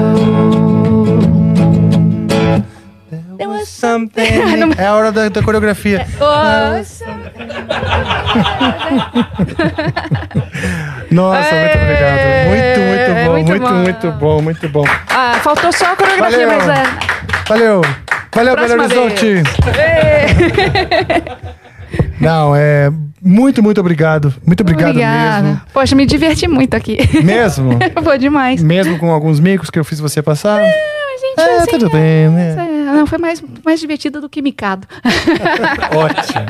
[3.37, 4.23] There was something.
[4.79, 6.07] é a hora da, da coreografia.
[6.21, 7.07] Nossa.
[11.11, 12.21] Nossa, muito obrigado.
[12.47, 13.75] Muito, muito bom, muito muito, bom.
[13.75, 14.85] muito bom, muito bom.
[15.11, 16.67] Ah, faltou só a coreografia, Valeu.
[16.67, 16.85] mas é.
[17.49, 17.83] Valeu.
[18.33, 19.43] Valeu, Belo Horizonte.
[22.21, 22.93] Não, é.
[23.23, 24.33] Muito, muito obrigado.
[24.45, 25.43] Muito obrigado Obrigada.
[25.43, 25.61] mesmo.
[25.73, 26.99] Poxa, me diverti muito aqui.
[27.25, 27.71] Mesmo?
[28.05, 28.63] Foi demais.
[28.63, 30.61] Mesmo com alguns micos que eu fiz você passar.
[30.61, 32.57] A gente, É, assim, tudo bem, né?
[32.59, 34.87] é, não, foi mais, mais divertido do que micado.
[35.97, 36.47] Ótimo.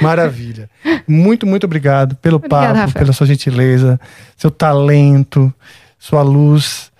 [0.00, 0.68] Maravilha.
[1.06, 2.92] Muito, muito obrigado pelo Obrigada, papo, Rafael.
[3.04, 4.00] pela sua gentileza,
[4.36, 5.52] seu talento,
[5.98, 6.90] sua luz.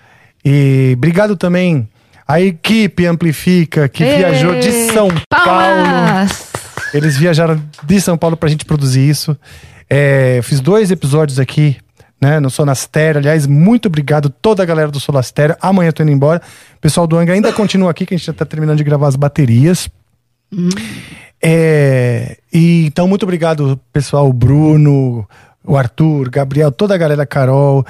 [0.45, 1.89] E obrigado também
[2.29, 6.27] à equipe Amplifica, que Ê, viajou de São Paulo.
[6.97, 9.37] Eles viajaram de São Paulo pra gente produzir isso.
[9.89, 11.77] É, fiz dois episódios aqui,
[12.21, 13.19] né, no Sonastério.
[13.19, 15.57] Aliás, muito obrigado toda a galera do Sonastério.
[15.61, 16.41] Amanhã eu tô indo embora.
[16.77, 19.09] O pessoal do Angra ainda continua aqui, que a gente já tá terminando de gravar
[19.09, 19.89] as baterias.
[21.43, 24.33] É, e, então, muito obrigado, pessoal.
[24.33, 25.29] Bruno,
[25.65, 27.85] o Arthur, Gabriel, toda a galera, Carol.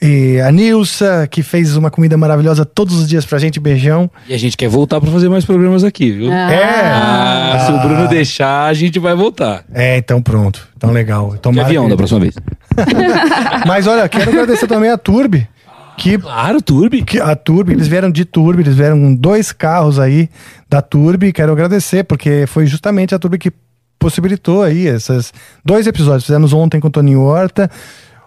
[0.00, 3.58] E a Nilsa, que fez uma comida maravilhosa todos os dias pra gente.
[3.58, 4.10] Beijão.
[4.28, 6.30] E a gente quer voltar pra fazer mais programas aqui, viu?
[6.30, 6.82] É.
[6.84, 9.64] Ah, se o Bruno deixar, a gente vai voltar.
[9.72, 10.68] É, então pronto.
[10.76, 11.34] Então legal.
[11.34, 12.34] Então, De avião da próxima vez.
[13.66, 15.48] Mas olha, quero agradecer também a Turbi.
[15.96, 17.02] Que, claro, Turbi.
[17.02, 20.28] Que a Turbi, eles vieram de Turbi, eles vieram com dois carros aí
[20.68, 21.32] da Turbi.
[21.32, 23.50] Quero agradecer, porque foi justamente a Turbi que
[23.98, 25.32] possibilitou aí esses
[25.64, 26.26] dois episódios.
[26.26, 27.70] Fizemos ontem com o Toninho Horta,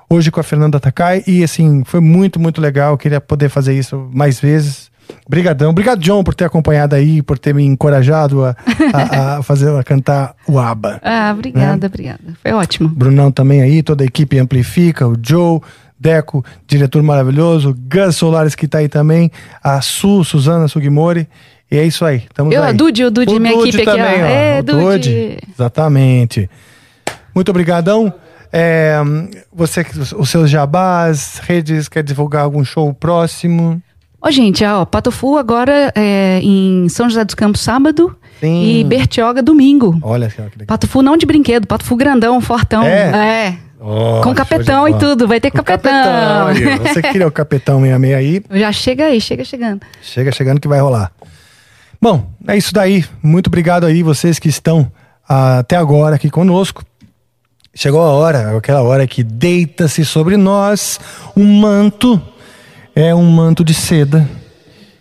[0.10, 1.24] hoje com a Fernanda Takai.
[1.28, 2.98] E assim, foi muito, muito legal.
[2.98, 4.90] Queria poder fazer isso mais vezes.
[5.26, 5.72] Obrigadão.
[5.72, 8.56] Obrigado, John, por ter acompanhado aí, por ter me encorajado a,
[8.94, 11.02] a, a fazer, a cantar o ABBA.
[11.04, 11.88] Ah, obrigada, É.
[11.88, 12.20] obrigada.
[12.42, 12.88] Foi ótimo.
[12.90, 15.62] Brunão também aí, toda a equipe Amplifica, o Joe,
[16.00, 19.32] Deco, diretor maravilhoso, Gus Solares que tá aí também,
[19.64, 21.28] a Su, Suzana Sugimori.
[21.72, 22.18] E é isso aí.
[22.18, 22.70] Estamos Eu, aí.
[22.70, 24.06] a Dude, o Dude, minha equipe aqui, ó.
[24.06, 25.38] É, o Dude.
[25.54, 26.50] Exatamente.
[27.34, 28.14] Muito obrigadão.
[28.52, 28.98] É,
[29.54, 29.86] você,
[30.18, 33.82] os seus jabás, redes, quer divulgar algum show próximo?
[34.22, 38.80] Ô, gente, ó, Pato Fu agora é em São José dos Campos sábado Sim.
[38.80, 39.98] e Bertioga domingo.
[40.02, 40.68] Olha só que legal.
[40.68, 42.84] Pato Fu não de brinquedo, Pato Fu grandão, fortão.
[42.84, 43.48] É?
[43.48, 43.58] É.
[43.80, 46.48] Oh, Com capetão de e tudo, vai ter Com capetão.
[46.48, 46.84] ó.
[46.84, 49.82] Você que queria o capetão 66 aí, Já chega aí, chega chegando.
[50.02, 51.14] Chega chegando que vai rolar.
[52.02, 53.06] Bom, é isso daí.
[53.24, 54.92] Muito obrigado aí, vocês que estão
[55.28, 56.84] ah, até agora aqui conosco.
[57.74, 61.00] Chegou a hora, aquela hora que deita-se sobre nós
[61.36, 62.22] um manto.
[62.96, 64.28] É um manto de seda.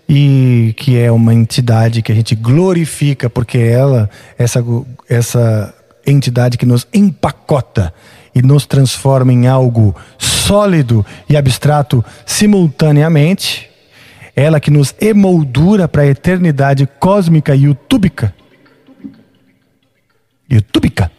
[0.09, 4.65] E que é uma entidade que a gente glorifica, porque ela, essa,
[5.09, 5.75] essa
[6.07, 7.93] entidade que nos empacota
[8.35, 13.69] e nos transforma em algo sólido e abstrato simultaneamente.
[14.37, 18.35] Ela que nos emoldura para a eternidade cósmica e utúbica.
[20.51, 21.11] Utúbica?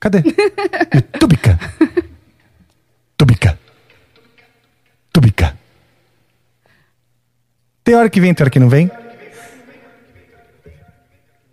[0.00, 0.22] Cadê?
[0.96, 1.58] Utúbica.
[3.18, 3.58] Túbica.
[5.12, 5.58] Túbica.
[7.84, 8.90] Tem hora que vem, tem hora que não vem.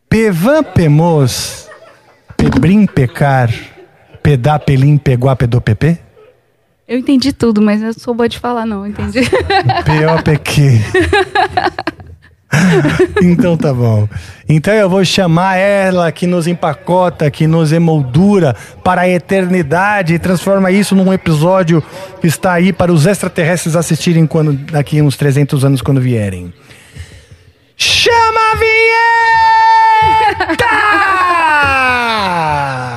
[0.10, 1.68] Pevan pemos,
[2.38, 3.52] pebrim pecar,
[4.24, 5.62] pedá pelim peguá pedô.
[6.88, 9.20] Eu entendi tudo, mas eu sou boa de falar, não, entendi.
[9.86, 10.80] P-O-P-Q.
[13.22, 14.08] então tá bom.
[14.48, 20.20] Então eu vou chamar ela que nos empacota, que nos emoldura para a eternidade e
[20.20, 21.84] transforma isso num episódio
[22.22, 26.54] que está aí para os extraterrestres assistirem quando daqui uns 300 anos quando vierem.
[27.76, 28.56] Chama a
[30.48, 30.68] vinheta!